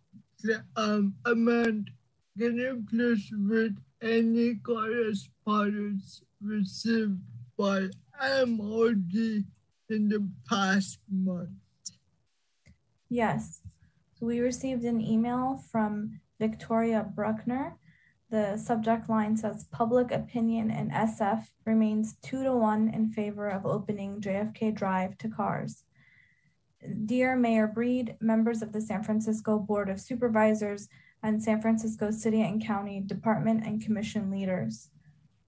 [0.76, 1.92] um, amend,
[2.38, 7.20] can you please read any correspondence received
[7.58, 7.88] by
[8.46, 9.46] MOD
[9.90, 11.50] in the past month?
[13.10, 13.62] Yes.
[14.22, 17.78] We received an email from Victoria Bruckner.
[18.30, 23.66] The subject line says public opinion in SF remains two to one in favor of
[23.66, 25.84] opening JFK Drive to cars.
[27.06, 30.90] Dear Mayor Breed, members of the San Francisco Board of Supervisors,
[31.24, 34.90] and San Francisco City and County Department and Commission leaders.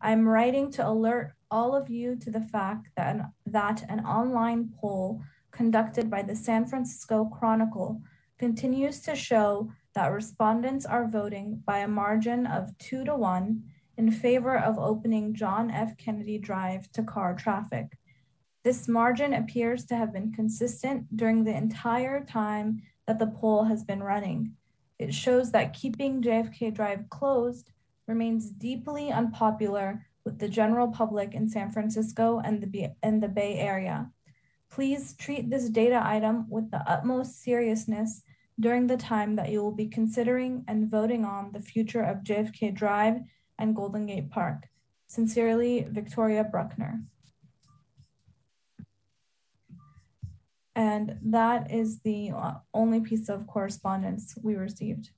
[0.01, 4.71] I'm writing to alert all of you to the fact that an, that an online
[4.79, 8.01] poll conducted by the San Francisco Chronicle
[8.37, 13.63] continues to show that respondents are voting by a margin of two to one
[13.97, 15.97] in favor of opening John F.
[15.97, 17.97] Kennedy Drive to car traffic.
[18.63, 23.83] This margin appears to have been consistent during the entire time that the poll has
[23.83, 24.53] been running.
[24.99, 27.71] It shows that keeping JFK Drive closed
[28.05, 33.55] remains deeply unpopular with the general public in San Francisco and the, and the Bay
[33.55, 34.11] Area.
[34.69, 38.21] Please treat this data item with the utmost seriousness
[38.59, 42.73] during the time that you will be considering and voting on the future of JFK
[42.73, 43.17] Drive
[43.59, 44.67] and Golden Gate Park.
[45.07, 47.01] Sincerely, Victoria Bruckner.
[50.75, 52.31] And that is the
[52.73, 55.09] only piece of correspondence we received.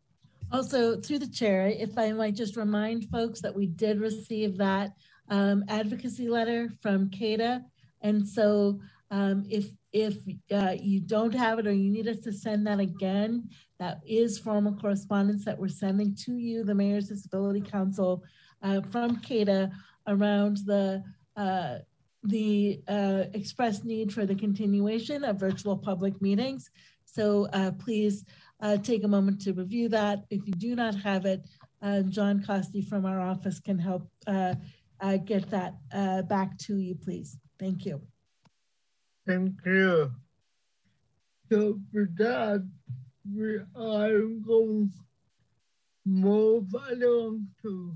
[0.51, 4.91] Also, through the chair, if I might just remind folks that we did receive that
[5.29, 7.63] um, advocacy letter from CADA.
[8.01, 8.79] And so
[9.11, 10.17] um, if if
[10.51, 14.37] uh, you don't have it or you need us to send that again, that is
[14.37, 18.23] formal correspondence that we're sending to you, the Mayor's Disability Council,
[18.61, 19.71] uh, from CADA
[20.07, 21.03] around the
[21.37, 21.77] uh,
[22.23, 26.69] the uh, expressed need for the continuation of virtual public meetings.
[27.05, 28.25] So uh, please
[28.59, 30.25] uh, take a moment to review that.
[30.29, 31.47] If you do not have it,
[32.09, 35.75] John Costi from our office can help get that
[36.27, 37.37] back to you, please.
[37.57, 38.01] Thank you.
[39.29, 40.11] Thank you.
[41.51, 42.67] So for that,
[43.31, 44.99] we are going to
[46.03, 47.93] move along to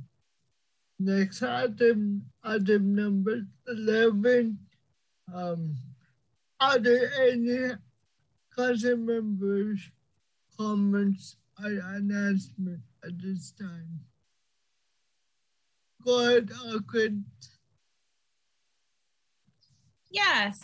[0.99, 4.59] next item, item number 11.
[5.33, 5.75] Um,
[6.59, 7.77] are there any
[8.55, 9.89] council members'
[10.55, 14.01] comments or announcement at this time?
[16.05, 16.51] Go ahead.
[20.11, 20.61] Yes.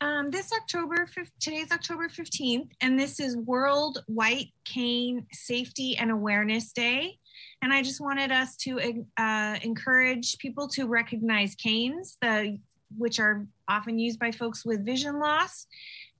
[0.00, 1.08] Um, this October,
[1.40, 7.18] today's October 15th, and this is World White Cane Safety and Awareness Day.
[7.62, 12.58] And I just wanted us to uh, encourage people to recognize canes, the,
[12.96, 15.66] which are often used by folks with vision loss.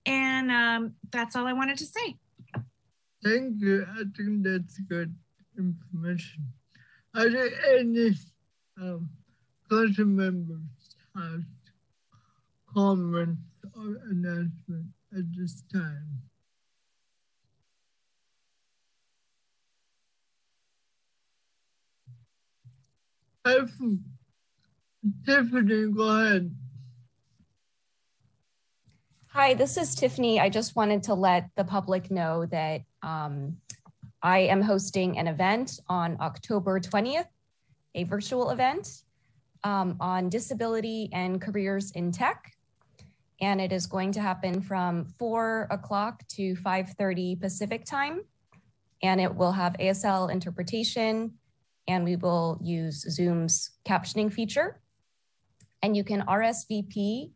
[0.07, 2.17] And um, that's all I wanted to say.
[3.23, 3.87] Thank you.
[3.89, 5.15] I think that's good
[5.57, 6.47] information.
[7.15, 8.15] Are there any
[8.81, 9.09] um,
[9.71, 10.59] council members
[11.15, 11.45] have
[12.75, 13.48] comments
[13.79, 16.23] or announcement at this time?
[25.25, 26.55] Tiffany, go ahead.
[29.29, 30.41] Hi, this is Tiffany.
[30.41, 33.57] I just wanted to let the public know that um,
[34.23, 37.29] I am hosting an event on October 20th,
[37.95, 39.05] a virtual event
[39.65, 42.58] um, on disability and careers in tech.
[43.41, 48.23] And it is going to happen from 4 o'clock to 5.30 Pacific time.
[49.03, 51.35] And it will have ASL interpretation,
[51.87, 54.81] and we will use Zoom's captioning feature.
[55.83, 57.31] And you can RSVP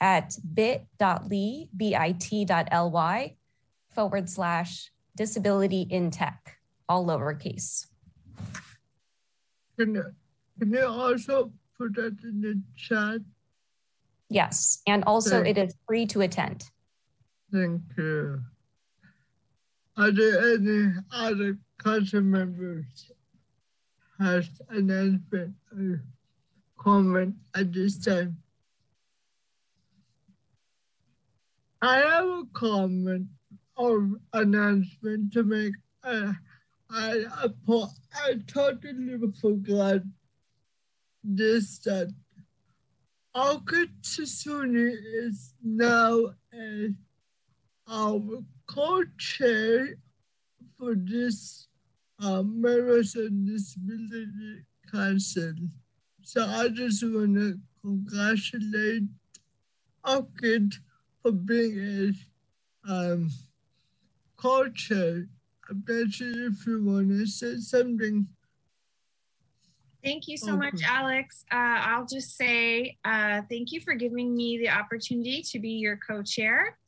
[0.00, 3.36] at bit.ly, bit.ly
[3.94, 7.86] forward slash disability in tech, all lowercase.
[9.78, 10.14] Can
[10.58, 13.20] can you also put that in the chat?
[14.28, 16.64] Yes, and also Thank it is free to attend.
[17.52, 18.40] Thank you.
[19.96, 23.10] Are there any other council members
[24.20, 26.02] has announcement or
[26.78, 28.36] comment at this time?
[31.80, 33.28] I have a comment
[33.76, 35.74] or announcement to make.
[36.02, 36.32] Uh,
[36.90, 37.46] I, I,
[38.24, 40.00] I totally forgot
[41.22, 42.12] this that
[43.34, 46.94] Alka Sassouni is now a,
[47.88, 49.96] our co-chair
[50.78, 51.68] for this
[52.22, 55.52] uh, Members and Disability Council.
[56.22, 59.04] So I just want to congratulate
[60.04, 60.74] Orkid
[61.22, 62.14] for being
[62.86, 63.30] a um,
[64.36, 65.26] co-chair.
[65.70, 68.26] I bet you if you want to say something.
[70.04, 71.44] Thank you so much, Alex.
[71.52, 75.96] Uh, I'll just say uh, thank you for giving me the opportunity to be your
[75.96, 76.78] co-chair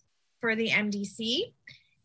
[0.41, 1.53] for the MDC.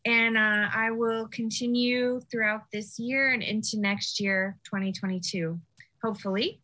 [0.05, 5.59] And uh, I will continue throughout this year and into next year, 2022,
[6.03, 6.61] hopefully.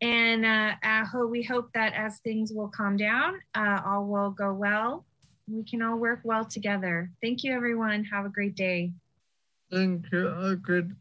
[0.00, 4.52] And uh, hope, we hope that as things will calm down, uh, all will go
[4.52, 5.06] well.
[5.46, 7.10] We can all work well together.
[7.22, 8.04] Thank you, everyone.
[8.04, 8.92] Have a great day.
[9.70, 10.28] Thank you.
[10.28, 10.96] I could,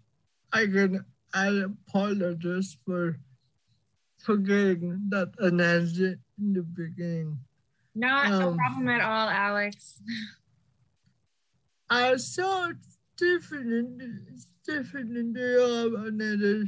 [0.52, 1.04] I could,
[1.34, 3.18] I apologize for
[4.20, 7.40] forgetting that announcement in the beginning.
[7.96, 10.02] Not um, a problem at all, Alex.
[11.90, 12.72] I saw
[13.18, 14.02] different,
[14.66, 16.66] different job another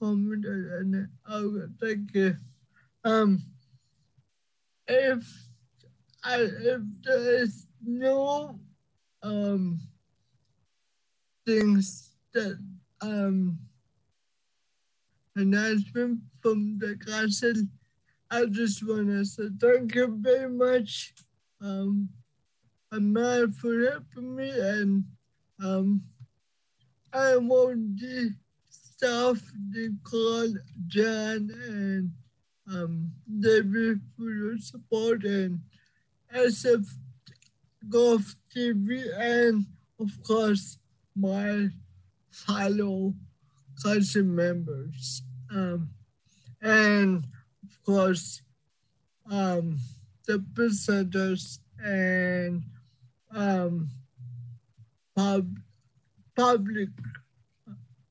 [0.00, 2.36] comment and oh, thank you.
[3.04, 3.42] Um,
[4.86, 5.22] if
[6.24, 8.58] I if there is no
[9.22, 9.80] um
[11.46, 12.58] things that
[13.00, 13.58] um
[15.38, 17.54] announcement from the council,
[18.30, 21.14] I just want to say thank you very much.
[21.60, 22.10] Um,
[22.92, 25.04] mad for helping me and
[25.62, 26.02] um,
[27.12, 28.34] I want the
[28.70, 29.40] staff
[29.74, 30.48] to call
[30.86, 32.10] John and
[32.70, 35.60] um, David for your support and
[36.34, 36.86] SF
[37.88, 39.66] Golf TV and
[40.00, 40.78] of course
[41.16, 41.68] my
[42.30, 43.14] fellow
[43.82, 45.22] council members.
[45.50, 45.90] Um,
[46.60, 47.24] and
[47.64, 48.42] of course
[49.30, 49.78] um,
[50.26, 52.62] the presenters and
[53.30, 53.88] um,
[55.14, 55.58] pub,
[56.36, 56.88] public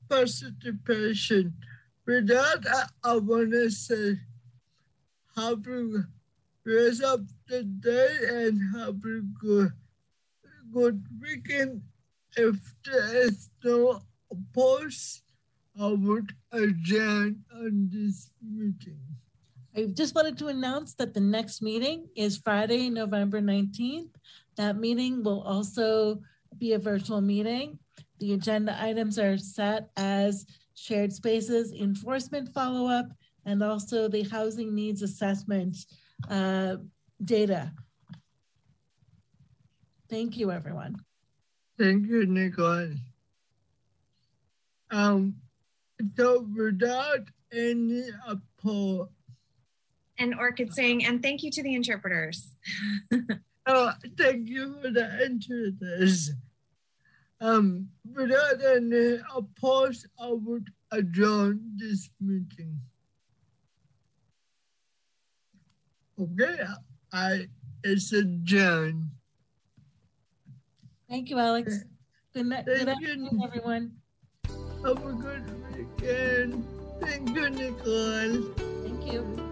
[0.08, 1.54] participation.
[2.06, 3.70] With that, I, I want to
[6.64, 9.72] rest of the day and have a good,
[10.72, 11.82] good weekend.
[12.36, 14.02] If there is no
[14.54, 15.22] post,
[15.80, 18.98] I would adjourn on this meeting.
[19.76, 24.10] I just wanted to announce that the next meeting is Friday, November 19th.
[24.56, 26.20] That meeting will also
[26.58, 27.78] be a virtual meeting.
[28.18, 33.06] The agenda items are set as shared spaces, enforcement follow-up,
[33.44, 35.76] and also the housing needs assessment
[36.28, 36.76] uh,
[37.24, 37.70] data.
[40.10, 40.96] Thank you, everyone.
[41.78, 42.94] Thank you, Nicole.
[44.90, 45.36] Um,
[46.16, 49.10] so without any appall,
[50.18, 52.54] And Orkid saying, and thank you to the interpreters.
[53.66, 56.32] oh, thank you for the interpreters.
[57.40, 62.80] Um, without any applause, I would adjourn this meeting.
[66.20, 66.58] Okay,
[67.12, 67.46] I
[67.84, 69.10] it's adjourned.
[71.08, 71.84] Thank you, Alex.
[72.34, 72.66] Good night.
[72.66, 73.08] Good Thank you.
[73.08, 73.92] afternoon, everyone.
[74.84, 75.67] Have a good
[76.00, 76.64] weekend.
[77.00, 78.42] Thank you, Nicole.
[78.56, 79.47] Thank you.